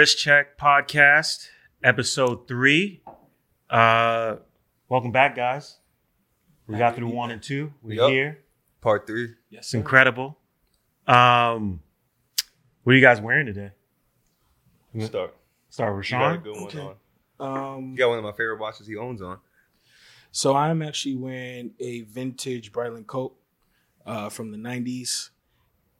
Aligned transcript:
right, 0.00 0.02
Wrist 0.02 0.18
Check 0.18 0.56
Podcast, 0.58 1.48
episode 1.84 2.48
three. 2.48 3.02
Uh, 3.68 4.36
welcome 4.88 5.12
back, 5.12 5.36
guys. 5.36 5.76
We 6.66 6.78
got 6.78 6.96
through 6.96 7.08
one 7.08 7.30
and 7.30 7.42
two. 7.42 7.74
We're 7.82 7.94
Yup. 7.96 8.10
here. 8.10 8.38
Part 8.80 9.06
three. 9.06 9.34
Yes, 9.50 9.64
It's 9.66 9.74
incredible. 9.74 10.38
Um, 11.06 11.80
what 12.82 12.92
are 12.92 12.96
you 12.96 13.02
guys 13.02 13.20
wearing 13.20 13.44
today? 13.44 13.72
Start. 15.00 15.36
Start 15.68 15.94
with 15.96 16.10
You 16.10 16.16
got 16.18 16.30
a 16.30 16.34
Sean. 16.36 16.42
good 16.44 16.54
one 16.56 16.64
Okay. 16.64 16.96
on. 17.38 17.76
Um, 17.76 17.90
You 17.92 17.96
got 17.98 18.08
one 18.08 18.18
of 18.18 18.24
my 18.24 18.32
favorite 18.32 18.58
watches 18.58 18.86
he 18.86 18.96
owns 18.96 19.20
on. 19.20 19.38
so 20.32 20.54
I'm 20.56 20.80
actually 20.80 21.16
wearing 21.16 21.72
a 21.78 22.02
vintage 22.02 22.72
Breitling 22.72 23.06
Colt 23.06 23.36
uh, 24.06 24.30
from 24.30 24.50
the 24.50 24.56
'90s. 24.58 25.28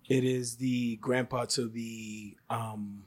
It 0.09 0.25
is 0.25 0.57
the 0.57 0.97
grandpa 0.97 1.45
to 1.47 1.69
the 1.69 2.37
um, 2.49 3.05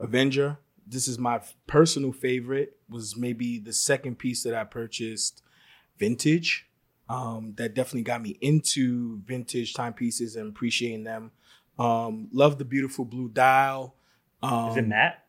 Avenger. 0.00 0.58
This 0.86 1.06
is 1.08 1.18
my 1.18 1.40
personal 1.66 2.12
favorite. 2.12 2.76
Was 2.88 3.16
maybe 3.16 3.58
the 3.58 3.72
second 3.72 4.18
piece 4.18 4.42
that 4.44 4.54
I 4.54 4.64
purchased 4.64 5.42
vintage. 5.98 6.66
Um, 7.10 7.54
that 7.56 7.74
definitely 7.74 8.02
got 8.02 8.20
me 8.20 8.36
into 8.42 9.20
vintage 9.24 9.72
timepieces 9.72 10.36
and 10.36 10.48
appreciating 10.50 11.04
them. 11.04 11.30
Um, 11.78 12.28
love 12.32 12.58
the 12.58 12.66
beautiful 12.66 13.04
blue 13.06 13.28
dial. 13.28 13.94
Um, 14.42 14.70
Is 14.70 14.76
it 14.76 14.86
matte? 14.86 15.24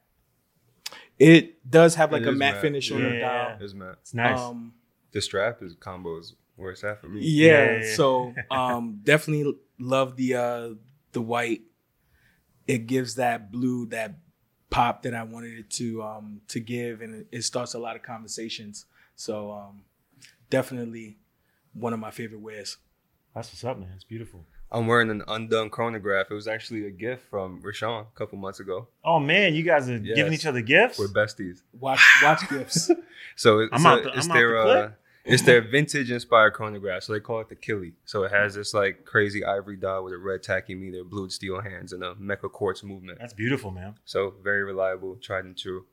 It 1.17 1.69
does 1.69 1.95
have 1.95 2.11
like 2.11 2.23
It 2.23 2.27
a 2.27 2.31
matte 2.31 2.53
matte, 2.55 2.61
finish 2.61 2.91
on 2.91 3.01
the 3.03 3.19
dial. 3.19 3.57
It's 3.61 3.73
Matt. 3.73 3.95
It's 4.01 4.13
nice. 4.13 4.39
Um, 4.39 4.73
The 5.11 5.21
strap 5.21 5.61
is 5.61 5.75
combos 5.75 6.19
is 6.21 6.33
where 6.55 6.71
it's 6.71 6.83
at 6.83 6.99
for 7.01 7.07
me. 7.07 7.21
yeah, 7.23 7.47
Yeah, 7.47 7.65
yeah, 7.79 7.85
yeah. 7.85 7.95
so 7.95 8.33
um, 8.51 8.99
definitely 9.03 9.53
love 9.79 10.15
the 10.17 10.35
uh, 10.35 10.69
the 11.13 11.21
white. 11.21 11.61
It 12.67 12.87
gives 12.87 13.15
that 13.15 13.51
blue 13.51 13.85
that 13.87 14.15
pop 14.69 15.03
that 15.03 15.13
I 15.13 15.23
wanted 15.23 15.57
it 15.59 15.69
to 15.71 16.03
um, 16.03 16.41
to 16.49 16.59
give, 16.59 17.01
and 17.01 17.15
it, 17.21 17.27
it 17.31 17.41
starts 17.43 17.73
a 17.73 17.79
lot 17.79 17.95
of 17.95 18.03
conversations. 18.03 18.85
So 19.15 19.51
um, 19.51 19.81
definitely 20.49 21.17
one 21.73 21.93
of 21.93 21.99
my 21.99 22.11
favorite 22.11 22.41
wears. 22.41 22.77
That's 23.35 23.49
what's 23.49 23.63
up, 23.63 23.77
man. 23.79 23.89
It's 23.95 24.03
beautiful. 24.03 24.45
I'm 24.71 24.85
wearing 24.85 25.09
an 25.09 25.23
undone 25.27 25.69
chronograph. 25.71 26.27
It 26.29 26.33
was 26.35 26.47
actually 26.47 26.85
a 26.85 26.91
gift 26.91 27.23
from 27.29 27.61
Rashawn 27.63 28.01
a 28.01 28.17
couple 28.17 28.37
months 28.37 28.59
ago. 28.59 28.87
Oh 29.03 29.19
man, 29.19 29.55
you 29.55 29.63
guys 29.63 29.89
are 29.89 29.97
Yes. 29.97 30.15
giving 30.15 30.33
each 30.33 30.45
other 30.45 30.61
gifts. 30.61 30.99
We're 30.99 31.07
besties. 31.07 31.61
Watch 31.79 32.01
watch 32.23 32.47
gifts. 32.49 32.91
So 33.35 33.59
it's, 33.59 33.69
I'm 33.73 33.85
a- 33.85 33.89
out 33.89 34.03
the- 34.03 34.09
it's 34.17 34.25
I'm 34.25 34.31
out 34.31 34.33
their 34.35 34.51
the 34.51 34.59
uh, 34.59 34.63
clip. 34.63 34.99
It's 35.29 35.43
their 35.43 35.61
vintage 35.61 36.11
inspired 36.11 36.51
chronograph. 36.51 37.03
So 37.03 37.13
they 37.13 37.19
call 37.19 37.39
it 37.41 37.49
the 37.49 37.55
Killy. 37.55 37.93
So 38.05 38.23
it 38.23 38.31
has 38.31 38.55
this 38.55 38.73
like 38.73 39.05
crazy 39.05 39.45
ivory 39.45 39.77
dial 39.77 40.03
with 40.03 40.13
a 40.13 40.17
red 40.17 40.43
tachymeter, 40.43 41.07
blued 41.07 41.31
steel 41.31 41.61
hands, 41.61 41.93
and 41.93 42.03
a 42.03 42.15
Meca-Quartz 42.15 42.83
movement. 42.83 43.19
That's 43.19 43.33
beautiful, 43.33 43.71
man. 43.71 43.95
So 44.05 44.33
very 44.43 44.63
reliable, 44.63 45.17
tried 45.21 45.45
and 45.45 45.57
true. 45.57 45.85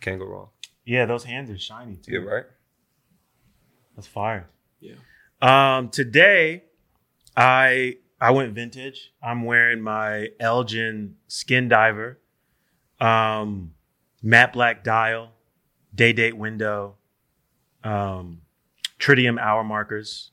Can't 0.00 0.18
go 0.18 0.26
wrong. 0.26 0.48
Yeah, 0.84 1.06
those 1.06 1.24
hands 1.24 1.50
are 1.50 1.58
shiny 1.58 1.96
too. 1.96 2.12
Yeah, 2.12 2.18
right. 2.20 2.44
That's 3.94 4.08
fire. 4.08 4.48
Yeah. 4.80 4.94
Um, 5.40 5.90
today, 5.90 6.64
I 7.36 7.96
I 8.20 8.30
went 8.30 8.54
vintage. 8.54 9.12
I'm 9.22 9.44
wearing 9.44 9.80
my 9.80 10.28
Elgin 10.38 11.16
Skin 11.28 11.68
Diver, 11.68 12.20
um, 13.00 13.74
matte 14.22 14.52
black 14.52 14.84
dial, 14.84 15.30
day 15.94 16.12
date 16.12 16.36
window, 16.36 16.96
um, 17.84 18.42
tritium 19.02 19.38
hour 19.40 19.64
markers. 19.64 20.30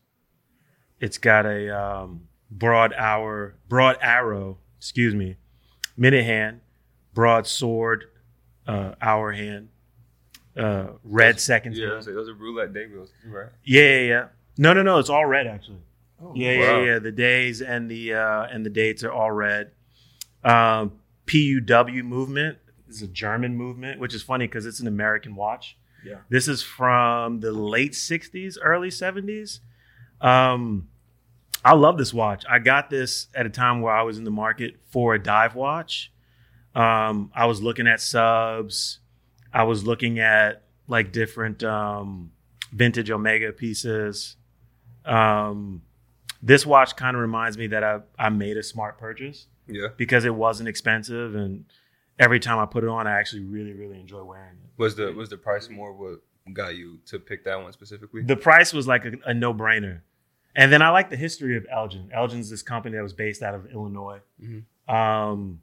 It's 0.99 1.17
got 1.17 1.45
a 1.45 1.69
um, 1.75 2.27
broad 2.51 2.93
hour, 2.93 3.55
broad 3.67 3.97
arrow, 4.01 4.57
excuse 4.77 5.15
me, 5.15 5.37
minute 5.97 6.23
hand, 6.25 6.61
broad 7.13 7.47
sword, 7.47 8.05
uh, 8.67 8.93
hour 9.01 9.31
hand, 9.31 9.69
uh, 10.57 10.87
red 11.03 11.39
seconds 11.39 11.79
Yeah, 11.79 11.93
hand. 11.93 12.03
those 12.05 12.29
are 12.29 12.33
roulette 12.33 12.73
day 12.73 12.85
wheels, 12.87 13.11
right? 13.25 13.47
Yeah, 13.63 13.81
yeah, 13.81 13.99
yeah. 14.07 14.25
No, 14.57 14.73
no, 14.73 14.83
no. 14.83 14.99
It's 14.99 15.09
all 15.09 15.25
red 15.25 15.47
actually. 15.47 15.79
Oh, 16.21 16.33
Yeah, 16.35 16.57
Wow. 16.59 16.79
yeah, 16.81 16.85
yeah. 16.93 16.99
The 16.99 17.13
days 17.13 17.61
and 17.61 17.89
the 17.89 18.13
uh, 18.13 18.43
and 18.51 18.65
the 18.65 18.69
dates 18.69 19.03
are 19.05 19.11
all 19.11 19.31
red. 19.31 19.71
Um, 20.43 20.99
PUW 21.27 22.03
movement 22.03 22.57
is 22.89 23.01
a 23.01 23.07
German 23.07 23.55
movement, 23.55 23.99
which 24.01 24.13
is 24.13 24.21
funny 24.21 24.47
because 24.47 24.65
it's 24.65 24.81
an 24.81 24.87
American 24.87 25.35
watch. 25.35 25.77
Yeah. 26.05 26.17
This 26.29 26.47
is 26.47 26.61
from 26.63 27.39
the 27.41 27.51
late 27.51 27.93
'60s, 27.93 28.57
early 28.61 28.89
'70s. 28.89 29.59
Um, 30.21 30.87
I 31.63 31.73
love 31.73 31.97
this 31.97 32.13
watch. 32.13 32.43
I 32.49 32.59
got 32.59 32.89
this 32.89 33.27
at 33.35 33.45
a 33.45 33.49
time 33.49 33.81
where 33.81 33.93
I 33.93 34.01
was 34.03 34.17
in 34.17 34.23
the 34.23 34.31
market 34.31 34.75
for 34.91 35.13
a 35.15 35.21
dive 35.21 35.55
watch. 35.55 36.11
Um, 36.75 37.31
I 37.35 37.45
was 37.47 37.61
looking 37.61 37.87
at 37.87 37.99
subs. 37.99 38.99
I 39.53 39.63
was 39.63 39.83
looking 39.85 40.19
at 40.19 40.63
like 40.87 41.11
different 41.11 41.63
um, 41.63 42.31
vintage 42.71 43.11
Omega 43.11 43.51
pieces. 43.51 44.37
Um, 45.05 45.81
this 46.41 46.65
watch 46.65 46.95
kind 46.95 47.15
of 47.15 47.21
reminds 47.21 47.57
me 47.57 47.67
that 47.67 47.83
I, 47.83 47.99
I 48.17 48.29
made 48.29 48.55
a 48.57 48.63
smart 48.63 48.97
purchase 48.97 49.47
Yeah. 49.67 49.87
because 49.97 50.23
it 50.25 50.33
wasn't 50.35 50.69
expensive, 50.69 51.35
and 51.35 51.65
every 52.19 52.39
time 52.39 52.59
I 52.59 52.65
put 52.65 52.83
it 52.83 52.89
on, 52.89 53.07
I 53.07 53.19
actually 53.19 53.43
really 53.43 53.73
really 53.73 53.99
enjoy 53.99 54.23
wearing 54.23 54.57
it. 54.63 54.69
Was 54.77 54.95
the 54.95 55.11
was 55.13 55.29
the 55.29 55.37
price 55.37 55.69
more 55.69 55.93
what 55.93 56.19
got 56.53 56.75
you 56.75 56.99
to 57.07 57.19
pick 57.19 57.43
that 57.45 57.61
one 57.61 57.71
specifically? 57.73 58.21
The 58.23 58.35
price 58.35 58.73
was 58.73 58.87
like 58.87 59.05
a, 59.05 59.13
a 59.25 59.33
no 59.33 59.53
brainer, 59.53 60.01
and 60.55 60.71
then 60.71 60.81
I 60.81 60.89
like 60.89 61.09
the 61.09 61.17
history 61.17 61.57
of 61.57 61.65
Elgin. 61.71 62.09
Elgin's 62.13 62.49
this 62.49 62.61
company 62.61 62.95
that 62.97 63.03
was 63.03 63.13
based 63.13 63.41
out 63.41 63.55
of 63.55 63.65
Illinois. 63.71 64.19
Mhm. 64.43 64.63
Um, 64.93 65.61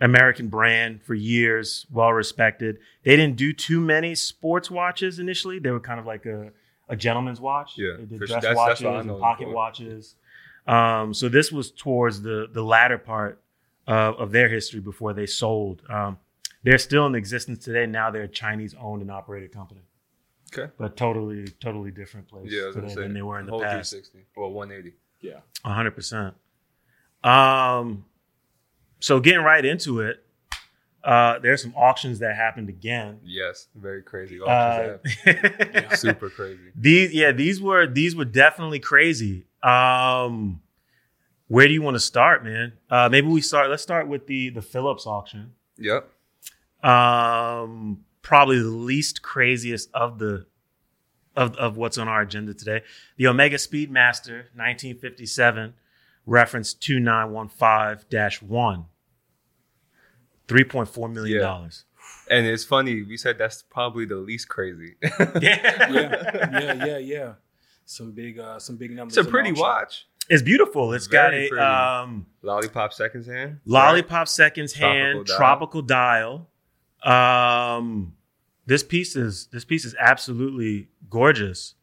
American 0.00 0.48
brand 0.48 1.02
for 1.02 1.14
years, 1.14 1.86
well 1.90 2.12
respected. 2.12 2.78
They 3.02 3.16
didn't 3.16 3.36
do 3.36 3.52
too 3.52 3.80
many 3.80 4.14
sports 4.14 4.70
watches 4.70 5.18
initially. 5.18 5.58
They 5.58 5.70
were 5.70 5.80
kind 5.80 5.98
of 5.98 6.06
like 6.06 6.24
a, 6.24 6.52
a 6.88 6.94
gentleman's 6.94 7.40
watch. 7.40 7.72
Yeah, 7.76 7.94
they 7.98 8.04
did 8.04 8.18
dress. 8.20 8.30
That's- 8.30 8.56
watches 8.56 8.80
that's 8.80 9.06
and 9.06 9.18
pocket 9.20 9.48
watches. 9.50 10.14
Um, 10.68 11.14
so 11.14 11.28
this 11.28 11.50
was 11.50 11.70
towards 11.70 12.20
the 12.22 12.46
the 12.52 12.62
latter 12.62 12.98
part 12.98 13.40
of, 13.88 14.14
of 14.20 14.30
their 14.32 14.48
history 14.48 14.78
before 14.80 15.12
they 15.12 15.26
sold. 15.26 15.82
Um, 15.90 16.18
they're 16.62 16.78
still 16.78 17.06
in 17.06 17.14
existence 17.16 17.64
today. 17.64 17.86
Now 17.86 18.10
they're 18.12 18.22
a 18.24 18.28
Chinese 18.28 18.74
owned 18.80 19.02
and 19.02 19.10
operated 19.10 19.50
company, 19.52 19.80
Okay. 20.52 20.70
but 20.78 20.96
totally 20.96 21.46
totally 21.60 21.90
different 21.90 22.28
place 22.28 22.50
Yeah, 22.52 22.68
I 22.68 22.72
today 22.72 22.88
say 22.88 23.00
than 23.02 23.14
they 23.14 23.22
were 23.22 23.40
in 23.40 23.46
the 23.46 23.52
whole 23.52 23.60
past. 23.62 23.90
360 23.90 24.26
or 24.36 24.52
180. 24.52 24.96
Yeah. 25.20 25.40
Hundred 25.64 25.92
percent. 25.92 26.34
Um, 27.24 28.04
so 29.00 29.20
getting 29.20 29.42
right 29.42 29.64
into 29.64 30.00
it, 30.00 30.24
uh, 31.04 31.38
there's 31.38 31.62
some 31.62 31.74
auctions 31.76 32.18
that 32.18 32.34
happened 32.36 32.68
again. 32.68 33.20
Yes, 33.24 33.68
very 33.74 34.02
crazy. 34.02 34.38
Uh, 34.40 34.98
Auctions. 35.26 36.00
Super 36.00 36.28
crazy. 36.28 36.60
these, 36.74 37.12
yeah, 37.12 37.32
these 37.32 37.60
were 37.62 37.86
these 37.86 38.14
were 38.14 38.24
definitely 38.24 38.80
crazy. 38.80 39.46
Um, 39.62 40.60
where 41.48 41.66
do 41.66 41.72
you 41.72 41.82
want 41.82 41.96
to 41.96 42.00
start, 42.00 42.44
man? 42.44 42.74
Uh, 42.88 43.08
maybe 43.10 43.26
we 43.26 43.40
start. 43.40 43.70
Let's 43.70 43.82
start 43.82 44.06
with 44.08 44.26
the 44.26 44.50
the 44.50 44.62
Phillips 44.62 45.06
auction. 45.06 45.52
Yep. 45.78 46.08
Um, 46.82 48.04
probably 48.22 48.58
the 48.60 48.68
least 48.68 49.22
craziest 49.22 49.90
of 49.94 50.18
the 50.18 50.46
of, 51.36 51.54
of 51.56 51.76
what's 51.76 51.98
on 51.98 52.08
our 52.08 52.22
agenda 52.22 52.54
today. 52.54 52.82
The 53.16 53.26
Omega 53.28 53.56
Speedmaster 53.56 54.44
1957, 54.54 55.74
reference 56.26 56.74
2915-1. 56.74 58.84
$3.4 60.48 61.12
million. 61.12 61.40
dollars. 61.40 61.84
And 62.30 62.46
it's 62.46 62.64
funny. 62.64 63.02
We 63.02 63.16
said 63.16 63.38
that's 63.38 63.62
probably 63.62 64.04
the 64.04 64.16
least 64.16 64.48
crazy. 64.48 64.94
Yeah. 65.40 65.90
yeah, 65.90 65.90
yeah, 66.60 66.86
yeah, 66.86 66.98
yeah. 66.98 67.32
Some 67.84 68.12
big, 68.12 68.38
uh, 68.38 68.58
some 68.58 68.76
big 68.76 68.90
numbers. 68.92 69.16
it's 69.16 69.26
a 69.26 69.30
pretty 69.30 69.52
watch. 69.52 70.06
It's 70.28 70.42
beautiful. 70.42 70.92
It's 70.92 71.06
got 71.06 71.32
a 71.32 71.50
um, 71.62 72.26
Lollipop 72.42 72.92
seconds 72.92 73.26
hand. 73.26 73.60
lollipop 73.64 74.28
seconds 74.28 74.72
Tropical 74.74 74.98
hand 75.00 75.26
dial. 75.26 75.36
tropical 75.36 75.82
dial. 75.82 76.48
Um, 77.02 78.14
this 78.66 78.82
piece 78.82 79.16
is 79.16 79.46
this 79.52 79.64
piece 79.64 79.84
is 79.84 79.94
absolutely 79.98 80.88
gorgeous. 81.08 81.74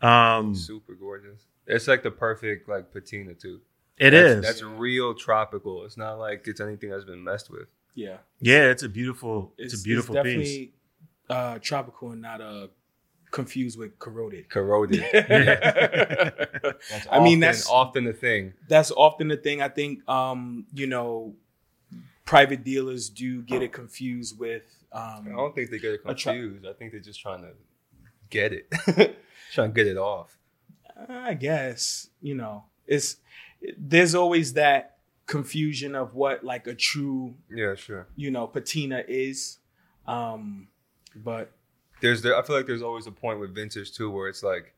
Um, 0.00 0.54
Super 0.54 0.94
gorgeous. 0.94 1.42
It's 1.66 1.86
like 1.88 2.02
the 2.02 2.10
perfect 2.10 2.68
like 2.68 2.92
patina 2.92 3.34
too. 3.34 3.60
it 3.98 4.10
that's, 4.10 4.26
is. 4.30 4.42
That's 4.42 4.62
real 4.62 5.12
tropical. 5.14 5.84
It's 5.84 5.96
not 5.98 6.18
like 6.18 6.44
it's 6.46 6.60
anything 6.60 6.90
that's 6.90 7.04
been 7.04 7.22
messed 7.22 7.50
with. 7.50 7.68
Yeah, 7.94 8.18
Yeah, 8.40 8.70
it's 8.70 8.84
a 8.84 8.88
beautiful. 8.88 9.52
It's, 9.58 9.74
a 9.78 9.82
beautiful 9.82 10.14
piece. 10.22 10.24
definitely 10.24 10.72
uh, 11.28 11.58
tropical 11.60 12.12
and 12.12 12.22
not 12.22 12.40
uh, 12.40 12.68
confused 13.30 13.78
with 13.78 13.98
corroded. 13.98 14.48
Corroded. 14.48 15.04
That's 15.12 17.06
I 17.10 17.18
mean, 17.20 17.38
often, 17.38 17.40
that's 17.40 17.68
often 17.68 18.04
the 18.04 18.12
thing. 18.12 18.54
that's 18.68 18.90
often 18.90 19.28
the 19.28 19.36
thing. 19.36 19.60
I 19.62 19.68
think, 19.68 20.08
um, 20.08 20.66
you 20.72 20.86
know, 20.86 21.34
private 22.24 22.64
dealers 22.64 23.08
do 23.10 23.42
get 23.42 23.62
it 23.62 23.72
confused 23.72 24.38
with. 24.38 24.62
Um, 24.92 25.26
I 25.28 25.36
don't 25.36 25.54
think 25.54 25.70
they 25.70 25.78
get 25.78 25.94
it 25.94 26.00
A 26.04 26.14
tra- 26.14 26.32
confused. 26.32 26.66
I 26.66 26.72
think 26.72 26.92
they're 26.92 27.00
just 27.00 27.20
trying 27.20 27.42
to 27.42 27.50
get 28.30 28.52
it, 28.52 28.70
trying 29.52 29.70
to 29.70 29.74
get 29.74 29.86
it 29.86 29.96
off. 29.98 30.36
I 31.08 31.34
guess 31.34 32.08
you 32.20 32.34
know 32.34 32.64
it's 32.86 33.16
there's 33.76 34.14
always 34.14 34.54
that 34.54 34.96
confusion 35.26 35.94
of 35.94 36.14
what 36.14 36.42
like 36.44 36.66
a 36.66 36.74
true, 36.74 37.34
Yeah, 37.50 37.74
sure. 37.74 38.06
you 38.16 38.30
know, 38.30 38.46
patina 38.46 39.04
is. 39.06 39.58
Um, 40.06 40.68
but 41.14 41.52
There's 42.00 42.22
there. 42.22 42.36
I 42.36 42.42
feel 42.42 42.56
like 42.56 42.66
there's 42.66 42.82
always 42.82 43.06
a 43.06 43.12
point 43.12 43.40
with 43.40 43.54
vintage 43.54 43.92
too, 43.92 44.10
where 44.10 44.28
it's 44.28 44.42
like 44.42 44.74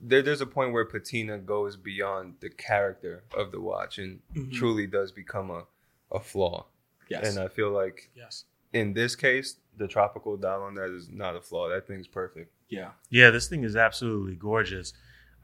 there, 0.00 0.22
there's 0.22 0.40
a 0.40 0.46
point 0.46 0.72
where 0.72 0.84
patina 0.84 1.38
goes 1.38 1.76
beyond 1.76 2.34
the 2.40 2.50
character 2.50 3.24
of 3.36 3.50
the 3.52 3.60
watch 3.60 3.98
and 3.98 4.20
Mhm. 4.34 4.52
truly 4.52 4.86
does 4.86 5.12
become 5.12 5.50
a 5.50 5.66
a 6.10 6.20
flaw. 6.20 6.66
yes, 7.08 7.28
And 7.28 7.38
I 7.44 7.48
feel 7.48 7.70
like 7.70 8.10
yes, 8.14 8.44
in 8.72 8.92
this 8.94 9.14
case, 9.16 9.56
the 9.76 9.86
tropical 9.88 10.36
dial 10.36 10.62
on 10.62 10.74
that 10.74 10.90
is 10.90 11.08
not 11.10 11.36
a 11.36 11.40
flaw. 11.40 11.68
That 11.68 11.86
thing's 11.86 12.08
perfect. 12.08 12.50
yeah. 12.70 12.92
Yeah, 13.10 13.30
this 13.30 13.48
thing 13.48 13.62
is 13.64 13.76
absolutely 13.76 14.36
gorgeous. 14.36 14.92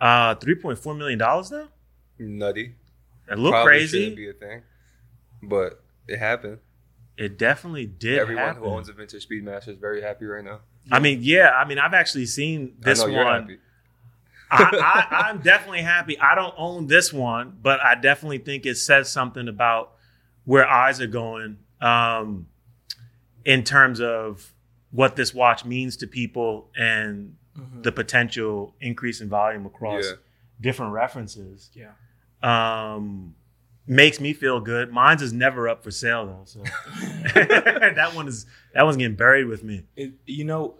Uh, 0.00 0.34
three 0.36 0.54
point 0.54 0.78
four 0.78 0.94
million 0.94 1.18
dollars 1.18 1.50
though. 1.50 1.68
Nutty. 2.18 2.74
A 3.28 3.36
little 3.36 3.52
Probably 3.52 3.86
shouldn't 3.86 4.14
crazy. 4.14 4.14
be 4.16 4.28
a 4.28 4.32
thing, 4.34 4.62
but 5.42 5.82
it 6.06 6.18
happened. 6.18 6.58
It 7.16 7.38
definitely 7.38 7.86
did. 7.86 8.18
Everyone 8.18 8.44
happen. 8.44 8.62
who 8.62 8.68
owns 8.68 8.88
a 8.88 8.92
vintage 8.92 9.26
Speedmaster 9.28 9.68
is 9.68 9.78
very 9.78 10.02
happy 10.02 10.26
right 10.26 10.44
now. 10.44 10.60
I 10.90 10.98
mean, 11.00 11.20
yeah. 11.22 11.50
I 11.50 11.66
mean, 11.66 11.78
I've 11.78 11.94
actually 11.94 12.26
seen 12.26 12.74
this 12.80 13.00
I 13.00 13.06
know 13.06 13.12
you're 13.12 13.24
one. 13.24 13.58
I, 14.50 15.06
I, 15.10 15.28
I'm 15.28 15.40
definitely 15.40 15.82
happy. 15.82 16.18
I 16.18 16.34
don't 16.34 16.54
own 16.56 16.86
this 16.86 17.12
one, 17.12 17.56
but 17.62 17.80
I 17.80 17.94
definitely 17.94 18.38
think 18.38 18.66
it 18.66 18.76
says 18.76 19.10
something 19.10 19.48
about 19.48 19.92
where 20.44 20.68
eyes 20.68 21.00
are 21.00 21.06
going 21.06 21.58
um, 21.80 22.46
in 23.44 23.64
terms 23.64 24.00
of 24.00 24.52
what 24.90 25.16
this 25.16 25.32
watch 25.34 25.64
means 25.64 25.96
to 25.98 26.06
people 26.06 26.70
and 26.76 27.36
Mhm. 27.58 27.84
the 27.84 27.92
potential 27.92 28.74
increase 28.80 29.20
in 29.20 29.28
volume 29.28 29.64
across 29.64 30.04
Yeah. 30.04 30.12
different 30.60 30.92
references. 30.92 31.70
yeah. 31.72 31.92
Um, 32.42 33.36
makes 33.86 34.20
me 34.20 34.32
feel 34.32 34.60
good. 34.60 34.92
Mine's 34.92 35.22
is 35.22 35.32
never 35.32 35.68
up 35.68 35.82
for 35.82 35.90
sale 35.90 36.26
though, 36.26 36.42
so 36.44 36.60
that 37.34 38.12
one 38.14 38.28
is 38.28 38.46
that 38.72 38.84
one's 38.84 38.96
getting 38.96 39.16
buried 39.16 39.46
with 39.46 39.62
me. 39.62 39.84
it, 39.96 40.12
you 40.26 40.44
know, 40.44 40.74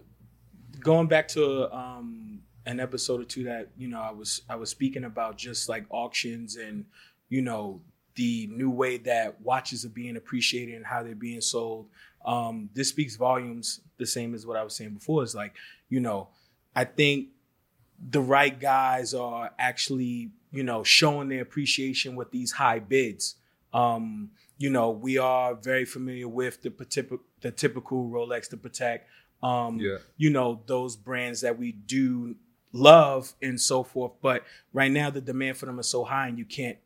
going 0.80 1.06
back 1.06 1.28
to 1.28 1.74
um, 1.74 2.40
an 2.66 2.80
episode 2.80 3.20
or 3.20 3.24
two 3.24 3.44
that 3.44 3.68
you 3.76 3.88
know 3.88 4.00
I 4.00 4.10
was 4.10 4.42
I 4.48 4.56
was 4.56 4.70
speaking 4.70 5.04
about 5.04 5.36
just 5.36 5.68
like 5.68 5.84
auctions 5.90 6.56
and 6.56 6.84
you 7.28 7.42
know 7.42 7.80
the 8.14 8.46
new 8.46 8.70
way 8.70 8.96
that 8.98 9.40
watches 9.40 9.84
are 9.84 9.90
being 9.90 10.16
appreciated 10.16 10.76
and 10.76 10.86
how 10.86 11.02
they're 11.02 11.16
being 11.16 11.40
sold. 11.40 11.88
Um, 12.24 12.70
this 12.72 12.88
speaks 12.88 13.16
volumes. 13.16 13.80
The 13.98 14.06
same 14.06 14.34
as 14.34 14.46
what 14.46 14.56
I 14.56 14.62
was 14.62 14.74
saying 14.74 14.94
before 14.94 15.22
is 15.22 15.34
like 15.34 15.54
you 15.88 16.00
know 16.00 16.28
I 16.74 16.84
think 16.84 17.28
the 18.10 18.20
right 18.20 18.58
guys 18.58 19.14
are 19.14 19.50
actually 19.58 20.30
you 20.52 20.62
know 20.62 20.82
showing 20.84 21.28
their 21.28 21.42
appreciation 21.42 22.16
with 22.16 22.30
these 22.30 22.52
high 22.52 22.78
bids. 22.78 23.36
Um, 23.72 24.30
you 24.56 24.70
know, 24.70 24.90
we 24.90 25.18
are 25.18 25.54
very 25.54 25.84
familiar 25.84 26.28
with 26.28 26.62
the 26.62 26.70
typical 26.70 27.24
the 27.40 27.50
typical 27.50 28.08
Rolex 28.08 28.48
to 28.50 28.56
Patek. 28.56 29.00
Um, 29.42 29.78
Yeah. 29.78 29.98
you 30.16 30.30
know, 30.30 30.62
those 30.66 30.96
brands 30.96 31.40
that 31.42 31.58
we 31.58 31.72
do 31.72 32.36
love 32.72 33.34
and 33.42 33.60
so 33.60 33.82
forth. 33.82 34.12
But 34.22 34.44
right 34.72 34.90
now, 34.90 35.10
the 35.10 35.20
demand 35.20 35.58
for 35.58 35.66
them 35.66 35.78
is 35.78 35.86
so 35.88 36.04
high, 36.04 36.28
and 36.28 36.38
you 36.38 36.44
can't, 36.46 36.78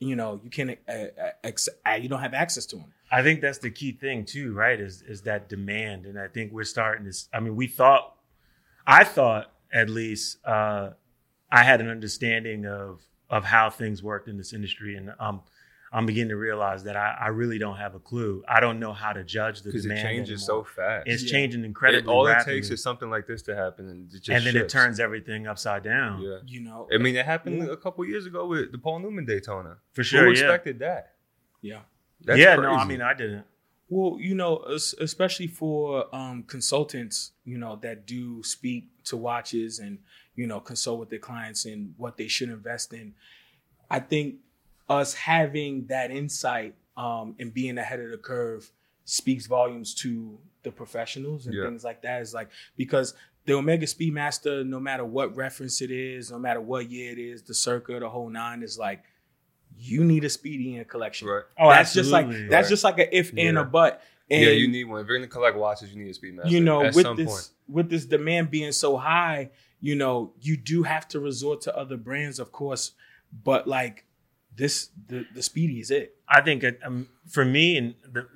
you 0.00 0.16
know, 0.16 0.40
you 0.42 0.50
can't, 0.50 0.76
uh, 0.88 0.92
uh, 0.92 1.30
ex- 1.44 1.68
uh, 1.86 1.92
you 1.92 2.08
don't 2.08 2.20
have 2.20 2.34
access 2.34 2.66
to 2.66 2.76
them. 2.76 2.92
I 3.10 3.22
think 3.22 3.40
that's 3.40 3.58
the 3.58 3.70
key 3.70 3.92
thing 3.92 4.24
too, 4.24 4.52
right? 4.52 4.80
Is 4.80 5.02
is 5.02 5.22
that 5.22 5.48
demand, 5.48 6.06
and 6.06 6.18
I 6.18 6.28
think 6.28 6.50
we're 6.50 6.64
starting 6.64 7.04
to. 7.10 7.16
I 7.32 7.40
mean, 7.40 7.54
we 7.56 7.66
thought, 7.68 8.16
I 8.86 9.04
thought 9.04 9.52
at 9.72 9.88
least, 9.88 10.38
uh, 10.44 10.90
I 11.50 11.62
had 11.62 11.80
an 11.80 11.88
understanding 11.88 12.66
of 12.66 13.00
of 13.30 13.44
how 13.44 13.70
things 13.70 14.02
worked 14.02 14.28
in 14.28 14.36
this 14.36 14.52
industry, 14.52 14.94
and 14.96 15.12
um, 15.18 15.40
I'm 15.90 16.04
beginning 16.06 16.28
to 16.30 16.36
realize 16.36 16.84
that 16.84 16.96
I, 16.96 17.16
I 17.18 17.28
really 17.28 17.58
don't 17.58 17.76
have 17.76 17.94
a 17.94 17.98
clue. 17.98 18.42
I 18.46 18.60
don't 18.60 18.78
know 18.78 18.92
how 18.92 19.12
to 19.14 19.24
judge 19.24 19.62
the 19.62 19.70
Because 19.70 19.86
it 19.86 19.96
changes 20.02 20.46
anymore. 20.48 20.66
so 20.66 20.74
fast. 20.74 21.06
It's 21.08 21.22
Yeah. 21.24 21.30
changing 21.32 21.62
It- 21.62 21.66
incredibly 21.66 22.12
all 22.12 22.26
rapidly, 22.26 22.52
it 22.52 22.56
takes 22.56 22.70
is 22.70 22.82
something 22.82 23.08
like 23.10 23.26
this 23.26 23.40
to 23.42 23.56
happen, 23.56 23.88
and 23.88 24.12
it 24.12 24.18
just 24.22 24.28
and 24.28 24.44
then 24.46 24.56
it 24.56 24.68
turns 24.68 25.00
everything 25.00 25.46
upside 25.46 25.82
down. 25.82 26.20
Yeah. 26.20 26.38
You 26.46 26.60
know, 26.60 26.88
I 26.92 26.98
mean, 26.98 27.16
it 27.16 27.24
happened 27.24 27.58
Yeah. 27.66 27.72
a 27.72 27.76
couple 27.76 28.04
years 28.04 28.26
ago 28.26 28.46
with 28.46 28.70
the 28.72 28.78
Paul 28.78 28.98
Newman 29.00 29.24
Daytona. 29.24 29.78
For 29.92 30.04
sure, 30.04 30.24
Who 30.24 30.26
yeah. 30.32 30.32
expected 30.32 30.78
that? 30.80 31.14
yeah. 31.62 31.80
That's 32.24 32.38
yeah, 32.38 32.54
crazy. 32.56 32.68
no, 32.70 32.74
I 32.76 32.84
mean, 32.84 33.00
I 33.02 33.14
didn't. 33.14 33.44
Well, 33.92 34.18
you 34.18 34.34
know, 34.34 34.64
especially 35.00 35.48
for 35.48 36.06
um, 36.14 36.44
consultants, 36.44 37.32
you 37.44 37.58
know, 37.58 37.76
that 37.82 38.06
do 38.06 38.42
speak 38.42 38.88
to 39.04 39.18
watches 39.18 39.80
and 39.80 39.98
you 40.34 40.46
know 40.46 40.60
consult 40.60 40.98
with 40.98 41.10
their 41.10 41.18
clients 41.18 41.66
and 41.66 41.92
what 41.98 42.16
they 42.16 42.26
should 42.26 42.48
invest 42.48 42.94
in. 42.94 43.12
I 43.90 44.00
think 44.00 44.36
us 44.88 45.12
having 45.12 45.86
that 45.88 46.10
insight 46.10 46.74
um, 46.96 47.34
and 47.38 47.52
being 47.52 47.76
ahead 47.76 48.00
of 48.00 48.10
the 48.10 48.16
curve 48.16 48.70
speaks 49.04 49.44
volumes 49.46 49.94
to 49.96 50.38
the 50.62 50.72
professionals 50.72 51.46
and 51.46 51.54
Yeah. 51.54 51.66
things 51.66 51.84
like 51.84 52.00
that. 52.00 52.22
Is 52.22 52.32
like 52.32 52.48
because 52.78 53.12
the 53.44 53.52
Omega 53.52 53.84
Speedmaster, 53.84 54.66
no 54.66 54.80
matter 54.80 55.04
what 55.04 55.36
reference 55.36 55.82
it 55.82 55.90
is, 55.90 56.30
no 56.30 56.38
matter 56.38 56.62
what 56.62 56.88
year 56.90 57.12
it 57.12 57.18
is, 57.18 57.42
the 57.42 57.52
circa, 57.54 58.00
the 58.00 58.08
whole 58.08 58.30
nine 58.30 58.62
is 58.62 58.78
like 58.78 59.04
you 59.78 60.04
need 60.04 60.24
a 60.24 60.28
speedy 60.30 60.68
in 60.70 60.74
your 60.76 60.84
collection. 60.84 61.28
right? 61.28 61.42
Oh, 61.58 61.68
that's 61.70 61.92
just 61.94 62.10
like 62.10 62.28
that's 62.28 62.66
Right. 62.66 62.68
just 62.68 62.84
like 62.84 62.98
a 62.98 63.16
if 63.16 63.32
and 63.36 63.58
a 63.58 63.64
but. 63.64 64.02
And 64.30 64.40
yeah, 64.42 64.50
you 64.50 64.68
need 64.68 64.84
one. 64.84 65.00
If 65.02 65.08
you're 65.08 65.18
gonna 65.18 65.28
collect 65.28 65.56
watches, 65.58 65.92
you 65.92 66.02
need 66.02 66.10
a 66.10 66.18
Speedmaster. 66.18 66.50
you 66.50 66.60
know 66.60 66.82
at 66.84 66.94
with 66.94 67.04
some 67.04 67.16
this 67.16 67.26
point. 67.28 67.48
with 67.68 67.90
this 67.90 68.06
demand 68.06 68.50
being 68.50 68.72
so 68.72 68.96
high 68.96 69.50
you 69.80 69.94
know 69.96 70.32
you 70.40 70.56
do 70.56 70.84
have 70.84 71.06
to 71.08 71.18
resort 71.20 71.60
to 71.62 71.76
other 71.76 71.96
brands 71.96 72.38
of 72.38 72.52
course 72.52 72.92
but 73.44 73.66
like 73.66 74.04
this 74.56 74.90
the 75.08 75.26
the 75.34 75.42
speedy 75.42 75.80
is 75.80 75.90
it 75.90 76.14
I 76.28 76.40
think 76.40 76.62
it, 76.62 76.78
um, 76.84 77.08
for 77.28 77.44
me 77.44 77.76
and 77.76 77.94
the 78.10 78.26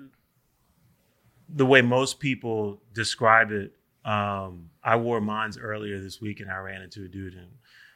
the 1.49 1.65
way 1.65 1.81
most 1.83 2.19
people 2.19 2.81
describe 2.93 3.53
it, 3.53 3.73
um, 4.05 4.71
I 4.83 4.97
wore 4.97 5.21
mines 5.21 5.57
earlier 5.57 6.01
this 6.01 6.21
week 6.21 6.41
and 6.41 6.51
I 6.51 6.57
ran 6.59 6.83
into 6.83 7.05
a 7.05 7.09
dude 7.09 7.35
and 7.35 7.47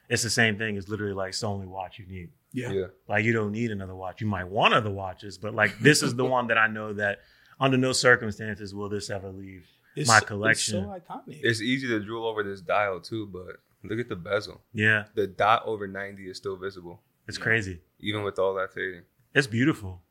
it's 0.08 0.22
the 0.22 0.31
same 0.31 0.56
thing. 0.56 0.76
It's 0.76 0.88
literally 0.88 1.12
like 1.12 1.31
it's 1.31 1.40
the 1.40 1.48
only 1.48 1.66
watch 1.66 1.98
you 1.98 2.06
need. 2.06 2.31
Yeah 2.52 2.72
Yeah, 2.72 2.86
Like 3.08 3.24
you 3.24 3.32
don't 3.32 3.52
need 3.52 3.70
another 3.70 3.94
watch. 3.94 4.20
You 4.20 4.26
might 4.26 4.44
want 4.48 4.74
other 4.74 4.90
watches, 4.90 5.38
but 5.38 5.54
like 5.54 5.78
this 5.78 6.02
is 6.02 6.14
the 6.14 6.24
one 6.24 6.48
that 6.48 6.58
I 6.58 6.66
know 6.66 6.92
that 6.94 7.19
under 7.58 7.76
no 7.76 7.92
circumstances 7.92 8.74
will 8.74 8.88
this 8.88 9.10
ever 9.10 9.30
leave 9.30 9.66
it's, 9.96 10.08
my 10.08 10.19
it's 10.19 10.26
collection. 10.26 10.82
so 10.84 10.88
iconic 11.14 11.40
it's 11.42 11.60
easy 11.60 11.86
to 11.88 12.00
drool 12.00 12.26
over 12.26 12.42
this 12.42 12.60
dial 12.60 13.00
too, 13.00 13.26
but 13.26 13.56
look 13.82 13.98
at 14.00 14.08
the 14.08 14.16
bezel. 14.16 14.60
yeah, 14.72 15.04
The 15.14 15.26
dot 15.26 15.62
over 15.66 15.86
ninety 15.86 16.28
is 16.30 16.36
still 16.36 16.56
visible, 16.56 17.02
it's 17.28 17.38
Yeah. 17.38 17.44
crazy. 17.44 17.80
even 17.98 18.22
with 18.22 18.38
all 18.38 18.54
that 18.54 18.72
fading. 18.74 19.02
It's 19.34 19.46
beautiful. 19.46 20.02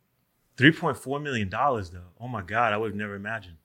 Three 0.57 0.71
point 0.71 0.97
four 0.97 1.19
million 1.19 1.49
dollars 1.49 1.89
though. 1.89 2.09
Oh 2.19 2.27
my 2.27 2.41
god, 2.41 2.73
I 2.73 2.77
would 2.77 2.91
have 2.91 2.95
never 2.97 3.15
imagined. 3.15 3.57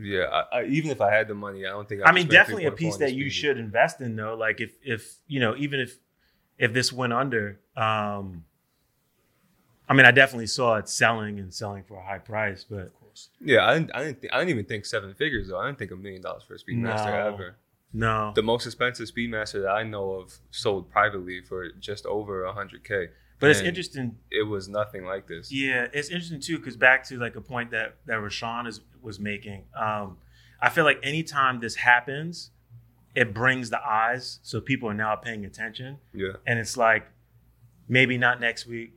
Yeah, 0.00 0.24
I, 0.52 0.60
I, 0.60 0.64
even 0.66 0.90
if 0.90 1.00
I 1.00 1.12
had 1.12 1.26
the 1.26 1.34
money, 1.34 1.66
I 1.66 1.70
don't 1.70 1.88
think. 1.88 2.02
I'd 2.02 2.08
I 2.08 2.12
mean, 2.12 2.28
definitely 2.28 2.66
a 2.66 2.70
piece 2.72 2.98
that 2.98 3.12
you 3.14 3.24
Speedy. 3.24 3.30
should 3.30 3.58
invest 3.58 4.00
in, 4.00 4.14
though. 4.14 4.34
Like 4.34 4.60
if 4.60 4.72
if 4.82 5.16
you 5.26 5.40
know, 5.40 5.56
even 5.56 5.80
if 5.80 5.98
if 6.58 6.72
this 6.72 6.92
went 6.92 7.12
under, 7.12 7.60
um, 7.76 8.44
I 9.88 9.94
mean, 9.94 10.04
I 10.04 10.10
definitely 10.10 10.48
saw 10.48 10.76
it 10.76 10.88
selling 10.88 11.38
and 11.38 11.52
selling 11.52 11.82
for 11.84 11.96
a 11.98 12.04
high 12.04 12.18
price, 12.18 12.64
but 12.68 12.80
of 12.80 13.00
course 13.00 13.30
Yeah, 13.40 13.66
I 13.66 13.74
didn't. 13.74 13.90
I 13.94 14.04
didn't. 14.04 14.20
Think, 14.20 14.32
I 14.34 14.38
didn't 14.38 14.50
even 14.50 14.64
think 14.66 14.84
seven 14.84 15.14
figures 15.14 15.48
though. 15.48 15.58
I 15.58 15.66
didn't 15.66 15.78
think 15.78 15.90
a 15.92 15.96
million 15.96 16.22
dollars 16.22 16.42
for 16.42 16.54
a 16.54 16.58
Speedmaster 16.58 17.06
No. 17.06 17.32
ever. 17.34 17.56
no. 17.92 18.32
The 18.34 18.42
most 18.42 18.66
expensive 18.66 19.08
Speedmaster 19.08 19.62
that 19.62 19.70
I 19.70 19.82
know 19.84 20.10
of 20.12 20.38
sold 20.50 20.90
privately 20.90 21.40
for 21.40 21.70
just 21.80 22.04
over 22.06 22.44
a 22.44 22.52
hundred 22.52 22.84
k. 22.84 23.08
But 23.40 23.50
it's 23.50 23.60
interesting. 23.60 24.16
It 24.32 24.42
was 24.42 24.68
nothing 24.68 25.04
like 25.04 25.28
this. 25.28 25.52
Yeah, 25.52 25.86
it's 25.92 26.08
interesting 26.08 26.40
too 26.40 26.58
because 26.58 26.76
back 26.76 27.04
to 27.04 27.18
like 27.18 27.36
a 27.36 27.40
point 27.40 27.70
that 27.70 27.94
that 28.06 28.18
Rashawn 28.18 28.66
is 28.66 28.80
was 29.00 29.18
making. 29.20 29.62
Um, 29.74 30.18
I 30.60 30.68
feel 30.70 30.82
like 30.84 30.98
anytime 31.04 31.60
this 31.60 31.76
happens, 31.76 32.50
it 33.22 33.34
brings 33.34 33.70
the 33.70 33.80
eyes, 33.84 34.38
so 34.42 34.60
people 34.60 34.88
are 34.88 34.94
now 35.06 35.14
paying 35.16 35.44
attention. 35.44 35.98
Yeah, 36.14 36.32
and 36.46 36.58
it's 36.58 36.76
like 36.76 37.04
maybe 37.88 38.16
not 38.18 38.40
next 38.40 38.66
week, 38.66 38.92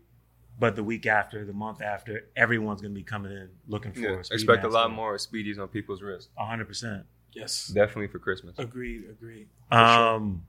but 0.60 0.76
the 0.76 0.84
week 0.84 1.06
after, 1.06 1.44
the 1.46 1.54
month 1.54 1.82
after, 1.82 2.28
everyone's 2.36 2.82
gonna 2.82 2.94
be 2.94 3.04
coming 3.04 3.32
in 3.32 3.50
looking 3.68 3.94
for. 3.94 4.00
yeah. 4.02 4.10
a 4.16 4.34
Expect 4.38 4.64
a 4.64 4.68
lot 4.68 4.90
Speedmaster. 4.90 4.96
more 4.96 5.16
speedies 5.18 5.58
on 5.60 5.68
people's 5.70 6.02
wrists. 6.02 6.30
A 6.38 6.46
hundred 6.46 6.68
percent. 6.68 7.04
yes 7.34 7.68
Definitely 7.68 8.08
for 8.08 8.20
Christmas. 8.20 8.54
agreed 8.60 9.06
agreed 9.10 9.48
Um, 9.72 10.46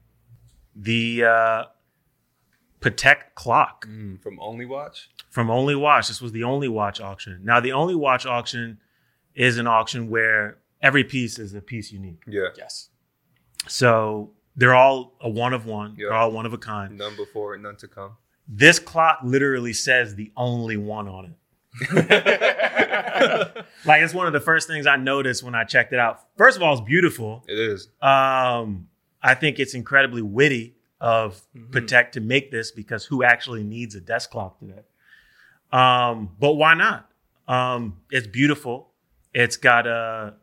the 0.76 1.24
uh, 1.24 1.64
Patek 2.80 3.34
clock 3.34 3.86
Mm, 3.86 4.20
from 4.22 4.38
Only 4.40 4.66
Watch. 4.66 5.08
from 5.30 5.50
Only 5.50 5.74
Watch. 5.76 6.08
This 6.08 6.20
was 6.20 6.32
the 6.32 6.44
Only 6.44 6.68
Watch 6.68 7.00
auction. 7.00 7.40
Now, 7.44 7.60
the 7.60 7.72
Only 7.72 7.94
Watch 7.94 8.26
auction 8.26 8.78
is 9.34 9.56
an 9.58 9.66
auction 9.66 10.10
where 10.10 10.58
every 10.82 11.04
piece 11.04 11.38
is 11.38 11.54
a 11.54 11.60
piece 11.62 11.92
unique. 11.92 12.22
Yeah, 12.26 12.48
yes 12.56 12.88
So 13.68 14.30
they're 14.56 14.74
all 14.74 15.14
a 15.20 15.28
one 15.30 15.52
of 15.54 15.66
one. 15.66 15.94
Yeah. 15.96 16.06
They're 16.08 16.14
all 16.18 16.32
one 16.32 16.46
of 16.46 16.52
a 16.52 16.58
kind. 16.58 16.96
none 16.98 17.16
before, 17.16 17.54
and 17.54 17.62
none 17.62 17.76
to 17.76 17.88
come. 17.88 18.16
This 18.48 18.78
clock 18.78 19.20
literally 19.22 19.72
says 19.72 20.14
the 20.14 20.32
only 20.36 20.76
one 20.76 21.08
on 21.08 21.24
it. 21.26 21.32
like 23.86 24.02
it's 24.02 24.12
one 24.14 24.26
of 24.26 24.32
the 24.32 24.40
first 24.40 24.68
things 24.68 24.86
I 24.86 24.96
noticed 24.96 25.42
when 25.42 25.54
I 25.54 25.64
checked 25.64 25.92
it 25.92 25.98
out. 25.98 26.20
First 26.36 26.56
of 26.56 26.62
all, 26.62 26.72
it's 26.72 26.82
beautiful. 26.82 27.44
It 27.48 27.58
is. 27.58 27.88
Um, 28.02 28.88
I 29.22 29.34
think 29.34 29.58
it's 29.58 29.74
incredibly 29.74 30.22
witty 30.22 30.76
of 31.00 31.40
Mhm. 31.56 31.70
Patek 31.70 32.12
to 32.12 32.20
make 32.20 32.50
this 32.50 32.70
because 32.70 33.06
who 33.06 33.22
actually 33.24 33.62
needs 33.62 33.94
a 33.94 34.00
desk 34.00 34.30
clock 34.30 34.58
today? 34.58 34.82
Um, 35.72 36.30
but 36.38 36.52
why 36.54 36.74
not? 36.74 37.10
Um, 37.48 38.00
it's 38.10 38.26
beautiful. 38.26 38.90
It's 39.32 39.56
got 39.56 39.86
a 39.86 40.34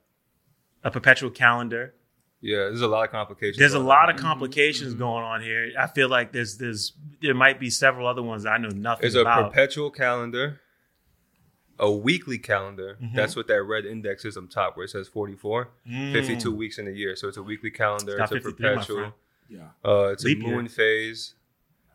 a 0.84 0.90
perpetual 0.92 1.30
calendar. 1.30 1.94
Yeah, 2.42 2.58
there's 2.70 2.82
a 2.82 2.88
lot 2.88 3.04
of 3.06 3.12
complications. 3.12 3.58
There's 3.58 3.74
a 3.74 3.80
lot 3.80 4.10
on. 4.10 4.16
of 4.16 4.22
complications 4.22 4.94
going 4.94 5.24
on 5.24 5.42
here. 5.42 5.72
I 5.78 5.88
feel 5.88 6.08
like 6.10 6.32
there's 6.32 6.58
there's 6.58 6.94
there 7.22 7.34
might 7.34 7.60
be 7.60 7.70
several 7.70 8.08
other 8.08 8.24
ones 8.24 8.44
that 8.44 8.52
I 8.52 8.58
know 8.58 8.70
nothing 8.70 8.82
about. 8.82 9.02
There's 9.02 9.16
a 9.16 9.26
perpetual 9.26 9.92
calendar, 9.92 10.62
a 11.78 11.92
weekly 11.92 12.38
calendar. 12.38 12.98
Mhm. 13.02 13.14
That's 13.16 13.36
what 13.36 13.48
that 13.48 13.62
red 13.64 13.86
index 13.86 14.24
is 14.26 14.38
on 14.38 14.48
top, 14.48 14.78
where 14.78 14.86
it 14.86 14.90
says 14.90 15.08
44, 15.08 15.70
Mm. 15.90 16.14
52 16.14 16.54
weeks 16.56 16.78
in 16.78 16.88
a 16.88 16.92
year. 16.92 17.16
So 17.16 17.28
it's 17.28 17.38
a 17.38 17.44
weekly 17.44 17.72
calendar. 17.72 18.18
It's 18.22 18.32
It's, 18.32 18.46
a 18.46 18.50
perpetual. 18.52 19.14
Yeah. 19.50 19.70
Uh, 19.84 20.08
it's 20.14 20.24
Leap 20.24 20.40
a 20.40 20.42
year. 20.46 20.56
moon 20.56 20.68
phase. 20.68 21.36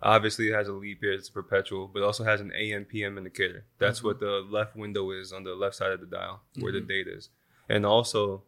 Obviously, 0.03 0.49
it 0.49 0.53
has 0.55 0.69
a 0.69 0.73
leap 0.75 1.03
year. 1.03 1.13
It's 1.13 1.31
perpetual, 1.31 1.89
but 1.89 2.01
it 2.01 2.05
also 2.05 2.25
has 2.25 2.43
an 2.43 2.53
AM 2.55 2.85
PM 2.85 3.17
indicator. 3.17 3.65
That's 3.79 4.01
Mm-hmm. 4.01 4.07
what 4.09 4.21
the 4.21 4.45
left 4.47 4.77
window 4.77 5.11
is 5.11 5.33
on 5.33 5.45
the 5.45 5.55
left 5.55 5.77
side 5.77 5.93
of 5.93 6.01
the 6.01 6.07
dial, 6.07 6.43
where 6.59 6.73
the 6.73 6.81
date 6.83 7.09
is. 7.09 7.31
And 7.71 7.87
also, 7.87 8.43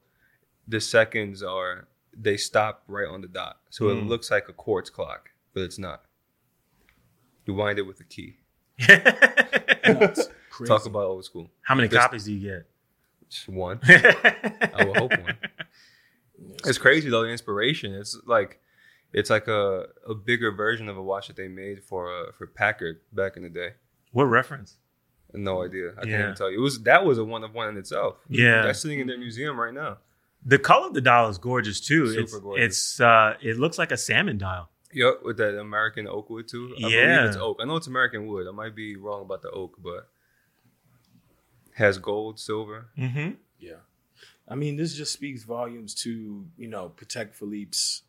the 0.68 0.80
seconds 0.80 1.42
are 1.42 1.88
they 2.18 2.36
stop 2.36 2.82
right 2.88 3.06
on 3.08 3.20
the 3.20 3.28
dot, 3.28 3.58
so 3.70 3.88
it 3.88 3.94
Mm. 3.96 4.08
looks 4.08 4.30
like 4.30 4.48
a 4.48 4.52
quartz 4.52 4.88
clock, 4.90 5.30
but 5.54 5.62
it's 5.62 5.78
not. 5.78 6.04
You 7.44 7.54
wind 7.54 7.78
it 7.78 7.82
with 7.82 8.00
a 8.00 8.04
key. 8.04 8.38
Nuts. 9.86 10.28
Crazy. 10.50 10.68
Talk 10.68 10.86
about 10.86 11.04
old 11.04 11.24
school. 11.24 11.50
How 11.62 11.74
many 11.74 11.88
This- 11.88 11.98
copies 11.98 12.24
do 12.24 12.32
you 12.32 12.48
get? 12.50 12.66
Just 13.28 13.48
one. 13.48 13.80
I 13.84 14.84
will 14.84 14.94
hope 14.94 15.10
one. 15.10 15.36
It's 16.64 16.78
crazy 16.78 17.10
though. 17.10 17.22
The 17.24 17.28
inspiration. 17.30 17.92
It's 17.94 18.16
like, 18.24 18.60
it's 19.12 19.30
like 19.30 19.48
a, 19.48 19.86
a 20.08 20.14
bigger 20.14 20.52
version 20.52 20.88
of 20.88 20.96
a 20.96 21.02
watch 21.02 21.26
that 21.28 21.36
they 21.36 21.48
made 21.48 21.82
for 21.82 22.12
uh, 22.14 22.32
for 22.32 22.46
Packard 22.46 23.00
back 23.12 23.36
in 23.36 23.42
the 23.42 23.48
day. 23.48 23.70
What 24.12 24.24
reference? 24.24 24.76
No 25.34 25.62
idea. 25.64 25.90
I 25.98 26.02
can't 26.04 26.22
even 26.22 26.34
tell 26.36 26.50
you. 26.50 26.58
It 26.58 26.62
was 26.62 26.82
that 26.84 27.04
was 27.04 27.18
a 27.18 27.24
one 27.24 27.42
of 27.44 27.52
one 27.52 27.68
in 27.68 27.76
itself. 27.76 28.16
Yeah. 28.28 28.62
that's 28.62 28.80
sitting 28.80 29.00
in 29.00 29.06
their 29.08 29.18
museum 29.18 29.58
right 29.58 29.74
now. 29.74 29.98
The 30.48 30.58
color 30.58 30.86
of 30.86 30.94
the 30.94 31.00
dial 31.00 31.28
is 31.28 31.38
gorgeous 31.38 31.80
too. 31.80 32.06
Super 32.06 32.20
it's 32.22 32.38
gorgeous. 32.38 32.64
it's 32.76 33.00
uh 33.00 33.34
it 33.42 33.58
looks 33.58 33.78
like 33.78 33.90
a 33.92 33.96
salmon 33.96 34.38
dial. 34.38 34.70
Yep, 34.92 35.20
with 35.24 35.36
that 35.38 35.58
American 35.58 36.06
oak 36.06 36.30
wood 36.30 36.46
too. 36.48 36.72
I 36.82 36.88
Yeah. 36.88 37.16
believe 37.16 37.28
it's 37.30 37.36
oak. 37.36 37.58
I 37.60 37.64
know 37.64 37.76
it's 37.76 37.88
American 37.88 38.26
wood. 38.28 38.46
I 38.46 38.52
might 38.52 38.74
be 38.74 38.96
wrong 38.96 39.22
about 39.22 39.42
the 39.42 39.50
oak, 39.50 39.76
but 39.82 40.08
has 41.74 41.98
gold, 41.98 42.38
silver. 42.40 42.88
Mm-hmm. 42.96 43.32
Yeah. 43.58 43.80
I 44.48 44.54
mean, 44.54 44.76
this 44.76 44.94
just 44.94 45.12
speaks 45.12 45.42
volumes 45.42 45.94
to, 46.04 46.46
you 46.56 46.68
know, 46.68 46.92
Patek 46.96 47.34
Philippe's 47.34 48.02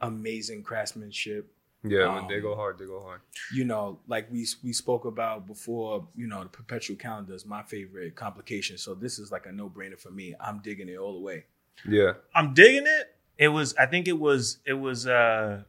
amazing 0.00 0.62
craftsmanship. 0.62 1.50
Yeah, 1.86 2.08
when 2.14 2.22
Um, 2.24 2.28
they 2.28 2.40
go 2.40 2.54
hard, 2.56 2.78
they 2.78 2.86
go 2.86 3.02
hard. 3.02 3.20
You 3.52 3.64
know, 3.66 4.00
like 4.08 4.30
we 4.32 4.46
we 4.62 4.72
spoke 4.72 5.04
about 5.04 5.46
before, 5.46 6.08
you 6.16 6.26
know, 6.26 6.42
the 6.42 6.48
perpetual 6.48 6.96
calendar 6.96 7.34
is 7.34 7.44
my 7.44 7.62
favorite 7.62 8.16
complication. 8.16 8.78
So 8.78 8.94
this 8.94 9.18
is 9.18 9.30
like 9.30 9.44
a 9.44 9.52
no-brainer 9.52 9.98
for 10.00 10.10
me. 10.10 10.34
I'm 10.40 10.60
digging 10.60 10.88
it 10.88 10.96
all 10.96 11.12
the 11.12 11.20
way. 11.20 11.44
Yeah, 11.88 12.12
I'm 12.34 12.54
digging 12.54 12.86
it. 12.86 13.14
It 13.38 13.48
was 13.48 13.74
I 13.76 13.86
think 13.86 14.08
it 14.08 14.18
was 14.18 14.58
it 14.66 14.74
was 14.74 15.06
uh 15.06 15.62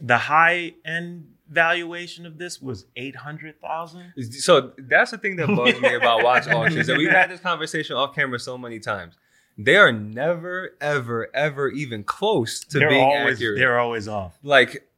the 0.00 0.18
high 0.18 0.74
end 0.84 1.28
valuation 1.48 2.26
of 2.26 2.38
this 2.38 2.60
was 2.60 2.86
eight 2.96 3.14
hundred 3.16 3.60
thousand. 3.60 4.12
So 4.30 4.72
that's 4.78 5.10
the 5.10 5.18
thing 5.18 5.36
that 5.36 5.46
bugs 5.48 5.80
me 5.80 5.94
about 6.00 6.24
watch 6.24 6.48
auctions. 6.48 6.88
And 6.88 6.98
we've 6.98 7.10
had 7.10 7.30
this 7.30 7.40
conversation 7.40 7.96
off 7.96 8.14
camera 8.14 8.38
so 8.38 8.56
many 8.58 8.80
times. 8.80 9.14
They 9.56 9.76
are 9.76 9.92
never, 9.92 10.74
ever, 10.80 11.28
ever 11.32 11.68
even 11.68 12.02
close 12.02 12.58
to 12.64 12.80
They're 12.80 12.88
being 12.88 13.04
always 13.04 13.36
accurate. 13.36 13.58
they're 13.58 13.78
always 13.78 14.08
off. 14.08 14.36
like, 14.42 14.88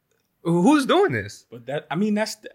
who's 0.41 0.87
doing 0.87 1.11
this? 1.11 1.45
But 1.51 1.67
that 1.67 1.85
I 1.91 1.95
mean 1.95 2.15
that's 2.15 2.35
the, 2.35 2.49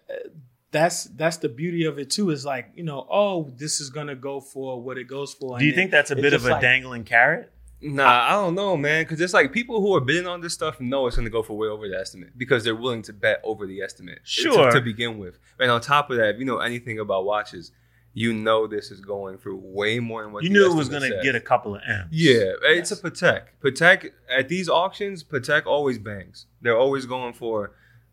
that's 0.72 1.04
that's 1.04 1.36
the 1.36 1.48
beauty 1.48 1.84
of 1.84 2.00
it 2.00 2.10
too. 2.10 2.30
Is 2.30 2.44
like 2.44 2.70
you 2.74 2.82
know, 2.82 3.06
oh, 3.08 3.52
this 3.56 3.80
is 3.80 3.90
gonna 3.90 4.16
go 4.16 4.40
for 4.40 4.82
what 4.82 4.98
it 4.98 5.04
goes 5.04 5.32
for. 5.34 5.58
Do 5.58 5.64
you 5.64 5.70
and 5.70 5.76
think 5.76 5.90
that's 5.92 6.10
a 6.10 6.16
bit 6.16 6.32
of 6.32 6.44
a 6.44 6.50
like- 6.52 6.60
dangling 6.62 7.04
carrot? 7.04 7.51
Nah, 7.82 8.28
I 8.28 8.30
don't 8.32 8.54
know, 8.54 8.76
man. 8.76 9.02
Because 9.04 9.20
it's 9.20 9.34
like 9.34 9.52
people 9.52 9.80
who 9.80 9.94
are 9.94 10.00
bidding 10.00 10.26
on 10.26 10.40
this 10.40 10.54
stuff 10.54 10.80
know 10.80 11.06
it's 11.06 11.16
going 11.16 11.26
to 11.26 11.30
go 11.30 11.42
for 11.42 11.56
way 11.56 11.68
over 11.68 11.88
the 11.88 11.98
estimate 11.98 12.36
because 12.36 12.64
they're 12.64 12.76
willing 12.76 13.02
to 13.02 13.12
bet 13.12 13.40
over 13.44 13.66
the 13.66 13.82
estimate. 13.82 14.20
Sure. 14.22 14.70
To, 14.70 14.80
begin 14.80 15.18
with. 15.18 15.38
And 15.60 15.70
on 15.70 15.80
top 15.80 16.10
of 16.10 16.16
that, 16.16 16.34
if 16.34 16.38
you 16.38 16.44
know 16.44 16.58
anything 16.58 16.98
about 16.98 17.24
watches, 17.24 17.72
you 18.14 18.32
know 18.32 18.66
this 18.66 18.90
is 18.90 19.00
going 19.00 19.38
for 19.38 19.54
way 19.54 19.98
more 19.98 20.22
than 20.22 20.32
what 20.32 20.44
You 20.44 20.50
knew 20.50 20.70
it 20.70 20.74
was 20.74 20.88
going 20.88 21.02
to 21.02 21.20
get 21.22 21.34
a 21.34 21.40
couple 21.40 21.74
of 21.74 21.82
M's. 21.86 22.08
Yeah, 22.10 22.52
it's 22.62 22.90
a 22.90 22.96
Patek. 22.96 23.44
Patek 23.62 24.10
at 24.28 24.48
these 24.48 24.68
auctions, 24.68 25.24
Patek 25.24 25.66
always 25.66 25.98
bangs. 25.98 26.46
They're 26.60 26.76
always 26.76 27.06
going 27.06 27.32
for 27.32 27.72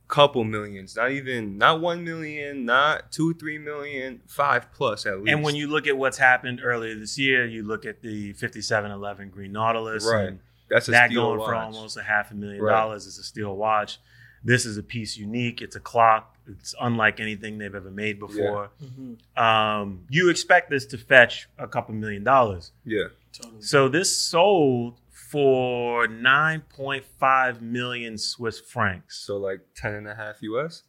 couple 0.10 0.44
millions, 0.44 0.96
not 0.98 1.12
even 1.12 1.58
not 1.58 1.80
one 1.80 2.04
million, 2.04 2.66
not 2.66 3.12
two, 3.12 3.34
three 3.36 3.58
million, 3.58 4.20
five 4.28 4.72
plus 4.74 5.06
at 5.06 5.20
least. 5.20 5.30
And 5.30 5.44
when 5.44 5.56
you 5.56 5.68
look 5.68 5.88
at 5.88 5.96
what's 5.98 6.18
happened 6.18 6.60
earlier 6.64 6.96
this 6.96 7.18
year, 7.18 7.46
you 7.46 7.64
look 7.64 7.86
at 7.86 8.02
the 8.02 8.34
5711 8.34 9.30
Green 9.30 9.52
Nautilus, 9.54 10.06
Right. 10.12 10.28
and 10.30 10.40
that's 10.70 10.88
a 10.88 10.92
that 10.92 11.12
steel 11.12 11.28
going 11.28 11.40
watch. 11.40 11.48
for 11.50 11.56
almost 11.56 11.96
a 11.98 12.02
half 12.04 12.32
a 12.32 12.36
million 12.36 12.62
Right. 12.62 12.72
dollars. 12.74 13.06
It's 13.08 13.20
a 13.20 13.24
steel 13.24 13.56
watch. 13.56 14.00
This 14.44 14.66
is 14.66 14.78
a 14.78 14.84
piece 14.84 15.16
unique. 15.18 15.62
It's 15.62 15.76
a 15.76 15.80
clock. 15.80 16.36
It's 16.48 16.74
unlike 16.82 17.20
anything 17.20 17.58
they've 17.60 17.76
ever 17.76 17.92
made 17.92 18.18
before. 18.20 18.72
Mhm. 18.84 19.18
Um, 19.40 20.06
you 20.10 20.30
expect 20.30 20.70
this 20.72 20.86
to 20.88 20.98
fetch 20.98 21.48
a 21.60 21.68
couple 21.68 21.94
million 21.94 22.24
dollars. 22.24 22.72
Yeah, 22.84 23.06
Totally. 23.32 23.62
So 23.62 23.88
this 23.88 24.16
sold 24.18 24.99
for 25.30 26.08
9.5 26.08 27.62
million 27.62 28.18
Swiss 28.18 28.60
francs. 28.60 29.18
so 29.20 29.38
like 29.38 29.60
ten 29.76 29.94
and 29.94 30.08
a 30.08 30.16
half 30.16 30.42
US 30.42 30.84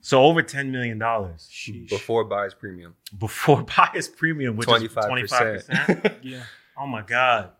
So 0.00 0.22
over 0.22 0.42
10 0.42 0.70
million 0.72 0.98
dollars 0.98 1.48
Sheesh. 1.52 1.88
before 1.88 2.24
buys 2.24 2.54
premium. 2.54 2.94
before 3.18 3.62
buyer's 3.76 4.08
premium, 4.08 4.56
which 4.56 4.68
Twenty 4.68 4.86
is 4.86 4.92
25%. 4.94 6.16
yeah. 6.22 6.42
Oh 6.78 6.86
my 6.86 7.02
god. 7.02 7.50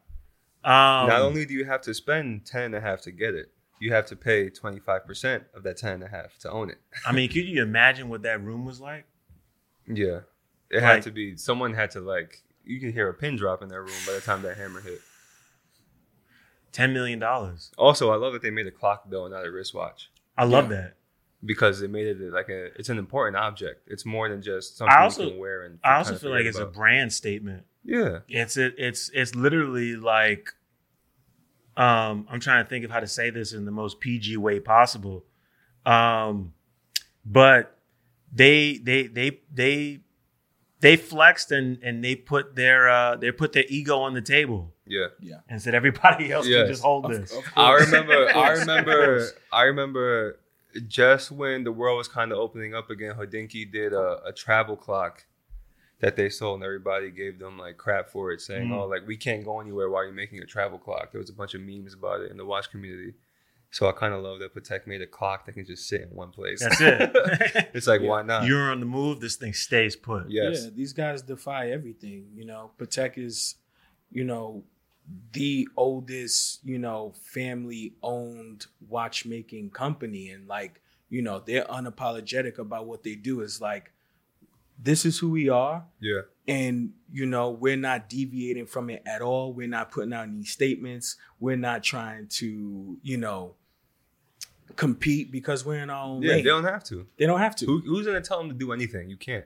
Um, 0.65 1.09
Not 1.09 1.21
only 1.23 1.45
do 1.45 1.55
you 1.55 1.65
have 1.65 1.81
to 1.83 1.93
spend 1.95 2.47
ten 2.47 2.63
and 2.63 2.75
a 2.77 2.81
half 2.81 3.01
to 3.03 3.11
get 3.11 3.35
it, 3.35 3.51
you 3.81 3.93
have 3.93 4.07
to 4.07 4.17
pay 4.17 4.49
twenty 4.49 4.79
five 4.79 5.05
percent 5.05 5.43
of 5.55 5.63
that 5.65 5.77
ten 5.77 5.95
and 5.95 6.05
a 6.05 6.09
half 6.09 6.39
to 6.41 6.51
own 6.51 6.71
it. 6.71 6.79
I 7.05 7.11
mean, 7.13 7.29
could 7.29 7.45
you 7.45 7.63
imagine 7.63 8.09
what 8.09 8.23
that 8.23 8.43
room 8.43 8.65
was 8.65 8.81
like? 8.81 9.05
Yeah, 9.89 10.21
it 10.71 10.77
Like- 10.77 10.83
had 10.83 11.03
to 11.03 11.11
be. 11.11 11.37
Someone 11.37 11.75
had 11.75 11.91
to 11.93 12.01
like. 12.01 12.43
You 12.65 12.79
can 12.79 12.93
hear 12.93 13.09
a 13.09 13.15
pin 13.15 13.35
drop 13.37 13.61
in 13.61 13.69
that 13.71 13.81
room 13.81 13.91
by 14.07 14.13
the 14.13 14.21
time 14.21 14.43
that 14.43 14.57
hammer 14.57 14.81
hit. 14.81 15.01
$10 16.73 16.93
million. 16.93 17.23
Also, 17.79 18.11
I 18.11 18.17
love 18.17 18.33
that 18.33 18.43
they 18.43 18.51
made 18.51 18.67
a 18.67 18.71
clock 18.71 19.05
though, 19.11 19.29
not 19.29 19.45
a 19.47 19.51
wristwatch, 19.51 20.11
I 20.37 20.45
love 20.45 20.71
Yeah. 20.71 20.77
that. 20.77 20.95
because 21.45 21.83
it 21.83 21.91
made 21.91 22.07
it 22.07 22.21
like 22.33 22.49
a. 22.49 22.67
It's 22.79 22.89
an 22.89 22.99
important 22.99 23.37
object. 23.37 23.89
It's 23.89 24.07
more 24.07 24.29
than 24.29 24.43
just 24.43 24.77
something 24.77 24.97
also- 24.97 25.25
you 25.25 25.31
can 25.31 25.39
wear 25.41 25.63
and. 25.65 25.79
I 25.83 25.97
also 25.97 26.15
feel 26.15 26.31
like 26.31 26.45
it's 26.45 26.59
a 26.59 26.67
brand 26.67 27.13
statement. 27.13 27.65
Yeah, 27.85 28.21
It's 28.29 28.57
a, 28.57 28.67
it's 28.81 29.11
it's 29.13 29.35
literally 29.35 29.97
like 29.97 30.51
um 31.77 32.27
I'm 32.31 32.39
trying 32.39 32.63
to 32.65 32.69
think 32.69 32.85
of 32.85 32.91
how 32.93 33.01
to 33.01 33.07
say 33.09 33.31
this 33.31 33.53
in 33.53 33.65
the 33.65 33.73
most 33.73 33.99
PG 34.01 34.37
way 34.37 34.61
possible. 34.61 35.25
Um 35.85 36.53
but 37.25 37.79
they 38.33 38.79
they 38.79 39.09
they 39.09 39.41
they 39.53 40.01
they 40.81 40.97
flexed 40.97 41.51
and 41.51 41.79
and 41.83 42.05
they 42.05 42.15
put 42.15 42.55
their 42.55 42.89
uh 42.89 43.17
they 43.17 43.33
put 43.33 43.53
their 43.53 43.65
ego 43.69 43.99
on 43.99 44.15
the 44.15 44.21
table 44.23 44.72
yeah. 44.87 45.07
Yeah. 45.21 45.37
And 45.49 45.61
said 45.63 45.75
everybody 45.75 46.33
else 46.37 46.47
Yes. 46.47 46.63
can 46.63 46.69
just 46.69 46.83
hold 46.83 47.05
Of- 47.07 47.13
this. 47.13 47.33
of 47.37 47.45
I 47.57 47.73
remember. 47.75 48.29
I 48.35 48.51
remember. 48.51 49.27
I 49.53 49.63
remember. 49.65 50.39
Just 50.89 51.31
when 51.31 51.65
the 51.65 51.73
world 51.73 51.99
was 51.99 52.09
kind 52.09 52.33
of 52.33 52.39
opening 52.39 52.75
up 52.75 52.89
again, 52.89 53.15
Hodinkee 53.15 53.71
did 53.71 53.93
a, 53.93 54.23
a 54.25 54.33
travel 54.33 54.75
clock 54.75 55.27
that 56.01 56.17
they 56.17 56.31
sold, 56.31 56.57
and 56.57 56.65
everybody 56.65 57.11
gave 57.11 57.39
them 57.39 57.59
like 57.59 57.77
crap 57.77 58.09
for 58.09 58.33
it, 58.33 58.41
saying, 58.41 58.69
Mhm. 58.69 58.79
"Oh, 58.79 58.87
like 58.87 59.07
we 59.07 59.17
can't 59.19 59.45
go 59.45 59.61
anywhere 59.61 59.91
while 59.91 60.03
you're 60.05 60.15
making 60.15 60.39
a 60.41 60.47
travel 60.47 60.79
clock." 60.79 61.13
There 61.13 61.21
was 61.21 61.29
a 61.29 61.35
bunch 61.35 61.53
of 61.55 61.61
memes 61.61 61.93
about 61.93 62.23
it 62.23 62.31
in 62.31 62.39
the 62.39 62.47
watch 62.47 62.71
community. 62.71 63.13
So 63.71 63.87
I 63.89 63.93
kind 63.93 64.13
of 64.15 64.23
love 64.23 64.39
that 64.41 64.55
Patek 64.55 64.87
made 64.87 65.03
a 65.03 65.07
clock 65.07 65.45
that 65.47 65.53
can 65.53 65.65
just 65.67 65.87
sit 65.89 66.01
in 66.03 66.09
one 66.09 66.31
place. 66.31 66.61
That's 66.63 66.81
it. 66.81 67.11
it's 67.75 67.87
like, 67.87 68.01
Yeah. 68.03 68.09
why 68.09 68.23
not? 68.23 68.47
You're 68.47 68.71
on 68.71 68.81
the 68.81 68.87
move, 68.87 69.21
this 69.21 69.37
thing 69.37 69.53
stays 69.55 69.95
put. 69.97 70.31
yes. 70.31 70.65
Yeah, 70.65 70.71
these 70.75 70.93
guys 70.95 71.21
defy 71.23 71.71
everything. 71.71 72.29
You 72.35 72.45
know, 72.47 72.71
Patek 72.79 73.17
is, 73.19 73.55
you 74.11 74.25
know, 74.25 74.65
the 75.33 75.69
oldest, 75.77 76.61
you 76.65 76.79
know, 76.79 77.15
family 77.23 77.95
owned 78.03 78.67
watchmaking 78.89 79.71
company. 79.71 80.31
And 80.31 80.47
like, 80.47 80.81
you 81.09 81.23
know, 81.23 81.41
they're 81.45 81.65
unapologetic 81.65 82.59
about 82.59 82.87
what 82.87 83.03
they 83.03 83.15
do. 83.15 83.41
Is 83.41 83.61
like, 83.61 83.93
this 84.83 85.05
is 85.05 85.19
who 85.19 85.31
we 85.31 85.49
are. 85.49 85.85
Yeah. 86.01 86.23
And, 86.49 86.93
you 87.13 87.27
know, 87.27 87.51
we're 87.51 87.77
not 87.77 88.09
deviating 88.09 88.67
from 88.67 88.91
it 88.91 89.03
at 89.07 89.23
all. 89.23 89.53
We're 89.53 89.69
not 89.69 89.91
putting 89.93 90.13
out 90.13 90.25
any 90.29 90.45
statements. 90.45 91.17
We're 91.39 91.57
not 91.57 91.83
trying 91.83 92.27
to, 92.29 92.99
you 93.03 93.17
know, 93.17 93.55
compete 94.77 95.31
because 95.31 95.65
we're 95.65 95.83
in 95.83 95.91
our 95.91 96.05
own 96.05 96.23
Yeah. 96.23 96.31
lane. 96.31 96.45
They 96.45 96.51
don't 96.51 96.65
have 96.65 96.83
to. 96.85 97.07
They 97.17 97.27
don't 97.27 97.39
have 97.41 97.55
to. 97.57 97.67
Who, 97.67 97.81
who's 97.81 98.07
gonna 98.07 98.21
tell 98.21 98.39
them 98.39 98.49
to 98.49 98.55
do 98.55 98.73
anything? 98.73 99.09
You 99.11 99.17
can't. 99.17 99.45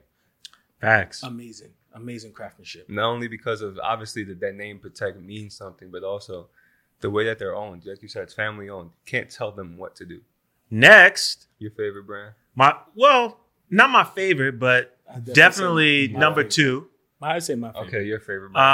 Facts. 0.79 1.23
Amazing. 1.23 1.71
Amazing 1.97 2.31
craftsmanship. 2.31 2.89
Not 2.89 3.05
only 3.09 3.27
because 3.27 3.61
of 3.61 3.77
obviously 3.83 4.23
that 4.25 4.39
that 4.39 4.55
name 4.55 4.79
Patek 4.79 5.21
means 5.23 5.55
something, 5.55 5.89
but 5.91 6.03
also 6.03 6.47
the 7.01 7.09
way 7.09 7.25
that 7.25 7.37
they're 7.39 7.55
owned. 7.55 7.85
Like 7.85 8.01
you 8.01 8.07
said, 8.07 8.23
it's 8.23 8.33
family 8.33 8.69
owned. 8.69 8.91
Can't 9.05 9.29
tell 9.29 9.51
them 9.51 9.77
what 9.77 9.95
to 9.97 10.05
do. 10.05 10.21
Next, 10.69 11.47
Your 11.59 11.71
favorite 11.71 12.03
brand? 12.07 12.33
my 12.55 12.75
well, 12.95 13.39
not 13.69 13.89
my 13.89 14.03
favorite, 14.03 14.59
but 14.59 14.97
I 15.13 15.19
Definitely 15.19 16.07
say- 16.07 16.13
number 16.13 16.43
my- 16.43 16.49
two. 16.49 16.87
I'd 17.21 17.43
say 17.43 17.55
my 17.55 17.71
favorite. 17.71 17.87
Okay, 17.87 18.03
your 18.05 18.19
favorite. 18.19 18.51
brand. 18.51 18.65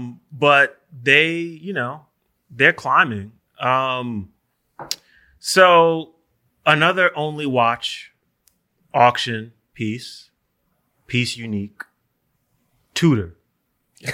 Um, 0.00 0.20
but 0.32 0.80
they, 1.02 1.32
you 1.36 1.72
know, 1.72 2.06
they're 2.50 2.72
climbing. 2.72 3.32
Um, 3.60 4.30
so 5.38 6.14
another 6.66 7.16
only 7.16 7.46
watch 7.46 8.12
auction 8.92 9.52
piece, 9.74 10.30
piece 11.06 11.36
unique, 11.36 11.82
Tudor. 12.94 13.36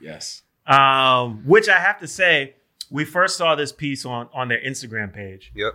Yes. 0.00 0.42
Um, 0.66 1.42
which 1.46 1.68
I 1.68 1.78
have 1.78 1.98
to 2.00 2.06
say, 2.06 2.56
we 2.90 3.04
first 3.06 3.36
saw 3.38 3.54
this 3.54 3.72
piece 3.72 4.04
on 4.04 4.28
on 4.34 4.48
their 4.48 4.60
Instagram 4.60 5.12
page. 5.14 5.50
yep. 5.54 5.72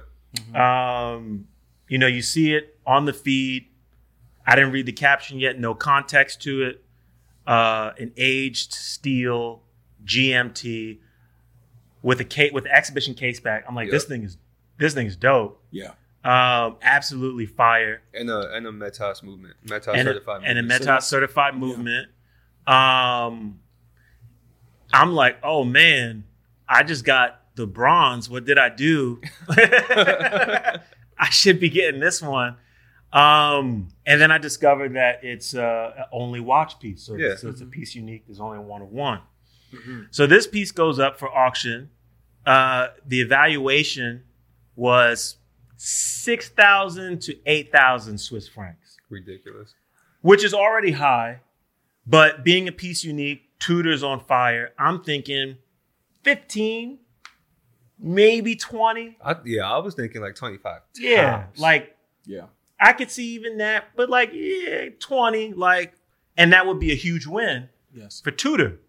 Um, 0.55 1.48
you 1.88 1.98
know, 1.98 2.05
you 2.05 2.22
see 2.22 2.53
it 2.53 2.77
on 2.86 3.05
the 3.05 3.13
feed. 3.13 3.65
I 4.46 4.55
didn't 4.55 4.72
read 4.72 4.86
the 4.86 4.91
caption 4.91 5.39
yet, 5.39 5.60
no 5.60 5.74
context 5.74 6.41
to 6.43 6.62
it. 6.63 6.84
Uh, 7.48 7.91
an 7.98 8.12
aged 8.17 8.74
steel 8.74 9.63
GMT 10.05 11.00
with 12.03 12.19
a 12.19 12.25
case 12.25 12.51
with 12.53 12.65
the 12.65 12.72
exhibition 12.75 13.15
case 13.15 13.39
back. 13.39 13.65
I'm 13.67 13.74
like, 13.74 13.86
Yep. 13.88 13.91
this 13.93 14.05
thing 14.05 14.24
is 14.24 14.38
this 14.77 14.93
thing 14.93 15.08
is 15.08 15.15
dope. 15.15 15.63
Yeah. 15.72 15.93
Um, 16.29 16.77
absolutely 16.83 17.45
fire. 17.48 18.01
And 18.13 18.29
a 18.29 18.53
and 18.53 18.67
a 18.67 18.71
Metas 18.71 19.24
movement, 19.24 19.55
Metas 19.67 19.95
and 19.95 20.07
a, 20.07 20.13
certified, 20.13 20.41
and 20.45 20.59
a. 20.59 20.63
Metas 20.63 21.05
certified 21.05 21.55
movement. 21.57 22.09
Um, 22.67 23.59
I'm 24.93 25.13
like, 25.13 25.38
oh 25.43 25.63
man, 25.63 26.25
I 26.67 26.83
just 26.83 27.03
got 27.03 27.41
the 27.55 27.65
bronze. 27.65 28.29
What 28.29 28.45
did 28.45 28.57
I 28.59 28.69
do? 28.69 29.21
I 29.50 31.29
should 31.31 31.59
be 31.59 31.69
getting 31.69 32.00
this 32.00 32.21
one. 32.21 32.57
Um, 33.12 33.88
and 34.05 34.21
then 34.21 34.31
I 34.31 34.38
discovered 34.38 34.93
that 34.95 35.24
it's 35.24 35.55
uh, 35.55 36.05
only 36.12 36.39
watch 36.39 36.79
piece, 36.79 37.01
so, 37.01 37.15
Yeah. 37.15 37.36
so 37.38 37.50
it's 37.50 37.62
a 37.62 37.65
piece 37.65 37.95
unique. 37.95 38.25
There's 38.27 38.39
only 38.39 38.59
one 38.59 38.83
of 38.83 38.89
one. 38.89 39.21
Mhm. 39.74 40.07
So 40.12 40.27
this 40.27 40.45
piece 40.45 40.71
goes 40.71 41.00
up 41.00 41.17
for 41.17 41.27
auction. 41.36 41.89
Uh, 42.45 42.89
the 43.05 43.19
evaluation 43.19 44.24
was 44.75 45.38
six 45.81 46.50
thousand 46.50 47.21
to 47.21 47.33
eight 47.45 47.71
thousand 47.71 48.17
Swiss 48.17 48.50
francs 48.50 48.98
ridiculous. 49.09 49.74
which 50.21 50.43
is 50.43 50.53
already 50.53 50.91
high. 50.91 51.39
But 52.05 52.43
being 52.43 52.67
a 52.67 52.71
piece 52.74 53.03
unique, 53.05 53.43
Tudor's 53.59 54.03
on 54.03 54.19
fire. 54.19 54.71
I'm 54.77 55.03
thinking 55.03 55.57
15, 56.24 56.98
maybe 57.98 58.55
20. 58.55 59.17
I, 59.24 59.36
yeah, 59.45 59.71
I 59.71 59.77
was 59.77 59.95
thinking 59.95 60.21
like 60.21 60.36
twenty 60.36 60.57
five. 60.57 60.81
Yeah, 60.95 61.45
like 61.57 61.95
Yeah. 62.25 62.45
I 62.81 62.93
could 62.93 63.09
see 63.12 63.33
even 63.36 63.57
that, 63.59 63.86
but 63.95 64.09
like 64.09 64.31
yeah, 64.33 64.89
20, 65.00 65.53
like, 65.53 65.93
and 66.38 66.51
that 66.53 66.65
would 66.67 66.79
be 66.79 66.91
a 66.91 66.95
huge 66.95 67.25
win 67.27 67.69
Yes. 67.93 68.19
for 68.21 68.31
Tudor. 68.31 68.79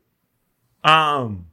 Um, 0.84 1.46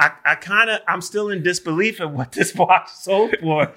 I 0.00 0.12
I 0.24 0.34
kind 0.34 0.70
of 0.70 0.80
I'm 0.88 1.00
still 1.02 1.28
in 1.28 1.42
disbelief 1.42 2.00
at 2.00 2.10
what 2.10 2.32
this 2.32 2.54
watch 2.54 2.88
sold 2.90 3.34
for. 3.40 3.72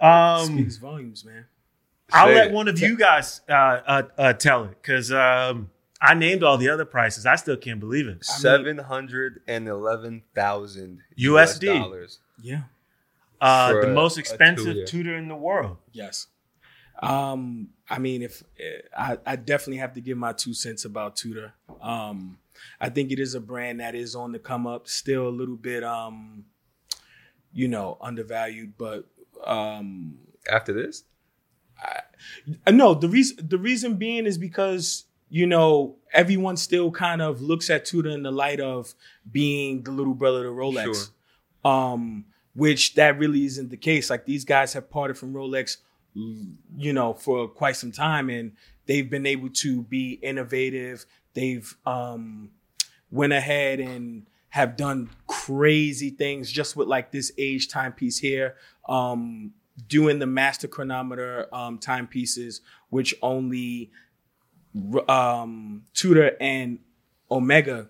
Um, 0.00 0.46
Speaks 0.46 0.76
volumes, 0.76 1.24
man. 1.24 1.46
I'll 2.12 2.26
Say 2.28 2.34
let 2.34 2.46
it. 2.48 2.52
one 2.52 2.68
of 2.68 2.78
you 2.80 2.96
guys 2.96 3.40
uh, 3.48 3.52
uh, 3.52 4.02
uh, 4.18 4.32
tell 4.34 4.64
it 4.64 4.76
because 4.82 5.10
um, 5.12 5.70
I 6.00 6.14
named 6.14 6.42
all 6.42 6.58
the 6.58 6.68
other 6.68 6.84
prices. 6.84 7.26
I 7.26 7.36
still 7.36 7.56
can't 7.56 7.80
believe 7.80 8.06
it. 8.08 8.24
Seven 8.24 8.78
hundred 8.78 9.40
and 9.48 9.68
eleven 9.68 10.22
thousand 10.34 11.00
USD. 11.18 11.78
dollars. 11.78 12.18
Yeah. 12.42 12.62
Uh, 13.40 13.72
the 13.72 13.90
a- 13.90 13.94
most 13.94 14.16
expensive 14.18 14.64
Tudor. 14.74 14.86
tutor 14.86 15.16
in 15.16 15.28
the 15.28 15.36
world. 15.36 15.78
Yes. 15.92 16.26
Um, 17.02 17.70
I 17.90 17.98
mean, 17.98 18.22
if 18.22 18.42
I, 18.96 19.18
I 19.26 19.36
definitely 19.36 19.78
have 19.78 19.94
to 19.94 20.00
give 20.00 20.16
my 20.16 20.32
two 20.32 20.54
cents 20.54 20.84
about 20.84 21.16
Tudor. 21.16 21.52
Um, 21.82 22.38
I 22.80 22.88
think 22.88 23.10
it 23.12 23.18
is 23.18 23.34
a 23.34 23.40
brand 23.40 23.80
that 23.80 23.94
is 23.94 24.14
on 24.14 24.32
the 24.32 24.38
come 24.38 24.66
up, 24.66 24.88
still 24.88 25.28
a 25.28 25.30
little 25.30 25.56
bit, 25.56 25.82
um, 25.84 26.44
you 27.52 27.68
know, 27.68 27.96
undervalued. 28.00 28.74
But 28.76 29.06
um, 29.44 30.18
After 30.50 30.72
this, 30.72 31.04
uh, 32.66 32.70
no, 32.70 32.94
the 32.94 33.08
reason 33.08 33.48
the 33.48 33.58
reason 33.58 33.96
being 33.96 34.26
is 34.26 34.38
because 34.38 35.04
you 35.28 35.46
know 35.46 35.96
everyone 36.12 36.56
still 36.56 36.90
kind 36.90 37.20
of 37.22 37.40
looks 37.40 37.70
at 37.70 37.84
Tudor 37.84 38.10
in 38.10 38.22
the 38.22 38.30
light 38.30 38.60
of 38.60 38.94
being 39.30 39.82
the 39.82 39.90
little 39.90 40.14
brother 40.14 40.44
to 40.44 40.50
Rolex, 40.50 41.10
um, 41.64 42.26
which 42.54 42.94
that 42.94 43.18
really 43.18 43.44
isn't 43.44 43.70
the 43.70 43.76
case. 43.76 44.10
Like 44.10 44.26
these 44.26 44.44
guys 44.44 44.72
have 44.74 44.90
parted 44.90 45.18
from 45.18 45.32
Rolex, 45.32 45.78
you 46.14 46.92
know, 46.92 47.14
for 47.14 47.48
quite 47.48 47.76
some 47.76 47.90
time, 47.92 48.30
and 48.30 48.52
they've 48.86 49.08
been 49.10 49.26
able 49.26 49.48
to 49.50 49.82
be 49.82 50.12
innovative. 50.22 51.06
They've 51.34 51.76
um, 51.84 52.50
went 53.10 53.32
ahead 53.32 53.80
and 53.80 54.26
have 54.50 54.76
done 54.76 55.10
crazy 55.26 56.10
things 56.10 56.50
just 56.50 56.76
with 56.76 56.88
like 56.88 57.10
this 57.10 57.32
age 57.36 57.68
timepiece 57.68 58.18
here. 58.18 58.56
Um, 58.88 59.52
doing 59.88 60.20
the 60.20 60.26
master 60.26 60.68
chronometer 60.68 61.52
um, 61.52 61.78
timepieces, 61.78 62.60
which 62.90 63.14
only 63.22 63.90
um, 65.08 65.84
Tudor 65.94 66.36
and 66.40 66.78
Omega 67.30 67.88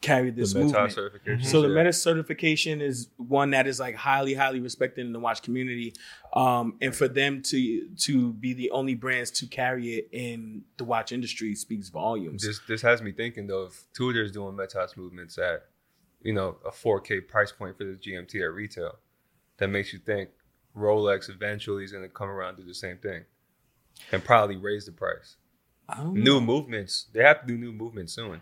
carried 0.00 0.36
this 0.36 0.52
the 0.52 0.60
movement. 0.60 0.92
certification. 0.92 1.44
So 1.44 1.62
the 1.62 1.68
yeah. 1.68 1.74
Meta 1.74 1.92
certification 1.92 2.80
is 2.80 3.08
one 3.16 3.50
that 3.50 3.66
is 3.66 3.80
like 3.80 3.94
highly, 3.94 4.34
highly 4.34 4.60
respected 4.60 5.06
in 5.06 5.12
the 5.12 5.20
watch 5.20 5.42
community, 5.42 5.94
um, 6.34 6.76
and 6.80 6.94
for 6.94 7.08
them 7.08 7.42
to 7.42 7.88
to 7.96 8.32
be 8.34 8.52
the 8.52 8.70
only 8.70 8.94
brands 8.94 9.30
to 9.32 9.46
carry 9.46 9.94
it 9.94 10.08
in 10.12 10.62
the 10.76 10.84
watch 10.84 11.12
industry 11.12 11.54
speaks 11.54 11.88
volumes. 11.88 12.42
This 12.42 12.60
this 12.68 12.82
has 12.82 13.02
me 13.02 13.12
thinking 13.12 13.46
though, 13.46 13.64
if 13.64 13.84
Tudor's 13.92 14.32
doing 14.32 14.56
Metas 14.56 14.96
movements 14.96 15.38
at, 15.38 15.66
you 16.22 16.32
know, 16.32 16.56
a 16.64 16.70
4K 16.70 17.26
price 17.26 17.52
point 17.52 17.76
for 17.76 17.84
the 17.84 17.94
GMT 17.94 18.42
at 18.42 18.52
retail, 18.52 18.96
that 19.58 19.68
makes 19.68 19.92
you 19.92 19.98
think 19.98 20.30
Rolex 20.76 21.30
eventually 21.30 21.84
is 21.84 21.92
going 21.92 22.04
to 22.04 22.10
come 22.10 22.28
around 22.28 22.50
and 22.50 22.58
do 22.58 22.64
the 22.64 22.74
same 22.74 22.98
thing, 22.98 23.24
and 24.12 24.22
probably 24.22 24.56
raise 24.56 24.86
the 24.86 24.92
price. 24.92 25.36
New 26.04 26.34
know. 26.34 26.40
movements, 26.40 27.06
they 27.12 27.22
have 27.22 27.42
to 27.42 27.46
do 27.46 27.56
new 27.56 27.72
movements 27.72 28.12
soon. 28.12 28.40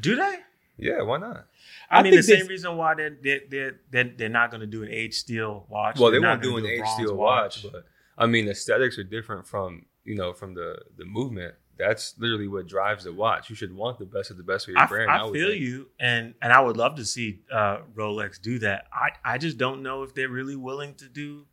Do 0.00 0.16
they? 0.16 0.38
Yeah, 0.78 1.02
why 1.02 1.18
not? 1.18 1.46
I, 1.90 2.00
I 2.00 2.02
mean, 2.02 2.14
the 2.14 2.22
same 2.22 2.40
they- 2.40 2.48
reason 2.48 2.76
why 2.76 2.94
they're 2.94 3.16
they're 3.22 3.40
they're, 3.48 3.80
they're, 3.90 4.12
they're 4.16 4.28
not 4.28 4.50
going 4.50 4.60
to 4.60 4.66
do 4.66 4.82
an 4.82 4.90
age 4.90 5.14
steel 5.14 5.66
watch. 5.68 5.98
Well, 5.98 6.10
they 6.10 6.18
won't 6.18 6.42
do 6.42 6.56
an 6.58 6.66
age 6.66 6.86
steel 6.94 7.14
watch, 7.16 7.64
but 7.70 7.84
I 8.18 8.26
mean, 8.26 8.48
aesthetics 8.48 8.98
are 8.98 9.04
different 9.04 9.46
from 9.46 9.86
you 10.04 10.14
know 10.14 10.32
from 10.32 10.54
the 10.54 10.78
the 10.96 11.04
movement. 11.04 11.54
That's 11.78 12.14
literally 12.18 12.48
what 12.48 12.66
drives 12.66 13.04
the 13.04 13.12
watch. 13.12 13.50
You 13.50 13.56
should 13.56 13.74
want 13.74 13.98
the 13.98 14.06
best 14.06 14.30
of 14.30 14.38
the 14.38 14.42
best 14.42 14.64
for 14.64 14.70
your 14.70 14.80
I, 14.80 14.86
brand. 14.86 15.10
I 15.10 15.24
would 15.24 15.34
feel 15.34 15.48
think. 15.50 15.60
you, 15.60 15.88
and 16.00 16.34
and 16.40 16.52
I 16.52 16.60
would 16.60 16.76
love 16.78 16.96
to 16.96 17.04
see 17.04 17.40
uh, 17.52 17.78
Rolex 17.94 18.40
do 18.40 18.58
that. 18.60 18.86
I 18.92 19.34
I 19.34 19.38
just 19.38 19.58
don't 19.58 19.82
know 19.82 20.02
if 20.02 20.14
they're 20.14 20.28
really 20.30 20.56
willing 20.56 20.94
to 20.94 21.08
do 21.08 21.46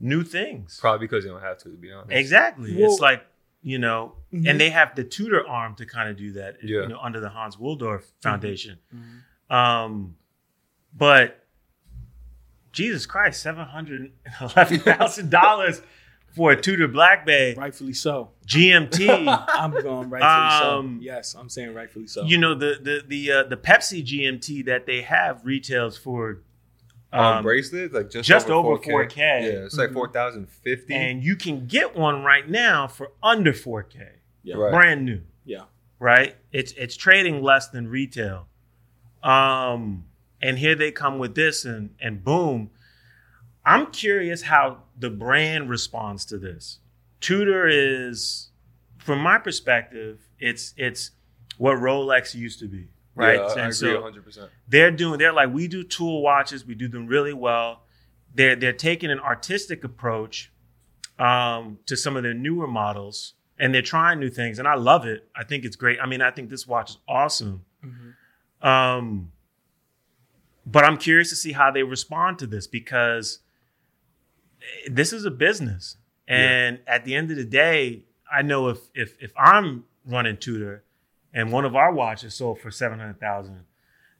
new 0.00 0.24
things. 0.24 0.78
Probably 0.80 1.06
because 1.06 1.22
they 1.24 1.30
don't 1.30 1.40
have 1.40 1.58
to, 1.58 1.70
to 1.70 1.76
be 1.76 1.92
honest. 1.92 2.10
Exactly. 2.12 2.74
Well- 2.76 2.90
it's 2.92 3.00
like 3.00 3.24
you 3.66 3.78
know, 3.78 4.14
Mhm. 4.32 4.48
and 4.50 4.60
they 4.60 4.68
have 4.70 4.94
the 4.94 5.02
Tudor 5.04 5.44
arm 5.48 5.74
to 5.76 5.86
kind 5.86 6.08
of 6.10 6.16
do 6.16 6.32
that. 6.32 6.58
Yeah. 6.62 6.82
You 6.82 6.88
know, 6.88 6.98
under 7.00 7.18
the 7.18 7.30
Hans 7.30 7.56
Wilsdorf 7.56 8.04
Foundation. 8.22 8.78
Mhm. 8.94 9.54
Um, 9.54 10.16
but 10.92 11.44
Jesus 12.72 13.06
Christ, 13.06 13.40
seven 13.40 13.64
hundred 13.66 14.12
eleven 14.40 14.78
thousand 14.80 15.30
dollars 15.30 15.80
for 16.34 16.50
a 16.50 16.60
Tudor 16.60 16.88
Black 16.88 17.24
Bay 17.24 17.54
Rightfully 17.54 17.92
so. 17.92 18.32
GMT. 18.46 19.08
I'm 19.48 19.70
going 19.70 20.10
rightfully 20.10 20.68
Um, 20.78 20.98
so. 21.00 21.04
Yes, 21.04 21.34
I'm 21.34 21.48
saying 21.48 21.72
rightfully 21.74 22.06
so. 22.08 22.24
you 22.24 22.36
know 22.38 22.54
the 22.54 22.78
the 22.82 23.02
the 23.06 23.32
uh, 23.32 23.42
the 23.44 23.56
Pepsi 23.56 24.04
GMT 24.04 24.64
that 24.66 24.86
they 24.86 25.02
have 25.02 25.44
retails 25.44 25.96
for 25.96 26.42
Um, 27.18 27.42
bracelet, 27.44 27.92
like 27.92 28.10
just, 28.10 28.28
just 28.28 28.48
over 28.50 28.70
over 28.70 28.78
4K. 28.82 29.08
4K. 29.08 29.16
Yeah, 29.42 29.64
it's 29.64 29.76
like 29.76 29.90
Mhm. 29.90 29.94
four 29.94 30.08
thousand 30.12 30.48
fifty. 30.48 30.94
and 30.94 31.22
you 31.22 31.36
can 31.36 31.66
get 31.66 31.94
one 31.96 32.22
right 32.24 32.48
now 32.48 32.86
for 32.88 33.12
under 33.22 33.52
4K, 33.52 34.08
yeah. 34.42 34.56
Right. 34.56 34.72
brand 34.72 35.04
new. 35.04 35.20
Yeah. 35.44 35.64
right? 36.00 36.36
It's 36.52 36.72
it's 36.72 36.96
trading 36.96 37.42
less 37.42 37.68
than 37.68 37.86
retail. 37.88 38.48
Um, 39.22 40.04
and 40.42 40.58
here 40.58 40.74
they 40.74 40.90
come 40.92 41.18
with 41.18 41.34
this, 41.34 41.64
and 41.64 41.94
and 42.00 42.22
boom. 42.22 42.70
I'm 43.64 43.86
curious 43.92 44.42
how 44.42 44.82
the 44.98 45.08
brand 45.08 45.70
responds 45.70 46.24
to 46.26 46.36
this. 46.38 46.80
Tudor 47.20 47.66
is, 47.66 48.50
from 48.98 49.20
my 49.20 49.38
perspective, 49.38 50.20
it's 50.38 50.74
it's 50.76 51.12
what 51.56 51.76
Rolex 51.78 52.34
used 52.34 52.58
to 52.58 52.68
be, 52.68 52.88
right? 53.14 53.36
Yeah, 53.36 53.42
I, 53.42 53.46
I 53.46 53.50
and 53.50 53.58
agree 53.60 53.72
so 53.72 54.02
hundred 54.02 54.24
percent. 54.24 54.50
they're 54.68 54.90
doing 54.90 55.18
they're 55.18 55.32
like 55.32 55.52
we 55.52 55.68
do 55.68 55.82
tool 55.84 56.22
watches 56.22 56.64
we 56.66 56.74
do 56.74 56.88
them 56.88 57.06
really 57.06 57.32
well 57.32 57.82
they're 58.34 58.56
they're 58.56 58.72
taking 58.72 59.10
an 59.10 59.20
artistic 59.20 59.84
approach 59.84 60.50
um, 61.18 61.78
to 61.86 61.96
some 61.96 62.16
of 62.16 62.22
their 62.24 62.34
newer 62.34 62.66
models 62.66 63.34
and 63.58 63.72
they're 63.72 63.82
trying 63.82 64.18
new 64.18 64.30
things 64.30 64.58
and 64.58 64.66
i 64.66 64.74
love 64.74 65.06
it 65.06 65.28
i 65.36 65.44
think 65.44 65.64
it's 65.64 65.76
great 65.76 65.98
i 66.02 66.06
mean 66.06 66.20
i 66.20 66.30
think 66.30 66.50
this 66.50 66.66
watch 66.66 66.90
is 66.90 66.98
awesome 67.08 67.64
Mhm. 67.84 68.14
um, 68.66 69.30
but 70.66 70.84
i'm 70.84 70.96
curious 70.96 71.28
to 71.30 71.36
see 71.36 71.52
how 71.52 71.70
they 71.70 71.82
respond 71.84 72.38
to 72.40 72.46
this 72.46 72.66
because 72.66 73.40
this 74.90 75.12
is 75.12 75.24
a 75.24 75.30
business 75.30 75.96
And 76.26 76.80
at 76.86 77.04
the 77.04 77.14
end 77.14 77.30
of 77.30 77.36
the 77.36 77.44
day, 77.44 78.06
I 78.32 78.40
know 78.42 78.68
if 78.70 78.78
if 78.94 79.16
if 79.20 79.32
I'm 79.36 79.84
running 80.06 80.38
Tudor 80.38 80.83
and 81.34 81.52
one 81.52 81.64
of 81.66 81.76
our 81.76 81.92
watches 81.92 82.34
sold 82.34 82.60
for 82.60 82.70
seven 82.70 82.98
hundred 82.98 83.20
thousand, 83.20 83.64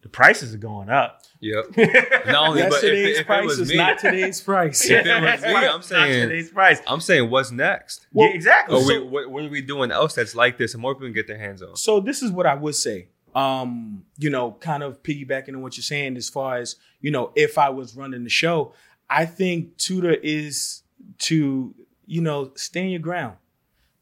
the 0.02 0.08
prices 0.10 0.52
are 0.54 0.58
going 0.58 0.90
up. 0.90 1.22
Yep. 1.40 1.76
Not 2.26 2.48
only, 2.48 2.62
but 2.62 2.68
if, 2.68 2.82
Yesterday's 2.82 3.16
it- 3.16 3.20
it 3.20 3.26
price 3.26 3.46
was 3.46 3.60
is 3.60 3.68
me, 3.70 3.76
not 3.76 3.98
today's 3.98 4.40
price. 4.42 4.84
If 4.84 5.06
it 5.06 5.22
was 5.22 5.42
me, 5.42 5.48
I'm 5.48 5.62
Not 5.64 5.84
saying- 5.84 6.28
today's 6.28 6.50
price. 6.50 6.80
I'm 6.86 7.00
saying, 7.00 7.30
what's 7.30 7.50
next? 7.50 8.06
Well, 8.12 8.28
yeah, 8.28 8.34
exactly. 8.34 8.76
Or 8.76 8.82
So- 8.82 8.88
we, 8.88 8.98
what, 9.08 9.30
what 9.30 9.44
are 9.44 9.48
we 9.48 9.62
doing 9.62 9.90
else 9.90 10.14
that's 10.14 10.34
like 10.34 10.58
this, 10.58 10.74
and 10.74 10.82
more 10.82 10.94
people 10.94 11.06
can 11.06 11.14
get 11.14 11.26
their 11.26 11.38
hands 11.38 11.62
on? 11.62 11.76
So 11.76 12.00
this 12.00 12.22
is 12.22 12.30
what 12.30 12.46
I 12.46 12.54
would 12.54 12.74
say. 12.74 13.08
Um, 13.34 14.04
you 14.18 14.30
know, 14.30 14.52
kind 14.60 14.82
of 14.82 15.02
piggybacking 15.02 15.50
on 15.54 15.62
what 15.62 15.76
you're 15.76 15.82
saying 15.82 16.16
as 16.16 16.28
far 16.28 16.56
as, 16.58 16.76
you 17.00 17.10
know, 17.10 17.32
if 17.34 17.58
I 17.58 17.68
was 17.70 17.96
running 17.96 18.22
the 18.24 18.30
show, 18.30 18.74
I 19.10 19.26
think 19.26 19.76
Tudor 19.76 20.14
is 20.14 20.82
to, 21.20 21.74
you 22.06 22.20
know, 22.20 22.52
stand 22.54 22.90
your 22.92 23.00
ground. 23.00 23.36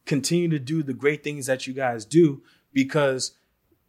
Continue 0.05 0.49
to 0.51 0.59
do 0.59 0.83
the 0.83 0.93
great 0.93 1.25
things 1.25 1.47
that 1.47 1.67
you 1.67 1.73
guys 1.73 2.05
do 2.05 2.43
because, 2.73 3.33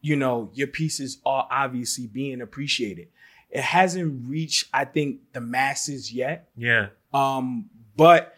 you 0.02 0.16
know, 0.16 0.50
your 0.54 0.68
pieces 0.68 1.18
are 1.26 1.48
obviously 1.50 2.08
being 2.08 2.42
appreciated. 2.42 3.08
It 3.50 3.62
hasn't 3.62 4.28
reached, 4.28 4.68
I 4.74 4.86
think, 4.86 5.20
the 5.34 5.42
masses 5.42 6.12
yet. 6.12 6.50
yeah. 6.58 6.88
Um, 7.14 7.70
but 7.96 8.36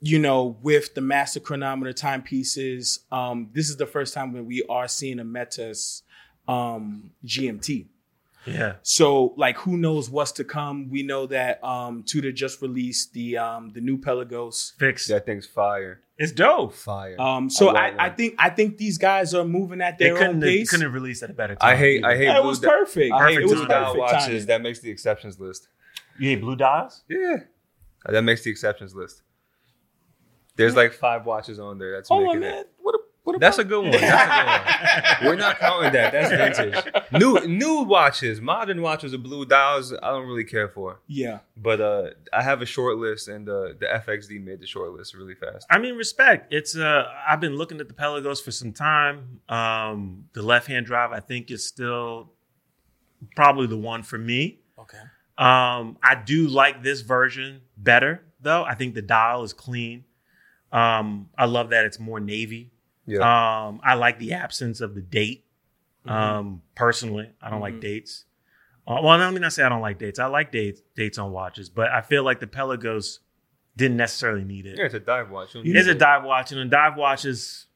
you 0.00 0.18
know, 0.18 0.56
with 0.62 0.94
the 0.94 1.00
master 1.00 1.40
chronometer 1.40 1.92
timepieces, 1.92 3.00
um, 3.10 3.50
this 3.52 3.68
is 3.68 3.76
the 3.76 3.86
first 3.86 4.14
time 4.14 4.32
when 4.32 4.46
we 4.46 4.62
are 4.68 4.86
seeing 4.88 5.18
a 5.18 5.24
Metas 5.24 6.02
um 6.46 7.10
GMT. 7.26 7.86
Yeah. 8.46 8.76
So, 8.82 9.34
like, 9.36 9.58
who 9.58 9.76
knows 9.76 10.08
what's 10.08 10.32
to 10.32 10.44
come? 10.44 10.88
We 10.88 11.02
know 11.02 11.26
that 11.26 11.62
um 11.62 12.02
Tudor 12.04 12.32
just 12.32 12.62
released 12.62 13.12
the 13.12 13.36
um 13.36 13.70
the 13.70 13.80
new 13.80 13.98
Pelagos. 13.98 14.72
Fixed. 14.78 15.08
That 15.08 15.26
thing's 15.26 15.46
fire, 15.46 16.00
It's 16.18 16.32
dope. 16.32 16.74
fire. 16.74 17.20
Um, 17.20 17.48
so 17.48 17.68
I 17.68 17.90
love 17.90 18.00
I, 18.00 18.06
I 18.06 18.10
think 18.10 18.34
I 18.38 18.50
think 18.50 18.76
these 18.76 18.98
guys 18.98 19.34
are 19.34 19.44
moving 19.44 19.80
at 19.80 19.98
They 19.98 20.06
their 20.06 20.14
own 20.14 20.18
couldn't 20.18 20.42
have, 20.42 20.48
pace. 20.48 20.70
couldn't 20.70 20.84
have 20.86 20.94
released 20.94 21.22
at 21.22 21.30
a 21.30 21.32
better 21.32 21.54
time. 21.54 21.70
I 21.72 21.76
hate, 21.76 22.04
I 22.04 22.16
hate. 22.16 22.24
Yeah, 22.24 22.38
it 22.38 22.44
was 22.44 22.58
di- 22.58 22.68
perfect. 22.68 23.14
I 23.14 23.28
hate 23.30 23.38
it 23.38 23.42
was 23.44 23.52
blue 23.54 23.66
dial 23.68 23.84
perfect 23.94 23.98
watches. 24.00 24.24
timing. 24.26 24.46
That 24.46 24.62
makes 24.62 24.80
the 24.80 24.90
exceptions 24.90 25.38
list. 25.38 25.68
You 26.18 26.30
hate 26.30 26.40
blue 26.40 26.56
dials? 26.56 27.04
Yeah, 27.08 27.36
that 28.06 28.22
makes 28.22 28.42
the 28.42 28.50
exceptions 28.50 28.94
list. 28.96 29.22
There's 30.56 30.74
like 30.74 30.92
five 30.92 31.24
watches 31.24 31.60
on 31.60 31.78
there. 31.78 31.92
That's 31.92 32.08
Hold 32.08 32.24
making 32.24 32.38
on, 32.38 32.42
it. 32.42 32.50
man. 32.52 32.64
What? 32.80 32.94
A, 32.96 32.98
what 32.98 33.07
That's 33.38 33.58
a 33.58 33.64
good 33.64 33.82
one. 33.82 33.90
That's 33.92 34.02
a 34.02 35.20
good 35.20 35.22
one. 35.22 35.30
We're 35.30 35.36
not 35.40 35.58
counting 35.58 35.92
that. 35.92 36.12
That's 36.12 36.58
vintage. 36.58 36.94
New 37.12 37.40
new 37.46 37.82
watches, 37.82 38.40
modern 38.40 38.80
watches 38.82 39.12
with 39.12 39.22
blue 39.22 39.44
dials. 39.44 39.92
I 39.92 40.10
don't 40.10 40.26
really 40.26 40.44
care 40.44 40.68
for. 40.68 41.00
yeah. 41.06 41.40
But 41.56 41.80
uh, 41.80 42.10
I 42.32 42.42
have 42.42 42.62
a 42.62 42.66
short 42.66 42.98
list, 42.98 43.28
and 43.28 43.48
uh, 43.48 43.74
the 43.78 43.86
FXD 44.06 44.42
made 44.42 44.60
the 44.60 44.66
short 44.66 44.92
list 44.92 45.14
really 45.14 45.34
fast. 45.34 45.66
I 45.70 45.78
mean, 45.78 45.94
respect. 45.96 46.52
It's 46.52 46.76
uh, 46.76 47.04
I've 47.26 47.40
been 47.40 47.56
looking 47.56 47.80
at 47.80 47.88
the 47.88 47.94
Pelagos 47.94 48.40
for 48.40 48.50
some 48.52 48.72
time. 48.72 49.40
Um, 49.48 50.24
the 50.34 50.42
left 50.42 50.66
hand 50.68 50.86
drive, 50.86 51.12
I 51.12 51.20
think, 51.20 51.50
is 51.50 51.66
still 51.66 52.32
probably 53.34 53.66
the 53.66 53.76
one 53.78 54.02
for 54.02 54.18
me. 54.18 54.60
Okay. 54.78 54.98
Um, 55.36 55.98
I 56.02 56.14
do 56.24 56.48
like 56.48 56.82
this 56.82 57.00
version 57.00 57.62
better, 57.76 58.22
though. 58.40 58.64
I 58.64 58.74
think 58.74 58.94
the 58.94 59.02
dial 59.02 59.42
is 59.44 59.52
clean. 59.52 60.04
Um, 60.72 61.30
I 61.36 61.46
love 61.46 61.70
that 61.70 61.84
it's 61.84 61.98
more 61.98 62.20
navy. 62.20 62.72
Yeah, 63.08 63.66
Um, 63.68 63.80
I 63.82 63.94
like 63.94 64.18
the 64.18 64.34
absence 64.34 64.80
of 64.80 64.94
the 64.94 65.00
date. 65.00 65.44
Mm-hmm. 66.06 66.10
Um, 66.12 66.62
personally, 66.74 67.30
I 67.42 67.50
don't 67.50 67.60
like 67.60 67.74
Mhm. 67.74 67.80
dates. 67.80 68.24
Uh, 68.86 69.00
well, 69.02 69.08
I 69.20 69.30
me 69.30 69.40
not 69.40 69.52
say 69.52 69.62
I 69.62 69.68
don't 69.68 69.80
like 69.82 69.98
dates. 69.98 70.18
I 70.18 70.26
like 70.26 70.52
dates 70.52 70.80
dates 70.94 71.18
on 71.18 71.32
watches, 71.32 71.68
but 71.68 71.90
I 71.90 72.00
feel 72.02 72.22
like 72.22 72.40
the 72.40 72.46
Pelagos 72.46 73.18
didn't 73.76 73.96
necessarily 73.96 74.44
need 74.44 74.66
it. 74.66 74.76
yeah, 74.78 74.84
it's 74.86 74.94
a 74.94 75.00
dive 75.00 75.30
watch. 75.30 75.54
You 75.54 75.60
don't 75.60 75.66
You 75.66 75.72
need 75.74 75.78
It's 75.80 75.88
a 75.88 75.92
it. 75.92 75.98
dive 75.98 76.24
watch, 76.24 76.52
and 76.52 76.60
a 76.60 76.64
dive 76.64 76.96
watches 76.96 77.66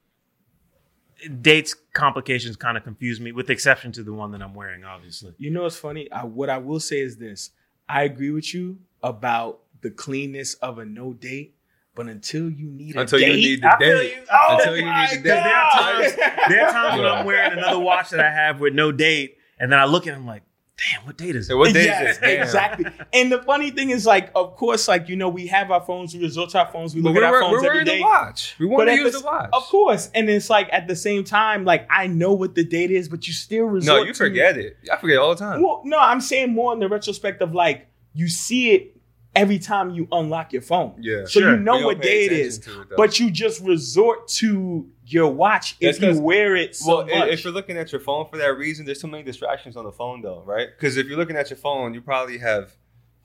dates 1.41 1.75
complications 1.93 2.57
kind 2.57 2.77
of 2.77 2.83
confuse 2.85 3.21
me, 3.21 3.31
with 3.33 3.47
the 3.47 3.53
exception 3.53 3.93
to 3.93 4.03
the 4.03 4.13
one 4.13 4.33
that 4.33 4.43
I'm 4.43 4.55
wearing, 4.55 4.85
obviously. 4.85 5.35
You 5.39 5.51
know 5.51 5.63
what's 5.63 5.77
funny? 5.77 6.11
I, 6.11 6.25
what 6.25 6.51
I 6.51 6.59
will 6.59 6.81
say 6.81 7.01
is 7.01 7.17
this: 7.19 7.51
I 7.89 8.03
agree 8.05 8.31
with 8.31 8.53
you 8.55 8.79
about 9.03 9.61
the 9.83 9.91
cleanness 9.91 10.55
of 10.55 10.79
a 10.79 10.85
no 10.85 11.13
date, 11.13 11.55
but 11.95 12.09
until 12.09 12.49
you 12.51 12.69
need 12.71 12.97
a 12.97 13.01
Until 13.01 13.21
you 13.21 13.33
need 13.35 13.63
the 13.63 13.77
date. 13.79 14.15
you. 14.17 14.23
Oh 14.33 14.57
Until 14.59 14.77
you 14.77 14.85
need 14.85 15.09
the 15.11 15.17
date. 15.17 15.25
God. 15.25 15.45
There 15.45 15.55
are 15.55 15.71
times, 15.71 16.17
there 16.49 16.67
are 16.67 16.73
times 16.73 16.99
when 17.03 17.07
I'm 17.11 17.27
wearing 17.27 17.53
another 17.59 17.79
watch 17.79 18.11
that 18.11 18.21
I 18.21 18.31
have 18.31 18.61
with 18.61 18.75
no 18.75 18.93
date, 18.93 19.37
and 19.59 19.71
then 19.71 19.79
I 19.79 19.85
look 19.85 20.07
at 20.07 20.15
it, 20.15 20.17
I'm 20.17 20.27
like, 20.27 20.43
damn, 20.91 21.05
what 21.07 21.17
date 21.19 21.37
is 21.37 21.49
it? 21.51 21.55
what 21.55 21.73
date 21.73 21.85
Yes, 21.85 22.17
is 22.17 22.17
it? 22.17 22.21
Damn. 22.23 22.43
exactly. 22.43 22.87
And 23.13 23.31
the 23.31 23.43
funny 23.43 23.71
thing 23.71 23.91
is, 23.91 24.05
like, 24.07 24.31
of 24.35 24.57
course, 24.57 24.89
like 24.89 25.09
you 25.09 25.17
know, 25.17 25.29
we 25.29 25.47
have 25.49 25.71
our 25.71 25.83
phones, 25.85 26.15
we 26.15 26.23
resort 26.23 26.51
to 26.51 26.61
our 26.61 26.73
phones, 26.73 26.95
we 26.95 27.03
look 27.03 27.15
at 27.15 27.23
our 27.23 27.31
we're, 27.33 27.41
phones 27.43 27.53
we're 27.53 27.59
every 27.59 27.69
wearing 27.71 27.85
day. 27.87 27.99
the 27.99 28.03
watch. 28.05 28.57
We 28.59 28.67
want 28.67 28.81
But 28.81 28.85
to 28.87 28.95
use 28.97 29.13
the 29.13 29.19
the 29.21 29.25
watch. 29.27 29.51
Of 29.53 29.63
course, 29.65 30.11
and 30.15 30.29
it's 30.31 30.49
like 30.51 30.69
at 30.73 30.89
the 30.89 30.97
same 30.97 31.25
time, 31.25 31.65
like 31.65 31.87
I 31.91 32.07
know 32.07 32.33
what 32.33 32.55
the 32.55 32.65
date 32.65 32.91
is, 32.91 33.09
but 33.09 33.27
you 33.27 33.33
still 33.35 33.65
resort. 33.67 33.99
No, 33.99 34.03
you 34.03 34.13
to- 34.13 34.19
forget 34.19 34.57
it. 34.57 34.79
I 34.91 34.97
forget 34.97 35.19
all 35.19 35.35
the 35.35 35.39
time. 35.39 35.63
Well, 35.63 35.83
no, 35.85 35.99
I'm 35.99 36.21
saying 36.23 36.53
more 36.53 36.73
in 36.73 36.81
the 36.81 36.89
retrospect 36.89 37.43
of 37.43 37.55
like 37.55 37.87
you 38.15 38.29
see 38.29 38.73
it 38.73 38.92
every 39.35 39.59
time 39.59 39.91
you 39.91 40.07
unlock 40.13 40.53
your 40.53 40.63
phone. 40.63 40.95
Yeah. 41.01 41.23
So 41.25 41.41
Sure. 41.41 41.51
you 41.53 41.57
know 41.59 41.85
what 41.87 42.03
day 42.03 42.25
it 42.25 42.33
attention 42.33 42.47
is, 42.47 42.59
to 42.61 42.81
it, 42.83 42.89
but 42.97 43.19
you 43.19 43.31
just 43.31 43.61
resort 43.63 44.29
to 44.29 44.89
your 45.07 45.33
watch 45.33 45.79
That's 45.81 45.99
if 45.99 46.03
you 46.17 46.21
wear 46.21 46.55
it 46.57 46.77
so 46.77 46.99
well, 46.99 47.07
much. 47.07 47.29
if 47.31 47.45
you're 47.45 47.53
looking 47.53 47.77
at 47.79 47.93
your 47.93 48.01
phone 48.01 48.27
for 48.29 48.37
that 48.39 48.57
reason, 48.59 48.85
there's 48.87 49.01
too 49.01 49.09
many 49.09 49.23
distractions 49.23 49.77
on 49.77 49.85
the 49.85 49.93
phone, 49.93 50.21
though, 50.23 50.43
right? 50.45 50.69
Because 50.77 50.97
if 50.97 51.07
you're 51.07 51.17
looking 51.19 51.37
at 51.37 51.49
your 51.51 51.57
phone, 51.57 51.95
you 51.95 52.01
probably 52.03 52.39
have 52.39 52.77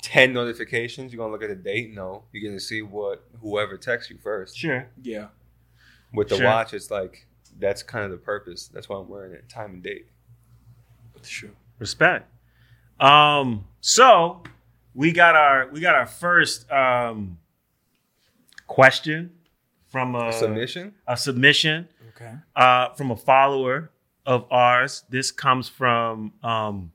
ten 0.01 0.31
notifications. 0.33 1.11
You're 1.11 1.19
gonna 1.19 1.31
look 1.33 1.43
at 1.43 1.49
the 1.49 1.55
date. 1.55 1.93
No, 1.93 2.23
you're 2.31 2.49
gonna 2.49 2.59
see 2.59 2.81
what 2.81 3.25
whoever 3.41 3.77
texts 3.77 4.09
you 4.09 4.17
first. 4.17 4.57
Sure. 4.57 4.87
yeah. 5.01 5.27
With 6.13 6.29
the 6.29 6.37
Sure. 6.37 6.45
watch, 6.45 6.73
it's 6.73 6.89
like 6.89 7.27
that's 7.59 7.83
kind 7.83 8.05
of 8.05 8.11
the 8.11 8.17
purpose. 8.17 8.69
That's 8.69 8.87
why 8.87 8.97
I'm 8.97 9.09
wearing 9.09 9.33
it. 9.33 9.49
Time 9.49 9.73
and 9.73 9.83
date. 9.83 10.07
Sure. 11.23 11.49
Respect. 11.79 12.29
Um, 12.99 13.65
so 13.81 14.41
we 14.97 15.11
got 15.13 15.35
our 15.35 15.69
we 15.71 15.79
got 15.79 15.93
our 15.95 16.07
first 16.07 16.69
um 16.71 17.37
question 18.67 19.31
from 19.89 20.15
a 20.15 20.33
Submission. 20.33 20.93
a 21.07 21.15
submission 21.15 21.87
Okay. 22.15 22.33
uh, 22.55 22.89
from 22.95 23.11
a 23.11 23.15
follower 23.15 23.91
of 24.25 24.45
ours. 24.51 25.03
This 25.09 25.31
comes 25.31 25.69
from 25.69 26.33
um, 26.43 26.91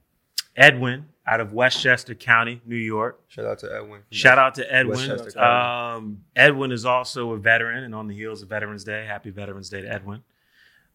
Edwin 0.57 1.07
out 1.27 1.41
of 1.41 1.53
Westchester 1.53 2.15
County, 2.17 2.61
New 2.67 2.77
York. 2.77 3.21
Shout 3.29 3.47
out 3.47 3.61
to 3.61 3.73
Edwin. 3.73 4.01
Shout 4.11 4.37
out 4.39 4.57
to 4.57 4.71
Edwin. 4.75 4.99
Westchester 5.09 5.41
Um, 5.41 6.25
Edwin 6.35 6.73
is 6.73 6.85
also 6.85 7.31
a 7.33 7.39
veteran 7.39 7.85
and 7.85 7.95
on 7.95 8.09
the 8.09 8.15
heels 8.15 8.43
of 8.43 8.49
Veterans 8.49 8.83
Day. 8.85 9.07
Happy 9.07 9.31
Veterans 9.31 9.71
Day 9.71 9.83
to 9.83 9.89
Edwin. 9.91 10.25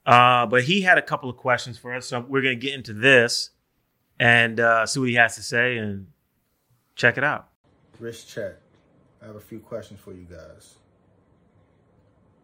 Uh, 0.06 0.46
but 0.46 0.64
he 0.66 0.82
had 0.82 0.98
a 0.98 1.02
couple 1.02 1.30
of 1.30 1.38
questions 1.38 1.78
for 1.78 1.94
us. 1.96 2.06
So 2.06 2.20
we're 2.20 2.42
going 2.42 2.60
to 2.60 2.66
get 2.66 2.74
into 2.76 2.94
this 2.94 3.52
and 4.20 4.60
uh, 4.60 4.86
see 4.86 5.00
what 5.00 5.10
he 5.10 5.16
has 5.16 5.36
to 5.36 5.42
say 5.44 5.78
and 5.78 6.08
check 6.98 7.18
it 7.18 7.24
out. 7.24 7.48
Wrist 8.00 8.28
Check, 8.28 8.56
I 9.22 9.28
have 9.28 9.36
a 9.36 9.40
few 9.40 9.60
questions 9.60 10.00
for 10.00 10.12
you 10.12 10.26
guys. 10.30 10.76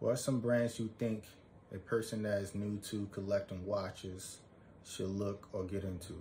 What 0.00 0.12
are 0.12 0.16
some 0.16 0.40
brands 0.40 0.78
you 0.78 0.88
think 0.98 1.24
a 1.74 1.78
person 1.78 2.22
that 2.22 2.40
is 2.40 2.54
new 2.54 2.78
to 2.90 3.08
collecting 3.12 3.66
watches 3.66 4.38
should 4.84 5.08
look 5.08 5.48
or 5.52 5.64
get 5.64 5.84
into? 5.84 6.14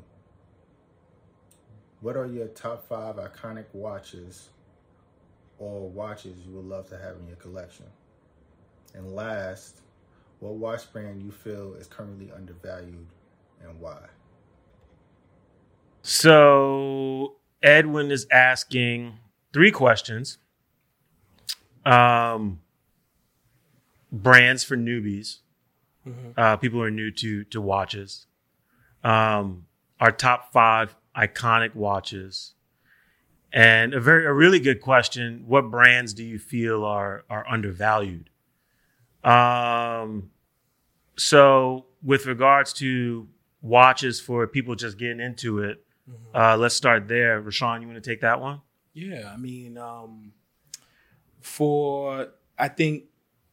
What 2.02 2.17
are 2.17 2.26
your 2.26 2.48
top 2.48 2.88
five 2.88 3.15
iconic 3.15 3.65
watches 3.72 4.50
or 5.58 5.88
watches 5.89 6.36
you 6.46 6.54
would 6.56 6.65
love 6.65 6.89
to 6.89 6.98
have 6.98 7.15
in 7.17 7.28
your 7.28 7.38
collection? 7.38 7.86
And 8.96 9.15
last, 9.15 9.82
what 10.39 10.56
watch 10.56 10.91
brand 10.91 11.22
you 11.22 11.32
feel 11.32 11.76
is 11.76 11.88
currently 11.88 12.32
undervalued 12.36 13.08
and 13.63 13.80
why? 13.80 14.00
So 16.02 17.38
Edwin 17.63 18.12
is 18.12 18.28
asking 18.30 19.17
three 19.54 19.71
questions. 19.71 20.38
Um, 21.86 22.60
brands 24.12 24.63
for 24.63 24.78
newbies, 24.78 25.39
uh, 26.38 26.58
people 26.58 26.80
who 26.80 26.86
are 26.86 26.91
new 26.91 27.12
to 27.12 27.45
to 27.45 27.62
watches. 27.62 28.28
Um, 29.04 29.65
our 29.99 30.12
top 30.12 30.52
five 30.52 30.95
iconic 31.15 31.76
watches, 31.76 32.54
and 33.52 33.93
a 33.93 33.99
very 33.99 34.26
a 34.26 34.34
really 34.34 34.60
good 34.60 34.82
question. 34.82 35.43
What 35.47 35.71
brands 35.71 36.13
do 36.13 36.23
you 36.23 36.39
feel 36.39 36.84
are 36.84 37.23
are 37.30 37.47
undervalued? 37.49 38.30
Um, 39.23 40.32
so 41.17 41.86
with 42.02 42.26
regards 42.26 42.73
to 42.73 43.28
watches 43.62 44.19
for 44.19 44.45
people 44.47 44.76
just 44.76 44.97
getting 44.97 45.21
into 45.21 45.60
it, 45.60 45.83
uh, 46.34 46.58
let's 46.58 46.76
start 46.76 47.08
there. 47.08 47.42
Rashawn, 47.42 47.82
you 47.82 47.88
want 47.88 48.04
to 48.04 48.10
take 48.10 48.22
that 48.22 48.39
one? 48.42 48.62
Yeah, 48.94 49.32
I 49.34 49.38
mean, 49.38 49.78
um, 49.78 50.34
for 51.42 52.30
I 52.58 52.68
think 52.68 53.06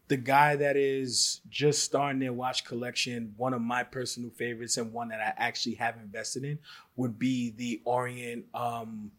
the 0.09 0.17
guy 0.17 0.57
that 0.57 0.77
is 0.77 1.41
just 1.49 1.85
starting 1.85 2.19
their 2.19 2.33
watch 2.33 2.65
collection, 2.65 3.33
one 3.37 3.55
of 3.55 3.63
my 3.63 3.85
personal 3.85 4.31
favorites 4.31 4.77
and 4.77 4.93
one 4.93 5.09
that 5.09 5.21
I 5.21 5.33
actually 5.37 5.77
have 5.77 5.97
invested 5.97 6.45
in 6.45 6.59
would 6.97 7.19
be 7.19 7.51
the 7.51 7.81
Orient 7.85 8.47
um, 8.53 9.13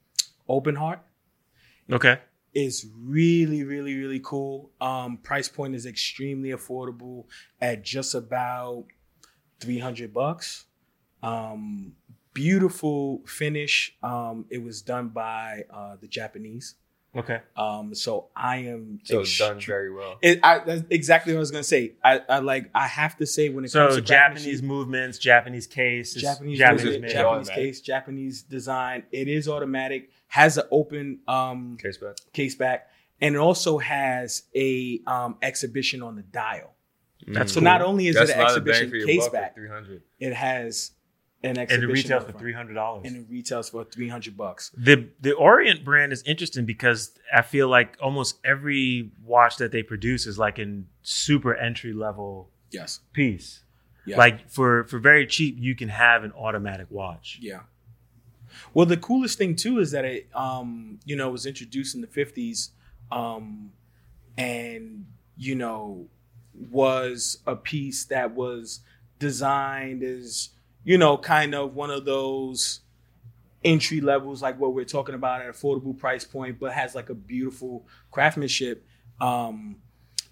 Open 0.50 0.76
Heart. 0.76 1.00
Okay. 1.90 2.20
It's 2.54 2.86
really, 3.00 3.64
really, 3.64 3.98
really 3.98 4.20
cool. 4.22 4.72
Um, 4.82 5.18
price 5.18 5.48
point 5.48 5.74
is 5.76 5.86
extremely 5.86 6.50
affordable 6.50 7.26
at 7.62 7.84
just 7.84 8.14
about 8.14 8.86
three 9.62 9.80
hundred 9.80 10.14
bucks. 10.14 10.66
Um, 11.24 11.94
beautiful 12.34 13.22
finish. 13.26 13.96
Um, 14.04 14.46
it 14.50 14.64
was 14.64 14.82
done 14.82 15.10
by 15.10 15.66
uh, 15.74 15.96
the 16.00 16.08
Japanese. 16.08 16.76
Okay. 17.14 17.42
Um, 17.58 17.94
so 17.94 18.28
I 18.38 18.58
am 18.58 19.00
So 19.04 19.20
it's 19.20 19.38
done 19.38 19.60
very 19.60 19.94
well. 19.94 20.18
It, 20.22 20.40
I, 20.44 20.60
that's 20.60 20.84
exactly 20.90 21.34
what 21.34 21.38
I 21.38 21.42
was 21.42 21.52
gonna 21.52 21.64
say. 21.64 21.94
I, 22.04 22.22
I 22.30 22.40
like. 22.40 22.70
I 22.74 22.88
have 22.88 23.18
to 23.18 23.26
say 23.26 23.50
when 23.50 23.66
it 23.66 23.74
comes 23.74 23.96
So 23.96 24.00
to 24.00 24.06
craftsmanship- 24.08 24.38
Japanese 24.38 24.64
movements, 24.64 25.18
Japanese 25.18 25.68
case, 25.68 26.14
Japanese, 26.14 26.58
Japanese 26.58 26.86
movement. 26.86 27.12
Japanese 27.14 27.50
case, 27.50 27.82
Japanese 27.82 28.44
design. 28.44 29.04
It 29.12 29.28
is 29.28 29.50
automatic. 29.50 30.10
Has 30.30 30.58
an 30.58 30.64
open 30.72 31.20
um, 31.28 31.76
Case 31.82 31.98
back. 31.98 32.16
case 32.32 32.56
back, 32.56 32.90
and 33.20 33.36
it 33.36 33.40
also 33.40 33.78
has 33.80 34.44
a 34.56 35.02
um, 35.06 35.36
exhibition 35.42 36.02
on 36.02 36.16
the 36.16 36.22
dial. 36.22 36.72
That's 37.28 37.52
So 37.52 37.60
cool. 37.60 37.66
not 37.66 37.82
only 37.82 38.08
is 38.08 38.16
That's 38.16 38.30
it 38.30 38.38
an 38.38 38.44
lot 38.44 38.58
of 38.58 38.64
bang 38.64 38.74
exhibition 38.84 39.08
case 39.08 39.28
back, 39.28 39.56
300. 39.56 40.02
it 40.22 40.34
has 40.34 40.92
an 41.44 41.58
and 41.58 41.72
it 41.72 41.88
retails 41.88 42.26
for 42.26 42.34
three 42.34 42.54
hundred 42.54 42.76
dollars. 42.76 43.04
and 43.06 43.16
it 43.16 43.26
retails 43.30 43.70
for 43.70 43.84
three 43.84 44.08
hundred 44.10 44.38
bucks. 44.38 44.72
The 44.78 45.10
the 45.20 45.34
Orient 45.34 45.84
brand 45.84 46.14
is 46.14 46.22
interesting 46.24 46.66
because 46.66 47.12
I 47.34 47.42
feel 47.42 47.68
like 47.68 47.98
almost 48.02 48.38
every 48.46 49.12
watch 49.26 49.58
that 49.58 49.72
they 49.72 49.82
produce 49.84 50.28
is 50.28 50.38
like 50.38 50.60
in 50.60 50.88
super 51.02 51.56
entry 51.56 51.94
level 51.94 52.50
Yes. 52.72 53.00
piece. 53.14 53.64
Yeah. 54.06 54.18
Like 54.18 54.50
for 54.50 54.84
for 54.86 55.00
very 55.00 55.26
cheap, 55.28 55.58
you 55.60 55.76
can 55.76 55.90
have 55.90 56.24
an 56.24 56.32
automatic 56.34 56.88
watch. 56.90 57.38
Yeah. 57.42 57.62
Well, 58.74 58.86
the 58.86 58.98
coolest 58.98 59.38
thing 59.38 59.56
too 59.56 59.80
is 59.80 59.92
that 59.92 60.06
it, 60.06 60.28
um, 60.36 61.00
you 61.06 61.16
know, 61.16 61.30
was 61.30 61.46
introduced 61.46 61.96
in 61.96 62.02
the 62.02 62.08
fifties, 62.08 62.72
um, 63.12 63.72
and 64.38 65.06
you 65.38 65.56
know, 65.56 66.08
was 66.54 67.40
a 67.48 67.56
piece 67.56 68.06
that 68.06 68.32
was 68.36 68.82
designed 69.20 70.04
as, 70.04 70.50
you 70.84 70.98
know, 70.98 71.18
kind 71.18 71.54
of 71.56 71.76
one 71.76 71.92
of 71.92 72.06
those 72.06 72.82
entry 73.64 74.02
levels, 74.02 74.42
like 74.42 74.60
what 74.60 74.74
we're 74.74 74.86
talking 74.86 75.16
about 75.16 75.42
at 75.42 75.48
affordable 75.54 75.98
price 75.98 76.26
point, 76.26 76.60
but 76.60 76.74
has 76.74 76.96
like 76.96 77.10
a 77.10 77.14
beautiful 77.16 77.86
craftsmanship. 78.12 78.86
Um, 79.20 79.78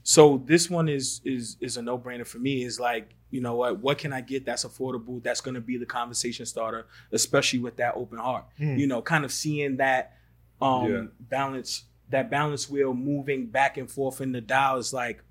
so 0.04 0.42
this 0.46 0.70
one 0.70 0.90
is 0.90 1.22
is 1.24 1.58
is 1.62 1.78
a 1.78 1.82
no 1.82 1.98
brainer 1.98 2.26
for 2.26 2.40
me. 2.40 2.64
Is 2.64 2.80
like 2.80 3.14
you 3.30 3.42
know 3.42 3.56
what 3.56 3.80
what 3.80 3.98
can 4.00 4.12
I 4.12 4.22
get 4.22 4.46
that's 4.46 4.66
affordable 4.66 5.22
that's 5.22 5.42
going 5.42 5.54
to 5.56 5.62
be 5.62 5.78
the 5.78 5.86
conversation 5.86 6.46
starter, 6.48 6.88
especially 7.12 7.60
with 7.60 7.78
that 7.78 7.94
open 7.96 8.18
heart. 8.18 8.46
Hmm. 8.58 8.78
You 8.78 8.88
know, 8.88 9.02
kind 9.04 9.24
of 9.26 9.32
seeing 9.32 9.78
that 9.78 10.14
um, 10.62 10.92
Yeah. 10.92 11.02
balance 11.20 11.84
that 12.10 12.32
balance 12.32 12.68
wheel 12.68 12.94
moving 12.96 13.46
back 13.48 13.78
and 13.78 13.90
forth 13.90 14.20
in 14.20 14.32
the 14.32 14.42
dial 14.42 14.78
is 14.78 14.92
like, 14.92 15.24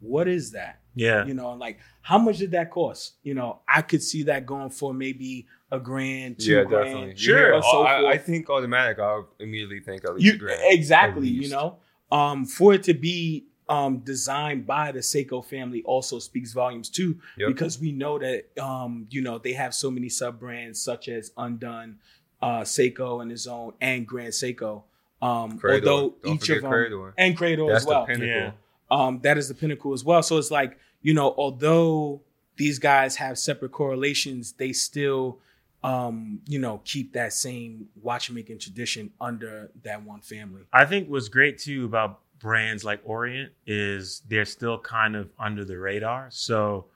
what 0.00 0.26
is 0.26 0.50
that? 0.50 0.80
Yeah. 0.94 1.24
You 1.26 1.34
know, 1.34 1.52
like 1.52 1.78
how 2.02 2.18
much 2.18 2.38
did 2.38 2.52
that 2.52 2.70
cost? 2.70 3.14
You 3.22 3.34
know, 3.34 3.60
I 3.68 3.82
could 3.82 4.02
see 4.02 4.22
that 4.24 4.46
going 4.46 4.70
for 4.70 4.94
maybe 4.94 5.46
a 5.72 5.78
grand, 5.80 6.38
two 6.38 6.52
Yeah, 6.52 6.64
grand, 6.64 6.86
definitely. 6.86 7.16
Sure. 7.16 7.54
or 7.54 7.62
so 7.62 7.82
I, 7.82 8.12
I 8.12 8.18
think 8.18 8.48
automatic. 8.48 8.98
I'll 9.00 9.28
immediately 9.40 9.80
think 9.80 10.04
at 10.04 10.14
least 10.14 10.24
You 10.26 10.32
a 10.34 10.36
grand. 10.36 10.60
exactly, 10.66 11.28
at 11.28 11.34
you 11.34 11.48
know, 11.48 11.76
um, 12.12 12.44
for 12.46 12.74
it 12.74 12.82
to 12.84 12.94
be 12.94 13.46
um, 13.68 13.98
designed 13.98 14.66
by 14.66 14.92
the 14.92 14.98
Seiko 15.00 15.44
family 15.44 15.82
also 15.84 16.18
speaks 16.18 16.52
volumes 16.52 16.90
too, 16.90 17.18
Yep. 17.38 17.48
because 17.48 17.80
we 17.80 17.92
know 17.92 18.18
that 18.18 18.44
um, 18.62 19.06
you 19.10 19.22
know 19.22 19.38
they 19.38 19.54
have 19.54 19.74
so 19.74 19.90
many 19.90 20.08
sub 20.10 20.38
brands 20.38 20.80
such 20.80 21.08
as 21.08 21.32
Undone, 21.38 21.96
uh, 22.42 22.60
Seiko 22.60 23.22
and 23.22 23.30
his 23.30 23.46
own, 23.46 23.72
and 23.80 24.06
Grand 24.06 24.32
Seiko. 24.34 24.82
Um, 25.22 25.58
Credor. 25.58 25.74
although 25.88 26.14
Don't 26.22 26.34
each 26.34 26.42
of 26.50 26.56
forget 26.58 26.62
them 26.62 26.70
Credor. 26.72 27.12
and 27.16 27.36
Credor 27.38 27.68
That's 27.72 27.84
as 27.84 27.86
well, 27.88 28.00
the 28.06 28.12
pinnacle. 28.12 28.28
Yeah. 28.28 28.50
um, 28.90 29.20
that 29.22 29.38
is 29.38 29.48
the 29.48 29.54
pinnacle 29.54 29.94
as 29.94 30.04
well. 30.04 30.22
So 30.22 30.36
it's 30.36 30.50
like, 30.50 30.76
you 31.04 31.12
know, 31.12 31.34
although 31.36 32.22
these 32.56 32.80
guys 32.80 33.14
have 33.16 33.38
separate 33.38 33.72
correlations, 33.72 34.52
they 34.52 34.72
still, 34.72 35.38
um, 35.84 36.40
you 36.46 36.58
know, 36.58 36.80
keep 36.84 37.12
that 37.12 37.34
same 37.34 37.88
watchmaking 38.02 38.58
tradition 38.58 39.12
under 39.20 39.70
that 39.82 40.02
one 40.02 40.22
family. 40.22 40.62
I 40.72 40.86
think 40.86 41.08
what's 41.08 41.28
great 41.28 41.58
too 41.58 41.84
about 41.84 42.20
brands 42.40 42.84
like 42.84 43.00
Orient 43.04 43.52
is 43.66 44.22
they're 44.28 44.46
still 44.46 44.78
kind 44.78 45.14
of 45.14 45.30
under 45.38 45.62
the 45.64 45.78
radar. 45.78 46.28
So 46.30 46.86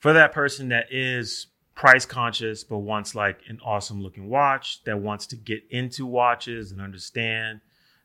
for 0.00 0.12
that 0.12 0.32
person 0.32 0.68
that 0.70 0.86
is 0.90 1.46
price 1.76 2.04
conscious 2.04 2.64
but 2.64 2.78
wants 2.78 3.14
like 3.14 3.38
an 3.48 3.60
awesome 3.64 4.02
looking 4.02 4.28
watch, 4.28 4.82
that 4.82 4.98
wants 4.98 5.28
to 5.28 5.36
get 5.36 5.62
into 5.70 6.06
watches 6.06 6.72
and 6.72 6.80
understand 6.80 7.60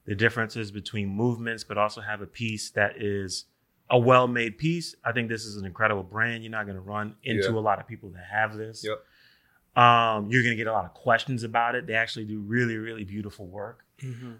the 0.06 0.14
differences 0.14 0.70
between 0.70 1.08
movements, 1.10 1.64
but 1.64 1.80
also 1.80 2.02
have 2.02 2.22
a 2.22 2.28
piece 2.28 2.70
that 2.72 3.02
is 3.02 3.46
a 3.92 3.98
well-made 3.98 4.58
piece. 4.58 4.96
I 5.04 5.12
think 5.12 5.30
this 5.30 5.46
is 5.46 5.58
an 5.58 5.66
incredible 5.66 6.04
brand. 6.04 6.44
You're 6.44 6.52
not 6.52 6.66
going 6.66 6.76
to 6.76 6.82
run 6.82 7.16
into 7.24 7.52
Yeah. 7.52 7.58
a 7.58 7.60
lot 7.60 7.80
of 7.80 7.88
people 7.88 8.10
that 8.12 8.26
have 8.32 8.56
this. 8.56 8.86
Yep. 8.86 9.84
Um, 9.84 10.30
you're 10.30 10.44
going 10.44 10.52
to 10.54 10.58
get 10.58 10.68
a 10.68 10.72
lot 10.72 10.86
of 10.86 10.94
questions 10.94 11.44
about 11.44 11.76
it. 11.76 11.88
They 11.88 11.94
actually 11.94 12.26
do 12.26 12.40
really, 12.40 12.78
really 12.78 13.04
beautiful 13.04 13.48
work. 13.48 13.86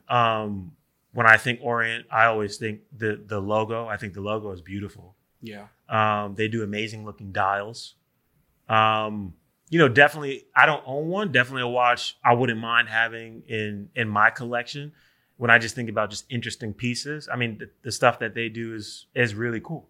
Um, 0.08 0.74
when 1.14 1.26
I 1.26 1.38
think 1.38 1.60
Orient, 1.64 2.06
I 2.12 2.26
always 2.26 2.58
think 2.58 2.82
the 2.96 3.22
the 3.26 3.40
logo. 3.40 3.88
I 3.88 3.98
think 3.98 4.14
the 4.14 4.22
logo 4.22 4.52
is 4.52 4.62
beautiful. 4.62 5.16
Yeah. 5.42 5.68
Um, 5.90 6.36
they 6.36 6.48
do 6.48 6.64
amazing 6.64 7.06
looking 7.06 7.32
dials. 7.32 7.96
Um, 8.68 9.34
you 9.70 9.80
know, 9.80 9.88
definitely. 9.90 10.46
I 10.56 10.66
don't 10.66 10.84
own 10.86 11.08
one. 11.08 11.32
Definitely 11.32 11.64
a 11.64 11.68
watch 11.68 12.18
I 12.24 12.34
wouldn't 12.34 12.60
mind 12.60 12.90
having 12.90 13.44
in 13.48 13.90
in 13.96 14.08
my 14.10 14.30
collection. 14.30 14.92
When 15.40 15.50
I 15.50 15.58
just 15.58 15.74
think 15.74 15.90
about 15.90 16.10
just 16.10 16.26
interesting 16.30 16.74
pieces, 16.74 17.30
I 17.34 17.36
mean, 17.38 17.58
the, 17.60 17.70
the 17.84 17.92
stuff 17.94 18.20
that 18.20 18.34
they 18.36 18.50
do 18.50 18.76
is 18.76 19.08
is 19.16 19.34
really 19.34 19.62
cool 19.62 19.84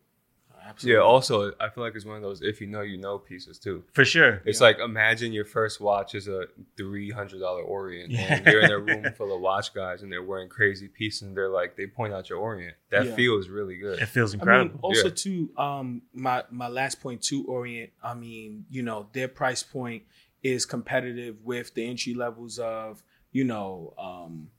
Yeah. 0.83 0.97
Also, 0.97 1.51
I 1.59 1.69
feel 1.69 1.83
like 1.83 1.95
it's 1.95 2.05
one 2.05 2.17
of 2.17 2.21
those 2.21 2.41
if 2.43 2.61
you 2.61 2.67
know, 2.67 2.81
you 2.81 2.97
know 3.05 3.17
pieces 3.17 3.57
too. 3.57 3.83
for 3.97 4.05
sure. 4.05 4.33
It's 4.45 4.59
Yeah. 4.61 4.67
like 4.67 4.77
imagine 4.79 5.33
your 5.33 5.45
first 5.57 5.81
watch 5.81 6.13
is 6.19 6.27
a 6.27 6.41
three 6.77 7.09
hundred 7.09 7.39
dollar 7.39 7.63
Orient, 7.63 8.11
Yeah. 8.11 8.35
and 8.35 8.45
you're 8.45 8.61
in 8.61 8.71
a 8.71 8.77
room 8.89 9.03
full 9.17 9.31
of 9.35 9.41
watch 9.41 9.73
guys, 9.73 10.03
and 10.03 10.11
they're 10.11 10.27
wearing 10.31 10.49
crazy 10.49 10.87
pieces, 10.87 11.23
and 11.23 11.35
they're 11.35 11.49
like 11.61 11.75
they 11.75 11.87
point 11.87 12.13
out 12.13 12.29
your 12.29 12.37
Orient. 12.39 12.75
That 12.91 13.05
Yeah. 13.07 13.15
feels 13.15 13.49
really 13.49 13.77
good. 13.85 13.97
It 13.99 14.09
feels 14.17 14.31
I 14.33 14.37
mean, 14.37 14.41
incredible. 14.41 14.79
also 14.83 15.07
Yeah. 15.09 15.23
too, 15.25 15.39
um, 15.57 16.03
my 16.13 16.43
my 16.51 16.67
last 16.79 17.01
point 17.01 17.19
too, 17.29 17.41
Orient. 17.47 17.89
I 18.03 18.13
mean, 18.13 18.65
you 18.69 18.83
know, 18.83 18.99
their 19.13 19.27
price 19.41 19.63
point 19.63 20.03
is 20.43 20.65
competitive 20.67 21.35
with 21.43 21.73
the 21.73 21.83
entry 21.91 22.13
levels 22.13 22.59
of, 22.59 23.03
you 23.37 23.43
know, 23.43 23.93
um, 23.97 24.51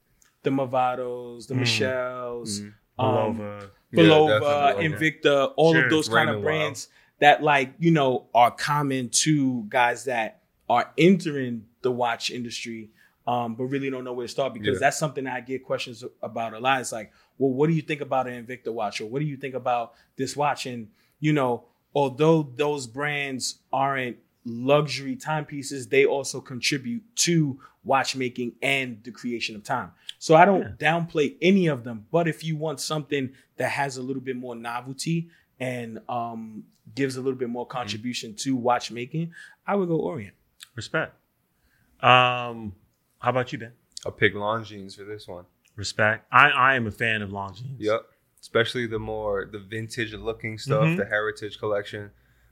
the 0.42 0.50
Movados, 0.50 1.46
the 1.48 1.55
Mm. 1.55 1.61
Michelles, 1.61 2.61
Mhm. 2.61 2.72
um. 2.98 3.68
Yeah, 3.92 4.74
Invicta, 4.79 5.53
all 5.57 5.72
Sure. 5.74 5.85
of 5.85 5.90
those 5.90 6.09
kind 6.09 6.31
of 6.31 6.42
brands 6.42 6.88
that 7.18 7.42
like 7.42 7.74
you 7.79 7.90
know 7.90 8.26
are 8.35 8.50
common 8.50 9.09
to 9.11 9.64
guys 9.68 10.05
that 10.05 10.42
are 10.68 10.92
entering 10.96 11.66
the 11.83 11.90
watch 11.90 12.31
industry, 12.31 12.90
um, 13.26 13.55
but 13.57 13.64
really 13.64 13.90
don't 13.90 14.05
know 14.05 14.12
where 14.12 14.26
to 14.26 14.31
start 14.33 14.55
because 14.55 14.74
Yeah. 14.76 14.81
that's 14.87 14.98
something 14.98 15.24
that 15.24 15.35
I 15.35 15.40
get 15.40 15.64
questions 15.64 16.05
about 16.22 16.55
a 16.55 16.61
lot. 16.61 16.81
It's 16.81 16.92
like, 16.92 17.12
well, 17.38 17.50
what 17.50 17.66
do 17.68 17.72
you 17.74 17.83
think 17.83 18.00
about 18.00 18.26
an 18.29 18.46
Invicta 18.46 18.72
watch, 18.72 19.00
or 19.00 19.07
what 19.07 19.18
do 19.18 19.24
you 19.24 19.37
think 19.37 19.55
about 19.55 19.94
this 20.16 20.37
watch? 20.37 20.66
And 20.66 20.88
you 21.18 21.33
know, 21.33 21.64
although 21.94 22.42
those 22.57 22.87
brands 22.87 23.59
aren't 23.72 24.16
luxury 24.44 25.16
timepieces, 25.16 25.88
they 25.88 26.05
also 26.07 26.40
contribute 26.40 27.03
to 27.16 27.59
watchmaking 27.85 28.53
and 28.62 29.03
the 29.05 29.11
creation 29.11 29.55
of 29.57 29.62
time. 29.64 29.92
So 30.18 30.35
I 30.35 30.44
don't 30.44 30.79
downplay 30.79 31.37
any 31.40 31.66
of 31.66 31.85
them, 31.85 32.07
but 32.11 32.29
if 32.29 32.44
you 32.44 32.57
want 32.57 32.81
something 32.81 33.33
that 33.57 33.70
has 33.70 33.96
a 33.96 34.03
little 34.03 34.22
bit 34.22 34.37
more 34.37 34.55
novelty 34.55 35.29
and 35.59 36.00
um, 36.09 36.64
gives 36.94 37.16
a 37.16 37.20
little 37.20 37.38
bit 37.38 37.48
more 37.48 37.66
contribution 37.66 38.35
to 38.37 38.55
watchmaking, 38.57 39.33
I 39.66 39.76
would 39.76 39.88
go 39.88 39.96
Orient. 39.96 40.35
Respect. 40.76 41.14
Um, 42.00 42.74
how 43.18 43.31
about 43.31 43.53
you, 43.53 43.59
Ben? 43.59 43.72
I'll 44.07 44.12
pick 44.12 44.35
Longines 44.35 44.96
for 44.96 45.05
this 45.05 45.29
one. 45.29 45.44
Respect. 45.76 46.26
I 46.33 46.48
I 46.50 46.74
am 46.74 46.87
a 46.87 46.90
fan 46.90 47.22
of 47.22 47.31
Longines. 47.31 47.76
Yep. 47.79 48.07
Especially 48.40 48.87
the 48.87 48.98
more 48.98 49.46
the 49.50 49.59
vintage 49.59 50.14
looking 50.14 50.59
stuff, 50.59 50.85
Mhm. 50.85 50.96
the 50.96 51.05
heritage 51.05 51.59
collection. 51.59 52.11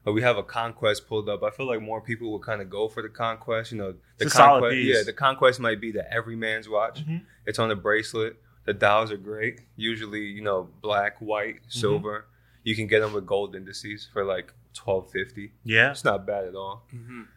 But 0.09 0.15
we 0.15 0.23
have 0.23 0.39
a 0.39 0.43
conquest 0.43 1.07
pulled 1.07 1.29
up. 1.29 1.43
I 1.43 1.51
feel 1.51 1.67
like 1.67 1.83
more 1.83 2.01
people 2.01 2.31
will 2.31 2.39
kind 2.39 2.63
of 2.63 2.71
go 2.71 2.89
for 2.89 3.03
the 3.03 3.11
conquest. 3.11 3.73
You 3.73 3.77
know, 3.79 3.93
the 4.17 4.25
It's 4.25 4.33
a 4.33 4.37
solid 4.39 4.61
conquest. 4.61 4.73
piece. 4.77 4.97
Yeah, 4.97 5.03
the 5.05 5.13
conquest 5.13 5.61
might 5.61 5.83
be 5.83 5.93
the 5.93 6.11
everyman's 6.11 6.67
watch. 6.67 7.05
Mhm. 7.07 7.25
It's 7.45 7.59
on 7.59 7.69
the 7.69 7.77
bracelet. 7.77 8.37
The 8.65 8.73
dials 8.73 9.13
are 9.13 9.19
great. 9.19 9.61
Usually, 9.77 10.21
you 10.23 10.41
know, 10.41 10.71
black, 10.81 11.19
white, 11.21 11.57
Mm-hmm. 11.57 11.79
silver. 11.81 12.25
You 12.63 12.75
can 12.75 12.87
get 12.87 13.01
them 13.01 13.13
with 13.13 13.27
gold 13.27 13.55
indices 13.55 14.09
for 14.11 14.25
like 14.25 14.55
twelve 14.73 15.11
fifty. 15.11 15.53
Yeah. 15.63 15.91
It's 15.91 16.05
not 16.05 16.27
bad 16.27 16.47
at 16.47 16.55
all. 16.55 16.87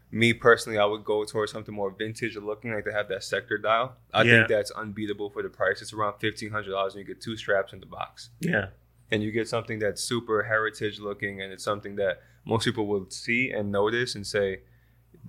Me 0.10 0.32
personally, 0.34 0.78
I 0.78 0.86
would 0.86 1.04
go 1.04 1.26
towards 1.26 1.52
something 1.52 1.76
more 1.76 1.92
vintage 1.92 2.38
looking, 2.38 2.74
like 2.74 2.86
they 2.86 2.92
have 2.94 3.10
that 3.10 3.24
sector 3.26 3.58
dial. 3.58 3.98
I 4.14 4.22
Yeah. 4.24 4.32
think 4.32 4.48
that's 4.48 4.72
unbeatable 4.72 5.30
for 5.30 5.42
the 5.44 5.50
price. 5.50 5.82
It's 5.82 5.92
around 5.92 6.20
fifteen 6.20 6.52
hundred 6.52 6.72
dollars, 6.72 6.96
and 6.96 7.02
you 7.06 7.14
get 7.14 7.22
two 7.22 7.36
straps 7.36 7.74
in 7.74 7.82
the 7.82 7.86
box, 7.86 8.30
Yeah. 8.40 8.68
And 9.12 9.22
you 9.22 9.32
get 9.32 9.48
something 9.48 9.80
that's 9.80 10.02
super 10.04 10.44
heritage 10.44 11.00
looking, 11.00 11.42
and 11.42 11.52
it's 11.54 11.64
something 11.64 11.96
that 11.98 12.22
most 12.46 12.66
people 12.66 12.88
will 12.88 13.08
see 13.10 13.52
and 13.52 13.72
notice 13.72 14.16
and 14.16 14.26
say, 14.26 14.62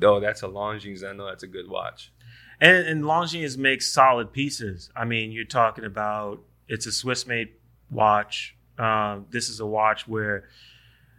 "Oh, 0.02 0.20
that's 0.20 0.42
a 0.42 0.46
Longines. 0.48 1.04
I 1.04 1.12
know 1.12 1.26
that's 1.26 1.42
a 1.42 1.48
good 1.48 1.68
watch." 1.68 2.12
And 2.60 2.86
and 2.86 3.02
Longines 3.04 3.58
makes 3.58 3.88
solid 3.92 4.32
pieces. 4.32 4.90
I 4.96 5.04
mean, 5.04 5.32
you're 5.32 5.44
talking 5.44 5.84
about 5.84 6.42
It's 6.68 6.86
a 6.86 6.92
Swiss 6.92 7.26
made 7.26 7.48
watch. 7.90 8.56
Um, 8.78 9.26
this 9.30 9.48
is 9.50 9.60
a 9.60 9.66
watch 9.66 10.08
where 10.08 10.48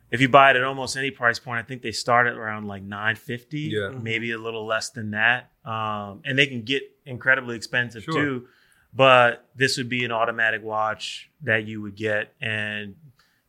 if 0.09 0.21
you 0.21 0.29
buy 0.29 0.51
it 0.51 0.55
at 0.55 0.63
almost 0.63 0.95
any 0.97 1.11
price 1.11 1.37
point, 1.37 1.59
I 1.59 1.63
think 1.63 1.81
they 1.81 1.91
start 1.91 2.27
at 2.27 2.33
around 2.33 2.67
like 2.67 2.81
950, 2.81 3.59
Yeah. 3.59 3.89
maybe 3.89 4.31
a 4.31 4.37
little 4.37 4.65
less 4.65 4.89
than 4.89 5.11
that. 5.11 5.51
Um, 5.65 6.21
and 6.25 6.37
they 6.39 6.47
can 6.47 6.61
get 6.63 6.83
incredibly 7.05 7.55
expensive 7.55 8.03
Sure. 8.03 8.13
too. 8.13 8.47
But 8.95 9.45
this 9.55 9.77
would 9.77 9.89
be 9.89 10.05
an 10.05 10.11
automatic 10.11 10.61
watch 10.63 11.29
that 11.41 11.65
you 11.65 11.81
would 11.81 11.95
get, 11.95 12.33
and 12.41 12.95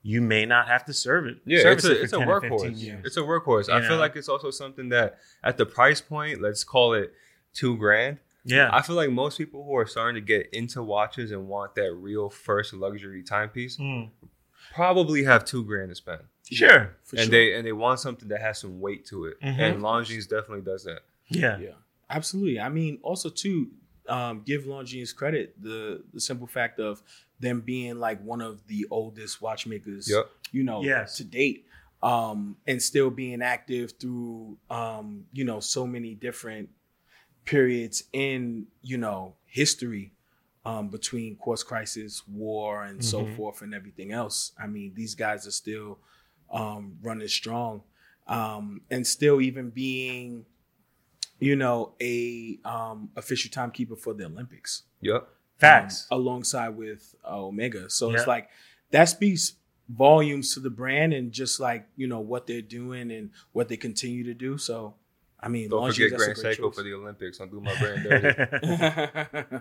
you 0.02 0.20
may 0.20 0.46
not 0.46 0.68
have 0.68 0.84
to 0.86 0.92
serve 0.94 1.26
it. 1.26 1.38
Yeah, 1.44 1.62
service 1.62 1.84
it's 1.84 1.90
it 1.90 1.92
a, 1.92 1.96
for 1.96 2.04
it's 2.04 2.12
a 2.12 2.18
10 2.18 2.28
or 2.28 2.40
15 2.40 2.58
workhorse. 2.60 3.06
It's 3.06 3.16
a 3.16 3.20
workhorse. 3.20 3.68
I 3.72 3.80
You 3.80 3.88
feel 3.88 3.98
like 3.98 4.16
it's 4.16 4.28
also 4.28 4.50
something 4.50 4.88
that 4.90 5.18
at 5.42 5.56
the 5.56 5.66
price 5.66 6.00
point, 6.00 6.40
let's 6.40 6.64
call 6.64 6.94
it 6.94 7.12
two 7.52 7.76
grand. 7.76 8.18
yeah. 8.44 8.68
I 8.72 8.82
feel 8.82 8.96
like 8.96 9.10
most 9.10 9.38
people 9.38 9.64
who 9.64 9.76
are 9.76 9.86
starting 9.86 10.14
to 10.16 10.26
get 10.26 10.48
into 10.52 10.82
watches 10.82 11.30
and 11.30 11.46
want 11.48 11.74
that 11.76 11.92
real 11.94 12.28
first 12.30 12.72
luxury 12.74 13.22
timepiece 13.22 13.76
Mm. 13.78 14.10
probably 14.74 15.24
have 15.24 15.44
two 15.44 15.64
grand 15.64 15.90
to 15.90 15.94
spend. 15.94 16.22
Sure. 16.50 16.94
For 17.04 17.16
and 17.16 17.24
sure. 17.26 17.30
they 17.30 17.54
and 17.54 17.66
they 17.66 17.72
want 17.72 18.00
something 18.00 18.28
that 18.28 18.40
has 18.40 18.58
some 18.58 18.80
weight 18.80 19.06
to 19.06 19.26
it. 19.26 19.40
Mhm. 19.40 19.58
And 19.58 19.82
Longines 19.82 20.28
definitely 20.28 20.60
does 20.62 20.84
that. 20.84 21.00
Yeah. 21.28 21.58
Yeah, 21.58 21.72
absolutely. 22.10 22.60
I 22.60 22.68
mean, 22.68 22.98
also 23.02 23.30
too, 23.30 23.70
um, 24.08 24.42
give 24.44 24.64
Longines 24.64 25.14
credit 25.14 25.54
the 25.60 26.04
the 26.12 26.20
simple 26.20 26.46
fact 26.46 26.78
of 26.80 27.02
them 27.40 27.60
being 27.60 27.98
like 27.98 28.22
one 28.22 28.40
of 28.40 28.66
the 28.66 28.86
oldest 28.90 29.40
watchmakers, 29.42 30.08
Yep. 30.10 30.30
you 30.52 30.62
know, 30.62 30.82
Yes. 30.82 31.16
to 31.16 31.24
date, 31.24 31.66
um, 32.02 32.56
and 32.66 32.82
still 32.82 33.10
being 33.10 33.42
active 33.42 33.94
through, 34.00 34.58
um, 34.70 35.24
you 35.32 35.44
know, 35.44 35.60
so 35.60 35.86
many 35.86 36.14
different 36.14 36.68
periods 37.44 38.04
in 38.12 38.66
you 38.82 38.96
know 38.98 39.34
history. 39.46 40.12
Um, 40.66 40.88
between 40.88 41.36
quartz 41.36 41.62
crisis, 41.62 42.26
war, 42.26 42.84
and 42.84 43.04
so 43.04 43.26
Mhm. 43.26 43.36
forth, 43.36 43.60
and 43.60 43.74
everything 43.74 44.12
else. 44.12 44.52
I 44.58 44.66
mean, 44.66 44.94
these 44.94 45.14
guys 45.14 45.46
are 45.46 45.50
still 45.50 45.98
um, 46.50 46.96
running 47.02 47.28
strong, 47.28 47.82
um, 48.26 48.80
and 48.90 49.06
still 49.06 49.42
even 49.42 49.68
being 49.68 50.46
you 51.44 51.56
know, 51.56 51.92
a 52.00 52.58
um, 52.64 53.10
official 53.16 53.50
timekeeper 53.50 53.96
for 53.96 54.12
the 54.14 54.24
Olympics. 54.24 54.82
Yep. 55.00 55.28
Facts. 55.58 56.06
um, 56.10 56.18
alongside 56.20 56.70
with 56.70 57.14
uh, 57.24 57.38
Omega. 57.48 57.88
So 57.90 58.08
Yeah. 58.10 58.16
it's 58.16 58.26
like 58.26 58.48
that 58.90 59.04
speaks 59.16 59.44
volumes 59.88 60.54
to 60.54 60.60
the 60.60 60.70
brand 60.70 61.12
and 61.12 61.30
just 61.30 61.60
like 61.60 61.86
you 61.96 62.06
know 62.06 62.20
what 62.20 62.46
they're 62.46 62.62
doing 62.80 63.10
and 63.12 63.30
what 63.52 63.68
they 63.68 63.76
continue 63.76 64.24
to 64.24 64.34
do. 64.34 64.56
So 64.58 64.94
I 65.40 65.48
mean, 65.48 65.68
Don't 65.68 65.92
forget 65.92 66.10
that's 66.10 66.24
Grand 66.24 66.38
Seiko 66.38 66.56
choice. 66.68 66.74
for 66.76 66.82
the 66.82 66.94
Olympics. 66.94 67.38
Don't 67.38 67.50
do 67.50 67.60
my 67.60 67.74
brand 67.78 68.02
dirty. 68.08 69.56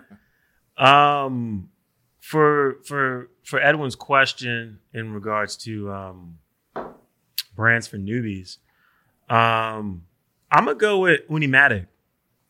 um, 0.78 1.68
for 2.20 2.78
for 2.84 3.30
for 3.44 3.60
Edwin's 3.60 3.96
question 3.96 4.78
in 4.94 5.12
regards 5.12 5.56
to 5.58 5.92
um, 5.92 6.38
brands 7.54 7.86
for 7.86 7.98
newbies, 7.98 8.56
um, 9.28 10.04
I'm 10.54 10.64
gonna 10.66 10.76
go 10.76 10.98
with 11.00 11.28
Unimatic. 11.28 11.86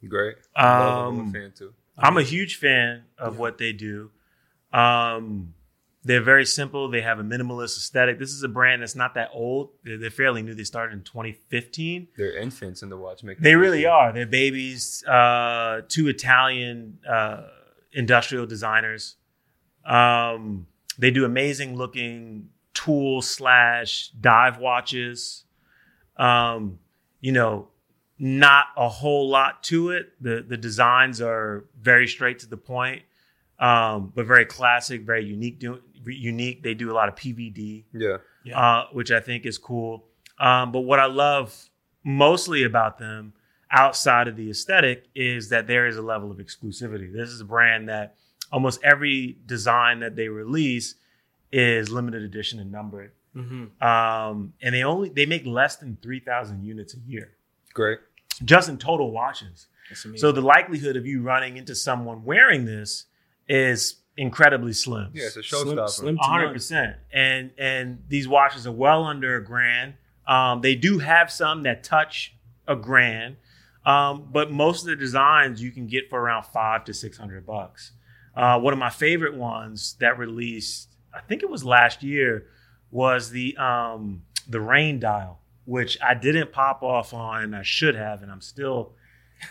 Great. 0.09 0.37
Them. 0.37 0.45
I'm 0.57 1.07
Um, 1.21 1.29
a 1.29 1.33
fan 1.33 1.53
too. 1.57 1.73
I'm 1.97 2.17
a 2.19 2.23
huge 2.23 2.57
fan 2.57 3.05
of 3.19 3.35
Yeah. 3.35 3.41
what 3.41 3.59
they 3.59 3.73
do. 3.73 4.11
Um, 4.73 5.55
they're 6.03 6.21
very 6.21 6.45
simple. 6.45 6.89
They 6.91 7.01
have 7.01 7.19
a 7.19 7.23
minimalist 7.23 7.79
aesthetic. 7.79 8.19
This 8.19 8.31
is 8.31 8.43
a 8.43 8.49
brand 8.49 8.83
that's 8.83 8.95
not 8.95 9.15
that 9.15 9.31
old. 9.33 9.71
They're, 9.85 9.97
they're 9.97 10.11
fairly 10.11 10.43
new. 10.43 10.53
They 10.55 10.65
started 10.65 10.93
in 10.93 11.03
2015. 11.03 12.09
They're 12.19 12.37
infants 12.37 12.83
in 12.83 12.91
the 12.91 12.97
watchmaking. 12.99 13.43
They 13.43 13.55
really 13.57 13.85
industry. 13.85 13.91
are. 13.91 14.13
They're 14.13 14.27
babies. 14.27 15.03
Uh, 15.07 15.81
two 15.89 16.09
Italian 16.09 16.99
uh, 17.09 17.45
industrial 17.93 18.45
designers. 18.45 19.17
Um, 19.87 20.67
they 20.99 21.11
do 21.11 21.25
amazing 21.25 21.77
looking 21.77 22.51
tool 22.75 23.23
slash 23.23 24.09
dive 24.21 24.59
watches. 24.59 25.45
Um, 26.19 26.79
you 27.21 27.33
know, 27.33 27.69
not 28.19 28.67
a 28.77 28.89
whole 28.89 29.29
lot 29.29 29.63
to 29.65 29.91
it. 29.91 30.13
The 30.21 30.45
the 30.47 30.57
designs 30.57 31.21
are 31.21 31.65
very 31.81 32.07
straight 32.07 32.39
to 32.41 32.47
the 32.47 32.57
point, 32.57 33.03
um, 33.59 34.13
but 34.15 34.27
very 34.27 34.45
classic, 34.47 35.03
very 35.03 35.25
unique. 35.25 35.59
Do, 35.59 35.81
unique. 36.07 36.63
They 36.63 36.75
do 36.75 36.91
a 36.91 36.95
lot 36.95 37.09
of 37.09 37.15
PVD 37.17 37.85
Yeah. 37.93 38.19
Yeah. 38.45 38.59
uh, 38.61 38.87
which 38.93 39.11
I 39.11 39.21
think 39.21 39.47
is 39.47 39.59
cool. 39.59 40.05
Um, 40.39 40.71
but 40.73 40.81
what 40.81 41.01
I 41.01 41.07
love 41.07 41.71
mostly 42.05 42.65
about 42.65 42.99
them, 42.99 43.33
outside 43.71 44.29
of 44.29 44.37
the 44.37 44.51
aesthetic, 44.51 45.07
is 45.15 45.49
that 45.49 45.67
there 45.67 45.87
is 45.87 45.97
a 45.97 46.03
level 46.03 46.31
of 46.31 46.37
exclusivity. 46.39 47.11
This 47.13 47.31
is 47.31 47.41
a 47.41 47.45
brand 47.45 47.89
that 47.89 48.17
almost 48.53 48.81
every 48.85 49.39
design 49.47 50.01
that 50.01 50.15
they 50.15 50.29
release 50.29 50.97
is 51.51 51.91
limited 51.91 52.23
edition 52.23 52.59
and 52.61 52.71
numbered, 52.71 53.13
Mhm. 53.35 53.81
um, 53.83 54.53
and 54.61 54.75
they 54.75 54.83
only 54.85 55.09
they 55.09 55.25
make 55.27 55.47
less 55.47 55.77
than 55.77 55.97
three 56.03 56.21
thousand 56.21 56.65
units 56.65 56.95
a 56.95 56.99
year, 56.99 57.34
Great. 57.75 57.99
just 58.45 58.69
in 58.69 58.79
total 58.79 59.11
watches. 59.13 59.67
So 60.17 60.33
the 60.33 60.41
likelihood 60.41 60.97
of 60.97 61.07
you 61.07 61.21
running 61.23 61.57
into 61.59 61.75
someone 61.75 62.25
wearing 62.25 62.65
this 62.65 63.05
is 63.49 63.97
incredibly 64.17 64.73
slim. 64.73 65.11
Yeah, 65.13 65.27
it's 65.27 65.37
a 65.37 65.43
Slim- 65.43 65.77
showstopper. 65.77 65.89
slim- 65.91 66.19
A 66.19 66.25
hundred 66.27 66.53
percent. 66.55 66.97
And 67.13 67.51
and 67.59 68.03
these 68.09 68.27
watches 68.27 68.67
are 68.67 68.73
well 68.73 69.05
under 69.05 69.37
a 69.37 69.45
grand. 69.45 69.95
Um, 70.27 70.63
they 70.63 70.75
do 70.75 70.99
have 71.01 71.31
some 71.31 71.65
that 71.65 71.85
touch 71.85 72.35
a 72.67 72.75
grand, 72.77 73.37
um, 73.85 74.29
but 74.33 74.51
most 74.51 74.81
of 74.83 74.87
the 74.87 74.97
designs 74.97 75.63
you 75.63 75.71
can 75.71 75.87
get 75.87 76.09
for 76.09 76.19
around 76.19 76.45
five 76.47 76.85
to 76.87 76.95
six 76.95 77.19
hundred 77.19 77.45
bucks. 77.45 77.93
Uh, 78.35 78.59
one 78.59 78.73
of 78.73 78.79
my 78.79 78.91
favorite 78.91 79.35
ones 79.35 79.97
that 80.01 80.19
released, 80.19 80.89
I 81.13 81.21
think 81.21 81.43
it 81.43 81.51
was 81.51 81.63
last 81.63 82.03
year, 82.03 82.47
was 82.91 83.31
the 83.31 83.55
um, 83.59 84.23
the 84.49 84.61
rain 84.61 84.99
dial, 84.99 85.41
which 85.65 85.99
I 86.03 86.15
didn't 86.15 86.53
pop 86.53 86.83
off 86.83 87.15
on, 87.15 87.43
and 87.43 87.57
I 87.57 87.63
should 87.63 87.95
have, 87.95 88.23
and 88.23 88.31
I'm 88.31 88.41
still 88.41 88.93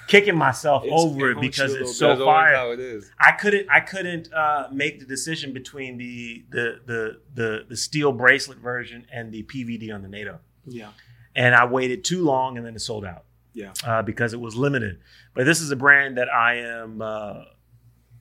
kicking 0.07 0.35
myself 0.35 0.83
over 0.89 1.31
it 1.31 1.37
it 1.37 1.41
because 1.41 1.73
it's 1.73 1.97
so 1.97 2.09
That's 2.09 2.21
fire. 2.21 2.55
how 2.55 2.71
it 2.71 2.79
is. 2.79 3.09
I 3.19 3.31
couldn't 3.31 3.69
I 3.69 3.79
couldn't 3.79 4.33
uh, 4.33 4.67
make 4.71 4.99
the 4.99 5.05
decision 5.05 5.53
between 5.53 5.97
the 5.97 6.45
the 6.49 6.79
the 6.85 7.19
the 7.33 7.65
the 7.69 7.77
steel 7.77 8.11
bracelet 8.11 8.57
version 8.59 9.05
and 9.11 9.31
the 9.31 9.43
PVD 9.43 9.93
on 9.93 10.01
the 10.01 10.09
NATO, 10.09 10.39
yeah, 10.65 10.89
and 11.35 11.55
I 11.55 11.65
waited 11.65 12.03
too 12.03 12.23
long 12.23 12.57
and 12.57 12.65
then 12.65 12.75
it 12.75 12.79
sold 12.79 13.05
out 13.05 13.25
yeah, 13.53 13.73
uh, 13.85 14.01
because 14.01 14.33
it 14.33 14.39
was 14.39 14.55
limited. 14.55 14.99
But 15.33 15.45
this 15.45 15.61
is 15.61 15.71
a 15.71 15.75
brand 15.75 16.17
that 16.17 16.29
I 16.29 16.55
am 16.55 17.01
uh, 17.01 17.43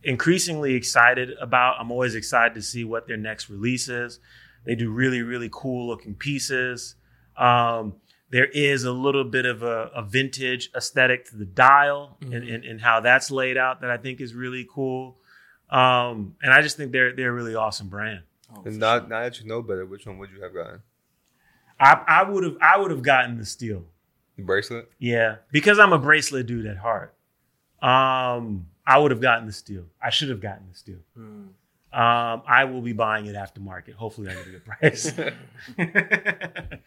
increasingly 0.02 0.74
excited 0.74 1.30
about. 1.40 1.76
I'm 1.80 1.90
always 1.90 2.14
excited 2.14 2.54
to 2.54 2.62
see 2.62 2.84
what 2.84 3.06
their 3.06 3.16
next 3.16 3.48
release 3.48 3.88
is. 3.88 4.20
They 4.64 4.74
do 4.74 4.90
really 4.90 5.22
really 5.22 5.48
cool 5.50 5.88
looking 5.88 6.14
pieces. 6.14 6.94
Um, 7.36 7.94
there 8.30 8.46
is 8.46 8.84
a 8.84 8.92
little 8.92 9.24
bit 9.24 9.44
of 9.46 9.62
a, 9.62 9.90
a 9.94 10.02
vintage 10.02 10.70
aesthetic 10.74 11.26
to 11.30 11.36
the 11.36 11.44
dial 11.44 12.16
and, 12.22 12.32
Mhm. 12.32 12.54
and, 12.54 12.64
and 12.64 12.80
how 12.80 13.00
that's 13.00 13.30
laid 13.30 13.56
out 13.58 13.80
that 13.82 13.90
I 13.90 13.96
think 13.98 14.20
is 14.20 14.34
really 14.34 14.66
cool. 14.72 15.18
Um, 15.70 16.36
and 16.42 16.52
I 16.52 16.62
just 16.62 16.76
think 16.76 16.92
they're 16.92 17.14
they're 17.14 17.30
a 17.30 17.32
really 17.32 17.54
awesome 17.54 17.88
brand. 17.88 18.22
Oh, 18.50 18.62
And 18.64 18.74
for 18.74 18.80
now, 18.80 18.98
sure. 19.00 19.08
now 19.08 19.20
that 19.22 19.40
you 19.40 19.46
know 19.46 19.62
better, 19.62 19.84
which 19.86 20.06
one 20.06 20.18
would 20.18 20.30
you 20.30 20.42
have 20.42 20.52
gotten? 20.54 20.80
I 21.80 22.02
I 22.06 22.22
would 22.24 22.44
have 22.44 22.56
I 22.60 22.78
would 22.78 22.90
have 22.90 23.02
gotten 23.02 23.36
the 23.38 23.46
steel. 23.46 23.84
The 24.36 24.42
bracelet? 24.44 24.90
Yeah, 24.98 25.36
because 25.50 25.78
I'm 25.78 25.92
a 25.92 25.98
bracelet 25.98 26.46
dude 26.46 26.66
at 26.66 26.76
heart. 26.78 27.14
Um, 27.82 28.66
I 28.86 28.98
would 28.98 29.10
have 29.10 29.20
gotten 29.20 29.46
the 29.46 29.52
steel. 29.52 29.84
I 30.02 30.10
should 30.10 30.28
have 30.30 30.40
gotten 30.40 30.68
the 30.70 30.74
steel. 30.74 30.98
Mm. 31.18 31.48
Um, 31.94 32.42
I 32.46 32.64
will 32.64 32.80
be 32.80 32.92
buying 32.94 33.26
it 33.26 33.34
aftermarket. 33.34 33.92
Hopefully, 33.94 34.28
I 34.30 34.34
get 34.34 34.46
a 34.46 34.50
good 34.50 34.64
price. 34.64 35.12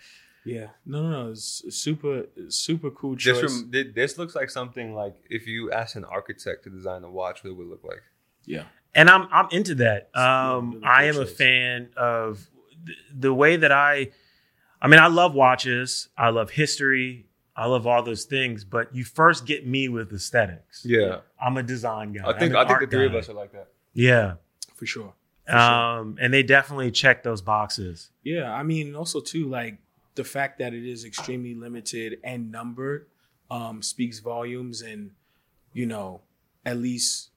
Yeah, 0.45 0.67
no, 0.85 1.01
no, 1.03 1.23
no. 1.25 1.31
It's 1.31 1.63
super, 1.75 2.25
super 2.49 2.91
cool 2.91 3.15
choice. 3.15 3.41
This, 3.41 3.51
rem- 3.51 3.93
this 3.95 4.17
looks 4.17 4.35
like 4.35 4.49
something 4.49 4.93
like 4.93 5.15
if 5.29 5.47
you 5.47 5.71
asked 5.71 5.95
an 5.95 6.05
architect 6.05 6.63
to 6.65 6.69
design 6.69 7.03
a 7.03 7.09
watch, 7.09 7.43
what 7.43 7.49
it 7.49 7.53
would 7.53 7.67
look 7.67 7.83
like. 7.83 8.03
yeah, 8.45 8.63
and 8.93 9.09
I'm 9.09 9.27
I'm 9.31 9.47
into 9.51 9.75
that. 9.75 10.09
Um, 10.15 10.81
I 10.85 11.05
am 11.05 11.19
a 11.19 11.25
fan 11.25 11.89
of 11.97 12.47
th- 12.85 12.97
the 13.13 13.33
way 13.33 13.57
that 13.57 13.71
I. 13.71 14.11
I 14.81 14.87
mean, 14.87 14.99
I 14.99 15.07
love 15.07 15.33
watches. 15.33 16.09
I 16.17 16.29
love 16.29 16.51
history. 16.51 17.25
I 17.55 17.65
love 17.65 17.87
all 17.87 18.03
those 18.03 18.25
things. 18.25 18.63
But 18.65 18.93
you 18.93 19.03
first 19.03 19.45
get 19.47 19.65
me 19.65 19.89
with 19.89 20.11
aesthetics. 20.13 20.85
Yeah. 20.85 21.21
I'm 21.41 21.57
a 21.57 21.63
design 21.63 22.13
guy. 22.13 22.29
I 22.29 22.37
think 22.37 22.53
I'm 22.53 22.57
I 22.57 22.61
an 22.61 22.67
think 22.67 22.79
the 22.79 22.83
art 22.83 22.91
three 22.91 23.05
of 23.07 23.15
us 23.15 23.29
are 23.29 23.33
like 23.33 23.51
that. 23.53 23.69
Yeah. 23.93 24.33
for 24.75 24.85
sure. 24.85 25.13
For 25.45 25.51
sure. 25.53 25.59
Um, 25.59 26.17
and 26.21 26.31
they 26.33 26.43
definitely 26.43 26.91
check 26.91 27.23
those 27.23 27.41
boxes. 27.41 28.11
Yeah, 28.23 28.51
I 28.53 28.63
mean, 28.63 28.95
also 28.95 29.21
too, 29.21 29.47
like 29.47 29.77
the 30.15 30.23
fact 30.23 30.59
that 30.59 30.73
it 30.73 30.85
is 30.85 31.05
extremely 31.05 31.53
limited 31.53 32.19
and 32.23 32.51
numbered 32.51 33.07
um, 33.51 33.81
speaks 33.81 34.19
volumes, 34.19 34.81
and 34.81 35.11
you 35.73 35.85
know, 35.85 36.21
at 36.65 36.77
least 36.77 37.29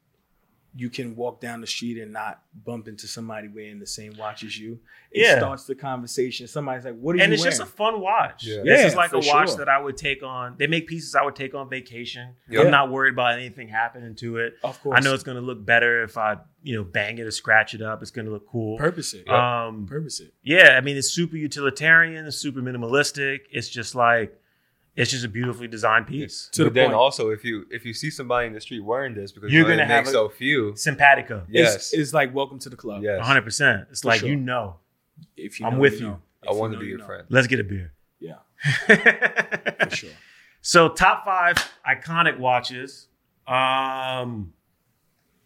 you 0.80 0.88
can 0.88 1.16
walk 1.16 1.40
down 1.40 1.60
the 1.60 1.66
street 1.66 1.98
and 2.00 2.12
not 2.12 2.40
bump 2.64 2.86
into 2.86 3.08
somebody 3.08 3.48
wearing 3.48 3.80
the 3.80 3.86
same 3.86 4.12
watch 4.16 4.44
as 4.44 4.56
you. 4.56 4.78
It 5.10 5.22
Yeah. 5.22 5.38
starts 5.38 5.64
the 5.64 5.74
conversation. 5.74 6.46
Somebody's 6.46 6.84
like, 6.84 6.94
"What 7.00 7.10
are 7.10 7.14
and 7.14 7.18
you 7.18 7.24
And 7.24 7.32
it's 7.32 7.42
wearing?" 7.42 7.50
just 7.58 7.62
a 7.62 7.66
fun 7.76 8.00
watch. 8.00 8.44
Yeah. 8.46 8.58
This 8.62 8.80
Yeah, 8.82 8.86
is 8.86 8.94
like 8.94 9.12
a 9.12 9.18
watch 9.18 9.48
sure. 9.48 9.58
that 9.58 9.68
I 9.68 9.78
would 9.80 9.96
take 9.96 10.22
on. 10.22 10.54
They 10.56 10.68
make 10.68 10.86
pieces 10.86 11.16
I 11.16 11.24
would 11.24 11.34
take 11.34 11.52
on 11.52 11.68
vacation. 11.68 12.34
Yeah. 12.48 12.60
I'm 12.60 12.70
not 12.70 12.92
worried 12.92 13.14
about 13.14 13.32
anything 13.38 13.66
happening 13.68 14.14
to 14.16 14.36
it. 14.36 14.54
of 14.62 14.80
course, 14.80 14.96
I 14.96 15.00
know 15.04 15.14
it's 15.14 15.24
going 15.24 15.36
to 15.36 15.42
look 15.42 15.64
better 15.66 16.04
if 16.04 16.16
I, 16.16 16.36
you 16.62 16.76
know, 16.76 16.84
bang 16.84 17.18
it 17.18 17.22
or 17.22 17.32
scratch 17.32 17.74
it 17.74 17.82
up. 17.82 18.00
It's 18.00 18.12
going 18.12 18.26
to 18.26 18.32
look 18.32 18.46
cool. 18.46 18.78
purpose 18.78 19.14
it. 19.14 19.28
Um, 19.28 19.84
Purpose 19.86 20.20
it. 20.20 20.32
yeah, 20.44 20.76
I 20.76 20.80
mean, 20.80 20.96
it's 20.96 21.10
super 21.10 21.36
utilitarian. 21.36 22.24
It's 22.24 22.36
super 22.36 22.60
minimalistic. 22.60 23.40
It's 23.50 23.68
just 23.68 23.96
like, 23.96 24.40
it's 25.00 25.10
just 25.12 25.24
a 25.24 25.28
beautifully 25.28 25.68
designed 25.68 26.06
piece. 26.08 26.48
To 26.52 26.64
but 26.64 26.74
the 26.74 26.80
then 26.80 26.86
point. 26.88 26.96
also, 26.96 27.30
if 27.30 27.44
you 27.44 27.66
if 27.70 27.84
you 27.86 27.94
see 27.94 28.10
somebody 28.10 28.46
in 28.48 28.52
the 28.52 28.60
street 28.60 28.80
wearing 28.80 29.14
this, 29.14 29.32
because 29.32 29.52
You're 29.52 29.64
gonna 29.64 29.86
have 29.86 30.06
a- 30.06 30.10
so 30.10 30.28
few. 30.28 30.74
Simpatico. 30.76 31.44
Yes, 31.48 31.74
It's, 31.76 31.92
it's 31.94 32.12
like 32.12 32.34
welcome 32.34 32.58
to 32.60 32.68
the 32.68 32.76
club. 32.76 33.02
yes. 33.02 33.24
100%. 33.24 33.86
It's 33.90 34.02
For 34.02 34.08
like, 34.08 34.20
sure. 34.20 34.28
you 34.28 34.36
know, 34.36 34.76
If 35.36 35.60
you 35.60 35.66
I'm 35.66 35.74
know, 35.74 35.80
with 35.80 36.00
know. 36.00 36.06
you. 36.08 36.18
If 36.42 36.48
I 36.50 36.52
want 36.52 36.72
to 36.72 36.78
be 36.78 36.84
you 36.86 36.90
your 36.90 36.98
know. 36.98 37.06
friend. 37.06 37.24
let's 37.30 37.46
get 37.46 37.60
a 37.60 37.64
beer. 37.64 37.92
Yeah, 38.20 38.38
for 38.86 39.90
sure. 39.90 40.10
So 40.60 40.88
top 40.88 41.24
five 41.24 41.56
iconic 41.88 42.38
watches. 42.38 43.06
Um 43.46 44.52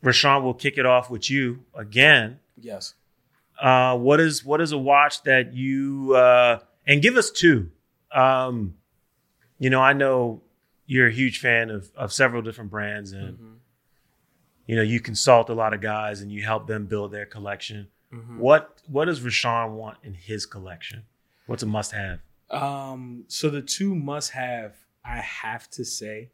Rashawn 0.03 0.42
will 0.42 0.55
kick 0.55 0.78
it 0.78 0.86
off 0.86 1.11
with 1.11 1.30
you 1.30 1.61
again. 1.74 2.40
Yes. 2.59 2.94
Uh 3.61 3.96
what 3.98 4.18
is 4.20 4.44
what 4.44 4.61
is 4.61 4.72
a 4.72 4.78
watch 4.78 5.22
that 5.24 5.53
you 5.55 6.14
uh 6.16 6.59
and 6.86 7.00
give 7.03 7.16
us 7.16 7.30
two. 7.30 7.70
Um 8.14 8.74
you 9.62 9.70
know, 9.70 9.80
I 9.80 9.92
know 9.92 10.42
you're 10.86 11.06
a 11.08 11.12
huge 11.22 11.38
fan 11.46 11.70
of 11.70 11.90
of 11.96 12.12
several 12.12 12.42
different 12.42 12.70
brands 12.70 13.12
and 13.12 13.38
Mhm. 13.38 13.56
you 14.66 14.76
know, 14.76 14.82
you 14.92 15.00
consult 15.00 15.48
a 15.50 15.54
lot 15.62 15.72
of 15.74 15.80
guys 15.80 16.20
and 16.22 16.30
you 16.32 16.42
help 16.42 16.66
them 16.66 16.86
build 16.86 17.12
their 17.12 17.26
collection. 17.26 17.88
Mhm. 18.12 18.36
What 18.38 18.62
what 18.86 19.04
does 19.06 19.20
Rashawn 19.20 19.68
want 19.80 19.98
in 20.02 20.14
his 20.14 20.46
collection? 20.46 21.04
What's 21.46 21.62
a 21.62 21.66
must 21.66 21.92
have? 21.92 22.20
Um, 22.50 23.24
so 23.28 23.48
the 23.50 23.62
two 23.62 23.94
must 23.94 24.30
have, 24.32 24.76
I 25.04 25.16
have 25.18 25.70
to 25.70 25.84
say, 25.84 26.30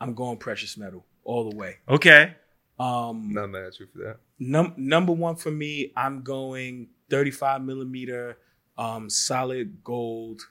I'm 0.00 0.14
going 0.14 0.36
precious 0.38 0.76
metal 0.76 1.04
all 1.24 1.48
the 1.48 1.56
way. 1.56 1.78
Okay. 1.88 2.34
Um, 2.78 3.32
Not 3.32 3.48
mad 3.50 3.64
at 3.64 3.80
you 3.80 3.86
for 3.86 3.98
that. 3.98 4.16
num- 4.38 4.74
number 4.76 5.12
one 5.12 5.36
for 5.36 5.50
me, 5.50 5.92
I'm 5.96 6.22
going 6.22 6.88
35 7.10 7.62
millimeter, 7.62 8.38
um, 8.76 9.08
solid 9.08 9.82
gold, 9.84 10.42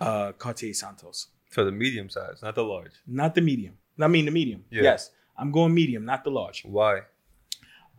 uh, 0.00 0.32
Cartier 0.32 0.72
Santos. 0.74 1.28
For 1.50 1.64
the 1.64 1.72
medium 1.72 2.08
size, 2.10 2.40
not 2.42 2.54
the 2.54 2.62
large. 2.64 2.92
Not 3.06 3.34
the 3.34 3.40
medium. 3.40 3.74
I 4.00 4.06
mean 4.08 4.24
the 4.24 4.30
medium. 4.30 4.64
Yeah. 4.70 4.82
Yes, 4.82 5.10
I'm 5.36 5.50
going 5.52 5.74
medium, 5.74 6.04
not 6.04 6.24
the 6.24 6.30
large. 6.30 6.62
Why? 6.64 7.00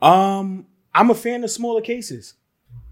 Um, 0.02 0.68
I'm 0.94 1.10
a 1.10 1.16
fan 1.16 1.44
of 1.44 1.52
smaller 1.52 1.82
cases. 1.82 2.36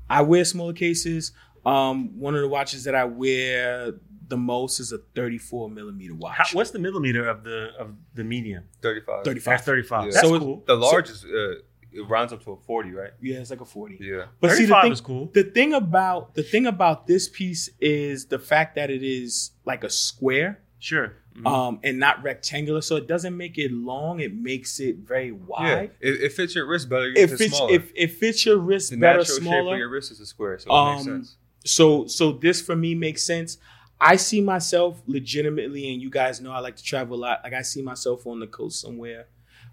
I 0.09 0.21
wear 0.21 0.45
smaller 0.45 0.73
cases. 0.73 1.31
Um, 1.65 2.19
one 2.19 2.35
of 2.35 2.41
the 2.41 2.47
watches 2.47 2.83
that 2.85 2.95
I 2.95 3.05
wear 3.05 3.93
the 4.27 4.37
most 4.37 4.79
is 4.79 4.91
a 4.91 4.99
34 5.15 5.69
millimeter 5.69 6.13
watch. 6.13 6.35
How, 6.37 6.45
what's 6.53 6.71
the 6.71 6.79
millimeter 6.79 7.27
of 7.27 7.43
the 7.43 7.69
of 7.79 7.95
the 8.13 8.23
medium? 8.23 8.63
Thirty-five. 8.81 9.23
35. 9.25 9.43
That's 9.51 9.65
35. 9.65 10.05
Yeah. 10.05 10.11
That's 10.11 10.27
So 10.27 10.35
it- 10.35 10.39
cool. 10.39 10.63
The 10.67 10.75
large 10.75 11.09
is 11.09 11.25
uh, 11.25 11.55
it 11.91 12.01
rounds 12.07 12.31
up 12.33 12.43
to 12.45 12.51
a 12.51 12.57
forty, 12.57 12.91
right? 12.91 13.11
Yeah, 13.21 13.37
it's 13.37 13.49
like 13.49 13.61
a 13.61 13.65
40. 13.65 13.97
Yeah. 13.99 14.25
But 14.39 14.51
see, 14.51 14.65
the 14.65 14.73
35 14.73 14.83
thing, 14.83 14.91
is 14.91 15.01
cool. 15.01 15.29
the 15.33 15.43
thing 15.43 15.73
about 15.73 16.35
the 16.35 16.43
thing 16.43 16.65
about 16.67 17.07
this 17.07 17.27
piece 17.27 17.69
is 17.79 18.25
the 18.27 18.39
fact 18.39 18.75
that 18.75 18.89
it 18.89 19.03
is 19.03 19.51
like 19.65 19.83
a 19.83 19.89
square, 19.89 20.61
Sure. 20.79 21.13
um, 21.45 21.79
and 21.83 21.99
not 21.99 22.21
rectangular. 22.23 22.81
So 22.81 22.95
it 22.97 23.07
doesn't 23.07 23.35
make 23.35 23.57
it 23.57 23.71
long. 23.71 24.19
It 24.19 24.33
makes 24.35 24.79
it 24.79 24.97
very 24.97 25.27
Yeah. 25.29 25.33
wide. 25.47 25.91
It, 25.99 26.21
it 26.21 26.33
fits 26.33 26.53
your 26.55 26.65
wrist 26.67 26.89
better. 26.89 27.07
It 27.07 27.17
If 27.17 27.31
it's 27.33 27.41
fits 27.41 27.57
smaller. 27.57 27.73
if 27.73 27.91
it 27.95 28.11
fits 28.11 28.45
your 28.45 28.57
wrist 28.57 28.91
the 28.91 28.97
better 28.97 29.19
natural 29.19 29.37
shape 29.37 29.43
smaller. 29.43 29.73
of 29.73 29.79
your 29.79 29.89
wrist 29.89 30.11
is 30.11 30.19
a 30.19 30.25
square, 30.25 30.59
so 30.59 30.69
it 30.69 30.91
makes 30.91 31.01
Um, 31.01 31.07
sense. 31.23 31.35
so 31.65 32.05
so 32.07 32.31
this 32.33 32.61
for 32.61 32.75
me 32.75 32.93
makes 32.95 33.23
sense. 33.23 33.57
I 34.01 34.15
see 34.15 34.39
myself 34.39 35.01
legitimately, 35.07 35.91
and 35.91 36.01
you 36.01 36.09
guys 36.09 36.39
know 36.39 36.51
I 36.51 36.59
like 36.59 36.77
to 36.77 36.83
travel 36.83 37.17
a 37.17 37.19
lot. 37.19 37.41
Like 37.43 37.53
I 37.53 37.63
see 37.63 37.81
myself 37.81 38.25
on 38.25 38.39
the 38.39 38.47
coast 38.47 38.79
somewhere, 38.79 39.27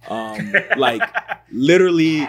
um, 0.08 0.52
like 0.76 1.02
literally, 1.50 2.28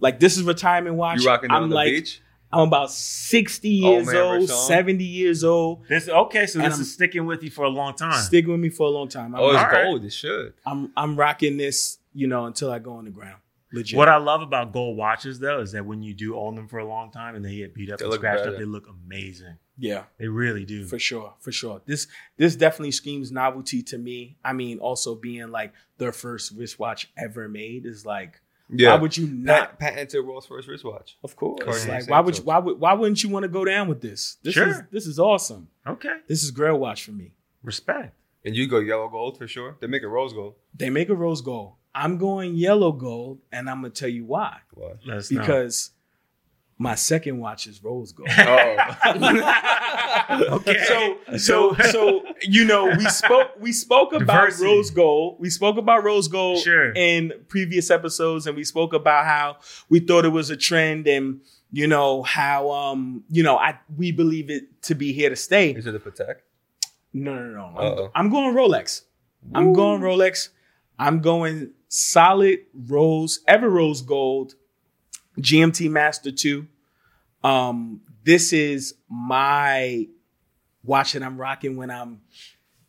like 0.00 0.20
this 0.20 0.36
is 0.36 0.42
retirement 0.42 0.96
watch. 0.96 1.20
You 1.22 1.26
rocking 1.28 1.50
it 1.50 1.54
I'm 1.54 1.68
the 1.70 1.74
like 1.74 1.88
beach? 1.88 2.20
I'm 2.52 2.68
about 2.68 2.90
60 2.92 3.68
years 3.68 4.06
man, 4.06 4.16
old, 4.16 4.48
Rashawn. 4.48 4.66
seventy 4.68 5.04
years 5.04 5.42
old. 5.44 5.84
This 5.88 6.08
okay, 6.08 6.46
so 6.46 6.60
this 6.60 6.72
I'm- 6.74 6.80
is 6.80 6.92
sticking 6.92 7.26
with 7.26 7.42
you 7.42 7.50
for 7.50 7.64
a 7.64 7.68
long 7.68 7.94
time. 7.94 8.20
Stick 8.22 8.46
with 8.46 8.60
me 8.60 8.68
for 8.70 8.86
a 8.86 8.90
long 8.90 9.08
time. 9.08 9.34
I'm, 9.34 9.40
Oh, 9.40 9.50
it's 9.50 9.58
All 9.58 9.64
right. 9.70 9.84
gold. 9.84 10.04
It 10.04 10.12
should. 10.12 10.54
I'm 10.64 10.92
I'm 10.96 11.16
rocking 11.16 11.56
this, 11.56 11.98
you 12.14 12.26
know, 12.28 12.46
until 12.46 12.70
I 12.70 12.78
go 12.78 12.94
on 12.94 13.04
the 13.04 13.10
ground. 13.10 13.40
Legit. 13.72 13.98
what 13.98 14.08
I 14.08 14.16
love 14.18 14.42
about 14.42 14.72
gold 14.72 14.96
watches 14.96 15.40
though 15.40 15.60
is 15.60 15.72
that 15.72 15.84
when 15.84 16.00
you 16.02 16.14
do 16.14 16.36
own 16.38 16.54
them 16.54 16.68
for 16.68 16.78
a 16.78 16.84
long 16.86 17.10
time 17.10 17.34
and 17.34 17.44
they 17.44 17.56
get 17.56 17.74
beat 17.74 17.90
up 17.90 17.98
They 17.98 18.04
and 18.04 18.14
scratched 18.14 18.44
better. 18.44 18.52
up, 18.52 18.58
they 18.58 18.64
look 18.64 18.86
amazing. 18.88 19.58
Yeah. 19.78 20.04
They 20.18 20.28
really 20.28 20.64
do. 20.64 20.84
For 20.86 20.98
sure, 20.98 21.34
for 21.40 21.52
sure. 21.52 21.82
This 21.86 22.06
this 22.36 22.56
definitely 22.56 22.92
screams 22.92 23.30
novelty 23.32 23.82
to 23.84 23.98
me. 23.98 24.36
I 24.44 24.52
mean, 24.52 24.78
also 24.78 25.14
being 25.14 25.50
like 25.50 25.72
the 25.98 26.12
first 26.12 26.52
wristwatch 26.56 27.10
ever 27.16 27.48
made 27.48 27.86
is 27.86 28.04
like, 28.06 28.40
Yeah. 28.70 28.94
why 28.94 29.00
would 29.00 29.16
you 29.16 29.26
not? 29.28 29.78
Pat, 29.78 29.78
patented 29.78 30.26
world's 30.26 30.46
first 30.46 30.68
wristwatch. 30.68 31.16
Of 31.22 31.36
course, 31.36 31.60
Cartier 31.62 31.92
like 31.94 32.08
why 32.10 32.20
would 32.20 32.38
you, 32.38 32.44
why 32.44 32.58
would 32.58 32.78
why 32.80 32.92
wouldn't 32.94 33.22
you 33.22 33.28
want 33.30 33.44
to 33.44 33.48
go 33.48 33.64
down 33.64 33.88
with 33.88 34.00
this? 34.00 34.36
This 34.42 34.54
Sure. 34.54 34.68
is 34.68 34.82
this 34.90 35.06
is 35.06 35.18
awesome. 35.18 35.68
Okay. 35.86 36.16
This 36.26 36.42
is 36.42 36.50
Grail 36.50 36.78
Watch 36.78 37.04
for 37.04 37.12
me. 37.12 37.32
Respect. 37.62 38.14
And 38.44 38.54
you 38.56 38.68
go 38.68 38.78
yellow 38.78 39.08
gold 39.08 39.38
for 39.38 39.48
sure. 39.48 39.76
They 39.80 39.88
make 39.88 40.02
a 40.04 40.08
rose 40.08 40.32
gold. 40.32 40.54
They 40.74 40.88
make 40.90 41.08
a 41.08 41.14
rose 41.14 41.40
gold. 41.40 41.72
I'm 41.94 42.18
going 42.18 42.54
yellow 42.56 42.92
gold, 42.92 43.40
and 43.50 43.68
I'm 43.70 43.80
gonna 43.80 43.90
tell 43.90 44.08
you 44.08 44.24
why. 44.24 44.58
Why? 44.74 44.92
Let 45.06 45.16
us 45.16 45.30
know. 45.30 45.40
Because 45.40 45.90
my 46.78 46.94
second 46.94 47.38
watch 47.38 47.66
is 47.66 47.82
rose 47.82 48.12
gold. 48.12 48.28
Oh. 48.38 49.52
Okay. 50.56 50.82
So 50.84 51.18
so 51.36 51.74
so 51.90 52.22
you 52.42 52.64
know 52.64 52.86
we 52.96 53.04
spoke 53.06 53.50
we 53.60 53.72
spoke 53.72 54.12
about 54.12 54.26
Diversity. 54.26 54.64
rose 54.66 54.90
gold. 54.90 55.36
We 55.38 55.50
spoke 55.50 55.76
about 55.76 56.04
rose 56.04 56.28
gold 56.28 56.62
Sure. 56.62 56.92
in 56.94 57.32
previous 57.48 57.90
episodes, 57.90 58.46
and 58.46 58.56
we 58.56 58.64
spoke 58.64 58.92
about 58.92 59.24
how 59.24 59.56
we 59.88 60.00
thought 60.00 60.24
it 60.24 60.30
was 60.30 60.50
a 60.50 60.56
trend, 60.56 61.06
and 61.06 61.40
you 61.72 61.86
know 61.86 62.22
how 62.22 62.70
um 62.70 63.24
you 63.30 63.42
know 63.42 63.56
I 63.56 63.78
we 63.96 64.10
believe 64.12 64.50
it 64.50 64.82
to 64.82 64.94
be 64.94 65.12
here 65.12 65.30
to 65.30 65.36
stay. 65.36 65.70
Is 65.70 65.86
it 65.86 65.94
a 65.94 65.98
Patek? 66.00 66.36
No 67.12 67.34
no 67.34 67.50
no. 67.70 67.78
Uh-oh. 67.78 68.10
I'm, 68.14 68.26
I'm 68.26 68.32
going 68.32 68.54
Rolex. 68.54 69.02
I'm 69.54 69.72
going 69.72 70.00
Rolex. 70.00 70.48
I'm 70.98 71.20
going 71.20 71.70
solid 71.88 72.60
rose, 72.74 73.40
Everose 73.46 74.04
gold, 74.04 74.54
GMT 75.38 75.90
Master 75.90 76.30
2. 76.30 76.66
Um, 77.44 78.00
this 78.24 78.52
is 78.52 78.94
my 79.08 80.08
watch 80.82 81.12
that 81.12 81.22
I'm 81.22 81.38
rocking 81.38 81.76
when 81.76 81.90
I'm, 81.90 82.20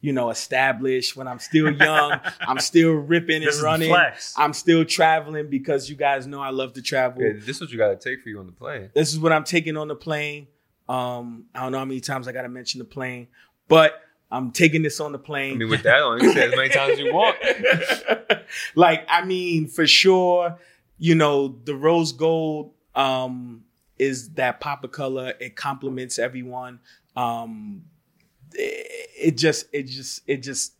you 0.01 0.13
know, 0.13 0.29
established, 0.29 1.15
when 1.15 1.27
I'm 1.27 1.39
still 1.39 1.71
young, 1.73 2.19
I'm 2.39 2.59
still 2.59 2.91
ripping 2.93 3.41
this 3.41 3.47
and 3.47 3.53
is 3.55 3.59
the 3.59 3.65
running. 3.65 3.89
flex. 3.89 4.33
I'm 4.37 4.53
still 4.53 4.85
traveling 4.85 5.49
because 5.49 5.89
you 5.89 5.95
guys 5.95 6.27
know 6.27 6.41
I 6.41 6.49
love 6.49 6.73
to 6.73 6.81
travel. 6.81 7.21
Yeah, 7.21 7.33
this 7.33 7.57
is 7.57 7.61
what 7.61 7.69
you 7.71 7.77
got 7.77 7.99
to 7.99 8.09
take 8.09 8.23
for 8.23 8.29
you 8.29 8.39
on 8.39 8.45
the 8.45 8.51
plane. 8.51 8.89
This 8.93 9.13
is 9.13 9.19
what 9.19 9.31
I'm 9.31 9.43
taking 9.43 9.77
on 9.77 9.87
the 9.87 9.95
plane. 9.95 10.47
Um, 10.89 11.45
I 11.53 11.61
don't 11.61 11.71
know 11.73 11.79
how 11.79 11.85
many 11.85 11.99
times 11.99 12.27
I 12.27 12.31
got 12.31 12.43
to 12.43 12.49
mention 12.49 12.79
the 12.79 12.85
plane, 12.85 13.27
but 13.67 14.01
I'm 14.31 14.51
taking 14.51 14.81
this 14.83 14.99
on 14.99 15.11
the 15.11 15.19
plane. 15.19 15.55
I 15.55 15.57
mean, 15.57 15.69
with 15.69 15.83
that 15.83 16.01
on, 16.01 16.17
you 16.19 16.31
can 16.31 16.33
say 16.33 16.47
as 16.47 16.55
many 16.55 16.69
times 16.69 16.93
as 16.93 16.99
you 16.99 17.13
want. 17.13 17.37
like, 18.75 19.05
I 19.09 19.23
mean, 19.25 19.67
for 19.67 19.85
sure, 19.87 20.57
you 20.97 21.15
know, 21.15 21.59
the 21.63 21.75
rose 21.75 22.11
gold 22.13 22.73
um 22.95 23.63
is 23.99 24.29
that 24.33 24.59
pop 24.59 24.83
of 24.83 24.91
color. 24.91 25.33
It 25.39 25.55
complements 25.55 26.19
everyone. 26.19 26.79
Um 27.15 27.83
it, 28.53 29.09
it 29.19 29.37
just 29.37 29.65
it 29.73 29.83
just 29.83 30.21
it 30.27 30.37
just 30.37 30.73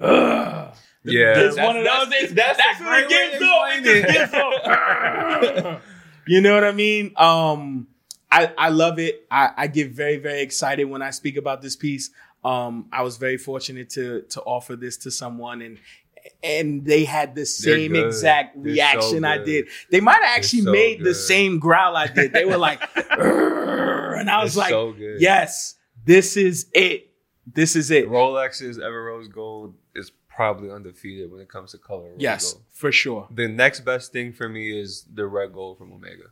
ugh. 0.00 0.74
Yeah, 1.06 1.38
It's 1.38 1.56
that's- 1.56 1.66
one 1.66 1.76
of 1.76 1.84
those. 1.84 2.08
that's- 2.08 2.22
It's, 2.24 2.32
that's 2.32 2.58
that's, 2.58 2.80
a 2.80 2.84
what 2.84 3.08
great 3.08 3.10
it 3.10 3.10
way 3.10 3.28
gets 3.28 3.38
to 3.38 3.44
though. 3.44 3.64
It 3.66 3.78
explain 3.78 4.02
just 4.02 5.54
it. 5.54 5.64
gets 5.64 5.84
you 6.26 6.40
know 6.40 6.54
what 6.54 6.64
I 6.64 6.72
mean? 6.72 7.12
Um, 7.16 7.88
I 8.32 8.52
I 8.56 8.68
love 8.70 8.98
it. 8.98 9.26
I, 9.30 9.50
I 9.56 9.66
get 9.66 9.90
very 9.90 10.16
very 10.16 10.40
excited 10.40 10.84
when 10.84 11.02
I 11.02 11.10
speak 11.10 11.36
about 11.36 11.60
this 11.62 11.76
piece. 11.76 12.10
Um, 12.42 12.88
I 12.92 13.02
was 13.02 13.16
very 13.18 13.36
fortunate 13.36 13.90
to 13.90 14.22
to 14.30 14.40
offer 14.42 14.76
this 14.76 14.96
to 14.98 15.10
someone 15.10 15.62
and. 15.62 15.78
And 16.42 16.84
they 16.84 17.04
had 17.04 17.34
the 17.34 17.44
same 17.46 17.94
exact 17.94 18.54
They're 18.54 18.72
reaction 18.72 19.22
so 19.22 19.28
I 19.28 19.38
did. 19.38 19.66
They 19.90 20.00
might 20.00 20.22
have 20.22 20.36
actually 20.38 20.62
so 20.62 20.72
made 20.72 21.02
the 21.04 21.14
same 21.14 21.58
growl 21.58 21.96
I 21.96 22.06
did. 22.06 22.32
They 22.32 22.44
were 22.44 22.56
like, 22.56 22.80
and 23.10 24.30
I 24.30 24.42
was 24.42 24.56
like, 24.56 24.70
so 24.70 24.94
"Yes, 25.18 25.76
this 26.04 26.36
is 26.36 26.66
it. 26.72 27.10
This 27.46 27.76
is 27.76 27.90
it. 27.90 28.08
Rolex's 28.08 28.78
Everose 28.78 29.28
Gold 29.30 29.74
is 29.94 30.10
probably 30.28 30.70
undefeated 30.70 31.30
when 31.30 31.40
it 31.40 31.48
comes 31.48 31.72
to 31.72 31.78
color. 31.78 32.10
Yes, 32.18 32.54
gold. 32.54 32.64
for 32.70 32.90
sure. 32.92 33.28
The 33.30 33.48
next 33.48 33.80
best 33.80 34.12
thing 34.12 34.32
for 34.32 34.48
me 34.48 34.78
is 34.78 35.04
the 35.12 35.26
red 35.26 35.52
gold 35.52 35.78
from 35.78 35.92
Omega, 35.92 36.24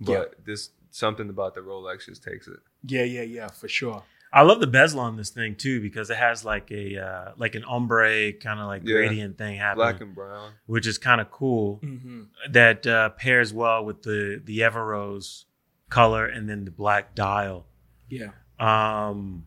but 0.00 0.12
Yeah. 0.12 0.24
this 0.44 0.70
something 0.90 1.28
about 1.28 1.54
the 1.54 1.60
Rolex 1.60 2.06
just 2.06 2.22
takes 2.22 2.46
it. 2.48 2.58
Yeah, 2.84 3.04
yeah, 3.04 3.22
yeah, 3.22 3.48
for 3.48 3.68
sure. 3.68 4.02
I 4.32 4.42
love 4.42 4.60
the 4.60 4.66
bezel 4.66 5.00
on 5.00 5.16
this 5.16 5.30
thing 5.30 5.56
too 5.56 5.80
because 5.80 6.10
it 6.10 6.16
has 6.18 6.44
like 6.44 6.70
a 6.70 6.98
uh, 6.98 7.32
like 7.38 7.54
an 7.54 7.64
ombre 7.64 8.32
kind 8.34 8.60
of 8.60 8.66
like 8.66 8.82
Yeah. 8.84 8.96
gradient 8.96 9.38
thing 9.38 9.56
happening, 9.56 9.76
Black 9.84 10.00
and 10.00 10.14
brown. 10.14 10.52
which 10.66 10.86
is 10.86 10.98
kind 10.98 11.20
of 11.20 11.30
cool. 11.30 11.80
Mm-hmm. 11.82 12.22
That 12.52 12.86
uh, 12.86 13.08
pairs 13.10 13.52
well 13.54 13.84
with 13.84 14.02
the 14.02 14.40
the 14.44 14.60
Everose 14.60 15.44
color 15.88 16.26
and 16.26 16.48
then 16.48 16.64
the 16.66 16.70
black 16.70 17.14
dial. 17.14 17.66
Yeah. 18.10 18.30
Um, 18.60 19.46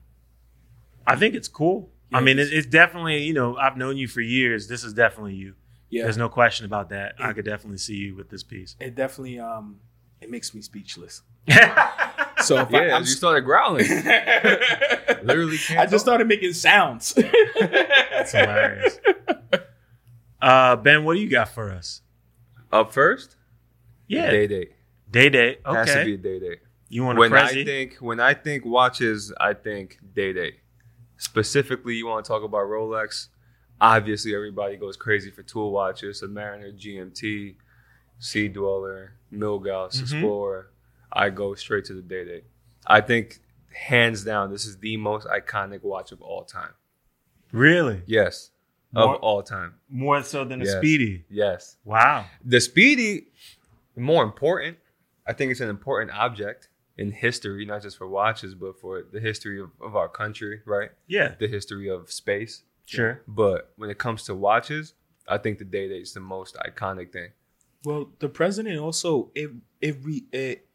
I 1.05 1.15
think 1.15 1.35
it's 1.35 1.47
cool. 1.47 1.91
I 2.13 2.19
mean, 2.21 2.39
it's- 2.39 2.51
it, 2.51 2.57
it's 2.57 2.67
definitely 2.67 3.23
you 3.23 3.33
know 3.33 3.55
I've 3.57 3.77
known 3.77 3.97
you 3.97 4.07
for 4.07 4.21
years. 4.21 4.67
This 4.67 4.83
is 4.83 4.93
definitely 4.93 5.35
you. 5.35 5.53
Yeah. 5.89 6.03
There's 6.03 6.17
no 6.17 6.29
question 6.29 6.65
about 6.65 6.89
that. 6.89 7.15
I 7.19 7.33
could 7.33 7.45
definitely 7.45 7.77
see 7.77 7.95
you 7.95 8.15
with 8.15 8.29
this 8.29 8.43
piece. 8.43 8.75
it 8.79 8.95
definitely 8.95 9.39
um 9.39 9.79
it 10.21 10.29
makes 10.31 10.53
me 10.55 10.61
speechless. 10.61 11.21
So 12.43 12.57
if 12.59 12.71
Yeah, 12.71 12.79
I, 12.79 12.91
I'm 12.95 13.01
you 13.01 13.07
started 13.07 13.41
growling. 13.41 13.85
Literally 15.23 15.57
can't 15.57 15.79
I 15.79 15.85
just 15.85 15.91
talk. 15.91 15.99
started 16.01 16.27
making 16.27 16.53
sounds. 16.53 17.13
That's 17.59 18.31
hilarious. 18.31 18.99
Uh, 20.41 20.75
ben, 20.75 21.03
what 21.03 21.13
do 21.15 21.19
you 21.19 21.29
got 21.29 21.49
for 21.49 21.71
us? 21.71 22.01
Up 22.71 22.91
first, 22.93 23.35
Yeah, 24.07 24.31
day 24.31 24.47
date. 24.47 24.71
day 25.09 25.29
day. 25.29 25.57
Okay. 25.65 25.77
Has 25.77 25.87
to 25.93 26.05
be 26.05 26.13
Okay, 26.15 26.35
a 26.35 26.39
day 26.39 26.55
you 26.89 27.03
want 27.03 27.17
a 27.17 27.21
When 27.21 27.33
I 27.33 27.47
think 27.63 27.97
when 27.99 28.19
I 28.19 28.33
think 28.33 28.65
watches, 28.65 29.31
I 29.39 29.53
think 29.53 29.99
day 30.15 30.33
day. 30.33 30.55
Specifically, 31.17 31.95
you 31.95 32.07
want 32.07 32.25
to 32.25 32.29
talk 32.29 32.43
about 32.43 32.61
Rolex. 32.67 33.27
Obviously, 33.79 34.33
everybody 34.33 34.77
goes 34.77 34.97
crazy 34.97 35.29
for 35.31 35.43
tool 35.43 35.71
watches: 35.71 36.21
Submariner, 36.23 36.73
GMT, 36.73 37.55
Sea 38.19 38.47
Dweller, 38.47 39.13
Milgauss, 39.31 39.97
Mhm. 39.97 40.01
Explorer. 40.01 40.70
I 41.13 41.29
go 41.29 41.53
straight 41.55 41.85
to 41.85 41.93
the 41.93 42.01
day 42.01 42.25
date. 42.25 42.43
I 42.87 43.01
think 43.01 43.39
hands 43.73 44.23
down, 44.23 44.51
this 44.51 44.65
is 44.65 44.77
the 44.77 44.97
most 44.97 45.27
iconic 45.27 45.83
watch 45.83 46.11
of 46.11 46.21
all 46.21 46.43
time. 46.43 46.73
really 47.51 48.01
Yes, 48.05 48.51
of 48.95 49.15
all 49.21 49.43
time. 49.43 49.75
more 49.89 50.21
so 50.23 50.43
than 50.45 50.61
a 50.61 50.65
Yes. 50.65 50.77
speedy. 50.77 51.25
Yes. 51.29 51.77
Wow. 51.83 52.25
The 52.43 52.59
Speedy, 52.61 53.27
more 53.95 54.23
important. 54.23 54.77
I 55.27 55.33
think 55.33 55.51
it's 55.51 55.61
an 55.61 55.69
important 55.69 56.11
object 56.17 56.69
in 56.97 57.11
history, 57.11 57.65
not 57.65 57.81
just 57.81 57.97
for 57.97 58.07
watches, 58.07 58.53
but 58.55 58.79
for 58.79 59.03
the 59.03 59.19
history 59.19 59.59
of, 59.61 59.69
of 59.81 59.95
our 59.95 60.09
country, 60.09 60.61
right? 60.65 60.91
Yeah, 61.07 61.35
The 61.39 61.47
history 61.47 61.89
of 61.89 62.11
space. 62.11 62.63
sure. 62.85 63.21
But 63.27 63.71
when 63.77 63.89
it 63.89 63.97
comes 63.97 64.23
to 64.23 64.35
watches, 64.35 64.93
I 65.27 65.37
think 65.37 65.59
the 65.59 65.65
day 65.65 65.87
date 65.87 66.01
is 66.01 66.13
the 66.13 66.19
most 66.19 66.55
iconic 66.55 67.11
thing. 67.13 67.31
well, 67.85 68.11
the 68.19 68.29
president 68.29 68.77
also 68.79 69.31
it 69.35 69.49
it 69.81 69.97
re, 70.03 70.23
it 70.31 70.67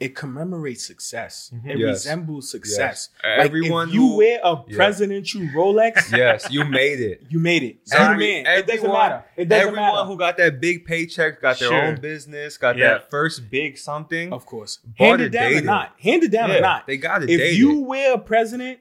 it 0.00 0.14
commemorates 0.16 0.84
success. 0.84 1.52
Mhm. 1.54 1.70
It 1.70 1.78
Yes. 1.78 1.88
resembles 1.88 2.50
success. 2.50 3.10
Yes. 3.22 3.38
Like 3.38 3.46
Everyone 3.46 3.88
if 3.88 3.94
you 3.94 4.00
who- 4.00 4.16
wear 4.16 4.40
a 4.42 4.62
Yeah. 4.66 4.76
presidential 4.76 5.40
Rolex, 5.42 6.10
Yes, 6.16 6.48
you 6.50 6.64
made 6.64 7.00
it. 7.00 7.22
you 7.30 7.38
made 7.38 7.62
it. 7.62 7.76
So 7.84 7.98
Every- 7.98 8.16
man, 8.42 8.46
it 8.46 8.66
doesn't 8.66 8.70
everyone- 8.80 8.98
matter. 8.98 9.24
It 9.36 9.48
doesn't 9.48 9.68
Everyone 9.68 9.94
matter. 9.94 10.06
who 10.06 10.18
got 10.18 10.36
that 10.38 10.60
big 10.60 10.84
paycheck, 10.84 11.40
got 11.40 11.58
their 11.60 11.68
Sure. 11.68 11.82
own 11.84 12.00
business, 12.00 12.56
got 12.58 12.76
Yeah. 12.76 12.88
that 12.94 13.10
first 13.10 13.48
big 13.50 13.78
something. 13.78 14.32
of 14.32 14.44
course, 14.46 14.80
handed 14.98 15.26
it 15.26 15.30
down 15.30 15.44
or 15.46 15.48
dated. 15.50 15.64
not, 15.64 15.94
handed 16.00 16.30
down 16.32 16.50
Yeah, 16.50 16.56
or 16.58 16.60
not. 16.60 16.86
They 16.86 16.96
got 16.96 17.22
it. 17.22 17.30
If 17.30 17.38
dated. 17.38 17.58
you 17.58 17.78
wear 17.80 18.14
a 18.14 18.18
president, 18.18 18.80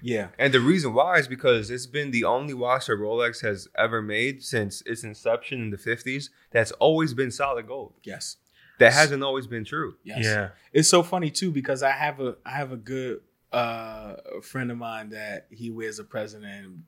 yeah, 0.00 0.28
And 0.38 0.54
the 0.54 0.60
reason 0.60 0.94
why 0.94 1.18
is 1.18 1.26
because 1.26 1.68
it's 1.72 1.86
been 1.86 2.12
the 2.12 2.22
only 2.22 2.54
watch 2.54 2.86
that 2.86 2.92
Rolex 2.92 3.42
has 3.42 3.66
ever 3.76 4.00
made 4.00 4.44
since 4.44 4.82
its 4.86 5.02
inception 5.02 5.60
in 5.60 5.70
the 5.70 5.76
50s 5.76 6.30
that's 6.52 6.70
always 6.72 7.12
been 7.14 7.32
solid 7.32 7.66
gold. 7.66 7.94
yes, 8.04 8.36
That 8.78 8.92
hasn't 8.92 9.22
always 9.22 9.46
been 9.46 9.64
true. 9.64 9.96
yes. 10.04 10.24
Yeah. 10.24 10.48
It's 10.72 10.88
so 10.88 11.02
funny 11.02 11.30
too 11.30 11.50
because 11.50 11.82
I 11.82 11.90
have 11.90 12.20
a 12.20 12.36
I 12.44 12.50
have 12.50 12.72
a 12.72 12.76
good 12.76 13.20
uh 13.52 14.14
friend 14.42 14.70
of 14.70 14.76
mine 14.78 15.10
that 15.10 15.46
he 15.50 15.70
wears 15.70 15.98
a 15.98 16.04
president. 16.04 16.66
And, 16.66 16.82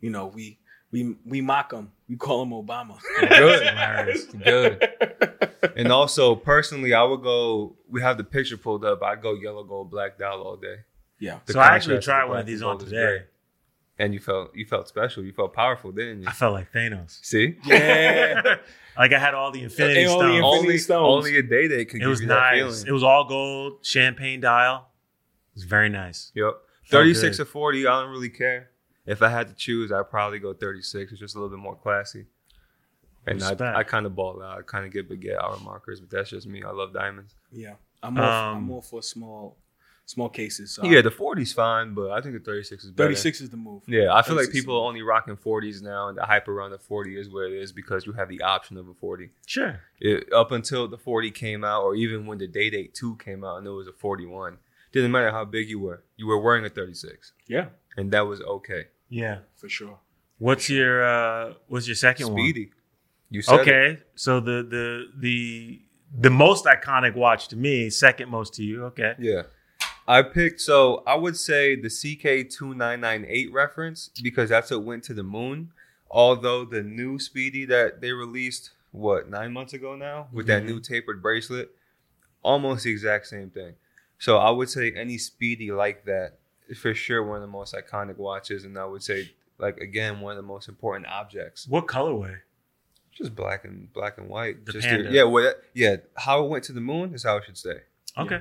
you 0.00 0.10
know, 0.10 0.26
we 0.26 0.58
we 0.90 1.16
we 1.24 1.40
mock 1.40 1.72
him. 1.72 1.90
We 2.08 2.16
call 2.16 2.42
him 2.42 2.50
Obama. 2.50 2.98
Good. 3.20 4.42
Good. 4.44 4.88
And 5.76 5.90
also, 5.92 6.34
personally, 6.34 6.92
I 6.92 7.02
would 7.02 7.22
go, 7.22 7.76
we 7.88 8.02
have 8.02 8.18
the 8.18 8.24
picture 8.24 8.56
pulled 8.56 8.84
up. 8.84 9.02
I'd 9.02 9.22
go 9.22 9.32
yellow 9.34 9.64
gold, 9.64 9.90
black 9.90 10.18
dial 10.18 10.42
all 10.42 10.56
day. 10.56 10.76
Yeah. 11.18 11.38
The 11.46 11.54
so 11.54 11.60
I 11.60 11.68
actually 11.68 11.94
contrast 11.96 12.04
tried 12.04 12.28
one 12.28 12.38
of 12.40 12.46
these 12.46 12.62
on 12.62 12.78
gold 12.78 12.82
is 12.82 12.88
today. 12.90 13.24
Great. 14.02 14.04
And 14.06 14.14
you 14.14 14.20
felt 14.20 14.54
you 14.54 14.64
felt 14.66 14.88
special. 14.88 15.22
You 15.24 15.32
felt 15.32 15.52
powerful, 15.54 15.92
didn't 15.92 16.22
you? 16.22 16.28
I 16.28 16.32
felt 16.32 16.52
like 16.54 16.72
Thanos. 16.72 17.18
See? 17.24 17.56
Yeah. 17.64 18.56
like 18.98 19.12
I 19.12 19.18
had 19.18 19.34
all 19.34 19.50
the 19.50 19.62
Infinity 19.62 20.02
And 20.02 20.10
all 20.10 20.18
the 20.18 20.24
Stones. 20.24 20.34
Infinity 20.36 20.58
Only, 20.66 20.78
Stones. 20.78 21.26
only 21.26 21.36
a 21.38 21.42
day 21.42 21.68
day 21.68 21.84
could 21.84 21.96
it 21.96 22.00
give 22.00 22.08
was 22.10 22.20
you 22.20 22.28
that 22.28 22.34
nice. 22.34 22.58
feeling. 22.58 22.86
It 22.88 22.92
was 22.92 23.02
all 23.02 23.24
gold, 23.24 23.78
champagne 23.84 24.40
dial. 24.40 24.88
It 25.54 25.56
was 25.56 25.64
very 25.64 25.88
nice. 25.88 26.32
Yep. 26.34 26.54
36 26.90 27.40
or 27.40 27.44
40, 27.44 27.86
I 27.86 28.00
don't 28.02 28.10
really 28.10 28.28
care. 28.28 28.70
If 29.06 29.22
I 29.22 29.28
had 29.28 29.48
to 29.48 29.54
choose, 29.54 29.90
I'd 29.92 30.10
probably 30.10 30.38
go 30.38 30.52
36. 30.52 31.12
It's 31.12 31.20
just 31.20 31.34
a 31.34 31.38
little 31.38 31.50
bit 31.56 31.62
more 31.62 31.74
classy. 31.76 32.26
And 33.26 33.42
I, 33.42 33.50
Respect. 33.50 33.76
I 33.76 33.82
kind 33.84 34.04
of 34.06 34.14
ball 34.16 34.42
out. 34.42 34.58
I 34.58 34.62
kind 34.62 34.84
of 34.84 34.92
get 34.92 35.08
baguette 35.08 35.38
hour 35.42 35.56
markers, 35.64 36.00
but 36.00 36.10
that's 36.10 36.30
just 36.30 36.46
me. 36.46 36.62
I 36.62 36.70
love 36.70 36.92
diamonds. 36.92 37.34
Yeah. 37.52 37.74
I'm 38.02 38.14
more, 38.14 38.24
I'm 38.24 38.56
Um, 38.56 38.62
more 38.64 38.82
for 38.82 39.00
small 39.02 39.56
small 40.06 40.28
cases. 40.28 40.72
So 40.72 40.84
yeah, 40.84 41.00
the 41.00 41.10
40's 41.10 41.52
fine, 41.52 41.94
but 41.94 42.10
I 42.10 42.20
think 42.20 42.34
the 42.34 42.40
36 42.40 42.84
is 42.84 42.90
better. 42.90 43.08
36 43.08 43.40
is 43.42 43.50
the 43.50 43.56
move. 43.56 43.82
Yeah, 43.86 44.12
I 44.14 44.22
feel 44.22 44.36
like 44.36 44.50
people 44.50 44.74
are 44.76 44.86
only 44.86 45.02
rocking 45.02 45.36
40s 45.36 45.82
now, 45.82 46.08
and 46.08 46.18
the 46.18 46.24
hype 46.24 46.48
around 46.48 46.70
the 46.72 46.78
40 46.78 47.18
is 47.18 47.28
where 47.30 47.46
it 47.46 47.52
is 47.52 47.72
because 47.72 48.06
you 48.06 48.12
have 48.12 48.28
the 48.28 48.42
option 48.42 48.76
of 48.76 48.88
a 48.88 48.94
40. 48.94 49.30
Sure. 49.46 49.80
It, 50.00 50.32
up 50.32 50.52
until 50.52 50.88
the 50.88 50.98
40 50.98 51.30
came 51.30 51.64
out, 51.64 51.82
or 51.82 51.94
even 51.94 52.26
when 52.26 52.38
the 52.38 52.46
Day 52.48 52.70
Date 52.70 52.94
2 52.94 53.16
came 53.16 53.44
out 53.44 53.56
and 53.58 53.66
it 53.66 53.70
was 53.70 53.86
a 53.88 53.92
41, 53.92 54.58
didn't 54.92 55.10
matter 55.10 55.30
how 55.30 55.44
big 55.44 55.68
you 55.70 55.78
were, 55.80 56.02
you 56.16 56.26
were 56.26 56.38
wearing 56.40 56.64
a 56.64 56.68
36, 56.68 57.32
Yeah, 57.48 57.66
and 57.96 58.10
that 58.12 58.26
was 58.26 58.40
okay. 58.42 58.84
Yeah. 59.08 59.38
for 59.56 59.68
sure. 59.68 59.98
What's 60.38 60.68
your 60.68 61.04
uh 61.04 61.54
what's 61.68 61.86
your 61.86 61.94
second 61.94 62.26
Speedy. 62.26 62.72
You 63.30 63.42
one? 63.46 63.58
said 63.58 63.68
it. 63.68 63.70
Okay. 63.70 64.02
So 64.16 64.40
the 64.40 64.62
the 64.68 65.06
the 65.18 65.82
the 66.18 66.30
most 66.30 66.64
iconic 66.64 67.14
watch 67.14 67.46
to 67.48 67.56
me, 67.56 67.90
second 67.90 68.28
most 68.28 68.54
to 68.54 68.64
you. 68.64 68.84
Okay. 68.86 69.14
Yeah. 69.20 69.42
I 70.08 70.22
picked 70.22 70.60
so 70.60 71.02
I 71.06 71.14
would 71.14 71.36
say 71.36 71.76
the 71.76 71.88
CK2998 71.88 73.52
reference 73.52 74.10
because 74.22 74.50
that's 74.50 74.70
what 74.70 74.82
went 74.84 75.04
to 75.04 75.14
the 75.14 75.22
moon. 75.22 75.72
Although 76.10 76.64
the 76.64 76.82
new 76.82 77.18
Speedy 77.18 77.64
that 77.66 78.00
they 78.00 78.12
released 78.12 78.70
what 78.90 79.28
nine 79.30 79.52
months 79.52 79.72
ago 79.72 79.96
now 79.96 80.28
with 80.32 80.46
that 80.48 80.62
Mhm. 80.62 80.66
new 80.66 80.80
tapered 80.80 81.22
bracelet, 81.22 81.74
almost 82.42 82.84
the 82.84 82.90
exact 82.90 83.26
same 83.26 83.48
thing. 83.50 83.74
So 84.18 84.36
I 84.38 84.50
would 84.50 84.68
say 84.68 84.92
any 84.92 85.18
Speedy 85.18 85.72
like 85.72 86.04
that 86.04 86.38
is 86.68 86.78
for 86.78 86.94
sure 86.94 87.22
one 87.22 87.36
of 87.36 87.42
the 87.42 87.48
most 87.48 87.74
iconic 87.74 88.16
watches, 88.16 88.64
and 88.64 88.78
I 88.78 88.84
would 88.84 89.02
say 89.02 89.32
like 89.58 89.78
again 89.78 90.20
one 90.20 90.32
of 90.32 90.36
the 90.36 90.42
most 90.46 90.68
important 90.68 91.06
objects. 91.06 91.66
What 91.66 91.86
colorway? 91.86 92.40
Just 93.12 93.34
black 93.34 93.64
and 93.64 93.92
black 93.92 94.18
and 94.18 94.28
white. 94.28 94.64
The 94.66 94.72
Just 94.72 94.86
panda. 94.88 95.10
yeah, 95.10 95.22
what 95.24 95.62
yeah. 95.74 95.96
How 96.16 96.44
it 96.44 96.48
went 96.48 96.64
to 96.64 96.72
the 96.72 96.80
moon 96.80 97.14
is 97.14 97.22
how 97.24 97.36
it 97.38 97.44
should 97.44 97.56
stay. 97.58 97.80
Okay. 98.18 98.36
Yeah. 98.36 98.40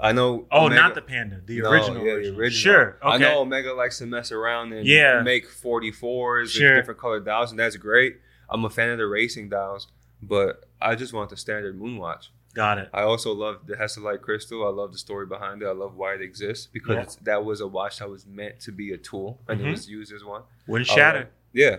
I 0.00 0.12
know. 0.12 0.46
Oh, 0.50 0.66
Omega- 0.66 0.80
not 0.82 0.94
the 0.94 1.02
panda. 1.02 1.40
The 1.44 1.60
No, 1.60 1.70
original, 1.70 1.98
yeah, 1.98 2.04
the 2.04 2.10
original. 2.18 2.40
original. 2.40 2.74
Sure. 2.74 2.88
Okay. 3.02 3.08
I 3.14 3.18
know 3.18 3.40
Omega 3.42 3.72
likes 3.72 3.98
to 3.98 4.06
mess 4.06 4.32
around 4.32 4.72
and 4.72 4.86
Yeah. 4.86 5.22
make 5.22 5.46
44s 5.48 6.50
Sure. 6.50 6.74
different 6.76 6.98
colored 6.98 7.24
dials, 7.24 7.50
and 7.50 7.58
that's 7.60 7.76
great. 7.76 8.18
I'm 8.48 8.64
a 8.64 8.70
fan 8.70 8.90
of 8.90 8.98
the 8.98 9.06
racing 9.06 9.48
dials, 9.48 9.88
but 10.20 10.64
I 10.80 10.94
just 10.96 11.12
want 11.12 11.30
the 11.30 11.36
standard 11.36 11.78
moon 11.78 11.98
watch. 11.98 12.30
Got 12.54 12.78
it. 12.78 12.90
I 12.92 13.02
also 13.02 13.32
love 13.32 13.66
the 13.66 13.76
Hesalite 13.76 14.20
crystal. 14.20 14.66
I 14.66 14.70
love 14.70 14.92
the 14.92 14.98
story 14.98 15.24
behind 15.24 15.62
it. 15.62 15.66
I 15.66 15.70
love 15.72 15.94
why 15.96 16.14
it 16.14 16.20
exists 16.20 16.66
because 16.66 17.16
Yeah. 17.16 17.22
that 17.24 17.44
was 17.44 17.60
a 17.62 17.66
watch 17.68 18.00
that 18.00 18.10
was 18.10 18.26
meant 18.26 18.60
to 18.60 18.72
be 18.72 18.92
a 18.92 18.98
tool 18.98 19.40
and 19.48 19.60
Mhm. 19.60 19.68
it 19.68 19.70
was 19.70 19.88
used 19.88 20.12
as 20.12 20.22
one. 20.24 20.42
Wouldn't 20.66 20.88
shatter. 20.88 21.18
like- 21.20 21.32
yeah. 21.52 21.76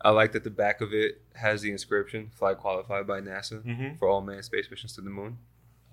I 0.00 0.10
like 0.10 0.32
that 0.32 0.44
the 0.44 0.50
back 0.50 0.80
of 0.80 0.94
it 0.94 1.20
has 1.34 1.62
the 1.62 1.70
inscription 1.72 2.30
"Flight 2.30 2.58
qualified 2.58 3.06
by 3.06 3.20
NASA 3.20 3.62
Mhm. 3.62 3.98
for 3.98 4.08
all 4.08 4.20
manned 4.22 4.44
space 4.44 4.70
missions 4.70 4.94
to 4.94 5.00
the 5.00 5.10
moon." 5.10 5.38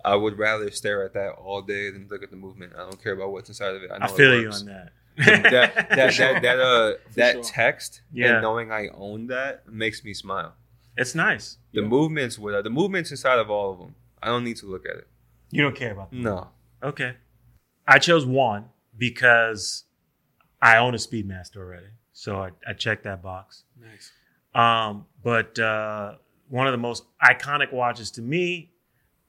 I 0.06 0.16
would 0.16 0.38
rather 0.38 0.70
stare 0.72 1.04
at 1.06 1.14
that 1.14 1.32
all 1.32 1.62
day 1.62 1.90
than 1.92 2.08
look 2.10 2.24
at 2.24 2.30
the 2.30 2.36
movement. 2.38 2.74
I 2.76 2.80
don't 2.80 3.02
care 3.02 3.14
about 3.14 3.32
what's 3.32 3.50
inside 3.50 3.76
of 3.76 3.84
it. 3.84 3.92
I, 3.92 4.00
know 4.00 4.06
I 4.06 4.08
feel 4.18 4.34
it 4.34 4.42
you 4.42 4.52
on 4.52 4.66
that. 4.66 4.92
that 5.18 5.90
that, 5.90 6.14
sure. 6.14 6.34
that 6.34 6.42
that 6.42 6.60
uh 6.60 6.94
that 7.16 7.34
sure. 7.36 7.44
text 7.44 8.02
Yeah. 8.12 8.34
and 8.34 8.42
knowing 8.42 8.72
I 8.72 8.90
own 8.94 9.28
that 9.28 9.68
makes 9.72 10.04
me 10.04 10.14
smile. 10.14 10.56
it's 10.98 11.16
nice. 11.16 11.58
The 11.74 11.82
Yeah. 11.82 11.88
movements 11.88 12.38
with 12.38 12.64
the 12.64 12.70
movements 12.70 13.12
inside 13.12 13.40
of 13.40 13.50
all 13.50 13.72
of 13.74 13.80
them. 13.80 13.96
I 14.22 14.28
don't 14.28 14.44
need 14.44 14.58
to 14.58 14.66
look 14.66 14.86
at 14.88 14.96
it. 14.98 15.08
You 15.52 15.62
don't 15.62 15.76
care 15.76 15.92
about 15.92 16.10
that. 16.12 16.18
No. 16.18 16.50
Okay. 16.82 17.16
I 17.88 18.00
chose 18.00 18.26
one 18.26 18.66
because 18.98 19.84
I 20.62 20.78
own 20.78 20.94
a 20.94 20.98
Speedmaster 20.98 21.58
already. 21.58 21.88
So 22.14 22.38
I, 22.42 22.50
I 22.68 22.74
checked 22.74 23.04
that 23.04 23.22
box. 23.22 23.64
Nice. 23.80 24.12
Um, 24.56 25.06
but 25.24 25.58
uh, 25.60 26.16
one 26.50 26.68
of 26.68 26.72
the 26.74 26.78
most 26.78 27.04
iconic 27.24 27.72
watches 27.74 28.12
to 28.12 28.22
me, 28.22 28.72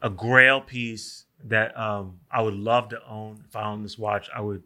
a 0.04 0.10
grail 0.10 0.60
piece 0.60 1.24
that 1.44 1.76
um, 1.78 2.20
I 2.30 2.42
would 2.42 2.54
love 2.54 2.90
to 2.90 3.00
own. 3.08 3.42
If 3.48 3.56
I 3.56 3.64
own 3.64 3.82
this 3.82 3.98
watch, 3.98 4.28
I 4.34 4.40
would 4.40 4.62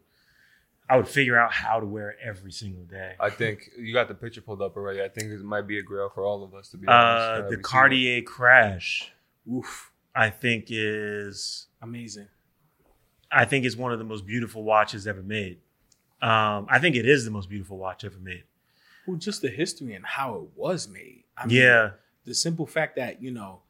I 0.90 0.96
would 0.96 1.08
figure 1.08 1.38
out 1.38 1.52
how 1.52 1.80
to 1.80 1.86
wear 1.86 2.10
it 2.10 2.16
every 2.22 2.50
single 2.50 2.82
day. 2.84 3.14
I 3.20 3.30
think 3.30 3.70
you 3.78 3.92
got 3.92 4.08
the 4.08 4.14
picture 4.14 4.40
pulled 4.40 4.60
up 4.60 4.76
already. 4.76 5.00
I 5.00 5.08
think 5.08 5.30
it 5.30 5.40
might 5.42 5.66
be 5.66 5.78
a 5.78 5.82
grail 5.82 6.10
for 6.12 6.24
all 6.24 6.42
of 6.42 6.54
us 6.54 6.70
to 6.70 6.76
be 6.76 6.88
honest. 6.88 7.24
Uh, 7.24 7.36
the 7.42 7.50
you 7.50 7.54
seen 7.56 7.62
Cartier 7.62 8.22
Crash, 8.22 9.12
Oof. 9.50 9.92
I 10.14 10.30
think, 10.30 10.66
is 10.68 11.68
Amazing. 11.80 12.26
I 13.30 13.44
think 13.44 13.64
it's 13.64 13.76
one 13.76 13.92
of 13.92 13.98
the 13.98 14.04
most 14.04 14.26
beautiful 14.26 14.64
watches 14.64 15.06
ever 15.06 15.22
made. 15.22 15.58
Um, 16.20 16.66
I 16.68 16.80
think 16.80 16.96
it 16.96 17.06
is 17.06 17.24
the 17.24 17.30
most 17.30 17.48
beautiful 17.48 17.76
watch 17.78 18.04
ever 18.04 18.18
made. 18.18 18.42
Well, 19.06 19.18
just 19.18 19.42
the 19.42 19.50
history 19.50 19.94
and 19.94 20.04
how 20.04 20.34
it 20.34 20.48
was 20.56 20.88
made. 20.88 21.24
I 21.36 21.46
mean, 21.46 21.58
yeah. 21.58 21.90
the 22.24 22.34
simple 22.34 22.66
fact 22.66 22.96
that 22.96 23.22
you 23.22 23.30
know 23.30 23.60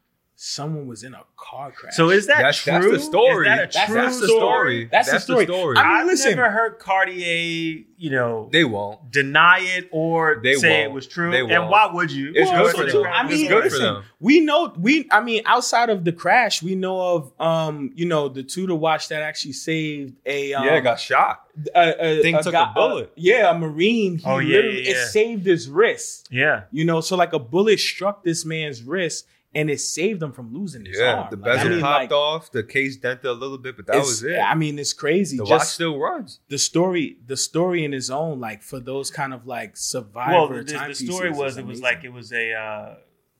someone 0.40 0.86
was 0.86 1.02
in 1.02 1.14
a 1.14 1.22
car 1.36 1.72
crash. 1.72 1.96
So 1.96 2.10
is 2.10 2.28
that 2.28 2.36
That's- 2.36 2.62
true? 2.62 2.72
that's 2.72 2.86
the 2.92 3.00
story. 3.00 3.48
Is 3.48 3.56
that 3.56 3.58
a 3.58 3.66
That's- 3.66 3.86
true 3.86 3.94
that's 3.96 4.20
the 4.20 4.26
story? 4.28 4.38
story. 4.38 4.88
That's 4.92 5.10
the 5.10 5.18
story. 5.20 5.46
I 5.76 5.82
mean, 5.82 5.92
I've 5.96 6.06
listen. 6.06 6.36
never 6.36 6.48
heard 6.50 6.78
Cartier, 6.78 7.82
you 7.96 8.10
know, 8.10 8.48
They 8.52 8.62
won't. 8.62 9.10
deny 9.10 9.58
it 9.62 9.88
or 9.90 10.40
They 10.40 10.54
say 10.54 10.82
it 10.82 10.84
won't. 10.84 10.94
was 10.94 11.06
true. 11.08 11.32
They 11.32 11.40
and 11.40 11.50
won't. 11.50 11.70
why 11.70 11.86
would 11.92 12.12
you? 12.12 12.32
It's 12.36 12.48
Well, 12.52 12.66
good 12.66 12.76
for 12.92 12.98
them. 13.02 13.06
I 13.12 13.22
It's 13.24 13.30
mean, 13.32 13.48
good 13.48 13.64
for 13.64 13.68
listen, 13.70 13.82
them. 13.82 14.04
we 14.20 14.38
know 14.38 14.72
we. 14.78 15.08
I 15.10 15.20
mean, 15.22 15.42
outside 15.44 15.90
of 15.90 16.04
the 16.04 16.12
crash, 16.12 16.62
we 16.62 16.76
know 16.76 17.00
of 17.16 17.32
um, 17.40 17.90
you 17.96 18.06
know, 18.06 18.28
the 18.28 18.44
Tudor 18.44 18.76
watch 18.76 19.08
that 19.08 19.22
actually 19.22 19.54
saved 19.54 20.14
a 20.24 20.52
um, 20.54 20.64
yeah, 20.64 20.74
it 20.76 20.82
got 20.82 21.00
shot. 21.00 21.42
a, 21.74 22.18
a, 22.18 22.22
Thing 22.22 22.36
a 22.36 22.42
took 22.44 22.52
guy- 22.52 22.70
a 22.70 22.74
bullet. 22.74 23.10
yeah, 23.16 23.50
a 23.50 23.58
marine. 23.58 24.18
He 24.18 24.24
Oh, 24.24 24.38
yeah, 24.38 24.60
yeah, 24.60 24.70
yeah. 24.70 24.90
it 24.92 25.06
saved 25.08 25.46
his 25.46 25.68
wrist. 25.68 26.28
Yeah. 26.30 26.62
You 26.70 26.84
know, 26.84 27.00
so 27.00 27.16
like 27.16 27.32
a 27.32 27.40
bullet 27.40 27.80
struck 27.80 28.22
this 28.22 28.44
man's 28.44 28.84
wrist 28.84 29.26
and 29.54 29.70
it 29.70 29.80
saved 29.80 30.22
him 30.22 30.32
from 30.32 30.52
losing 30.52 30.84
his 30.84 30.98
Yeah, 30.98 31.14
arm. 31.14 31.28
the 31.30 31.36
Like, 31.36 31.44
bezel 31.44 31.66
I 31.66 31.70
mean, 31.70 31.80
popped 31.80 32.02
like, 32.02 32.12
off, 32.12 32.52
the 32.52 32.62
case 32.62 32.96
dented 32.96 33.24
a 33.26 33.32
little 33.32 33.58
bit, 33.58 33.76
but 33.76 33.86
that 33.86 33.96
was 33.96 34.22
it. 34.22 34.36
I 34.38 34.54
mean, 34.54 34.78
it's 34.78 34.92
crazy. 34.92 35.36
the 35.38 35.44
watch 35.44 35.62
still 35.68 35.98
runs. 35.98 36.40
the 36.48 36.58
story, 36.58 37.18
the 37.26 37.36
story 37.36 37.84
in 37.84 37.92
his 37.92 38.10
own, 38.10 38.40
like 38.40 38.62
for 38.62 38.78
those 38.80 39.10
kind 39.10 39.32
of 39.32 39.46
like 39.46 39.76
survivor 39.76 40.32
Well, 40.32 40.48
the, 40.48 40.62
the 40.64 40.72
timepieces 40.74 41.06
story 41.08 41.30
is 41.30 41.36
was 41.38 41.56
it 41.56 41.64
was 41.66 41.80
like 41.80 42.04
it 42.04 42.12
was 42.12 42.32
a 42.32 42.52
uh, 42.52 42.94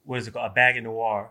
what 0.05 0.19
is 0.19 0.27
it 0.29 0.33
called? 0.35 0.51
A 0.51 0.55
Baignoire, 0.55 1.31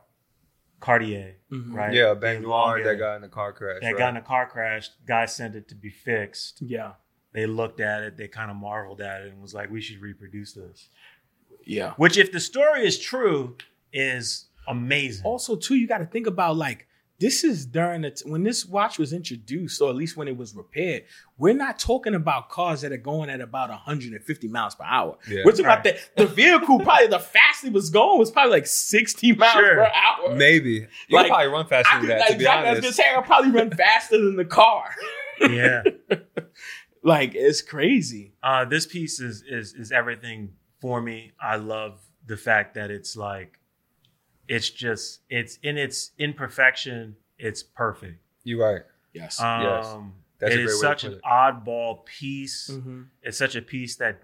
Cartier, 0.80 1.38
Mhm. 1.51 1.73
right? 1.73 1.93
Yeah, 1.93 2.13
They 2.13 2.19
Ben 2.19 2.43
long 2.43 2.78
Noir 2.78 2.84
that 2.84 2.95
got 2.99 3.15
in 3.15 3.21
the 3.23 3.30
car 3.30 3.51
crash. 3.53 3.80
that 3.82 3.88
right? 3.88 3.97
got 3.97 4.09
in 4.09 4.17
a 4.17 4.21
car 4.21 4.47
crash. 4.47 4.89
Guy 5.07 5.25
sent 5.25 5.55
it 5.55 5.67
to 5.69 5.75
be 5.75 5.89
fixed. 5.89 6.61
Yeah, 6.61 6.93
They 7.34 7.47
looked 7.47 7.80
at 7.80 8.03
it. 8.03 8.17
They 8.17 8.28
kind 8.28 8.51
of 8.51 8.57
marveled 8.57 9.01
at 9.01 9.23
it 9.23 9.32
and 9.34 9.41
was 9.41 9.53
like, 9.55 9.71
"We 9.71 9.82
should 9.82 10.01
reproduce 10.01 10.53
this." 10.53 10.89
yeah. 11.65 11.93
Which, 11.97 12.17
if 12.17 12.32
the 12.32 12.39
story 12.39 12.86
is 12.86 12.99
true, 12.99 13.57
is 13.91 14.47
amazing. 14.68 15.26
Also, 15.26 15.55
too, 15.55 15.76
you 15.76 15.88
got 15.88 15.99
to 15.99 16.05
think 16.05 16.28
about 16.28 16.55
like 16.57 16.88
this 17.20 17.43
is 17.43 17.65
during 17.65 18.01
the 18.01 18.11
t- 18.11 18.30
when 18.30 18.43
this 18.43 18.63
watch 18.63 18.99
was 18.99 19.11
introduced, 19.11 19.82
or 19.82 19.89
at 19.89 19.95
least 19.95 20.15
when 20.18 20.28
it 20.28 20.38
was 20.38 20.55
repaired. 20.55 21.03
We're 21.39 21.55
not 21.55 21.80
talking 21.80 22.13
about 22.13 22.49
cars 22.49 22.82
that 22.82 22.91
are 22.91 22.97
going 22.97 23.32
at 23.32 23.41
about 23.41 23.70
150 23.70 24.47
miles 24.49 24.76
per 24.76 24.84
hour. 24.84 25.18
Yeah. 25.28 25.41
We're 25.43 25.51
talking 25.53 25.65
about 25.65 25.84
the, 25.84 25.97
the 26.15 26.28
vehicle. 26.28 26.80
Probably 26.80 27.07
the 27.07 27.18
fastest 27.18 27.65
it 27.70 27.74
was 27.74 27.89
going 27.89 28.20
was 28.20 28.30
probably 28.30 28.51
like 28.51 28.68
60 28.68 29.34
miles 29.34 29.51
Sure. 29.53 29.76
per 29.78 29.91
hour. 29.95 30.36
Maybe 30.36 30.88
you 31.07 31.18
Like, 31.18 31.30
probably 31.30 31.47
run 31.47 31.65
faster 31.65 31.95
I 31.95 31.99
than 32.01 32.07
that. 32.09 32.28
To 32.28 32.34
be 32.34 32.36
exactly, 32.36 32.68
I 32.68 32.72
was 32.74 32.78
honest, 32.78 32.82
gonna 32.84 32.93
say 33.09 33.15
I 33.18 33.22
probably 33.22 33.51
run 33.51 33.72
faster 33.76 34.18
than 34.24 34.36
the 34.36 34.45
car. 34.45 34.89
yeah. 35.41 35.82
like 37.03 37.32
it's 37.36 37.61
crazy. 37.61 38.34
Uh, 38.43 38.65
this 38.65 38.86
piece 38.86 39.20
is 39.20 39.43
is 39.47 39.74
is 39.74 39.91
everything 39.91 40.53
for 40.82 41.01
me. 41.01 41.34
I 41.41 41.55
love 41.55 41.99
the 42.26 42.38
fact 42.38 42.76
that 42.76 42.91
it's 42.91 43.15
like, 43.15 43.59
it's 44.48 44.70
just 44.70 45.22
it's 45.30 45.58
in 45.64 45.78
its 45.78 46.12
imperfection. 46.18 47.16
It's 47.38 47.62
perfect. 47.64 48.20
you're 48.43 48.64
right. 48.66 48.82
Yes. 49.14 49.39
Um, 49.41 49.62
Yes. 49.62 49.95
That's 50.39 50.54
it 50.54 50.60
a 50.60 50.64
is 50.64 50.80
great 50.80 50.89
way 50.89 50.93
to 50.93 51.00
such 51.00 51.02
put 51.04 51.12
an 51.14 51.18
it. 51.18 51.24
oddball 51.24 52.06
piece. 52.06 52.70
Mhm. 52.72 53.08
It's 53.24 53.38
such 53.38 53.56
a 53.56 53.62
piece 53.62 53.95
that 53.98 54.22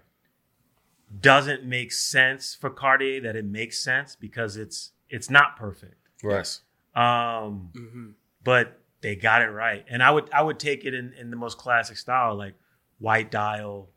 doesn't 1.20 1.64
make 1.64 1.92
sense 1.92 2.54
for 2.54 2.70
Cartier. 2.70 3.20
That 3.20 3.36
it 3.36 3.44
makes 3.44 3.78
sense 3.78 4.16
because 4.16 4.56
it's 4.56 4.92
it's 5.08 5.28
not 5.30 5.56
perfect. 5.56 5.96
Yes. 6.22 6.62
Um, 6.94 7.70
Mhm. 7.74 8.14
but 8.42 8.80
they 9.00 9.14
got 9.16 9.42
it 9.42 9.48
right, 9.50 9.84
and 9.88 10.02
I 10.02 10.10
would 10.10 10.30
I 10.32 10.42
would 10.42 10.58
take 10.58 10.84
it 10.84 10.94
in 10.94 11.12
in 11.14 11.30
the 11.30 11.36
most 11.36 11.58
classic 11.58 11.96
style, 11.96 12.34
like 12.36 12.54
white 12.98 13.30
dial, 13.30 13.90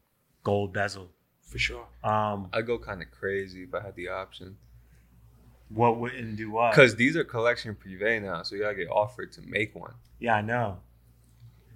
gold 0.44 0.74
bezel. 0.74 1.14
For 1.42 1.58
sure. 1.60 1.88
Um, 2.04 2.50
I'd 2.52 2.66
go 2.68 2.78
kind 2.78 3.02
of 3.02 3.10
crazy 3.12 3.64
if 3.64 3.74
I 3.74 3.82
had 3.82 3.96
the 3.96 4.10
option. 4.10 4.58
What 5.70 5.97
wouldn't 5.99 6.36
do 6.38 6.51
what? 6.51 6.72
Because 6.72 6.95
these 6.95 7.15
are 7.18 7.24
collection 7.24 7.76
privé 7.76 8.22
now, 8.22 8.43
so 8.43 8.55
you 8.55 8.61
gotta 8.61 8.76
get 8.76 8.89
offered 8.89 9.32
to 9.34 9.41
make 9.41 9.76
one. 9.76 9.93
yeah, 10.20 10.36
I 10.36 10.41
know. 10.41 10.80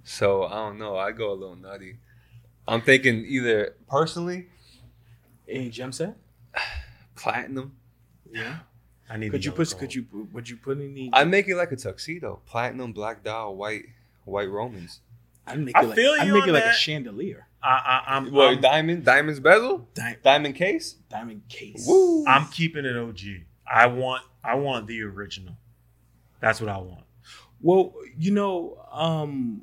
So 0.04 0.44
I 0.44 0.54
don't 0.54 0.78
know. 0.78 0.96
I 0.96 1.12
go 1.12 1.30
a 1.32 1.34
little 1.34 1.56
nutty. 1.56 1.96
I'm 2.66 2.80
thinking 2.80 3.24
either 3.26 3.74
personally 3.88 4.46
Any 5.48 5.68
gem 5.70 5.92
set? 5.92 6.16
platinum. 7.16 7.76
Yeah. 8.32 8.58
I 9.10 9.16
need. 9.16 9.30
Could 9.30 9.44
you 9.44 9.52
put? 9.52 9.68
gold. 9.70 9.80
Could 9.80 9.94
you? 9.94 10.06
Would 10.32 10.48
you 10.48 10.56
put 10.56 10.78
any? 10.78 11.10
I 11.12 11.24
make 11.24 11.48
it 11.48 11.56
like 11.56 11.70
a 11.72 11.76
tuxedo, 11.76 12.40
platinum, 12.46 12.92
black 12.92 13.22
dial, 13.22 13.54
white, 13.56 13.84
white 14.24 14.48
Romans. 14.48 15.00
I'd 15.46 15.58
make 15.58 15.76
I 15.76 15.82
it 15.82 15.86
like. 15.88 15.96
feel 15.96 16.14
you 16.16 16.20
I'd 16.22 16.26
you 16.28 16.32
make 16.34 16.42
on 16.44 16.48
it 16.50 16.52
like 16.52 16.64
a 16.64 16.72
chandelier. 16.72 17.46
I, 17.62 17.68
I, 18.06 18.16
I'm, 18.16 18.32
What 18.32 18.48
I'm, 18.48 18.60
diamond? 18.60 19.04
Diamonds 19.04 19.38
bezel? 19.40 19.88
Di- 19.94 20.16
Diamond 20.22 20.54
case? 20.56 20.96
diamond 21.10 21.42
case. 21.48 21.84
Woo! 21.86 22.24
I'm 22.26 22.46
keeping 22.48 22.84
it 22.84 22.96
OG. 22.96 23.18
I 23.72 23.86
want. 23.86 24.22
I 24.44 24.54
want 24.56 24.86
the 24.86 25.02
original. 25.02 25.56
That's 26.40 26.60
what 26.60 26.68
I 26.68 26.78
want. 26.78 27.04
Well, 27.60 27.94
you 28.18 28.32
know, 28.32 28.84
um, 28.90 29.62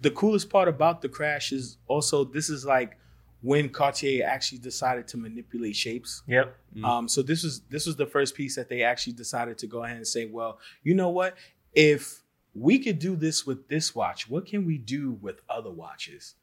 the 0.00 0.10
coolest 0.10 0.50
part 0.50 0.66
about 0.66 1.02
the 1.02 1.08
crash 1.08 1.52
is 1.52 1.76
also 1.86 2.24
this 2.24 2.48
is 2.48 2.64
like 2.64 2.98
when 3.42 3.68
Cartier 3.68 4.26
actually 4.26 4.58
decided 4.58 5.06
to 5.08 5.18
manipulate 5.18 5.76
shapes. 5.76 6.22
Yep. 6.26 6.56
Mm. 6.76 6.84
Um, 6.84 7.08
so 7.08 7.22
this 7.22 7.44
was 7.44 7.60
this 7.68 7.86
was 7.86 7.96
the 7.96 8.06
first 8.06 8.34
piece 8.34 8.56
that 8.56 8.68
they 8.68 8.82
actually 8.82 9.12
decided 9.12 9.58
to 9.58 9.66
go 9.66 9.84
ahead 9.84 9.98
and 9.98 10.06
say, 10.06 10.26
well, 10.26 10.58
you 10.82 10.94
know 10.94 11.10
what? 11.10 11.36
If 11.74 12.22
we 12.54 12.78
could 12.78 12.98
do 12.98 13.16
this 13.16 13.46
with 13.46 13.68
this 13.68 13.94
watch, 13.94 14.28
what 14.30 14.46
can 14.46 14.64
we 14.64 14.78
do 14.78 15.18
with 15.20 15.42
other 15.48 15.70
watches? 15.70 16.34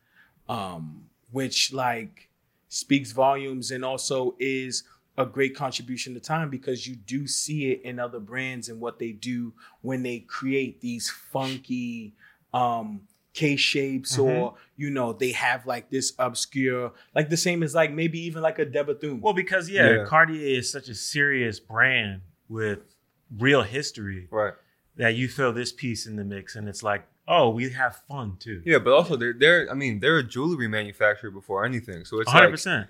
Um, 0.48 1.06
which 1.32 1.74
like 1.74 2.30
speaks 2.68 3.12
volumes 3.12 3.72
and 3.72 3.84
also 3.84 4.36
is 4.40 4.84
a 5.22 5.26
great 5.26 5.56
contribution 5.56 6.14
to 6.14 6.20
time 6.20 6.50
because 6.50 6.88
you 6.88 6.96
do 6.96 7.28
see 7.28 7.72
it 7.72 7.82
in 7.84 8.00
other 8.00 8.20
brands 8.20 8.70
and 8.70 8.80
what 8.80 9.00
they 9.00 9.12
do 9.12 9.54
when 9.82 10.04
they 10.04 10.20
create 10.20 10.82
these 10.82 11.10
funky 11.10 12.14
um 12.54 13.02
case 13.34 13.62
shapes 13.62 14.18
or 14.20 14.56
you 14.76 14.90
know 14.90 15.14
they 15.14 15.32
have 15.32 15.66
like 15.66 15.90
this 15.90 16.12
obscure 16.20 16.92
like 17.16 17.30
the 17.30 17.38
same 17.38 17.64
as 17.64 17.74
like 17.74 17.90
maybe 17.92 18.20
even 18.20 18.42
like 18.42 18.60
a 18.60 18.66
De 18.66 18.84
Bethune. 18.84 19.22
Well, 19.22 19.34
because 19.34 19.70
yeah, 19.70 19.90
Yeah. 19.90 20.06
Cartier 20.06 20.58
is 20.60 20.70
such 20.70 20.90
a 20.90 20.96
serious 20.96 21.58
brand 21.60 22.22
with 22.50 22.80
real 23.40 23.62
history 23.64 24.28
Right. 24.30 24.54
that 24.98 25.16
you 25.16 25.30
throw 25.30 25.54
this 25.54 25.72
piece 25.72 26.06
in 26.06 26.18
the 26.18 26.26
mix, 26.26 26.58
and 26.58 26.68
it's 26.68 26.84
like, 26.84 27.06
oh, 27.26 27.50
we 27.52 27.70
have 27.70 27.96
fun 28.10 28.36
too. 28.38 28.62
Yeah, 28.66 28.80
but 28.80 28.92
also 28.92 29.16
they're 29.16 29.34
they're 29.34 29.72
I 29.72 29.76
mean, 29.76 30.02
they're 30.02 30.18
a 30.18 30.24
jewelry 30.24 30.68
manufacturer 30.68 31.32
before 31.32 31.64
anything. 31.64 32.04
So 32.04 32.20
it's 32.20 32.28
100. 32.28 32.44
like 32.48 32.52
percent 32.52 32.88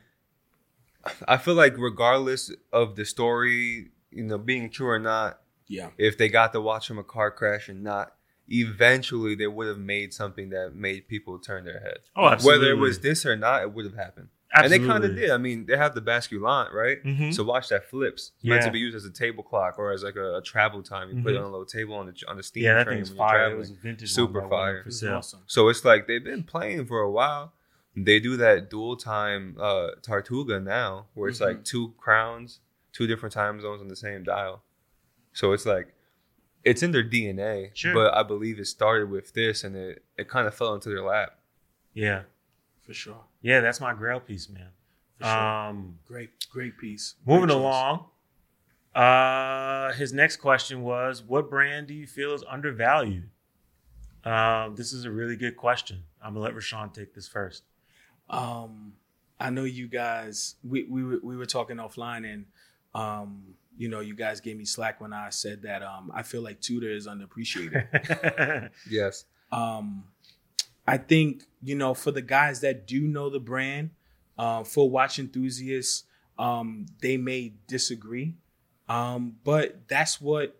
I 1.28 1.38
feel 1.38 1.56
like 1.56 1.78
regardless 1.78 2.52
of 2.72 2.96
the 2.96 3.06
story, 3.06 3.90
you 4.12 4.24
know, 4.24 4.38
being 4.38 4.70
true 4.70 4.88
or 4.90 5.00
not, 5.00 5.42
yeah. 5.68 5.90
if 5.98 6.18
they 6.18 6.30
got 6.30 6.54
to 6.54 6.62
watch 6.62 6.88
from 6.88 6.98
a 7.00 7.04
car 7.04 7.32
crash 7.32 7.70
or 7.70 7.74
not, 7.74 8.14
eventually 8.48 9.36
they 9.36 9.48
would 9.48 9.68
have 9.68 9.78
made 9.78 10.14
something 10.14 10.50
that 10.50 10.76
made 10.76 11.08
people 11.08 11.40
turn 11.40 11.66
their 11.66 11.80
head. 11.80 12.00
Oh, 12.16 12.28
absolutely. 12.28 12.60
Whether 12.68 12.72
it 12.74 12.78
was 12.78 13.00
this 13.00 13.26
or 13.26 13.36
not, 13.36 13.62
it 13.62 13.74
would 13.74 13.86
have 13.86 13.96
happened. 13.96 14.28
Absolutely. 14.54 14.76
And 14.76 14.84
they 14.84 14.92
kind 14.94 15.04
of 15.06 15.16
did. 15.16 15.32
I 15.32 15.38
mean, 15.38 15.66
they 15.66 15.78
have 15.78 15.96
the 15.96 16.02
basculant, 16.02 16.74
right? 16.74 17.02
Mhm. 17.06 17.34
So 17.34 17.42
watch 17.46 17.70
that 17.70 17.90
flips. 17.90 18.34
It's 18.40 18.44
meant 18.44 18.64
to 18.64 18.72
be 18.72 18.80
used 18.80 18.98
as 18.98 19.06
a 19.06 19.10
table 19.12 19.44
clock 19.44 19.80
or 19.80 19.94
as 19.94 20.04
like 20.04 20.18
a, 20.18 20.36
a 20.38 20.42
travel 20.42 20.84
time. 20.84 21.10
You 21.16 21.24
put 21.24 21.32
it 21.34 21.38
Mhm. 21.38 21.40
on 21.40 21.46
a 21.46 21.50
little 21.52 21.66
table 21.66 21.96
on 21.96 22.08
the 22.08 22.14
on 22.28 22.36
the 22.36 22.44
steam 22.44 22.64
Yeah, 22.66 22.74
that 22.74 22.84
train 22.84 22.98
thing's 22.98 23.12
when 23.12 23.18
you're 23.20 23.28
fire. 23.30 23.52
It 23.52 23.58
was 23.58 23.70
a 23.70 23.76
vintage. 23.76 24.12
Super 24.12 24.42
one 24.42 24.50
fire. 24.50 24.78
up 24.80 24.84
for 24.84 24.90
This 24.90 24.96
is 24.96 25.00
sale. 25.00 25.16
awesome. 25.16 25.40
So 25.48 25.70
it's 25.70 25.86
like 25.86 26.08
they've 26.08 26.24
been 26.24 26.44
playing 26.44 26.86
for 26.86 27.00
a 27.00 27.10
while. 27.10 27.54
They 27.96 28.20
do 28.20 28.38
that 28.38 28.70
dual 28.70 28.96
time 28.96 29.58
uh, 29.60 29.90
Tartuga 30.02 30.64
now, 30.64 31.08
where 31.14 31.30
it's 31.30 31.42
like 31.42 31.64
two 31.66 31.94
crowns, 31.98 32.60
two 32.94 33.06
different 33.06 33.34
time 33.34 33.60
zones 33.60 33.82
on 33.82 33.88
the 33.90 33.96
same 33.98 34.24
dial. 34.24 34.64
So 35.34 35.52
it's 35.52 35.66
like 35.66 35.94
it's 36.64 36.84
in 36.84 36.92
their 36.92 37.04
DNA. 37.04 37.72
Sure. 37.74 37.94
But 37.94 38.14
I 38.14 38.24
believe 38.24 38.60
it 38.60 38.66
started 38.68 39.10
with 39.10 39.34
this, 39.34 39.64
and 39.66 39.76
it 39.76 40.04
it 40.18 40.30
kind 40.30 40.48
of 40.48 40.54
fell 40.56 40.74
into 40.74 40.90
their 40.90 41.04
lap. 41.04 41.38
Yeah, 41.94 42.24
For 42.84 42.94
sure. 42.94 43.26
yeah, 43.42 43.60
that's 43.60 43.82
my 43.82 43.94
Grail 43.94 44.22
piece, 44.22 44.48
man. 44.48 44.70
For 45.18 45.26
sure. 45.26 45.38
Um, 45.38 46.00
great, 46.06 46.30
great 46.50 46.78
piece. 46.78 47.16
moving 47.26 47.48
Great 47.48 47.56
along. 47.56 48.06
Uh, 48.96 49.92
his 49.94 50.14
next 50.14 50.38
question 50.38 50.82
was, 50.82 51.22
"What 51.24 51.50
brand 51.50 51.88
do 51.88 51.94
you 51.94 52.08
feel 52.08 52.34
is 52.34 52.44
undervalued?" 52.50 53.30
Um, 54.24 54.76
this 54.76 54.94
is 54.94 55.06
a 55.06 55.12
really 55.12 55.36
good 55.36 55.58
question. 55.58 56.04
I'm 56.24 56.34
gonna 56.34 56.46
let 56.46 56.54
Rashawn 56.54 56.94
take 56.94 57.14
this 57.14 57.28
first. 57.28 57.64
Um, 58.32 58.94
I 59.40 59.50
know 59.50 59.64
you 59.64 59.88
guys. 59.88 60.56
We 60.64 60.84
we 60.84 61.04
were, 61.04 61.20
we 61.22 61.38
were 61.38 61.46
talking 61.46 61.78
offline, 61.78 62.32
and 62.32 62.46
um, 62.96 63.44
you 63.78 63.90
know, 63.90 64.00
you 64.00 64.16
guys 64.16 64.40
gave 64.40 64.58
me 64.58 64.66
slack 64.66 65.00
when 65.00 65.14
I 65.14 65.30
said 65.30 65.62
that. 65.64 65.84
Um, 65.84 66.12
I 66.14 66.24
feel 66.24 66.42
like 66.42 66.62
Tudor 66.62 66.90
is 66.90 67.08
underappreciated. 67.08 68.70
Yes. 68.90 69.26
um, 69.52 70.06
I 70.88 70.98
think 70.98 71.44
you 71.62 71.76
know 71.76 71.94
for 71.94 72.12
the 72.12 72.22
guys 72.22 72.62
that 72.62 72.88
do 72.88 73.02
know 73.02 73.30
the 73.30 73.40
brand, 73.40 73.92
uh, 74.38 74.64
for 74.64 74.90
watch 74.90 75.20
enthusiasts, 75.20 76.04
um, 76.40 76.88
they 77.02 77.18
may 77.18 77.54
disagree, 77.68 78.36
um, 78.90 79.36
but 79.44 79.88
that's 79.88 80.20
what 80.20 80.58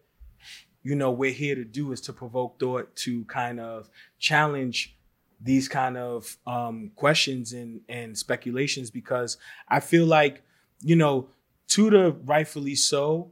you 0.84 0.96
know, 0.96 1.12
we're 1.12 1.32
here 1.32 1.56
to 1.56 1.64
do 1.64 1.92
is 1.92 2.02
to 2.02 2.14
provoke 2.14 2.60
thought, 2.60 2.96
to 2.96 3.24
kind 3.26 3.60
of 3.60 3.90
challenge 4.20 4.96
these 5.44 5.68
kind 5.68 5.98
of 5.98 6.38
um, 6.46 6.92
questions 6.96 7.54
and 7.54 7.82
and 7.90 8.18
speculations 8.18 8.92
because 8.92 9.38
I 9.68 9.80
feel 9.80 10.06
like 10.06 10.44
you 10.82 10.96
know 10.96 11.30
Tudor 11.68 12.12
rightfully 12.12 12.76
so 12.76 13.32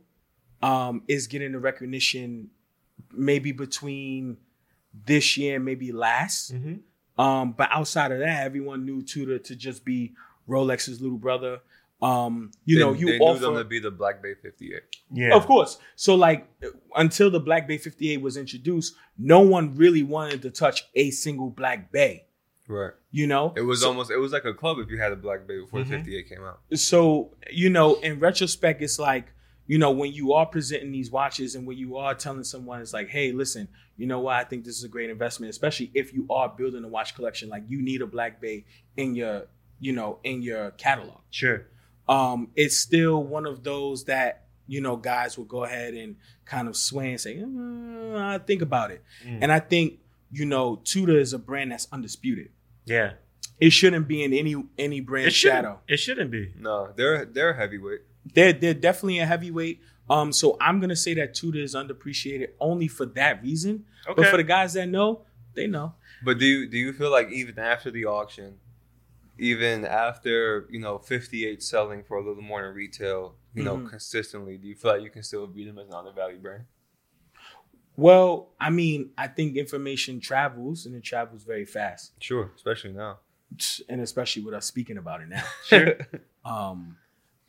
um, 0.62 1.04
is 1.08 1.28
getting 1.28 1.52
the 1.52 1.60
recognition 1.60 2.50
maybe 3.12 3.52
between 3.52 4.38
this 5.06 5.38
year 5.38 5.58
and 5.58 5.66
maybe 5.66 5.92
last. 5.92 6.54
Mm-hmm. 6.54 7.22
Um, 7.22 7.52
but 7.52 7.70
outside 7.72 8.12
of 8.12 8.20
that, 8.20 8.46
everyone 8.46 8.86
knew 8.86 9.02
Tudor 9.02 9.40
to 9.40 9.56
just 9.56 9.84
be 9.84 10.14
Rolex's 10.48 11.02
little 11.02 11.18
brother. 11.18 11.60
Um, 12.02 12.52
you 12.66 12.78
They- 12.78 12.82
know, 12.84 12.94
you 12.94 13.08
they 13.08 13.20
offer 13.20 13.40
knew 13.42 13.46
them 13.48 13.56
to 13.58 13.64
be 13.66 13.80
the 13.80 13.92
Black 13.92 14.22
Bay 14.24 14.34
58. 14.42 14.82
Yeah. 15.12 15.36
of 15.36 15.46
course. 15.46 15.78
So 15.96 16.16
like 16.16 16.48
until 16.96 17.30
the 17.30 17.40
Black 17.42 17.68
Bay 17.68 17.78
58 17.78 18.22
was 18.22 18.38
introduced, 18.38 18.96
no 19.18 19.42
one 19.42 19.76
really 19.76 20.04
wanted 20.04 20.42
to 20.44 20.50
touch 20.50 20.84
a 20.96 21.12
single 21.12 21.50
Black 21.50 21.92
Bay. 21.92 22.26
Right. 22.70 22.94
You 23.12 23.26
know, 23.28 23.54
It 23.58 23.62
was 23.64 23.82
So- 23.82 23.88
almost 23.90 24.12
it 24.12 24.18
was 24.18 24.32
like 24.32 24.46
a 24.46 24.54
club 24.54 24.78
if 24.80 24.90
you 24.90 24.98
had 25.00 25.12
a 25.12 25.16
Black 25.18 25.46
Bay 25.48 25.60
before 25.60 25.82
Mhm. 25.82 25.90
the 25.90 25.98
58 25.98 26.30
came 26.30 26.44
out. 26.44 26.60
so 26.76 27.36
you 27.52 27.70
know 27.70 27.96
in 28.02 28.20
retrospect 28.20 28.82
it's 28.82 29.00
like 29.00 29.34
you 29.66 29.78
know 29.78 29.92
when 29.92 30.12
you 30.14 30.34
are 30.34 30.46
presenting 30.46 30.92
these 30.92 31.12
watches 31.12 31.56
and 31.56 31.66
when 31.68 31.78
you 31.78 31.98
are 31.98 32.14
telling 32.16 32.44
someone 32.44 32.80
it's 32.82 32.94
like 32.94 33.10
hey 33.10 33.32
listen 33.32 33.68
you 33.98 34.06
know 34.08 34.20
what 34.20 34.36
i 34.36 34.44
think 34.44 34.64
this 34.64 34.78
is 34.78 34.84
a 34.84 34.88
great 34.88 35.10
investment 35.10 35.50
especially 35.50 35.92
if 35.96 36.14
you 36.14 36.26
are 36.30 36.48
building 36.58 36.84
a 36.84 36.88
watch 36.88 37.14
collection 37.16 37.50
like 37.50 37.64
you 37.68 37.82
need 37.82 38.02
a 38.02 38.08
black 38.08 38.40
bay 38.42 38.66
in 38.98 39.16
your 39.16 39.48
you 39.80 39.92
know 39.94 40.20
in 40.24 40.42
your 40.44 40.72
catalog 40.72 41.22
Sure. 41.32 41.66
Um 42.10 42.50
it's 42.56 42.76
still 42.78 43.24
one 43.24 43.46
of 43.46 43.64
those 43.64 44.04
that 44.06 44.44
you 44.68 44.82
know 44.82 44.96
guys 44.98 45.38
will 45.38 45.46
go 45.46 45.64
ahead 45.64 45.94
and 45.94 46.16
kind 46.46 46.68
of 46.68 46.76
sway 46.76 47.12
and 47.12 47.22
say 47.22 47.36
mm, 47.38 48.16
i 48.18 48.38
think 48.40 48.62
about 48.62 48.92
it 48.92 49.02
Mm. 49.26 49.40
and 49.44 49.52
i 49.52 49.60
think 49.60 50.00
you 50.32 50.46
know 50.46 50.82
Tudor 50.84 51.18
is 51.20 51.32
a 51.34 51.40
brand 51.40 51.72
that's 51.72 51.88
undisputed 51.92 52.50
Yeah. 52.86 53.14
it 53.60 53.70
shouldn't 53.72 54.08
be 54.08 54.24
in 54.24 54.34
any 54.34 54.56
any 54.78 55.00
brand 55.02 55.28
It 55.28 55.34
shadow 55.34 55.80
It 55.88 55.98
shouldn't 55.98 56.32
be. 56.32 56.54
No, 56.58 56.92
they're 56.96 57.26
they're 57.26 57.54
heavyweight. 57.54 58.02
they're 58.34 58.54
they're 58.54 58.74
definitely 58.88 59.20
a 59.20 59.26
heavyweight. 59.26 59.80
Um, 60.10 60.32
so 60.34 60.58
I'm 60.60 60.80
gonna 60.80 60.96
say 60.96 61.14
that 61.16 61.34
Tudor 61.36 61.60
is 61.62 61.76
underappreciated 61.76 62.50
only 62.60 62.88
for 62.88 63.06
that 63.20 63.44
reason. 63.44 63.86
Okay. 64.08 64.16
But 64.22 64.26
for 64.32 64.38
the 64.38 64.44
guys 64.56 64.74
that 64.74 64.88
know, 64.88 65.22
they 65.56 65.68
know. 65.68 65.94
But 66.24 66.40
do 66.40 66.46
you 66.46 66.68
do 66.68 66.78
you 66.78 66.94
feel 66.94 67.12
like 67.12 67.30
even 67.32 67.60
after 67.60 67.92
the 67.92 68.06
auction, 68.06 68.58
even 69.40 69.86
after 69.86 70.68
you 70.70 70.80
know 70.80 70.98
58 71.00 71.62
selling 71.64 72.04
for 72.04 72.18
a 72.18 72.24
little 72.28 72.44
more 72.44 72.62
than 72.64 72.74
retail, 72.74 73.36
you 73.54 73.64
know 73.64 73.78
Mhm. 73.78 73.90
consistently, 73.90 74.58
do 74.58 74.68
you 74.68 74.76
feel 74.76 74.92
like 74.92 75.02
you 75.02 75.10
can 75.10 75.24
still 75.24 75.48
beat 75.48 75.66
them 75.66 75.80
as 75.80 75.88
an 75.88 75.94
undervalued 75.94 76.42
brand? 76.44 76.66
Well, 77.96 78.54
I 78.60 78.70
mean, 78.70 79.12
I 79.18 79.28
think 79.28 79.58
information 79.58 80.20
travels 80.22 80.86
and 80.86 80.96
it 80.96 81.04
travels 81.04 81.44
very 81.44 81.66
fast, 81.66 82.14
Sure, 82.24 82.52
especially 82.56 82.94
now. 82.94 83.20
and 83.90 84.00
especially 84.02 84.44
with 84.44 84.54
us 84.54 84.66
speaking 84.66 84.98
about 84.98 85.22
it 85.22 85.28
now. 85.30 85.44
Sure. 85.66 85.98
Um, 86.46 86.98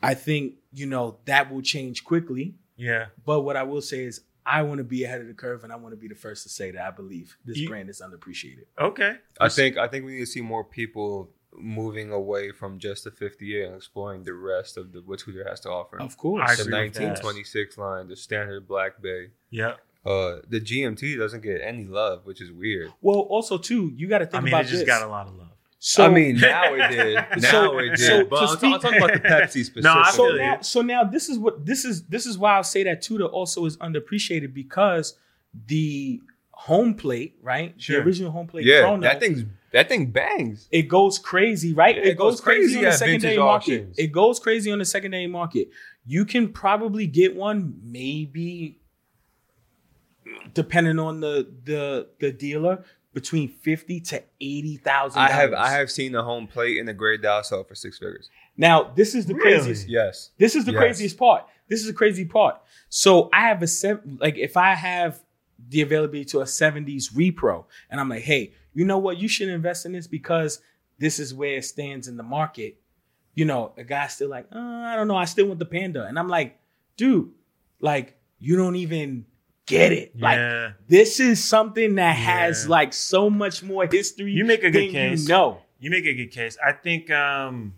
I 0.02 0.14
think 0.14 0.56
you 0.74 0.84
know 0.84 1.18
that 1.26 1.50
will 1.50 1.62
change 1.62 2.04
quickly. 2.04 2.56
yeah. 2.76 3.06
But 3.24 3.42
what 3.42 3.56
I 3.56 3.62
will 3.62 3.80
say 3.80 4.04
is, 4.04 4.22
I 4.44 4.62
want 4.62 4.78
to 4.78 4.84
be 4.84 5.04
ahead 5.04 5.20
of 5.20 5.28
the 5.28 5.32
curve, 5.34 5.62
and 5.62 5.72
I 5.72 5.76
want 5.76 5.92
to 5.92 5.96
be 5.96 6.08
the 6.08 6.14
first 6.16 6.42
to 6.42 6.48
say 6.48 6.70
that 6.72 6.82
I 6.84 6.90
believe 6.90 7.36
this 7.44 7.58
You- 7.58 7.68
brand 7.68 7.88
is 7.88 8.02
underappreciated. 8.04 8.64
Okay. 8.78 9.16
I 9.40 9.48
think 9.48 9.76
I 9.78 9.86
think 9.86 10.04
we 10.04 10.14
need 10.14 10.20
to 10.20 10.26
see 10.26 10.40
more 10.40 10.64
people 10.64 11.32
moving 11.62 12.10
away 12.12 12.50
from 12.52 12.78
just 12.78 13.04
the 13.04 13.10
58 13.10 13.64
and 13.66 13.74
exploring 13.76 14.24
the 14.24 14.32
rest 14.34 14.76
of 14.76 14.92
the 14.92 15.00
what 15.02 15.18
Tudor 15.20 15.44
has 15.48 15.60
to 15.60 15.70
offer. 15.70 16.00
Of 16.00 16.16
course, 16.16 16.42
I 16.50 16.54
the 16.56 16.62
agree 16.62 16.82
with 16.84 16.94
that. 16.94 17.02
1926 17.02 17.78
line, 17.78 18.08
the 18.08 18.16
standard 18.16 18.66
Black 18.66 19.00
Bay. 19.02 19.30
Yeah. 19.50 19.74
Uh, 20.04 20.36
the 20.48 20.60
GMT 20.60 21.18
doesn't 21.18 21.42
get 21.42 21.60
any 21.62 21.84
love, 21.84 22.24
which 22.24 22.40
is 22.40 22.50
weird. 22.50 22.92
Well, 23.02 23.18
also 23.20 23.58
too, 23.58 23.92
you 23.94 24.08
got 24.08 24.18
to 24.18 24.26
think 24.26 24.36
I 24.36 24.40
mean, 24.40 24.54
about 24.54 24.64
it 24.64 24.68
just 24.68 24.86
this. 24.86 24.86
got 24.86 25.02
a 25.02 25.06
lot 25.10 25.26
of 25.26 25.34
love. 25.34 25.48
So 25.82 26.04
I 26.04 26.08
mean, 26.10 26.36
now 26.38 26.74
it 26.74 26.88
did. 26.90 27.14
Now 27.42 27.50
So- 27.50 27.78
it 27.78 27.88
did. 27.96 27.98
so 27.98 28.24
but 28.24 28.36
to 28.36 28.42
I'm, 28.42 28.48
I'm 28.50 28.56
speak- 28.58 28.80
talking 28.80 28.98
about 29.02 29.12
the 29.14 29.20
Pepsi 29.28 29.64
specifically. 29.64 29.82
No, 29.82 30.04
so 30.10 30.28
now, 30.36 30.60
so 30.60 30.82
now 30.82 31.04
this 31.04 31.28
is 31.28 31.38
what 31.38 31.64
this 31.66 31.84
is. 31.84 32.02
This 32.04 32.26
is 32.26 32.36
why 32.38 32.54
I'll 32.56 32.62
say 32.64 32.82
that 32.84 33.00
Tudor 33.02 33.24
also 33.26 33.64
is 33.66 33.76
underappreciated 33.78 34.52
because 34.54 35.14
the 35.66 36.20
home 36.52 36.94
plate, 36.94 37.36
right? 37.42 37.74
Sure. 37.80 37.96
The 38.00 38.06
original 38.06 38.30
home 38.30 38.46
plate 38.46 38.66
yeah, 38.66 38.80
chrono, 38.80 39.02
that 39.02 39.20
thing's 39.20 39.44
that 39.72 39.88
thing 39.88 40.10
bangs. 40.10 40.68
it 40.70 40.82
goes 40.82 41.18
crazy, 41.18 41.72
right? 41.72 41.96
Yeah, 41.96 42.02
it, 42.10 42.18
goes, 42.18 42.40
crazy, 42.40 42.78
on 42.78 42.84
the 42.84 42.92
secondary 42.92 43.36
market. 43.38 43.72
auctions. 43.82 43.98
It 43.98 44.08
goes 44.08 44.38
crazy 44.40 44.72
on 44.72 44.78
the 44.78 44.84
secondary 44.84 45.26
market. 45.26 45.68
You 46.06 46.24
can 46.24 46.48
probably 46.52 47.06
get 47.06 47.36
one, 47.36 47.78
maybe 47.82 48.78
depending 50.54 50.98
on 50.98 51.20
the 51.20 51.48
the 51.64 52.08
the 52.20 52.32
dealer, 52.32 52.84
between 53.14 53.48
fifty 53.48 54.00
to 54.00 54.22
eighty 54.40 54.76
thousand. 54.76 55.20
I 55.22 55.30
have 55.30 55.52
I 55.52 55.70
have 55.70 55.90
seen 55.90 56.12
the 56.12 56.22
home 56.22 56.46
plate 56.46 56.76
in 56.78 56.86
the 56.86 56.94
grade 56.94 57.22
dial 57.22 57.42
sell 57.42 57.64
for 57.64 57.74
six 57.74 57.98
figures. 57.98 58.28
Now 58.56 58.92
this 58.94 59.14
is 59.14 59.26
the 59.26 59.34
Really? 59.34 59.56
craziest. 59.56 59.88
Yes. 59.88 60.30
This 60.38 60.54
is 60.54 60.64
the 60.64 60.72
Yes. 60.72 60.80
craziest 60.80 61.18
part. 61.18 61.46
This 61.68 61.80
is 61.80 61.86
the 61.86 61.92
crazy 61.92 62.24
part. 62.24 62.60
So 62.88 63.28
I 63.32 63.42
have 63.48 63.62
a 63.62 63.66
seven, 63.66 64.18
like 64.20 64.36
if 64.36 64.56
I 64.56 64.74
have 64.74 65.22
the 65.68 65.82
availability 65.82 66.24
to 66.24 66.40
a 66.40 66.44
70s 66.44 67.12
repro, 67.12 67.64
and 67.90 68.00
I'm 68.00 68.08
like, 68.08 68.22
hey, 68.22 68.54
you 68.74 68.84
know 68.84 68.98
what? 68.98 69.18
You 69.18 69.28
should 69.28 69.48
invest 69.48 69.86
in 69.86 69.92
this 69.92 70.06
because 70.06 70.60
this 70.98 71.18
is 71.18 71.34
where 71.34 71.56
it 71.56 71.64
stands 71.64 72.08
in 72.08 72.16
the 72.16 72.22
market. 72.22 72.76
You 73.34 73.44
know, 73.44 73.72
a 73.76 73.84
guy's 73.84 74.14
still 74.14 74.28
like, 74.28 74.46
uh, 74.54 74.58
I 74.58 74.96
don't 74.96 75.08
know, 75.08 75.16
I 75.16 75.24
still 75.24 75.46
want 75.46 75.58
the 75.58 75.66
panda. 75.66 76.04
And 76.04 76.18
I'm 76.18 76.28
like, 76.28 76.58
dude, 76.96 77.30
like, 77.80 78.18
you 78.38 78.56
don't 78.56 78.76
even 78.76 79.24
get 79.66 79.92
it. 79.92 80.18
Like, 80.18 80.74
this 80.88 81.20
is 81.20 81.42
something 81.42 81.94
that 81.94 82.16
has 82.16 82.64
Yeah. 82.64 82.70
like 82.70 82.92
so 82.92 83.30
much 83.30 83.62
more 83.62 83.86
history. 83.90 84.32
You 84.32 84.44
make 84.44 84.64
a 84.64 84.70
good 84.70 84.90
case. 84.90 85.22
You 85.22 85.28
know. 85.28 85.62
You 85.78 85.90
make 85.90 86.04
a 86.04 86.14
good 86.14 86.30
case. 86.30 86.58
I 86.64 86.72
think 86.72 87.10
um 87.10 87.74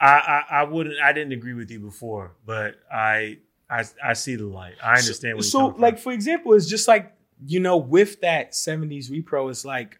I, 0.00 0.06
I 0.06 0.60
I 0.60 0.62
wouldn't 0.64 0.96
I 1.02 1.12
didn't 1.12 1.32
agree 1.32 1.54
with 1.54 1.70
you 1.70 1.80
before, 1.80 2.36
but 2.46 2.76
I 2.92 3.38
I 3.68 3.84
I 4.04 4.12
see 4.12 4.36
the 4.36 4.46
light. 4.46 4.74
I 4.82 4.90
understand 4.98 5.36
what 5.36 5.44
so, 5.44 5.60
you're 5.60 5.74
so 5.74 5.80
like 5.80 5.98
for 5.98 6.12
example 6.12 6.54
it's 6.54 6.68
just 6.68 6.86
like 6.86 7.12
you 7.46 7.60
know 7.60 7.76
with 7.76 8.20
that 8.20 8.52
70s 8.52 9.10
repro 9.10 9.50
it's 9.50 9.64
like 9.64 9.98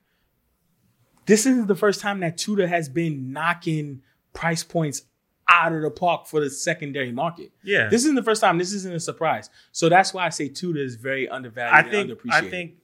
this 1.26 1.46
isn't 1.46 1.66
the 1.68 1.74
first 1.74 2.00
time 2.00 2.20
that 2.20 2.38
Tudor 2.38 2.66
has 2.66 2.88
been 2.88 3.32
knocking 3.32 4.02
price 4.32 4.64
points 4.64 5.02
out 5.50 5.72
of 5.72 5.82
the 5.82 5.90
park 5.90 6.26
for 6.26 6.40
the 6.40 6.50
secondary 6.50 7.12
market 7.12 7.52
Yeah. 7.62 7.88
this 7.88 8.02
isn't 8.02 8.14
the 8.16 8.22
first 8.22 8.40
time 8.40 8.58
this 8.58 8.72
isn't 8.72 8.94
a 8.94 9.00
surprise 9.00 9.48
so 9.72 9.88
that's 9.88 10.12
why 10.12 10.26
i 10.26 10.28
say 10.30 10.48
Tudor 10.48 10.80
is 10.80 10.96
very 10.96 11.28
undervalued 11.28 11.74
I 11.74 11.80
and 11.80 11.90
think 11.90 12.10
underappreciated 12.10 12.32
I 12.46 12.50
think 12.50 12.74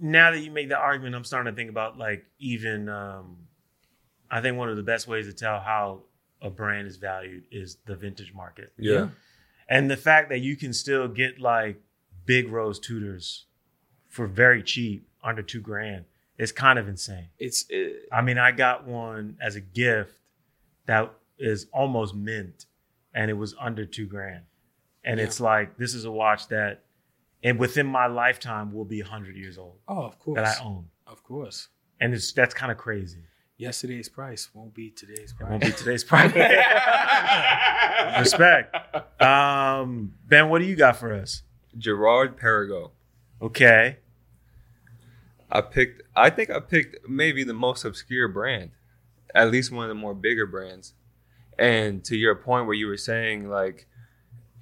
now 0.00 0.32
that 0.32 0.40
you 0.40 0.50
make 0.50 0.68
the 0.68 0.76
argument, 0.76 1.14
I'm 1.14 1.22
starting 1.22 1.52
to 1.52 1.56
think 1.56 1.70
about 1.70 1.96
like 1.96 2.24
even 2.40 2.88
um 2.88 3.36
I 4.30 4.40
think 4.40 4.56
one 4.58 4.68
of 4.68 4.76
the 4.76 4.82
best 4.82 5.06
ways 5.06 5.26
to 5.26 5.32
tell 5.32 5.60
how 5.60 6.02
a 6.42 6.50
brand 6.50 6.88
is 6.88 6.96
valued 6.96 7.44
is 7.52 7.78
the 7.86 7.94
vintage 7.94 8.34
market. 8.34 8.72
Yeah. 8.76 9.08
And 9.68 9.88
the 9.88 9.96
fact 9.96 10.30
that 10.30 10.40
you 10.40 10.56
can 10.56 10.72
still 10.72 11.06
get 11.06 11.40
like 11.40 11.80
big 12.26 12.50
rose 12.50 12.80
Tudors 12.80 13.46
for 14.14 14.26
very 14.26 14.62
cheap, 14.62 15.06
under 15.22 15.42
two 15.42 15.60
grand, 15.60 16.04
is 16.38 16.52
kind 16.52 16.78
of 16.78 16.88
insane. 16.88 17.28
it's 17.38 17.64
uh, 17.70 17.90
I 18.14 18.22
mean, 18.22 18.38
I 18.38 18.52
got 18.52 18.86
one 18.86 19.36
as 19.40 19.56
a 19.56 19.60
gift 19.60 20.18
that 20.86 21.12
is 21.38 21.66
almost 21.72 22.14
mint 22.14 22.66
and 23.14 23.30
it 23.30 23.34
was 23.34 23.54
under 23.60 23.84
two 23.86 24.06
grand. 24.06 24.42
And 25.04 25.18
Yeah. 25.18 25.26
it's 25.26 25.40
like, 25.40 25.76
this 25.76 25.94
is 25.94 26.04
a 26.04 26.10
watch 26.10 26.48
that, 26.48 26.82
and 27.42 27.58
within 27.58 27.86
my 27.86 28.06
lifetime, 28.06 28.72
will 28.72 28.84
be 28.84 29.00
100 29.02 29.36
years 29.36 29.58
old 29.58 29.78
oh 29.88 30.02
of 30.04 30.18
course 30.18 30.36
that 30.36 30.60
I 30.60 30.64
own. 30.64 30.86
of 31.06 31.22
course 31.24 31.68
And 32.00 32.14
it's 32.14 32.32
that's 32.32 32.54
kind 32.54 32.70
of 32.72 32.78
crazy. 32.78 33.24
yesterday's 33.56 34.08
price 34.08 34.48
won't 34.54 34.74
be 34.74 34.90
today's 34.90 35.30
It 35.32 35.36
price 35.38 35.50
won't 35.50 35.62
be 35.62 35.72
today's 35.72 36.04
price. 36.04 36.32
Respect. 38.18 38.74
Um, 39.22 40.14
ben, 40.26 40.48
what 40.48 40.58
do 40.60 40.64
you 40.66 40.76
got 40.76 40.96
for 40.96 41.12
us? 41.14 41.42
Girard-Perregaux. 41.78 42.90
Okay. 43.42 43.98
I 45.50 45.60
picked. 45.60 46.02
I 46.16 46.30
think 46.30 46.50
I 46.50 46.60
picked 46.60 47.08
maybe 47.08 47.44
the 47.44 47.54
most 47.54 47.84
obscure 47.84 48.28
brand, 48.28 48.70
at 49.34 49.50
least 49.50 49.70
one 49.72 49.84
of 49.84 49.88
the 49.88 49.94
more 49.94 50.14
bigger 50.14 50.46
brands. 50.46 50.94
And 51.58 52.04
to 52.06 52.16
your 52.16 52.34
point, 52.34 52.66
where 52.66 52.74
you 52.74 52.86
were 52.86 52.96
saying 52.96 53.48
like, 53.48 53.86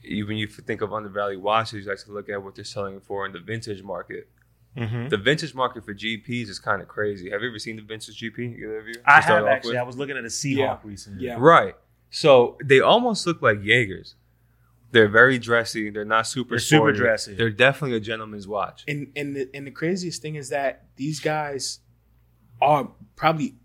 you- 0.02 0.26
when 0.26 0.36
you 0.36 0.46
think 0.46 0.80
of 0.82 0.92
undervalued 0.92 1.42
watches, 1.42 1.84
you 1.84 1.90
like 1.90 1.98
to 2.04 2.12
look 2.12 2.28
at 2.28 2.42
what 2.42 2.54
they're 2.54 2.64
selling 2.64 3.00
for 3.00 3.24
in 3.26 3.32
the 3.32 3.38
vintage 3.40 3.82
market. 3.82 4.28
Mm-hmm. 4.76 5.08
The 5.08 5.16
vintage 5.18 5.54
market 5.54 5.84
for 5.84 5.94
GPs 5.94 6.48
is 6.48 6.58
kind 6.58 6.80
of 6.82 6.88
crazy. 6.88 7.30
Have 7.30 7.42
you 7.42 7.48
ever 7.50 7.58
seen 7.58 7.76
the 7.76 7.82
vintage 7.82 8.20
GP? 8.20 8.56
Either 8.58 8.78
of 8.78 8.88
you? 8.88 8.94
I 9.06 9.20
have 9.20 9.46
actually. 9.46 9.72
with? 9.72 9.80
I 9.80 9.82
was 9.84 9.96
looking 9.96 10.16
at 10.16 10.24
a 10.24 10.28
Seahawk 10.28 10.56
Yeah. 10.56 10.78
recently. 10.82 11.24
yeah 11.26 11.36
Right. 11.38 11.76
So 12.10 12.58
they 12.64 12.80
almost 12.80 13.26
look 13.26 13.40
like 13.42 13.62
Jaegers. 13.62 14.16
They're 14.92 15.08
very 15.08 15.38
dressy. 15.38 15.90
They're 15.90 16.04
not 16.04 16.26
super. 16.26 16.50
They're 16.50 16.58
super 16.60 16.80
sporty. 16.94 16.98
dressy. 16.98 17.34
They're 17.34 17.50
definitely 17.50 17.96
a 17.96 18.00
gentleman's 18.00 18.46
watch. 18.46 18.84
and 18.86 19.10
and 19.16 19.34
the, 19.34 19.48
and 19.54 19.66
the 19.66 19.70
craziest 19.72 20.22
thing 20.22 20.36
is 20.36 20.50
that 20.50 20.84
these 20.96 21.18
guys 21.20 21.80
are 22.60 22.90
probably 23.16 23.56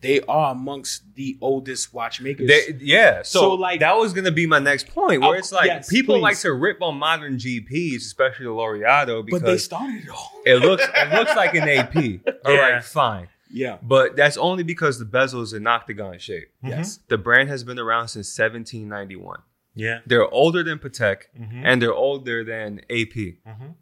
they 0.00 0.20
are 0.28 0.52
amongst 0.52 1.02
the 1.16 1.36
oldest 1.40 1.92
watchmakers. 1.92 2.46
They, 2.46 2.76
yeah, 2.80 3.22
so, 3.24 3.40
So, 3.40 3.54
like- 3.54 3.80
that 3.80 3.96
was 3.96 4.12
gonna 4.12 4.30
be 4.30 4.46
my 4.46 4.60
next 4.60 4.86
point, 4.86 5.20
where 5.20 5.30
Oh, 5.30 5.32
it's 5.32 5.50
like 5.50 5.66
yes, 5.66 5.88
people 5.88 6.14
please. 6.14 6.22
like 6.22 6.38
to 6.40 6.52
rip 6.52 6.80
on 6.80 6.96
modern 6.96 7.36
GPs, 7.36 7.96
especially 7.96 8.44
the 8.44 8.52
Laureato, 8.52 9.24
because 9.26 9.40
but 9.40 9.46
they 9.50 9.58
started 9.58 10.04
it 10.04 10.08
all. 10.08 10.30
it 10.46 10.56
looks 10.60 10.84
it 10.94 11.12
looks 11.12 11.34
like 11.34 11.54
an 11.56 11.68
AP. 11.68 11.96
All 12.44 12.54
right, 12.56 12.74
Yeah. 12.74 12.80
fine, 12.80 13.28
Yeah. 13.50 13.78
but 13.82 14.14
that's 14.14 14.36
only 14.36 14.62
because 14.62 15.00
the 15.00 15.04
bezel 15.04 15.42
is 15.42 15.52
an 15.52 15.66
octagon 15.66 16.20
shape. 16.20 16.52
Yes. 16.62 17.00
The 17.08 17.18
brand 17.18 17.48
has 17.48 17.64
been 17.64 17.80
around 17.80 18.06
since 18.06 18.28
1791. 18.38 19.40
Yeah. 19.78 20.00
They're 20.06 20.28
older 20.28 20.62
than 20.64 20.78
Patek, 20.78 21.24
Mhm. 21.38 21.62
and 21.64 21.80
they're 21.80 21.94
older 21.94 22.42
than 22.44 22.80
AP. 22.90 23.14
Mhm. 23.46 23.74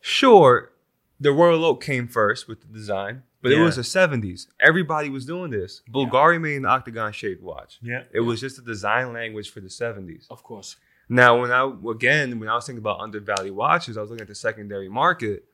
Sure, 0.00 0.72
the 1.20 1.32
Royal 1.32 1.64
Oak 1.64 1.82
came 1.82 2.08
first 2.08 2.48
with 2.48 2.60
the 2.62 2.66
design, 2.66 3.22
but 3.42 3.52
it 3.52 3.58
was 3.60 3.76
the 3.76 3.84
70s. 3.84 4.48
Everybody 4.58 5.08
was 5.10 5.24
doing 5.26 5.50
this. 5.50 5.82
Bulgari 5.90 6.40
made 6.40 6.56
an 6.56 6.64
octagon 6.64 7.12
shaped 7.12 7.42
watch. 7.42 7.78
Yeah. 7.82 8.04
It 8.12 8.20
was 8.20 8.40
just 8.40 8.58
a 8.58 8.62
design 8.62 9.12
language 9.12 9.50
for 9.50 9.60
the 9.60 9.68
70s. 9.70 10.26
Of 10.30 10.42
course. 10.42 10.76
Now, 11.08 11.40
when 11.40 11.50
I 11.52 11.62
again, 11.90 12.40
when 12.40 12.48
I 12.48 12.54
was 12.54 12.66
thinking 12.66 12.78
about 12.82 13.00
undervalued 13.00 13.54
watches, 13.54 13.96
I 13.96 14.00
was 14.00 14.10
looking 14.10 14.22
at 14.22 14.28
the 14.28 14.34
secondary 14.34 14.88
market. 14.88 15.44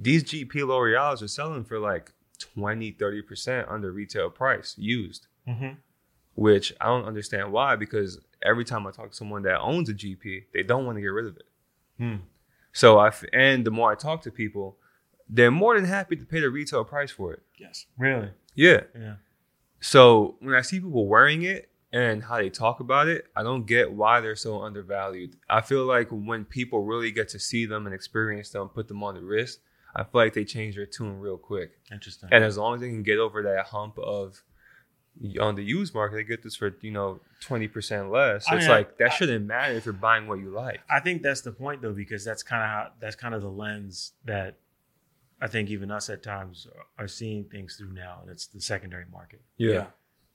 These 0.00 0.22
GP 0.24 0.60
Laureatos 0.60 1.22
are 1.22 1.28
selling 1.28 1.64
for 1.64 1.78
like 1.80 2.12
20, 2.38 2.92
30% 2.92 3.68
under 3.68 3.90
retail 3.90 4.30
price 4.30 4.76
used, 4.78 5.26
Mhm. 5.48 5.78
which 6.34 6.72
I 6.80 6.86
don't 6.86 7.04
understand 7.04 7.52
why 7.52 7.74
because 7.76 8.20
every 8.44 8.64
time 8.64 8.86
I 8.86 8.90
talk 8.90 9.10
to 9.10 9.16
someone 9.16 9.42
that 9.42 9.58
owns 9.60 9.88
a 9.88 9.94
GP, 9.94 10.44
they 10.52 10.62
don't 10.62 10.86
want 10.86 10.96
to 10.96 11.02
get 11.02 11.08
rid 11.08 11.26
of 11.26 11.36
it. 11.36 11.46
Hmm. 11.98 12.16
So 12.72 12.98
I 12.98 13.08
f- 13.08 13.24
and 13.32 13.64
the 13.64 13.70
more 13.70 13.90
I 13.92 13.94
talk 13.94 14.22
to 14.22 14.30
people, 14.30 14.76
they're 15.28 15.50
more 15.50 15.74
than 15.76 15.84
happy 15.84 16.16
to 16.16 16.24
pay 16.24 16.40
the 16.40 16.50
retail 16.50 16.84
price 16.84 17.10
for 17.10 17.32
it. 17.32 17.42
Yes. 17.58 17.86
Really? 17.96 18.30
Yeah. 18.54 18.82
Yeah. 18.98 19.14
So 19.80 20.36
when 20.40 20.54
I 20.54 20.62
see 20.62 20.80
people 20.80 21.06
wearing 21.06 21.42
it 21.42 21.68
and 21.92 22.22
how 22.24 22.38
they 22.38 22.50
talk 22.50 22.80
about 22.80 23.06
it, 23.08 23.26
I 23.36 23.42
don't 23.42 23.66
get 23.66 23.92
why 23.92 24.20
they're 24.20 24.36
so 24.36 24.62
undervalued. 24.62 25.36
I 25.48 25.60
feel 25.60 25.84
like 25.84 26.08
when 26.10 26.44
people 26.44 26.84
really 26.84 27.12
get 27.12 27.28
to 27.30 27.38
see 27.38 27.66
them 27.66 27.86
and 27.86 27.94
experience 27.94 28.50
them, 28.50 28.68
put 28.68 28.88
them 28.88 29.02
on 29.02 29.14
the 29.14 29.20
wrist, 29.22 29.60
I 29.94 30.02
feel 30.02 30.20
like 30.22 30.34
they 30.34 30.44
change 30.44 30.74
their 30.74 30.86
tune 30.86 31.20
real 31.20 31.38
quick. 31.38 31.78
Interesting. 31.92 32.28
And 32.32 32.42
as 32.42 32.58
long 32.58 32.74
as 32.74 32.80
they 32.80 32.88
can 32.88 33.02
get 33.04 33.18
over 33.18 33.42
that 33.42 33.66
hump 33.66 33.98
of 33.98 34.42
on 35.40 35.54
the 35.54 35.62
used 35.62 35.94
market, 35.94 36.16
they 36.16 36.24
get 36.24 36.42
this 36.42 36.56
for 36.56 36.74
you 36.80 36.90
know 36.90 37.20
twenty 37.40 37.68
percent 37.68 38.10
less. 38.10 38.46
I 38.48 38.56
it's 38.56 38.62
mean, 38.62 38.70
like 38.70 38.98
that 38.98 39.12
I- 39.12 39.14
shouldn't 39.14 39.46
matter 39.46 39.74
if 39.74 39.84
you're 39.84 39.92
buying 39.94 40.26
what 40.26 40.38
you 40.40 40.50
like. 40.50 40.80
I 40.90 41.00
think 41.00 41.22
that's 41.22 41.40
the 41.42 41.52
point 41.52 41.82
though, 41.82 41.92
because 41.92 42.24
that's 42.24 42.42
kind 42.42 42.62
of 42.62 42.68
how 42.68 42.90
that's 43.00 43.16
kind 43.16 43.34
of 43.34 43.42
the 43.42 43.48
lens 43.50 44.12
that 44.24 44.56
I 45.40 45.46
think 45.46 45.70
even 45.70 45.90
us 45.90 46.08
at 46.10 46.22
times 46.22 46.66
are 46.98 47.08
seeing 47.08 47.44
things 47.44 47.76
through 47.76 47.92
now, 47.92 48.18
and 48.22 48.30
it's 48.30 48.46
the 48.46 48.60
secondary 48.60 49.04
market, 49.12 49.42
Yeah, 49.56 49.86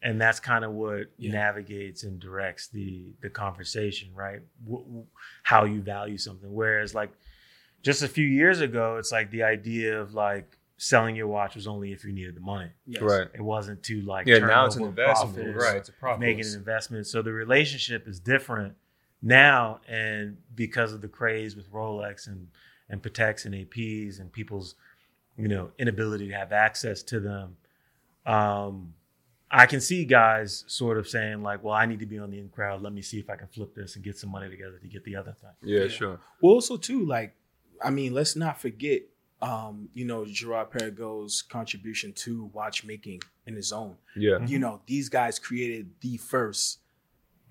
and 0.04 0.20
that's 0.22 0.40
kind 0.40 0.64
of 0.64 0.72
what 0.72 1.08
Yeah. 1.18 1.32
navigates 1.32 2.04
and 2.04 2.20
directs 2.20 2.68
the 2.68 3.14
the 3.22 3.30
conversation, 3.30 4.10
right? 4.14 4.42
W- 4.64 4.84
w- 4.86 5.06
how 5.44 5.66
you 5.66 5.82
value 5.82 6.18
something. 6.18 6.54
Whereas 6.54 6.94
like 6.94 7.12
just 7.82 8.02
a 8.04 8.08
few 8.08 8.28
years 8.28 8.60
ago, 8.62 8.98
it's 8.98 9.12
like 9.12 9.32
the 9.32 9.44
idea 9.44 10.00
of 10.00 10.14
like 10.14 10.58
selling 10.82 11.16
your 11.16 11.28
watch 11.28 11.56
was 11.56 11.68
only 11.68 11.92
if 11.92 12.04
you 12.06 12.12
needed 12.14 12.36
the 12.36 12.40
money. 12.42 12.70
Yes. 12.88 13.02
right. 13.02 13.28
It 13.34 13.42
wasn't 13.42 13.84
to 13.84 14.02
like 14.02 14.26
Yeah, 14.28 14.40
turn 14.40 14.48
now 14.48 14.66
it's 14.66 14.76
an 14.78 14.84
investment, 14.86 15.36
profits. 15.36 15.64
right? 15.64 15.76
It's 15.78 15.90
a 15.90 15.94
profit. 15.94 16.20
making 16.22 16.46
an 16.46 16.56
investment. 16.56 17.06
So 17.06 17.22
the 17.22 17.34
relationship 17.34 18.08
is 18.08 18.20
different 18.20 18.76
now, 19.22 19.82
and 19.88 20.38
because 20.56 20.94
of 20.94 21.02
the 21.02 21.08
craze 21.10 21.56
with 21.56 21.72
Rolex 21.72 22.28
and 22.28 22.48
and 22.90 23.04
Pateks 23.04 23.46
and 23.46 23.54
APs 23.54 24.20
and 24.20 24.32
people's 24.32 24.76
you 25.38 25.48
know 25.50 25.72
inability 25.78 26.28
to 26.30 26.34
have 26.34 26.52
access 26.54 27.04
to 27.04 27.20
them, 27.20 27.58
um, 28.26 28.94
I 29.52 29.66
can 29.66 29.82
see 29.82 30.06
guys 30.06 30.64
sort 30.68 30.98
of 30.98 31.08
saying 31.08 31.42
like, 31.44 31.64
"Well, 31.64 31.74
I 31.74 31.86
need 31.86 32.00
to 32.00 32.06
be 32.06 32.20
on 32.20 32.32
the 32.32 32.40
in 32.40 32.50
crowd. 32.50 32.82
Let 32.82 32.94
me 32.94 33.02
see 33.02 33.20
if 33.20 33.30
I 33.30 33.36
can 33.36 33.48
flip 33.48 33.74
this 33.76 33.96
and 33.96 34.04
get 34.06 34.18
some 34.18 34.30
money 34.32 34.50
together 34.50 34.78
to 34.78 34.88
get 34.88 35.04
the 35.04 35.16
other 35.16 35.34
thing." 35.42 35.50
Yeah, 35.62 35.82
Yeah. 35.84 35.88
sure. 35.90 36.20
Well, 36.42 36.54
also 36.54 36.78
too, 36.78 37.06
like, 37.06 37.36
I 37.84 37.90
mean, 37.90 38.14
let's 38.14 38.36
not 38.36 38.62
forget, 38.62 39.02
um, 39.42 39.90
you 39.94 40.06
know, 40.06 40.26
Girard-Perregaux's 40.26 41.42
contribution 41.42 42.12
to 42.14 42.46
watchmaking 42.54 43.22
in 43.46 43.56
his 43.56 43.72
own. 43.72 43.96
Yeah, 44.16 44.46
You 44.46 44.60
know, 44.60 44.82
these 44.86 45.08
guys 45.10 45.40
created 45.40 45.92
the 46.02 46.18
first 46.18 46.80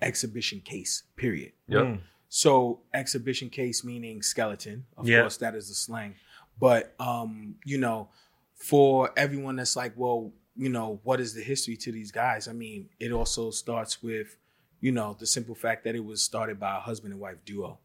exhibition 0.02 0.60
case. 0.60 1.02
Period. 1.16 1.52
Yeah. 1.66 1.78
Mm. 1.80 2.00
So 2.28 2.80
exhibition 2.92 3.48
case 3.50 3.84
meaning 3.84 4.22
skeleton. 4.22 4.84
Of 4.96 5.08
Yeah. 5.08 5.22
course, 5.22 5.38
that 5.38 5.54
is 5.54 5.68
the 5.68 5.74
slang. 5.74 6.14
But 6.60 6.94
um, 7.00 7.56
you 7.64 7.78
know, 7.78 8.10
for 8.54 9.10
everyone 9.16 9.56
that's 9.56 9.76
like, 9.76 9.92
well, 9.96 10.32
you 10.56 10.68
know, 10.68 11.00
what 11.04 11.20
is 11.20 11.34
the 11.34 11.42
history 11.42 11.76
to 11.78 11.92
these 11.92 12.10
guys? 12.10 12.48
I 12.48 12.52
mean, 12.52 12.88
it 12.98 13.12
also 13.12 13.50
starts 13.50 14.02
with, 14.02 14.36
you 14.80 14.90
know, 14.92 15.16
the 15.18 15.26
simple 15.26 15.54
fact 15.54 15.84
that 15.84 15.94
it 15.94 16.04
was 16.04 16.20
started 16.20 16.58
by 16.60 16.76
a 16.76 16.80
husband 16.80 17.12
and 17.12 17.20
wife 17.20 17.38
duo 17.44 17.78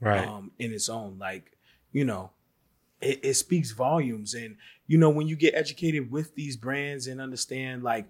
Right. 0.00 0.26
um, 0.26 0.50
in 0.58 0.72
its 0.72 0.88
own. 0.88 1.18
Like, 1.18 1.56
you 1.92 2.04
know, 2.04 2.30
it, 3.00 3.20
it 3.22 3.34
speaks 3.34 3.70
volumes. 3.72 4.34
And, 4.34 4.56
you 4.86 4.98
know, 4.98 5.10
when 5.10 5.28
you 5.28 5.36
get 5.36 5.54
educated 5.54 6.10
with 6.10 6.34
these 6.34 6.56
brands 6.56 7.06
and 7.06 7.20
understand 7.20 7.82
like 7.82 8.06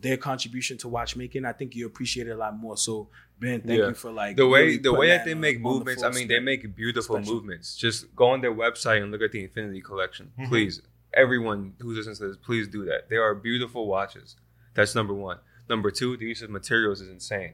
their 0.00 0.16
contribution 0.16 0.78
to 0.78 0.88
watchmaking, 0.88 1.44
I 1.44 1.52
think 1.52 1.74
you 1.74 1.86
appreciate 1.86 2.26
it 2.28 2.30
a 2.30 2.36
lot 2.36 2.56
more. 2.58 2.76
So, 2.76 3.08
Ben, 3.38 3.60
thank 3.60 3.78
Yeah. 3.80 3.88
you 3.88 3.94
for 3.94 4.10
like 4.12 4.36
the 4.36 4.46
way 4.46 4.62
really 4.62 4.76
the 4.78 4.92
way 4.92 5.08
that 5.08 5.18
that 5.18 5.24
they 5.26 5.34
make 5.34 5.60
movements, 5.60 6.02
I 6.02 6.10
mean, 6.10 6.28
they 6.28 6.38
make 6.40 6.74
beautiful 6.76 7.16
Special. 7.16 7.34
movements. 7.34 7.76
Just 7.76 8.14
go 8.14 8.26
on 8.26 8.40
their 8.40 8.54
website 8.54 9.02
and 9.02 9.10
look 9.10 9.22
at 9.22 9.32
the 9.32 9.42
Infinity 9.42 9.80
Collection, 9.80 10.30
Mhm. 10.38 10.48
please. 10.48 10.82
Everyone 11.14 11.74
who 11.80 11.92
listens 11.92 12.18
to 12.20 12.28
this, 12.28 12.36
please 12.38 12.68
do 12.68 12.84
that. 12.86 13.08
They 13.10 13.16
are 13.16 13.34
beautiful 13.34 13.86
watches. 13.86 14.36
That's 14.74 14.94
number 14.94 15.12
one. 15.12 15.38
Number 15.68 15.90
two, 15.90 16.16
the 16.16 16.24
use 16.26 16.40
of 16.42 16.50
materials 16.50 17.00
is 17.00 17.08
insane. 17.08 17.52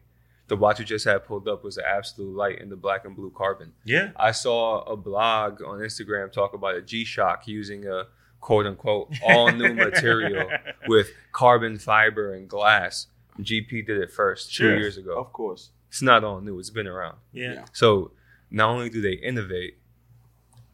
The 0.49 0.57
watch 0.57 0.79
you 0.79 0.85
just 0.85 1.05
had 1.05 1.25
pulled 1.25 1.47
up 1.47 1.63
was 1.63 1.77
an 1.77 1.85
absolute 1.87 2.35
light 2.35 2.59
in 2.61 2.69
the 2.71 2.77
black 2.77 3.05
and 3.05 3.15
blue 3.15 3.31
carbon. 3.31 3.73
yeah. 3.85 4.11
I 4.17 4.33
saw 4.33 4.81
a 4.83 4.97
blog 4.97 5.63
on 5.63 5.79
Instagram 5.81 6.33
talk 6.33 6.55
about 6.55 6.75
a 6.75 6.83
G 6.83 7.05
Shock 7.05 7.47
using 7.47 7.87
a 7.87 8.07
quote 8.41 8.67
unquote 8.67 9.13
all 9.27 9.51
new 9.53 9.75
material 9.87 10.49
with 10.87 11.11
carbon 11.33 11.79
fiber 11.79 12.33
and 12.35 12.49
glass. 12.49 13.09
GP 13.41 13.87
did 13.87 14.01
it 14.01 14.11
first 14.11 14.51
Sure. 14.51 14.75
two 14.75 14.81
years 14.81 14.97
ago. 14.97 15.19
Of 15.19 15.33
course. 15.33 15.71
It's 15.89 16.03
not 16.03 16.25
all 16.25 16.41
new. 16.41 16.59
It's 16.59 16.71
been 16.71 16.87
around. 16.87 17.17
Yeah. 17.33 17.53
Yeah. 17.55 17.65
So 17.73 18.13
not 18.51 18.71
only 18.71 18.89
do 18.91 19.01
they 19.01 19.13
innovate, 19.15 19.79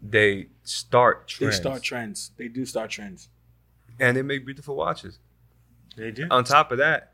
they 0.01 0.49
start 0.63 1.27
trends. 1.29 1.57
They 1.57 1.61
start 1.63 1.83
trends. 1.83 2.31
They 2.37 2.49
do 2.49 2.65
start 2.67 2.91
trends. 2.91 3.29
and 3.99 4.17
they 4.17 4.23
make 4.23 4.45
beautiful 4.45 4.77
watches. 4.77 5.19
They 5.97 6.11
do. 6.11 6.27
On 6.31 6.45
top 6.45 6.71
of 6.73 6.79
that, 6.79 7.13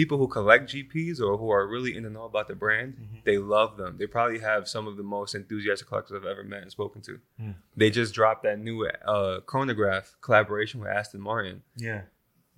people 0.00 0.18
who 0.18 0.28
collect 0.28 0.70
GPs 0.72 1.20
or 1.20 1.36
who 1.40 1.48
are 1.50 1.66
really 1.74 1.92
in 1.96 2.02
the 2.04 2.10
know 2.10 2.24
about 2.32 2.46
the 2.48 2.54
brand, 2.64 2.90
Mhm. 2.96 3.24
they 3.24 3.38
love 3.38 3.76
them. 3.76 3.96
They 3.98 4.06
probably 4.06 4.38
have 4.38 4.62
some 4.74 4.86
of 4.90 4.96
the 4.96 5.02
most 5.16 5.34
enthusiastic 5.34 5.88
collectors 5.88 6.14
I've 6.16 6.24
ever 6.34 6.44
met 6.44 6.62
and 6.62 6.70
spoken 6.70 7.00
to. 7.08 7.20
Mm. 7.40 7.54
They 7.76 7.90
just 7.90 8.14
dropped 8.14 8.42
that 8.44 8.58
new 8.58 8.76
uh, 8.86 9.40
chronograph 9.52 10.06
collaboration 10.26 10.80
with 10.80 10.88
Aston 10.98 11.20
Martin. 11.20 11.62
yeah. 11.76 12.02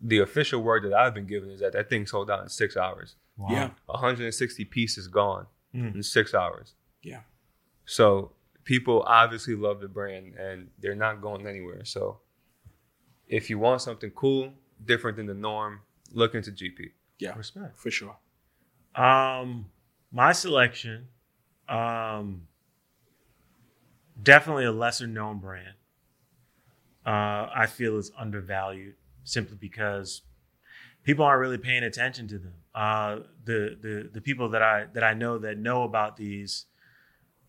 The 0.05 0.19
official 0.19 0.61
word 0.69 0.83
that 0.85 0.93
I've 1.03 1.15
been 1.15 1.27
given 1.35 1.49
is 1.55 1.61
that 1.61 1.73
that 1.75 1.89
thing 1.89 2.07
sold 2.07 2.29
out 2.29 2.43
in 2.43 2.49
six 2.49 2.77
hours. 2.77 3.15
Wow. 3.37 3.49
Yeah. 3.51 3.71
160 3.87 4.65
pieces 4.65 5.07
gone 5.09 5.47
Mm. 5.75 5.95
in 5.97 6.03
six 6.03 6.35
hours. 6.35 6.75
Yeah. 7.03 7.23
So 7.85 8.33
people 8.65 9.03
obviously 9.23 9.55
love 9.67 9.81
the 9.81 9.89
brand 9.99 10.35
and 10.47 10.71
they're 10.81 10.95
not 11.07 11.21
going 11.23 11.47
anywhere. 11.47 11.85
So 11.85 12.21
if 13.29 13.49
you 13.51 13.59
want 13.59 13.81
something 13.81 14.11
cool, 14.11 14.53
different 14.85 15.17
than 15.19 15.27
the 15.27 15.35
norm, 15.51 15.81
look 16.13 16.35
into 16.35 16.51
GP. 16.51 16.93
Yeah. 17.19 17.35
Respect. 17.37 17.79
For 17.79 17.91
sure. 17.91 18.17
Um, 18.95 19.67
my 20.11 20.33
selection, 20.33 21.09
um, 21.69 22.43
definitely 24.23 24.65
a 24.65 24.73
lesser 24.73 25.07
known 25.07 25.39
brand. 25.39 25.75
Uh, 27.05 27.49
I 27.55 27.67
feel 27.67 27.97
is 27.97 28.13
undervalued 28.17 28.95
simply 29.25 29.57
because 29.61 30.23
people 31.03 31.25
aren't 31.25 31.41
really 31.41 31.59
paying 31.59 31.83
attention 31.85 32.29
to 32.29 32.39
them. 32.39 32.55
Uh, 32.75 33.19
the 33.45 33.77
the 33.81 34.11
the 34.13 34.21
people 34.21 34.49
that 34.51 34.63
I 34.63 34.87
that 34.93 35.03
I 35.03 35.15
know 35.15 35.39
that 35.39 35.59
know 35.59 35.83
about 35.83 36.17
these 36.17 36.67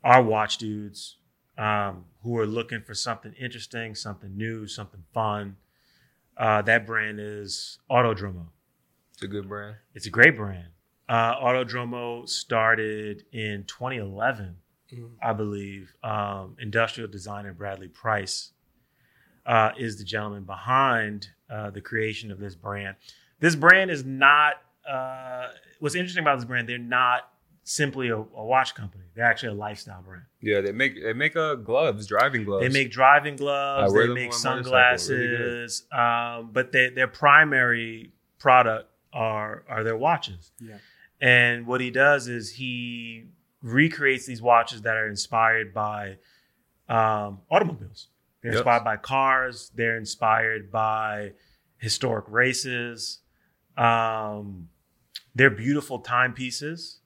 are 0.04 0.22
watch 0.22 0.58
dudes 0.58 1.18
um, 1.58 2.06
who 2.24 2.38
are 2.38 2.46
looking 2.48 2.82
for 2.82 2.94
something 2.94 3.34
interesting, 3.40 3.96
something 3.96 4.36
new, 4.36 4.68
something 4.68 5.04
fun. 5.14 5.58
Uh, 6.36 6.62
that 6.64 6.86
brand 6.86 7.20
is 7.20 7.78
Autodromo. 7.92 8.48
It's 9.24 9.30
a 9.32 9.32
good 9.32 9.48
brand. 9.48 9.76
It's 9.96 10.06
a 10.06 10.10
great 10.10 10.36
brand. 10.36 10.68
Uh, 11.08 11.36
Autodromo 11.40 12.28
started 12.28 13.24
in 13.32 13.64
2011, 13.68 14.58
Mhm. 14.92 15.12
I 15.22 15.32
believe. 15.32 15.96
Um, 16.04 16.58
industrial 16.60 17.10
designer 17.10 17.54
Bradley 17.54 17.88
Price 17.88 18.52
uh, 19.46 19.72
is 19.78 19.98
the 19.98 20.04
gentleman 20.04 20.44
behind 20.44 21.30
uh, 21.50 21.70
the 21.70 21.80
creation 21.80 22.32
of 22.32 22.40
this 22.40 22.54
brand. 22.56 22.98
This 23.40 23.56
brand 23.56 23.92
is 23.92 24.04
not. 24.04 24.56
Uh, 24.86 25.52
what's 25.80 25.96
interesting 25.96 26.22
about 26.24 26.36
this 26.40 26.46
brand? 26.46 26.68
They're 26.68 26.78
not 26.78 27.30
simply 27.64 28.10
a, 28.10 28.18
a 28.18 28.44
watch 28.46 28.76
company. 28.76 29.06
They're 29.16 29.24
actually 29.24 29.54
a 29.54 29.60
lifestyle 29.60 30.02
brand. 30.02 30.24
Yeah, 30.42 30.60
they 30.60 30.74
make 30.74 31.02
they 31.02 31.14
make 31.14 31.38
uh 31.38 31.56
gloves, 31.56 32.08
driving 32.08 32.44
gloves. 32.44 32.64
They 32.66 32.74
make 32.78 32.92
driving 32.92 33.38
gloves. 33.38 33.94
They 33.94 34.08
make 34.08 34.32
motorcycle. 34.32 34.58
Really 34.58 34.64
sunglasses. 34.64 35.84
um, 35.94 36.50
but 36.52 36.74
they, 36.74 36.90
their 36.90 37.08
primary 37.08 38.12
product 38.38 38.90
are 39.14 39.64
are 39.68 39.84
their 39.84 39.98
watches. 39.98 40.52
Yeah. 40.60 40.78
And 41.22 41.66
what 41.68 41.80
he 41.82 41.90
does 41.92 42.28
is 42.28 42.52
he 42.56 43.26
recreates 43.62 44.26
these 44.26 44.42
watches 44.42 44.82
that 44.82 44.98
are 44.98 45.08
inspired 45.08 45.74
by 45.74 46.18
um, 46.90 47.40
automobiles. 47.50 48.08
They're 48.42 48.52
Yep. 48.52 48.60
inspired 48.60 48.84
by 48.84 48.98
cars. 48.98 49.72
They're 49.74 49.98
inspired 49.98 50.70
by 50.72 51.32
historic 51.78 52.26
races. 52.28 53.20
Um, 53.78 54.70
they're 55.36 55.50
beautiful 55.50 56.00
timepieces. 56.00 57.00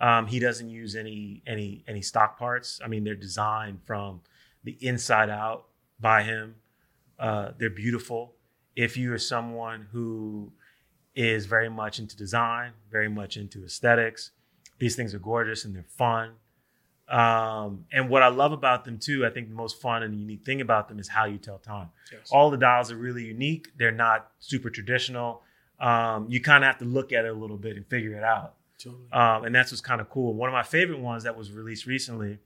Um, 0.00 0.26
he 0.26 0.38
doesn't 0.38 0.68
use 0.68 0.94
any 0.96 1.42
any 1.46 1.84
any 1.88 2.02
stock 2.02 2.38
parts. 2.38 2.80
I 2.84 2.88
mean, 2.88 3.04
they're 3.04 3.14
designed 3.14 3.80
from 3.86 4.20
the 4.64 4.76
inside 4.80 5.30
out 5.30 5.66
by 6.00 6.22
him. 6.24 6.56
Uh, 7.18 7.52
they're 7.58 7.70
beautiful. 7.70 8.34
If 8.76 8.96
you 8.96 9.12
are 9.12 9.18
someone 9.18 9.86
who 9.92 10.52
is 11.14 11.46
very 11.46 11.68
much 11.68 11.98
into 11.98 12.16
design, 12.16 12.72
very 12.90 13.08
much 13.08 13.36
into 13.36 13.64
aesthetics, 13.64 14.30
these 14.78 14.96
things 14.96 15.14
are 15.14 15.18
gorgeous 15.18 15.64
and 15.64 15.74
they're 15.74 15.84
fun. 15.84 16.32
Um, 17.08 17.84
and 17.92 18.08
what 18.08 18.22
I 18.22 18.28
love 18.28 18.52
about 18.52 18.84
them 18.84 18.98
too, 18.98 19.26
I 19.26 19.30
think 19.30 19.48
the 19.48 19.54
most 19.54 19.80
fun 19.80 20.02
and 20.02 20.18
unique 20.18 20.44
thing 20.44 20.60
about 20.60 20.88
them 20.88 20.98
is 20.98 21.08
how 21.08 21.26
you 21.26 21.36
tell 21.36 21.58
time 21.58 21.90
Yes. 22.10 22.30
all 22.30 22.50
the 22.50 22.56
dials 22.56 22.90
are 22.90 22.96
really 22.96 23.24
unique. 23.24 23.68
They're 23.76 23.90
not 23.92 24.30
super 24.38 24.70
traditional. 24.70 25.42
Um, 25.78 26.26
you 26.30 26.40
kind 26.40 26.64
of 26.64 26.68
have 26.68 26.78
to 26.78 26.84
look 26.84 27.12
at 27.12 27.24
it 27.24 27.28
a 27.28 27.34
little 27.34 27.56
bit 27.58 27.76
and 27.76 27.86
figure 27.86 28.14
it 28.16 28.24
out. 28.24 28.54
Totally. 28.78 29.02
Um, 29.12 29.44
and 29.44 29.54
that's 29.54 29.70
what's 29.72 29.80
kind 29.82 30.00
of 30.00 30.08
cool. 30.08 30.32
One 30.34 30.48
of 30.48 30.52
my 30.52 30.62
favorite 30.62 31.00
ones 31.00 31.24
that 31.24 31.36
was 31.36 31.52
released 31.52 31.86
recently 31.86 32.38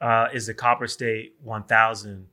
uh, 0.00 0.28
is 0.34 0.46
the 0.46 0.54
Copper 0.54 0.86
State 0.86 1.34
1000. 1.42 2.26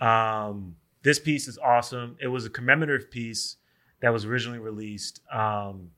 Um, 0.00 0.76
this 1.02 1.18
piece 1.18 1.46
is 1.48 1.58
awesome. 1.58 2.16
It 2.20 2.28
was 2.28 2.46
a 2.46 2.50
commemorative 2.50 3.10
piece 3.10 3.56
that 4.02 4.12
was 4.12 4.24
originally 4.24 4.58
released 4.58 5.20
um, 5.32 5.90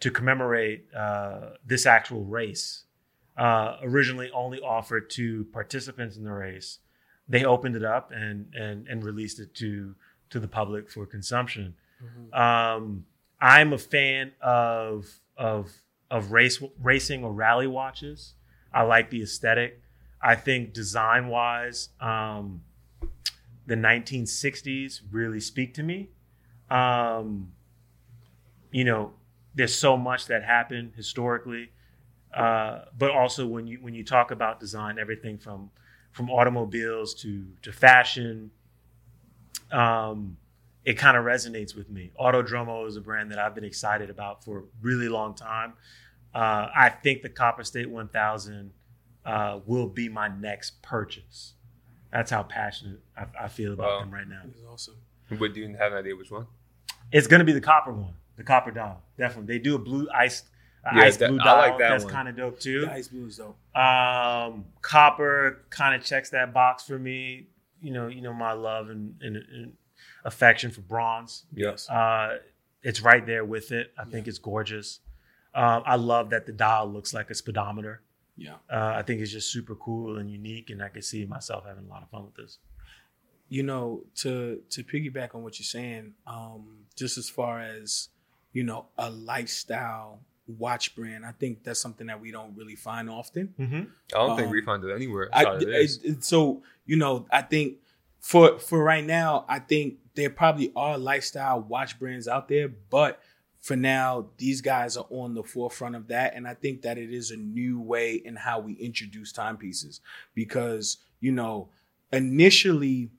to 0.00 0.10
commemorate 0.10 0.86
uh, 0.94 1.50
this 1.64 1.86
actual 1.86 2.24
race. 2.24 2.82
Uh, 3.36 3.76
originally 3.82 4.30
only 4.32 4.58
offered 4.60 5.10
to 5.10 5.44
participants 5.52 6.16
in 6.16 6.24
the 6.24 6.32
race. 6.32 6.78
They 7.28 7.44
opened 7.44 7.76
it 7.76 7.84
up 7.84 8.10
and 8.10 8.52
and 8.54 8.88
and 8.88 9.04
released 9.04 9.38
it 9.38 9.54
to 9.56 9.94
to 10.30 10.40
the 10.40 10.48
public 10.48 10.90
for 10.90 11.04
consumption. 11.06 11.74
Mhm. 12.02 12.34
Um, 12.34 13.06
I'm 13.40 13.74
a 13.74 13.78
fan 13.78 14.32
of 14.40 15.20
of 15.36 15.70
of 16.10 16.32
race 16.32 16.62
racing 16.80 17.24
or 17.24 17.32
rally 17.32 17.66
watches. 17.66 18.34
I 18.72 18.82
like 18.82 19.10
the 19.10 19.22
aesthetic. 19.22 19.82
I 20.22 20.34
think 20.34 20.72
design 20.72 21.28
wise, 21.28 21.90
um, 22.00 22.62
the 23.66 23.76
1960s 23.76 25.02
really 25.10 25.40
speak 25.40 25.74
to 25.74 25.82
me. 25.82 26.10
Um, 26.70 27.52
you 28.70 28.84
know, 28.84 29.12
there's 29.54 29.74
so 29.74 29.96
much 29.96 30.26
that 30.26 30.44
happened 30.44 30.92
historically, 30.96 31.70
uh, 32.34 32.80
but 32.96 33.10
also 33.10 33.46
when 33.46 33.66
you 33.66 33.78
when 33.78 33.94
you 33.94 34.04
talk 34.04 34.30
about 34.30 34.60
design, 34.60 34.98
everything 34.98 35.38
from 35.38 35.70
from 36.12 36.30
automobiles 36.30 37.14
to 37.22 37.46
to 37.62 37.72
fashion, 37.72 38.50
um, 39.70 40.36
it 40.84 40.94
kind 40.94 41.16
of 41.16 41.24
resonates 41.24 41.74
with 41.74 41.88
me. 41.90 42.12
Autodromo 42.20 42.86
is 42.86 42.96
a 42.96 43.00
brand 43.00 43.30
that 43.32 43.38
I've 43.38 43.54
been 43.54 43.64
excited 43.64 44.10
about 44.10 44.44
for 44.44 44.58
a 44.58 44.62
really 44.82 45.08
long 45.08 45.34
time. 45.34 45.74
Uh, 46.34 46.68
I 46.74 46.90
think 46.90 47.22
the 47.22 47.28
Copper 47.28 47.64
State 47.64 47.88
1000 47.90 48.72
uh, 49.24 49.60
will 49.64 49.88
be 49.88 50.08
my 50.08 50.28
next 50.28 50.82
purchase. 50.82 51.54
That's 52.12 52.30
how 52.30 52.42
passionate 52.42 53.00
I, 53.16 53.26
I 53.44 53.48
feel 53.48 53.72
about 53.72 53.98
Wow. 53.98 54.00
them 54.00 54.10
right 54.14 54.28
now. 54.28 54.42
It's 54.44 54.60
awesome. 54.70 54.96
But 55.30 55.54
do 55.54 55.60
you 55.60 55.74
have 55.76 55.92
an 55.92 55.98
idea 55.98 56.14
which 56.14 56.30
one? 56.30 56.46
It's 57.12 57.26
going 57.26 57.38
to 57.40 57.44
be 57.44 57.52
the 57.52 57.60
copper 57.60 57.92
one, 57.92 58.14
the 58.36 58.42
copper 58.42 58.70
dial. 58.70 59.02
Definitely, 59.18 59.54
they 59.56 59.62
do 59.62 59.74
a 59.74 59.78
blue 59.78 60.08
ice, 60.14 60.42
Yeah, 60.84 61.00
ice 61.02 61.16
that- 61.18 61.28
blue 61.30 61.40
I 61.40 61.44
dial. 61.44 61.56
like 61.70 61.78
that 61.78 61.90
That's 61.90 62.04
kind 62.04 62.28
of 62.28 62.36
dope 62.36 62.60
too. 62.60 62.82
The 62.82 62.92
ice 62.92 63.08
blues 63.08 63.36
though. 63.38 63.54
Um, 63.80 64.64
copper 64.82 65.64
kind 65.70 65.94
of 65.94 66.04
checks 66.04 66.30
that 66.30 66.52
box 66.52 66.84
for 66.84 66.98
me. 66.98 67.48
You 67.80 67.92
know, 67.92 68.06
you 68.08 68.20
know 68.22 68.32
my 68.32 68.52
love 68.52 68.90
and, 68.90 69.14
and, 69.20 69.36
and 69.36 69.72
affection 70.24 70.70
for 70.70 70.80
bronze. 70.80 71.44
Yes. 71.54 71.88
Uh, 71.88 72.38
it's 72.82 73.00
right 73.00 73.24
there 73.24 73.44
with 73.44 73.70
it. 73.72 73.92
I 73.98 74.04
think 74.04 74.26
it's 74.28 74.38
gorgeous. 74.38 75.00
Um, 75.54 75.82
I 75.86 75.96
love 75.96 76.30
that 76.30 76.46
the 76.46 76.52
dial 76.52 76.86
looks 76.90 77.14
like 77.14 77.30
a 77.30 77.34
speedometer. 77.34 78.02
Yeah. 78.36 78.54
Uh, 78.70 78.92
I 78.96 79.02
think 79.02 79.20
it's 79.22 79.32
just 79.32 79.50
super 79.50 79.74
cool 79.74 80.18
and 80.18 80.30
unique, 80.30 80.68
and 80.70 80.82
I 80.82 80.88
can 80.90 81.00
see 81.02 81.24
myself 81.24 81.64
having 81.66 81.86
a 81.86 81.88
lot 81.88 82.02
of 82.02 82.10
fun 82.10 82.24
with 82.24 82.34
this. 82.34 82.58
You 83.48 83.62
know 83.62 84.02
to 84.16 84.60
to 84.70 84.82
piggyback 84.82 85.34
on 85.34 85.42
what 85.42 85.58
you're 85.58 85.64
saying 85.64 86.12
um 86.26 86.64
just 86.96 87.16
as 87.18 87.28
far 87.28 87.60
as 87.60 88.08
you 88.52 88.62
know 88.64 88.86
a 88.98 89.10
lifestyle 89.10 90.18
watch 90.58 90.94
brand 90.96 91.24
i 91.26 91.32
think 91.32 91.62
that's 91.64 91.80
something 91.80 92.06
that 92.06 92.20
we 92.20 92.30
don't 92.30 92.56
really 92.56 92.76
find 92.76 93.08
often 93.10 93.52
Mm-hmm. 93.58 93.82
I 94.14 94.18
don't 94.18 94.36
think 94.36 94.46
Um, 94.48 94.52
we 94.52 94.62
find 94.62 94.82
it 94.84 94.92
anywhere 94.94 95.28
I, 95.32 95.40
outside 95.44 95.62
of 95.62 95.68
this. 95.68 95.96
it- 95.98 96.04
it- 96.10 96.24
so 96.24 96.62
you 96.86 96.96
know 96.96 97.26
i 97.30 97.42
think 97.42 97.78
for 98.20 98.58
for 98.58 98.82
right 98.82 99.04
now 99.04 99.44
i 99.48 99.58
think 99.58 99.98
there 100.14 100.30
probably 100.30 100.72
are 100.74 100.96
lifestyle 100.98 101.60
watch 101.60 101.98
brands 101.98 102.26
out 102.28 102.48
there 102.48 102.68
but 102.68 103.20
for 103.60 103.76
now 103.76 104.26
these 104.38 104.60
guys 104.60 104.96
are 104.96 105.06
on 105.10 105.34
the 105.34 105.42
forefront 105.42 105.94
of 105.96 106.08
that 106.08 106.34
and 106.34 106.46
i 106.48 106.54
think 106.54 106.82
that 106.82 106.96
it 106.98 107.12
is 107.12 107.30
a 107.32 107.36
new 107.36 107.80
way 107.80 108.14
in 108.14 108.34
how 108.36 108.58
we 108.60 108.72
introduce 108.74 109.30
timepieces 109.32 110.00
because 110.34 110.98
you 111.20 111.32
know 111.32 111.68
initially 112.12 113.10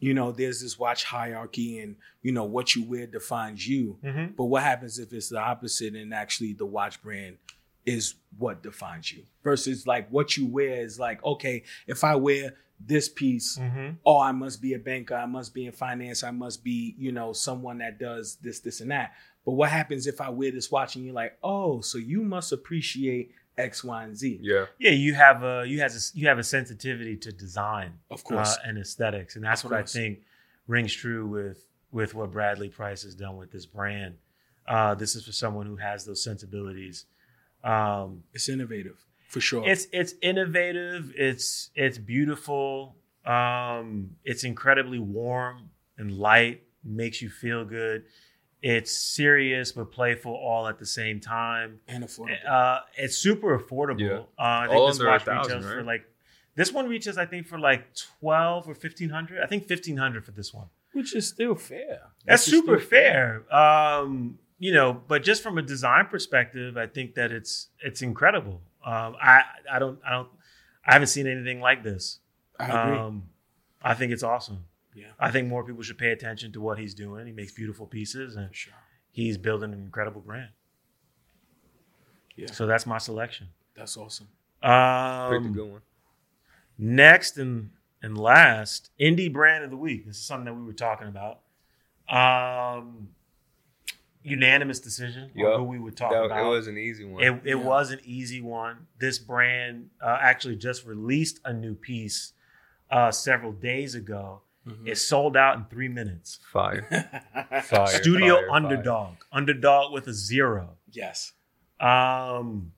you 0.00 0.14
know 0.14 0.30
there's 0.32 0.60
this 0.62 0.78
watch 0.78 1.04
hierarchy 1.04 1.78
and 1.80 1.96
you 2.22 2.32
know 2.32 2.44
what 2.44 2.74
you 2.74 2.84
wear 2.84 3.06
defines 3.06 3.66
you 3.66 3.98
Mm-hmm. 4.04 4.32
but 4.36 4.44
what 4.44 4.62
happens 4.62 4.98
if 4.98 5.12
it's 5.12 5.28
the 5.28 5.38
opposite 5.38 5.94
and 5.94 6.14
actually 6.14 6.52
the 6.52 6.66
watch 6.66 7.02
brand 7.02 7.36
is 7.86 8.14
what 8.36 8.62
defines 8.62 9.10
you 9.12 9.22
versus 9.42 9.86
like 9.86 10.08
what 10.10 10.36
you 10.36 10.46
wear 10.46 10.80
is 10.82 10.98
like, 11.00 11.24
okay, 11.24 11.62
if 11.86 12.04
I 12.04 12.16
wear 12.16 12.54
this 12.78 13.08
piece, 13.08 13.56
Mm-hmm. 13.58 13.92
oh, 14.04 14.20
I 14.20 14.30
must 14.32 14.60
be 14.60 14.74
a 14.74 14.78
banker, 14.78 15.14
I 15.16 15.24
must 15.26 15.54
be 15.54 15.64
in 15.66 15.72
finance, 15.72 16.22
I 16.22 16.30
must 16.30 16.62
be, 16.62 16.94
you 16.98 17.12
know, 17.12 17.32
someone 17.32 17.78
that 17.78 17.98
does 17.98 18.36
this, 18.42 18.60
this, 18.60 18.80
and 18.82 18.90
that. 18.90 19.14
But 19.46 19.52
what 19.52 19.70
happens 19.70 20.06
if 20.06 20.20
I 20.20 20.28
wear 20.28 20.50
this 20.50 20.70
watch 20.70 20.96
and 20.96 21.04
you're 21.04 21.14
like, 21.14 21.38
oh, 21.42 21.80
so 21.80 21.96
you 21.96 22.22
must 22.22 22.52
appreciate 22.52 23.32
X, 23.58 23.82
Y, 23.84 24.04
and 24.04 24.16
Z? 24.16 24.38
yeah. 24.40 24.66
Yeah, 24.78 24.92
you 24.92 25.14
have 25.14 25.42
a 25.42 25.64
you 25.66 25.80
has 25.80 26.12
a, 26.14 26.18
you 26.18 26.28
have 26.28 26.38
a 26.38 26.44
sensitivity 26.44 27.16
to 27.18 27.32
design 27.32 27.94
Of 28.10 28.24
course. 28.24 28.56
uh, 28.56 28.60
and 28.68 28.78
aesthetics, 28.78 29.36
and 29.36 29.44
that's 29.44 29.64
Of 29.64 29.70
what 29.70 29.80
I 29.80 29.82
think 29.82 30.20
rings 30.66 30.94
true 30.94 31.26
with 31.26 31.66
with 31.90 32.14
what 32.14 32.30
Bradley 32.32 32.68
Price 32.68 33.02
has 33.02 33.14
done 33.14 33.36
with 33.36 33.50
this 33.50 33.66
brand. 33.66 34.16
Uh, 34.66 34.94
this 34.94 35.16
is 35.16 35.24
for 35.24 35.32
someone 35.32 35.66
who 35.66 35.76
has 35.76 36.04
those 36.04 36.22
sensibilities. 36.22 37.06
Um, 37.64 38.22
it's 38.34 38.48
innovative 38.48 39.04
for 39.28 39.40
sure. 39.40 39.68
it's 39.68 39.86
it's 39.92 40.14
innovative. 40.22 41.12
It's 41.16 41.70
it's 41.74 41.98
beautiful. 41.98 42.96
Um, 43.24 44.10
it's 44.24 44.44
incredibly 44.44 44.98
warm 44.98 45.70
and 45.98 46.12
light. 46.12 46.62
Makes 46.84 47.20
you 47.20 47.28
feel 47.28 47.64
good. 47.64 48.04
It's 48.60 48.90
serious 48.96 49.70
but 49.72 49.92
playful 49.92 50.32
all 50.34 50.66
at 50.66 50.78
the 50.78 50.86
same 50.86 51.20
time. 51.20 51.80
and 51.86 52.02
affordable. 52.04 52.44
Uh, 52.48 52.80
it's 52.96 53.16
super 53.16 53.58
affordable. 53.58 54.00
Yeah. 54.00 54.18
Uh, 54.18 54.24
I 54.38 54.66
think 54.66 54.76
All 54.80 54.86
this 54.88 54.98
under 54.98 55.10
watch 55.10 55.24
thousand, 55.24 55.56
retails 55.58 55.70
for 55.72 55.76
right? 55.78 55.86
like 55.86 56.04
this 56.56 56.72
one 56.72 56.88
reaches 56.88 57.16
I 57.18 57.26
think 57.26 57.46
for 57.46 57.58
like 57.58 57.86
twelve 58.20 58.68
or 58.68 58.74
fifteen 58.74 59.10
hundred. 59.10 59.40
I 59.42 59.46
think 59.46 59.66
fifteen 59.68 59.96
hundred 59.96 60.24
for 60.24 60.32
this 60.32 60.52
one. 60.52 60.66
which 60.92 61.14
is 61.14 61.28
still 61.28 61.54
fair. 61.54 62.00
That's 62.26 62.44
Which 62.46 62.54
is 62.54 62.60
super 62.60 62.78
still 62.80 62.88
fair. 62.90 63.54
Um, 63.54 64.38
you 64.58 64.72
know, 64.72 65.00
but 65.06 65.22
just 65.22 65.40
from 65.44 65.56
a 65.58 65.62
design 65.62 66.06
perspective, 66.06 66.76
I 66.76 66.86
think 66.88 67.14
that 67.14 67.30
it's 67.30 67.68
it's 67.80 68.02
incredible. 68.02 68.60
Um, 68.84 69.14
I 69.22 69.42
I 69.70 69.78
don't 69.78 70.00
I 70.04 70.10
don't 70.10 70.28
I 70.84 70.94
haven't 70.94 71.08
seen 71.08 71.28
anything 71.28 71.60
like 71.60 71.84
this. 71.84 72.18
I 72.58 72.64
agree. 72.66 72.98
Um, 72.98 73.22
I 73.80 73.94
think 73.94 74.10
it's 74.12 74.24
awesome. 74.24 74.64
Yeah, 74.98 75.06
I 75.18 75.30
think 75.30 75.48
more 75.48 75.64
people 75.64 75.82
should 75.82 75.98
pay 75.98 76.10
attention 76.10 76.52
to 76.52 76.60
what 76.60 76.78
he's 76.78 76.94
doing. 76.94 77.26
He 77.26 77.32
makes 77.32 77.52
beautiful 77.52 77.86
pieces 77.86 78.36
and 78.36 78.54
sure. 78.54 78.72
he's 79.10 79.36
building 79.38 79.72
an 79.72 79.80
incredible 79.82 80.20
brand. 80.20 80.50
Yeah, 82.36 82.50
So 82.52 82.66
that's 82.66 82.86
my 82.86 82.98
selection. 82.98 83.48
that's 83.74 83.96
awesome. 83.96 84.28
Picked 84.60 84.68
a 84.70 84.72
Um, 85.36 85.52
good 85.52 85.70
one. 85.70 85.82
Next 86.78 87.36
and 87.38 87.70
and 88.02 88.16
last, 88.16 88.90
indie 89.00 89.32
brand 89.32 89.64
of 89.64 89.70
the 89.70 89.76
week. 89.76 90.06
This 90.06 90.16
is 90.18 90.24
something 90.24 90.44
that 90.44 90.54
we 90.54 90.62
were 90.64 90.72
talking 90.72 91.08
about. 91.08 91.40
Um, 92.08 93.08
unanimous 94.22 94.78
decision 94.78 95.30
Yup. 95.34 95.54
on 95.54 95.58
who 95.60 95.64
we 95.64 95.78
would 95.80 95.96
talk 95.96 96.12
That, 96.12 96.24
about. 96.24 96.46
it 96.46 96.48
was 96.48 96.68
an 96.68 96.78
easy 96.78 97.04
one. 97.04 97.22
It, 97.24 97.32
it 97.44 97.56
Yeah. 97.58 97.64
was 97.64 97.90
an 97.90 97.98
easy 98.04 98.40
one. 98.40 98.86
This 99.00 99.18
brand 99.18 99.90
uh, 100.00 100.16
actually 100.20 100.54
just 100.56 100.86
released 100.86 101.40
a 101.44 101.52
new 101.52 101.74
piece 101.74 102.34
uh, 102.90 103.10
several 103.10 103.52
days 103.52 103.94
ago. 103.96 104.42
Mhm. 104.68 104.86
It 104.88 104.96
sold 104.98 105.36
out 105.36 105.56
in 105.56 105.64
three 105.66 105.88
minutes. 105.88 106.38
fire. 106.52 106.82
Fire. 107.64 107.86
Studio 107.86 108.34
fire, 108.36 108.46
fire. 108.48 108.50
Underdog, 108.56 109.14
Underdog 109.32 109.92
with 109.92 110.06
a 110.08 110.12
zero. 110.12 110.76
yes. 110.92 111.32
Um, 111.80 112.72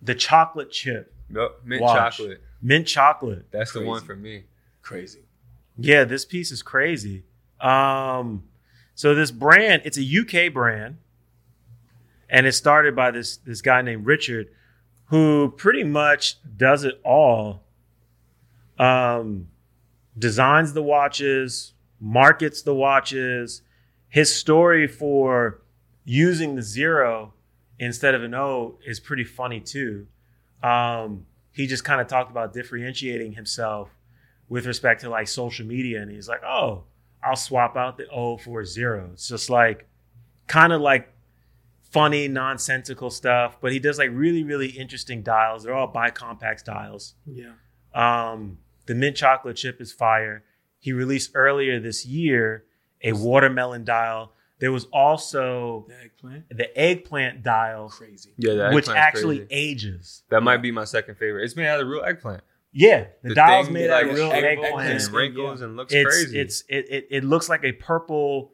the 0.00 0.14
chocolate 0.14 0.70
chip, 0.70 1.14
Yup, 1.30 1.64
mint 1.64 1.82
Watch. 1.82 2.16
chocolate. 2.16 2.40
mint 2.62 2.86
chocolate. 2.86 3.46
That's 3.50 3.72
the 3.72 3.82
one 3.84 4.02
for 4.02 4.16
me. 4.16 4.44
Crazy. 4.82 5.20
Yeah, 5.76 6.04
this 6.04 6.24
piece 6.24 6.50
is 6.50 6.62
crazy. 6.62 7.24
Um, 7.60 8.44
so 8.94 9.14
this 9.14 9.30
brand, 9.30 9.82
it's 9.84 9.98
a 9.98 10.02
UK 10.02 10.52
brand, 10.52 10.96
and 12.28 12.46
it 12.46 12.52
started 12.52 12.96
by 12.96 13.10
this 13.10 13.36
this 13.36 13.60
guy 13.62 13.82
named 13.82 14.06
Richard, 14.06 14.48
who 15.06 15.52
pretty 15.56 15.84
much 15.84 16.36
does 16.56 16.84
it 16.84 17.00
all. 17.04 17.62
Um, 18.78 19.48
designs 20.18 20.72
the 20.72 20.82
watches, 20.82 21.74
markets 22.00 22.62
the 22.62 22.74
watches. 22.74 23.62
His 24.08 24.34
story 24.34 24.86
for 24.86 25.62
using 26.04 26.56
the 26.56 26.62
zero 26.62 27.34
instead 27.78 28.14
of 28.14 28.22
an 28.22 28.34
O 28.34 28.78
is 28.86 29.00
pretty 29.00 29.24
funny 29.24 29.60
too. 29.60 30.06
Um, 30.62 31.26
he 31.52 31.66
just 31.66 31.84
kind 31.84 32.00
of 32.00 32.06
talked 32.06 32.30
about 32.30 32.52
differentiating 32.52 33.32
himself 33.32 33.90
with 34.48 34.66
respect 34.66 35.00
to 35.02 35.10
like 35.10 35.28
social 35.28 35.66
media, 35.66 36.00
and 36.02 36.10
he's 36.10 36.28
like, 36.28 36.42
"Oh, 36.44 36.84
I'll 37.22 37.36
swap 37.36 37.76
out 37.76 37.96
the 37.96 38.08
O 38.08 38.36
for 38.36 38.60
a 38.60 38.66
zero." 38.66 39.10
It's 39.12 39.28
just 39.28 39.50
like 39.50 39.88
kind 40.46 40.72
of 40.72 40.80
like 40.80 41.08
funny, 41.90 42.26
nonsensical 42.26 43.10
stuff, 43.10 43.58
but 43.60 43.72
he 43.72 43.78
does 43.78 43.98
like 43.98 44.10
really, 44.12 44.44
really 44.44 44.68
interesting 44.68 45.22
dials. 45.22 45.64
They're 45.64 45.74
all 45.74 45.92
bicompax 45.92 46.64
dials. 46.64 47.14
Yeah. 47.26 47.52
Um, 47.94 48.58
the 48.86 48.94
mint 48.94 49.16
chocolate 49.16 49.56
chip 49.56 49.80
is 49.80 49.92
fire. 49.92 50.44
He 50.78 50.92
released 50.92 51.30
earlier 51.34 51.78
this 51.80 52.04
year 52.06 52.64
a 53.02 53.12
watermelon 53.12 53.84
dial. 53.84 54.32
There 54.58 54.70
was 54.72 54.84
also 54.92 55.86
The 55.88 56.04
eggplant. 56.04 56.48
the 56.56 56.78
eggplant 56.78 57.42
dial, 57.42 57.88
Crazy. 57.88 58.30
Yeah, 58.36 58.54
that 58.54 58.74
which 58.74 58.88
actually 58.88 59.38
crazy. 59.38 59.52
ages. 59.54 60.22
that 60.30 60.42
might 60.42 60.58
be 60.62 60.70
my 60.70 60.84
second 60.84 61.16
favorite. 61.16 61.44
It's 61.44 61.56
made 61.56 61.66
out 61.66 61.80
of 61.80 61.88
real 61.88 62.04
eggplant. 62.04 62.42
Yeah, 62.72 63.06
the, 63.22 63.30
The 63.30 63.34
dial's 63.34 63.68
made 63.70 63.90
out 63.90 64.04
of 64.04 64.14
real 64.14 64.30
eggplant. 64.32 64.64
eggplant. 64.64 65.02
and 65.02 65.12
wrinkles 65.14 65.60
and 65.62 65.76
looks 65.76 65.92
it's 65.92 66.04
crazy. 66.22 66.38
it's 66.38 66.64
it, 66.68 66.86
it 66.90 67.06
it 67.10 67.24
looks 67.24 67.48
like 67.48 67.64
a 67.64 67.72
purple 67.72 68.52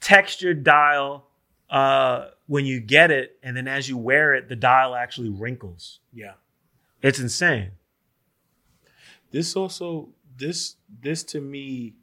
textured 0.00 0.62
dial 0.64 1.26
uh 1.70 2.28
when 2.46 2.64
you 2.64 2.80
get 2.80 3.10
it 3.10 3.36
and 3.42 3.56
then 3.56 3.66
as 3.66 3.88
you 3.88 3.96
wear 3.98 4.34
it 4.34 4.48
the 4.48 4.56
dial 4.56 4.94
actually 4.94 5.28
wrinkles 5.28 6.00
Yeah. 6.12 6.34
it's 7.02 7.18
insane 7.18 7.72
This 9.30 9.56
also 9.56 10.10
this 10.36 10.76
this 11.02 11.22
to 11.24 11.40
me, 11.40 11.94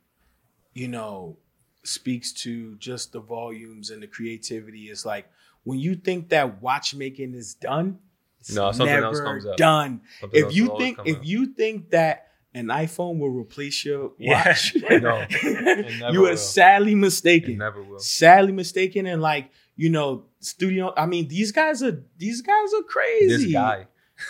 you 0.74 0.88
know, 0.88 1.38
speaks 1.84 2.32
to 2.34 2.76
just 2.76 3.12
the 3.14 3.20
volumes 3.20 3.90
and 3.90 4.02
the 4.04 4.08
creativity. 4.08 4.86
It's 4.90 5.06
like 5.06 5.28
when 5.64 5.80
you 5.80 5.96
think 5.96 6.30
that 6.30 6.62
watchmaking 6.62 7.34
is 7.34 7.54
done, 7.56 8.00
it's 8.40 8.54
No, 8.54 8.72
something 8.72 8.86
never 8.94 9.06
else 9.08 9.20
comes 9.22 9.46
up. 9.46 9.58
done. 9.58 10.02
Something 10.22 10.46
if 10.46 10.56
you 10.56 10.78
think 10.78 11.00
if 11.06 11.18
out. 11.18 11.26
you 11.26 11.48
think 11.48 11.90
that 11.92 12.28
an 12.54 12.68
iPhone 12.68 13.18
will 13.20 13.32
replace 13.32 13.84
your 13.84 14.14
Yeah. 14.18 14.46
watch, 14.48 14.76
No, 14.90 15.26
you 16.12 16.26
are 16.26 16.30
will. 16.30 16.38
sadly 16.38 16.92
it 16.94 16.96
mistaken. 16.98 17.58
never 17.58 17.82
will. 17.82 18.00
Sadly 18.00 18.52
mistaken, 18.52 19.06
and 19.08 19.22
like 19.22 19.50
you 19.78 19.90
know, 19.90 20.24
studio. 20.40 20.94
I 20.96 21.06
mean, 21.06 21.28
these 21.28 21.52
guys 21.52 21.84
are 21.84 22.02
these 22.18 22.42
guys 22.42 22.74
are 22.78 22.84
crazy. 22.84 23.28
This 23.46 23.52
guy, 23.54 23.88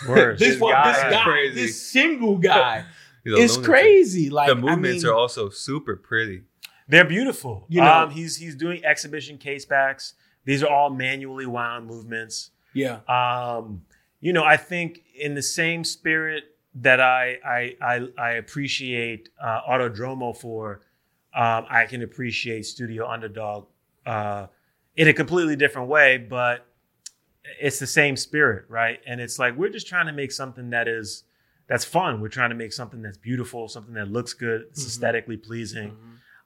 Word. 0.08 0.38
this, 0.38 0.50
This 0.50 0.60
one, 0.60 0.72
guy 0.72 0.92
this 0.92 1.02
guy, 1.14 1.22
crazy. 1.24 1.60
this 1.62 1.82
single 1.90 2.38
guy, 2.38 2.84
he's 3.24 3.56
is 3.56 3.64
crazy. 3.64 4.30
Like 4.30 4.48
the 4.48 4.54
movements 4.56 5.04
I 5.04 5.08
mean, 5.08 5.14
are 5.14 5.16
also 5.16 5.48
super 5.48 5.96
pretty. 5.96 6.42
they're 6.88 7.04
beautiful 7.04 7.66
You 7.68 7.80
know- 7.82 7.92
um 8.04 8.10
he's 8.10 8.36
he's 8.36 8.54
doing 8.54 8.84
exhibition 8.84 9.38
case 9.38 9.64
backs 9.64 10.14
these 10.44 10.62
are 10.62 10.68
all 10.68 10.90
manually 10.90 11.46
wound 11.46 11.86
movements 11.86 12.50
yeah, 12.74 13.00
um 13.08 13.82
you 14.20 14.32
know 14.32 14.44
i 14.44 14.56
think 14.56 15.02
in 15.18 15.34
the 15.34 15.42
same 15.42 15.82
spirit 15.82 16.44
that 16.76 17.00
i 17.00 17.38
i 17.44 17.74
i, 17.80 18.08
I 18.18 18.30
appreciate 18.34 19.30
uh 19.42 19.60
autodromo 19.68 20.36
for 20.36 20.82
um 21.34 21.64
i 21.70 21.86
can 21.86 22.02
appreciate 22.02 22.66
studio 22.66 23.08
underdog 23.08 23.66
uh 24.04 24.46
in 24.96 25.08
a 25.08 25.12
completely 25.12 25.56
different 25.56 25.88
way 25.88 26.18
but 26.18 26.66
it's 27.60 27.78
the 27.78 27.86
same 27.86 28.16
spirit 28.16 28.64
right 28.68 29.00
and 29.06 29.20
it's 29.20 29.38
like 29.38 29.56
we're 29.56 29.68
just 29.68 29.86
trying 29.86 30.06
to 30.06 30.12
make 30.12 30.32
something 30.32 30.70
that 30.70 30.88
is 30.88 31.24
that's 31.68 31.84
fun 31.84 32.20
we're 32.20 32.28
trying 32.28 32.50
to 32.50 32.56
make 32.56 32.72
something 32.72 33.02
that's 33.02 33.18
beautiful 33.18 33.68
something 33.68 33.94
that 33.94 34.08
looks 34.08 34.32
good 34.34 34.62
it's 34.70 34.82
Mhm. 34.82 34.86
aesthetically 34.86 35.36
pleasing 35.36 35.96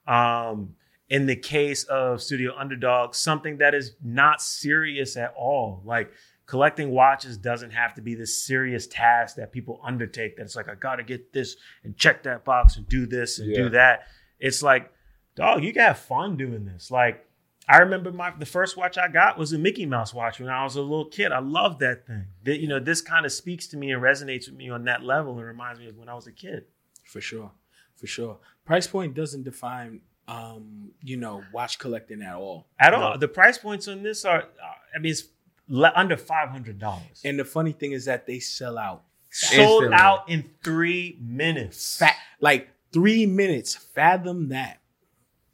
Mhm. 0.07 0.11
um, 0.13 0.75
in 1.09 1.25
the 1.25 1.35
case 1.35 1.83
of 1.85 2.21
Studio 2.21 2.53
Underdog, 2.57 3.13
something 3.15 3.57
that 3.57 3.73
is 3.75 3.95
not 4.01 4.41
serious 4.41 5.17
at 5.17 5.33
all. 5.35 5.81
Like 5.83 6.09
collecting 6.45 6.89
watches 6.91 7.37
doesn't 7.37 7.71
have 7.71 7.93
to 7.95 8.01
be 8.01 8.15
this 8.15 8.45
serious 8.45 8.87
task 8.87 9.35
that 9.35 9.51
people 9.51 9.81
undertake. 9.83 10.37
That 10.37 10.43
it's 10.43 10.55
like 10.55 10.69
I 10.69 10.75
gotta 10.75 11.03
get 11.03 11.33
this 11.33 11.57
and 11.83 11.97
check 11.97 12.23
that 12.23 12.45
box 12.45 12.77
and 12.77 12.87
do 12.87 13.05
this 13.05 13.39
and 13.39 13.49
Yeah. 13.51 13.57
do 13.63 13.69
that. 13.71 14.07
It's 14.39 14.63
like, 14.63 14.89
dog, 15.35 15.65
you 15.65 15.73
can 15.73 15.81
have 15.81 15.99
fun 15.99 16.37
doing 16.37 16.63
this. 16.63 16.89
Like 16.91 17.25
I 17.71 17.77
remember 17.77 18.11
my 18.11 18.31
the 18.37 18.45
first 18.45 18.75
watch 18.75 18.97
I 18.97 19.07
got 19.07 19.37
was 19.37 19.53
a 19.53 19.57
Mickey 19.57 19.85
Mouse 19.85 20.13
watch 20.13 20.39
when 20.39 20.49
I 20.49 20.63
was 20.63 20.75
a 20.75 20.81
little 20.81 21.05
kid. 21.05 21.31
I 21.31 21.39
loved 21.39 21.79
that 21.79 22.05
thing. 22.05 22.25
That 22.43 22.59
you 22.59 22.67
know, 22.67 22.79
this 22.79 23.01
kind 23.01 23.25
of 23.25 23.31
speaks 23.31 23.67
to 23.67 23.77
me 23.77 23.91
and 23.91 24.01
resonates 24.01 24.47
with 24.49 24.57
me 24.57 24.69
on 24.69 24.83
that 24.85 25.03
level 25.03 25.37
and 25.37 25.45
reminds 25.47 25.79
me 25.79 25.87
of 25.87 25.95
when 25.97 26.09
I 26.09 26.13
was 26.13 26.27
a 26.27 26.31
kid. 26.31 26.65
for 27.05 27.21
sure, 27.21 27.51
for 27.95 28.07
sure. 28.07 28.37
Price 28.65 28.87
point 28.87 29.13
doesn't 29.15 29.43
define, 29.43 30.01
um, 30.27 30.91
you 31.01 31.17
know, 31.17 31.43
watch 31.53 31.79
collecting 31.79 32.21
at 32.21 32.35
all. 32.35 32.67
At 32.79 32.93
all. 32.93 33.11
No. 33.13 33.17
The 33.17 33.27
price 33.27 33.57
points 33.57 33.87
on 33.87 34.03
this 34.03 34.25
are, 34.25 34.41
uh, 34.41 34.75
I 34.95 34.99
mean, 34.99 35.11
it's 35.11 35.23
le- 35.67 35.93
under 35.95 36.17
five 36.17 36.49
hundred 36.49 36.77
dollars. 36.79 37.21
And 37.23 37.39
the 37.39 37.45
funny 37.45 37.71
thing 37.71 37.93
is 37.93 38.05
that 38.05 38.27
they 38.27 38.39
sell 38.39 38.77
out. 38.77 39.03
Sold 39.29 39.83
Instantly. 39.85 39.97
out 39.97 40.27
in 40.29 40.49
three 40.61 41.17
minutes 41.21 41.97
Fat, 41.99 42.17
like 42.41 42.67
three 42.91 43.25
minutes. 43.25 43.75
Fathom 43.75 44.49
that. 44.49 44.79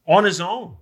on 0.07 0.24
his 0.24 0.41
own. 0.41 0.78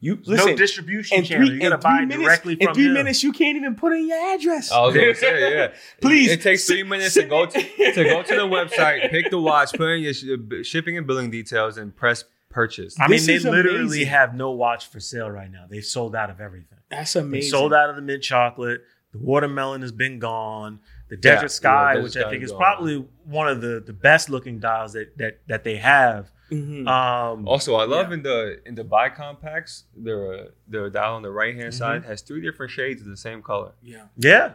You 0.00 0.18
listen. 0.24 0.46
no 0.50 0.56
distribution 0.56 1.18
in 1.18 1.24
channel. 1.24 1.46
three, 1.48 1.56
You 1.56 1.60
gotta 1.60 1.78
buy 1.78 1.96
three 1.96 2.02
it 2.04 2.06
minutes, 2.06 2.24
directly 2.24 2.56
in 2.60 2.72
three 2.74 2.86
him. 2.86 2.92
minutes, 2.94 3.22
you 3.24 3.32
can't 3.32 3.56
even 3.56 3.74
put 3.74 3.92
in 3.92 4.06
your 4.08 4.34
address. 4.34 4.70
I 4.70 4.80
was 4.82 4.94
gonna 4.94 5.14
say, 5.16 5.54
yeah. 5.56 5.72
Please, 6.00 6.30
It 6.30 6.40
takes 6.42 6.66
three 6.66 6.84
minutes 6.84 7.14
to 7.14 7.24
go 7.24 7.46
to, 7.46 7.60
to 7.60 8.04
go 8.04 8.22
to 8.22 8.34
the 8.36 8.46
website, 8.46 9.10
pick 9.10 9.30
the 9.30 9.40
watch, 9.40 9.72
put 9.72 9.88
in 9.90 10.02
your 10.02 10.14
sh- 10.14 10.24
uh, 10.32 10.62
shipping 10.62 10.96
and 10.96 11.06
billing 11.06 11.30
details, 11.30 11.78
and 11.78 11.94
press 11.96 12.24
purchase. 12.48 12.96
I 13.00 13.08
mean, 13.08 13.24
they 13.26 13.38
literally 13.40 13.80
amazing. 13.80 14.06
have 14.06 14.34
no 14.34 14.52
watch 14.52 14.86
for 14.88 15.00
sale 15.00 15.30
right 15.30 15.50
now. 15.50 15.66
They've 15.68 15.84
sold 15.84 16.14
out 16.14 16.30
of 16.30 16.40
everything. 16.40 16.78
That's 16.90 17.14
They 17.14 17.20
amazing. 17.20 17.50
sold 17.50 17.74
out 17.74 17.90
of 17.90 17.96
the 17.96 18.02
mint 18.02 18.22
chocolate. 18.22 18.82
The 19.12 19.18
watermelon 19.18 19.82
has 19.82 19.90
been 19.92 20.18
gone. 20.20 20.80
The 21.08 21.16
Yeah, 21.16 21.34
Desert 21.36 21.50
Sky, 21.50 21.94
yeah, 21.96 22.02
which 22.02 22.16
I 22.16 22.28
think 22.30 22.42
is 22.44 22.50
gone. 22.52 22.60
probably 22.60 23.04
one 23.24 23.48
of 23.48 23.60
the, 23.62 23.82
the 23.84 23.92
best 23.94 24.28
looking 24.30 24.60
dials 24.60 24.92
that 24.92 25.16
that 25.18 25.40
that 25.48 25.64
they 25.64 25.76
have. 25.78 26.30
Mhm. 26.50 26.86
Um, 26.88 27.46
Also, 27.48 27.74
I 27.74 27.84
love 27.84 28.08
Yeah. 28.08 28.14
in 28.14 28.22
the 28.22 28.60
in 28.66 28.74
the 28.74 28.84
bicompax, 28.84 29.84
the 29.96 30.52
the 30.68 30.88
dial 30.90 31.14
on 31.14 31.22
the 31.22 31.30
right 31.30 31.54
hand 31.54 31.72
Mhm. 31.72 31.78
side 31.78 32.04
has 32.04 32.22
three 32.22 32.40
different 32.40 32.72
shades 32.72 33.02
of 33.02 33.08
the 33.08 33.16
same 33.16 33.42
color. 33.42 33.72
yeah. 33.82 34.06
yeah, 34.16 34.54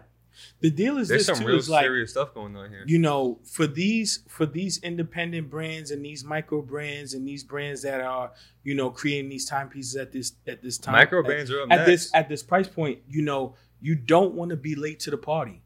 The 0.62 0.72
deal 0.72 0.98
is 0.98 1.10
There's 1.10 1.28
this 1.28 1.38
some 1.38 1.44
too. 1.44 1.50
real 1.52 1.58
is 1.60 1.70
like 1.70 1.84
serious 1.84 2.10
stuff 2.12 2.34
going 2.34 2.56
on 2.56 2.70
here. 2.72 2.84
you 2.88 2.98
know 2.98 3.39
for 3.44 3.68
these 3.68 4.24
for 4.28 4.48
these 4.48 4.82
independent 4.82 5.52
brands 5.52 5.91
and 5.91 6.04
these 6.04 6.24
micro 6.24 6.62
brands 6.64 7.14
and 7.14 7.28
these 7.28 7.44
brands 7.44 7.84
that 7.84 8.02
are 8.02 8.32
you 8.64 8.74
know 8.74 8.90
creating 8.90 9.30
these 9.30 9.45
timepieces 9.45 9.95
at 9.95 10.11
this 10.11 10.34
at 10.48 10.64
this 10.64 10.80
time 10.80 10.94
Micro 10.94 11.20
at, 11.20 11.28
bands 11.28 11.52
are 11.52 11.61
up 11.61 11.68
at 11.72 11.76
next. 11.76 11.86
this 11.86 12.11
at 12.15 12.30
this 12.30 12.41
price 12.41 12.68
point 12.68 12.99
you 13.07 13.22
know 13.22 13.56
you 13.80 13.94
don't 13.94 14.34
want 14.34 14.49
to 14.49 14.56
be 14.57 14.74
late 14.74 14.99
to 15.02 15.11
the 15.11 15.18
party 15.18 15.61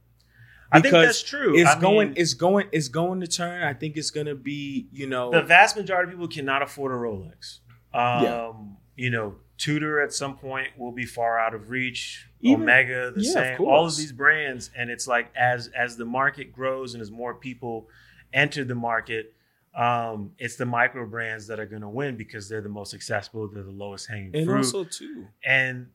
I 0.72 0.82
think 0.82 0.92
that's 0.92 1.24
true. 1.24 1.58
it's 1.58 1.70
I 1.70 1.80
going 1.80 2.10
mean, 2.10 2.18
it's 2.18 2.34
going 2.34 2.68
it's 2.72 2.88
going 2.90 3.22
to 3.22 3.28
turn 3.28 3.64
i 3.64 3.74
think 3.74 3.96
it's 3.96 4.12
going 4.12 4.28
to 4.28 4.36
be 4.36 4.88
you 4.92 5.08
know 5.08 5.32
the 5.32 5.42
vast 5.42 5.78
majority 5.78 6.12
of 6.12 6.12
people 6.12 6.28
cannot 6.28 6.62
afford 6.62 6.92
a 6.92 6.96
Rolex. 6.96 7.60
Um, 7.94 8.24
Yeah. 8.24 8.54
You 8.96 9.12
know, 9.12 9.36
Tudor 9.60 10.02
at 10.02 10.12
some 10.12 10.38
point 10.38 10.70
will 10.76 10.92
be 10.92 11.06
far 11.06 11.40
out 11.40 11.54
of 11.54 11.70
reach. 11.70 12.28
Even- 12.42 12.64
Omega, 12.64 13.12
the 13.12 13.22
yeah, 13.22 13.30
of 13.30 13.34
same. 13.58 13.62
All 13.62 13.86
of 13.86 13.96
these 13.96 14.12
brands, 14.12 14.72
and 14.76 14.90
it's 14.90 15.08
like 15.08 15.32
as 15.36 15.68
as 15.68 15.98
the 15.98 16.06
market 16.06 16.52
grows 16.52 16.96
and 16.96 17.02
as 17.02 17.12
more 17.12 17.36
people 17.36 17.90
enter 18.34 18.64
the 18.64 18.76
market, 18.76 19.36
um, 19.76 20.32
it's 20.40 20.56
the 20.56 20.66
micro 20.66 21.06
brands 21.06 21.46
that 21.48 21.60
are 21.60 21.68
going 21.68 21.84
to 21.84 21.90
win 21.90 22.18
because 22.18 22.50
they're 22.50 22.62
the 22.62 22.70
most 22.70 22.96
accessible. 22.96 23.48
They're 23.48 23.64
the 23.64 23.70
lowest 23.72 24.10
hanging 24.10 24.36
and 24.36 24.46
fruit. 24.46 24.58
also 24.58 24.84
too 24.84 25.28
and 25.46 25.88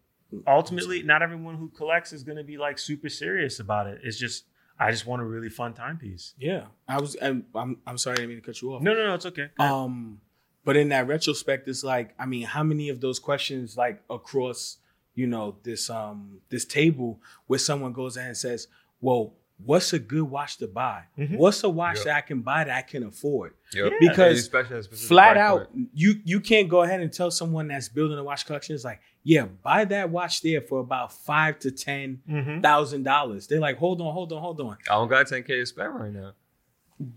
ultimately, 0.46 1.02
not 1.02 1.22
everyone 1.22 1.56
who 1.56 1.68
collects 1.68 2.12
is 2.12 2.22
going 2.22 2.38
to 2.38 2.44
be 2.44 2.56
like 2.56 2.78
super 2.78 3.08
serious 3.08 3.60
about 3.60 3.86
it. 3.86 4.00
It's 4.02 4.18
just 4.18 4.44
I 4.78 4.90
just 4.90 5.06
want 5.06 5.22
a 5.22 5.24
really 5.24 5.48
fun 5.50 5.74
timepiece. 5.74 6.34
yeah 6.38 6.64
i 6.88 7.00
was 7.00 7.16
i'm 7.22 7.44
i'm, 7.54 7.78
I'm 7.86 7.98
sorry 7.98 8.14
i 8.14 8.16
didn't 8.16 8.30
mean 8.30 8.40
to 8.40 8.46
cut 8.46 8.60
you 8.62 8.74
off 8.74 8.82
No, 8.82 8.94
no, 8.94 9.06
no, 9.06 9.14
it's 9.14 9.26
okay. 9.26 9.50
Um, 9.58 10.20
but 10.64 10.76
in 10.76 10.90
that 10.90 11.06
retrospect, 11.08 11.66
it's 11.68 11.82
like, 11.82 12.14
I 12.20 12.24
mean, 12.26 12.44
how 12.46 12.62
many 12.62 12.88
of 12.88 13.00
those 13.00 13.18
questions, 13.18 13.76
like 13.76 14.00
across, 14.08 14.78
you 15.14 15.26
know, 15.26 15.56
this 15.64 15.90
um 15.90 16.38
this 16.50 16.64
table, 16.64 17.20
where 17.48 17.58
someone 17.58 17.92
goes 17.92 18.16
in 18.16 18.26
and 18.26 18.36
says, 18.36 18.68
"Well, 19.00 19.34
what's 19.64 19.92
a 19.92 19.98
good 19.98 20.22
watch 20.24 20.58
to 20.58 20.66
buy? 20.66 21.04
Mhm. 21.18 21.36
What's 21.36 21.62
a 21.64 21.68
watch 21.68 21.96
Yep. 21.96 22.04
that 22.04 22.16
I 22.16 22.20
can 22.20 22.42
buy 22.42 22.64
that 22.64 22.76
I 22.76 22.82
can 22.82 23.02
afford? 23.04 23.54
Yep. 23.74 23.92
Because 24.00 24.38
Especially 24.38 24.76
at 24.76 24.86
Flat 24.86 25.36
out, 25.36 25.72
point. 25.72 25.88
you 25.94 26.20
you 26.24 26.40
can't 26.40 26.68
go 26.68 26.82
ahead 26.82 27.00
and 27.00 27.12
tell 27.12 27.30
someone 27.30 27.68
that's 27.68 27.88
building 27.88 28.18
a 28.18 28.24
watch 28.24 28.46
collection 28.46 28.74
is 28.74 28.84
like, 28.84 29.00
yeah, 29.22 29.46
buy 29.62 29.84
that 29.86 30.10
watch 30.10 30.42
there 30.42 30.60
for 30.60 30.80
about 30.80 31.12
five 31.12 31.58
to 31.60 31.70
ten 31.70 32.20
thousand 32.62 33.00
mm-hmm. 33.00 33.04
dollars. 33.04 33.46
They're 33.46 33.60
like, 33.60 33.78
hold 33.78 34.00
on, 34.00 34.12
hold 34.12 34.32
on, 34.32 34.40
hold 34.40 34.60
on. 34.60 34.76
I 34.88 34.94
don't 34.94 35.08
got 35.08 35.26
10k 35.26 35.46
to 35.46 35.66
spend 35.66 35.94
right 35.94 36.12
now. 36.12 36.32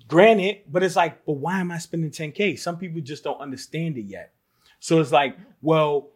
Granted, 0.08 0.62
but 0.72 0.84
it's 0.84 0.96
like, 0.96 1.26
but 1.26 1.34
why 1.34 1.60
am 1.60 1.72
I 1.72 1.78
spending 1.78 2.10
10K? 2.10 2.58
Some 2.58 2.78
people 2.78 3.02
just 3.02 3.24
don't 3.24 3.40
understand 3.40 3.98
it 3.98 4.06
yet. 4.06 4.34
So 4.80 5.00
it's 5.00 5.12
like, 5.12 5.38
well, 5.62 6.10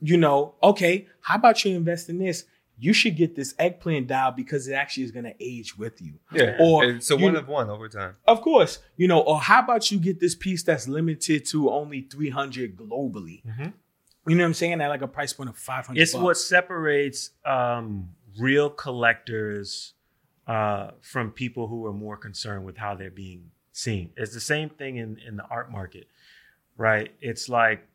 you 0.00 0.16
know, 0.16 0.54
okay, 0.62 1.06
how 1.20 1.36
about 1.36 1.64
you 1.64 1.76
invest 1.76 2.08
in 2.08 2.18
this? 2.18 2.44
You 2.80 2.92
should 2.92 3.16
get 3.16 3.34
this 3.34 3.54
eggplant 3.58 4.06
dial 4.06 4.30
because 4.30 4.68
it 4.68 4.74
actually 4.74 5.02
is 5.04 5.10
going 5.10 5.24
to 5.24 5.34
age 5.40 5.76
with 5.76 6.00
you. 6.00 6.14
Yeah. 6.32 6.56
Or 6.60 6.84
it's 6.84 7.10
a 7.10 7.16
you- 7.16 7.24
one 7.24 7.36
of 7.36 7.48
one 7.48 7.68
over 7.70 7.88
time. 7.88 8.14
Of 8.26 8.40
course, 8.40 8.78
you 8.96 9.08
know, 9.08 9.20
or 9.20 9.40
how 9.40 9.60
about 9.62 9.90
you 9.90 9.98
get 9.98 10.20
this 10.20 10.34
piece 10.34 10.62
that's 10.62 10.86
limited 10.86 11.44
to 11.46 11.70
only 11.70 12.02
300 12.02 12.76
globally? 12.76 13.44
Mhm. 13.44 13.72
You 14.26 14.34
know 14.36 14.42
what 14.44 14.48
I'm 14.48 14.54
saying? 14.54 14.80
At 14.80 14.88
like 14.88 15.02
a 15.02 15.08
price 15.08 15.32
point 15.32 15.50
of 15.50 15.56
500 15.56 16.00
It's 16.00 16.14
what 16.14 16.36
separates 16.36 17.30
um, 17.44 18.10
real 18.38 18.70
collectors 18.70 19.94
uh, 20.46 20.92
from 21.00 21.30
people 21.30 21.66
who 21.66 21.84
are 21.86 21.92
more 21.92 22.16
concerned 22.16 22.64
with 22.64 22.76
how 22.76 22.94
they're 22.94 23.10
being 23.10 23.50
seen. 23.72 24.10
It's 24.16 24.32
the 24.34 24.40
same 24.40 24.68
thing 24.70 24.96
in, 24.96 25.18
in 25.26 25.36
the 25.36 25.44
art 25.44 25.70
market, 25.70 26.06
right? 26.76 27.10
It's 27.20 27.48
like 27.48 27.86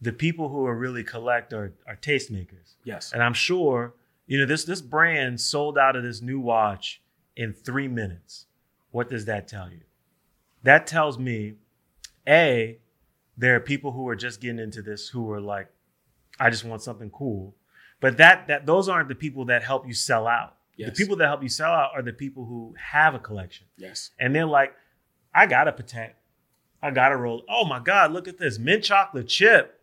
the 0.00 0.12
people 0.12 0.48
who 0.48 0.66
are 0.66 0.74
really 0.76 1.04
collect 1.04 1.52
are, 1.52 1.72
are 1.86 1.96
tastemakers. 1.96 2.74
Yes. 2.84 3.12
And 3.12 3.22
I'm 3.22 3.34
sure, 3.34 3.94
you 4.26 4.38
know, 4.38 4.46
this 4.46 4.64
this 4.64 4.80
brand 4.80 5.40
sold 5.40 5.78
out 5.78 5.96
of 5.96 6.02
this 6.02 6.22
new 6.22 6.40
watch 6.40 7.02
in 7.36 7.52
three 7.52 7.88
minutes. 7.88 8.46
What 8.90 9.08
does 9.08 9.24
that 9.24 9.48
tell 9.48 9.70
you? 9.70 9.80
That 10.62 10.86
tells 10.86 11.18
me, 11.18 11.54
A, 12.28 12.78
there 13.36 13.56
are 13.56 13.60
people 13.60 13.92
who 13.92 14.08
are 14.08 14.16
just 14.16 14.40
getting 14.40 14.58
into 14.58 14.82
this 14.82 15.08
who 15.08 15.30
are 15.30 15.40
like, 15.40 15.68
I 16.38 16.50
just 16.50 16.64
want 16.64 16.82
something 16.82 17.10
cool. 17.10 17.54
But 18.00 18.16
that 18.18 18.48
that 18.48 18.66
those 18.66 18.88
aren't 18.88 19.08
the 19.08 19.14
people 19.14 19.46
that 19.46 19.62
help 19.62 19.86
you 19.86 19.94
sell 19.94 20.26
out. 20.26 20.56
Yes. 20.76 20.90
The 20.90 21.04
people 21.04 21.16
that 21.16 21.26
help 21.26 21.42
you 21.42 21.48
sell 21.48 21.70
out 21.70 21.90
are 21.94 22.02
the 22.02 22.12
people 22.12 22.44
who 22.44 22.74
have 22.78 23.14
a 23.14 23.18
collection. 23.18 23.66
Yes. 23.76 24.10
And 24.18 24.34
they're 24.34 24.46
like, 24.46 24.74
I 25.34 25.46
got 25.46 25.68
a 25.68 25.72
Patek. 25.72 26.12
I 26.82 26.90
got 26.90 27.12
a 27.12 27.16
roll. 27.16 27.44
Oh 27.48 27.64
my 27.64 27.78
God, 27.78 28.12
look 28.12 28.26
at 28.26 28.38
this. 28.38 28.58
Mint 28.58 28.82
chocolate 28.82 29.28
chip. 29.28 29.80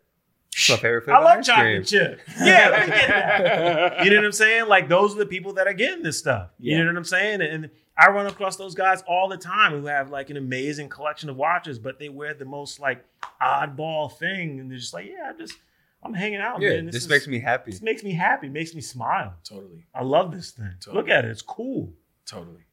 It's 0.51 0.69
my 0.69 0.75
favorite 0.77 1.07
I 1.09 1.19
love 1.19 1.39
ice 1.39 1.45
chocolate 1.45 1.65
cream. 1.65 1.83
chip. 1.85 2.21
Yeah, 2.39 2.69
let 2.69 2.89
me 2.89 2.95
get 2.95 3.07
that. 3.07 3.99
You 4.03 4.09
know 4.11 4.17
what 4.17 4.25
I'm 4.25 4.31
saying? 4.31 4.67
Like 4.67 4.89
those 4.89 5.15
are 5.15 5.19
the 5.19 5.25
people 5.25 5.53
that 5.53 5.67
are 5.67 5.73
getting 5.73 6.03
this 6.03 6.17
stuff. 6.19 6.49
You 6.59 6.73
Yeah. 6.77 6.83
know 6.83 6.87
what 6.87 6.97
I'm 6.97 7.03
saying? 7.05 7.41
And 7.41 7.69
I 7.97 8.09
run 8.09 8.27
across 8.27 8.55
those 8.55 8.75
guys 8.75 9.01
all 9.07 9.27
the 9.29 9.37
time 9.37 9.73
who 9.79 9.85
have 9.87 10.09
like 10.09 10.29
an 10.29 10.37
amazing 10.37 10.89
collection 10.89 11.29
of 11.29 11.35
watches, 11.35 11.77
but 11.79 11.99
they 11.99 12.09
wear 12.09 12.33
the 12.33 12.45
most 12.45 12.79
like 12.79 13.05
oddball 13.41 14.11
thing, 14.17 14.59
and 14.59 14.69
they're 14.71 14.77
just 14.77 14.93
like, 14.93 15.05
yeah, 15.07 15.31
I 15.33 15.37
just 15.37 15.53
I'm 16.01 16.13
hanging 16.13 16.39
out. 16.39 16.61
Yeah, 16.61 16.75
man. 16.75 16.85
this, 16.87 16.95
is- 16.95 17.09
makes 17.09 17.27
me 17.27 17.39
happy. 17.39 17.71
this 17.71 17.81
makes 17.81 18.03
me 18.03 18.13
happy, 18.13 18.47
makes 18.49 18.73
me 18.73 18.81
smile. 18.81 19.33
Totally. 19.43 19.85
I 19.93 20.03
love 20.03 20.31
this 20.31 20.51
thing. 20.51 20.73
Totally. 20.79 21.01
Look 21.03 21.09
at 21.11 21.25
it, 21.25 21.31
it's 21.31 21.41
cool. 21.41 21.93
Totally. 22.25 22.63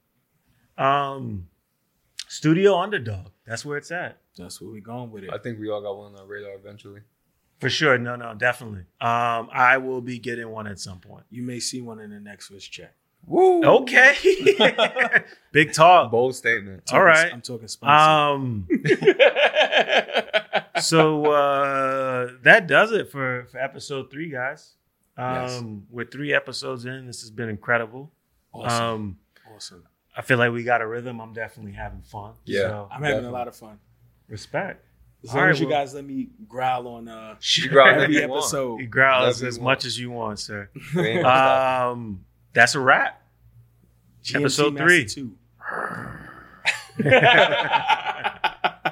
Um, 0.78 1.48
Studio 2.28 2.76
Underdog, 2.78 3.28
that's 3.46 3.64
where 3.64 3.78
it's 3.78 3.90
at 3.90 4.18
That's 4.36 4.60
where 4.60 4.70
we're 4.70 4.80
going 4.80 5.10
with 5.10 5.24
it. 5.24 5.30
I 5.32 5.38
think 5.38 5.58
we 5.58 5.70
all 5.70 5.80
got 5.80 5.96
one 5.96 6.14
on 6.14 6.20
our 6.20 6.26
radar 6.26 6.54
eventually. 6.54 7.00
For 7.58 7.70
sure. 7.70 7.96
No, 7.98 8.16
no, 8.16 8.34
definitely. 8.34 8.80
Um, 9.00 9.48
I 9.52 9.78
will 9.78 10.00
be 10.02 10.18
getting 10.18 10.48
one 10.50 10.66
at 10.66 10.78
some 10.78 11.00
point. 11.00 11.24
You 11.30 11.42
may 11.42 11.58
see 11.60 11.80
one 11.80 12.00
in 12.00 12.10
the 12.10 12.20
next 12.20 12.50
Wrist 12.50 12.70
Check. 12.70 12.94
Woo! 13.26 13.64
Okay, 13.64 14.14
big 15.52 15.72
talk. 15.72 16.12
Bold 16.12 16.36
statement. 16.36 16.92
All 16.92 17.02
right. 17.02 17.32
I'm 17.32 17.40
talking 17.40 17.66
sponsor. 17.66 18.08
Um, 18.08 18.68
so 20.80 21.26
uh, 21.32 22.28
that 22.42 22.66
does 22.66 22.92
it 22.92 23.10
for 23.10 23.46
for 23.50 23.58
episode 23.58 24.10
three, 24.10 24.30
guys. 24.30 24.72
Um, 25.16 25.34
Yes. 25.34 25.64
we're 25.90 26.04
three 26.04 26.34
episodes 26.34 26.84
in. 26.84 27.06
This 27.06 27.20
has 27.22 27.30
been 27.30 27.48
incredible. 27.48 28.12
awesome. 28.52 28.84
Um, 28.84 29.18
awesome. 29.54 29.84
I 30.16 30.22
feel 30.22 30.38
like 30.38 30.52
we 30.52 30.62
got 30.62 30.80
a 30.80 30.86
rhythm. 30.86 31.20
I'm 31.20 31.32
definitely 31.32 31.72
having 31.72 32.02
fun. 32.02 32.34
Yeah. 32.44 32.60
So, 32.68 32.88
I'm 32.90 33.02
having 33.02 33.16
Definitely. 33.16 33.28
a 33.28 33.32
lot 33.32 33.48
of 33.48 33.56
fun. 33.56 33.78
respect. 34.28 34.84
As 35.28 35.34
long 35.34 35.42
right, 35.44 35.50
as 35.50 35.60
you 35.60 35.66
well- 35.68 35.78
guys 35.82 35.94
let 35.94 36.04
me 36.04 36.28
growl 36.48 36.86
on 36.88 37.08
uh, 37.08 37.34
You 37.56 37.68
growl 37.68 38.00
every 38.00 38.16
you 38.16 38.28
want. 38.28 38.42
episode. 38.44 38.80
You 38.80 38.86
growl 38.86 39.26
as, 39.26 39.42
as 39.42 39.58
much 39.58 39.64
want. 39.64 39.84
as 39.84 39.98
you 39.98 40.10
want, 40.10 40.38
sir. 40.38 40.68
We 40.94 41.02
ain't 41.06 41.22
gonna 41.22 41.34
stop. 41.36 41.92
Um, 41.92 42.24
that's 42.52 42.74
a 42.74 42.80
wrap. 42.80 43.22
GMT 44.24 44.40
Episode 44.40 44.74
Master 44.74 44.86
three. 44.86 45.04
Two. 45.06 45.32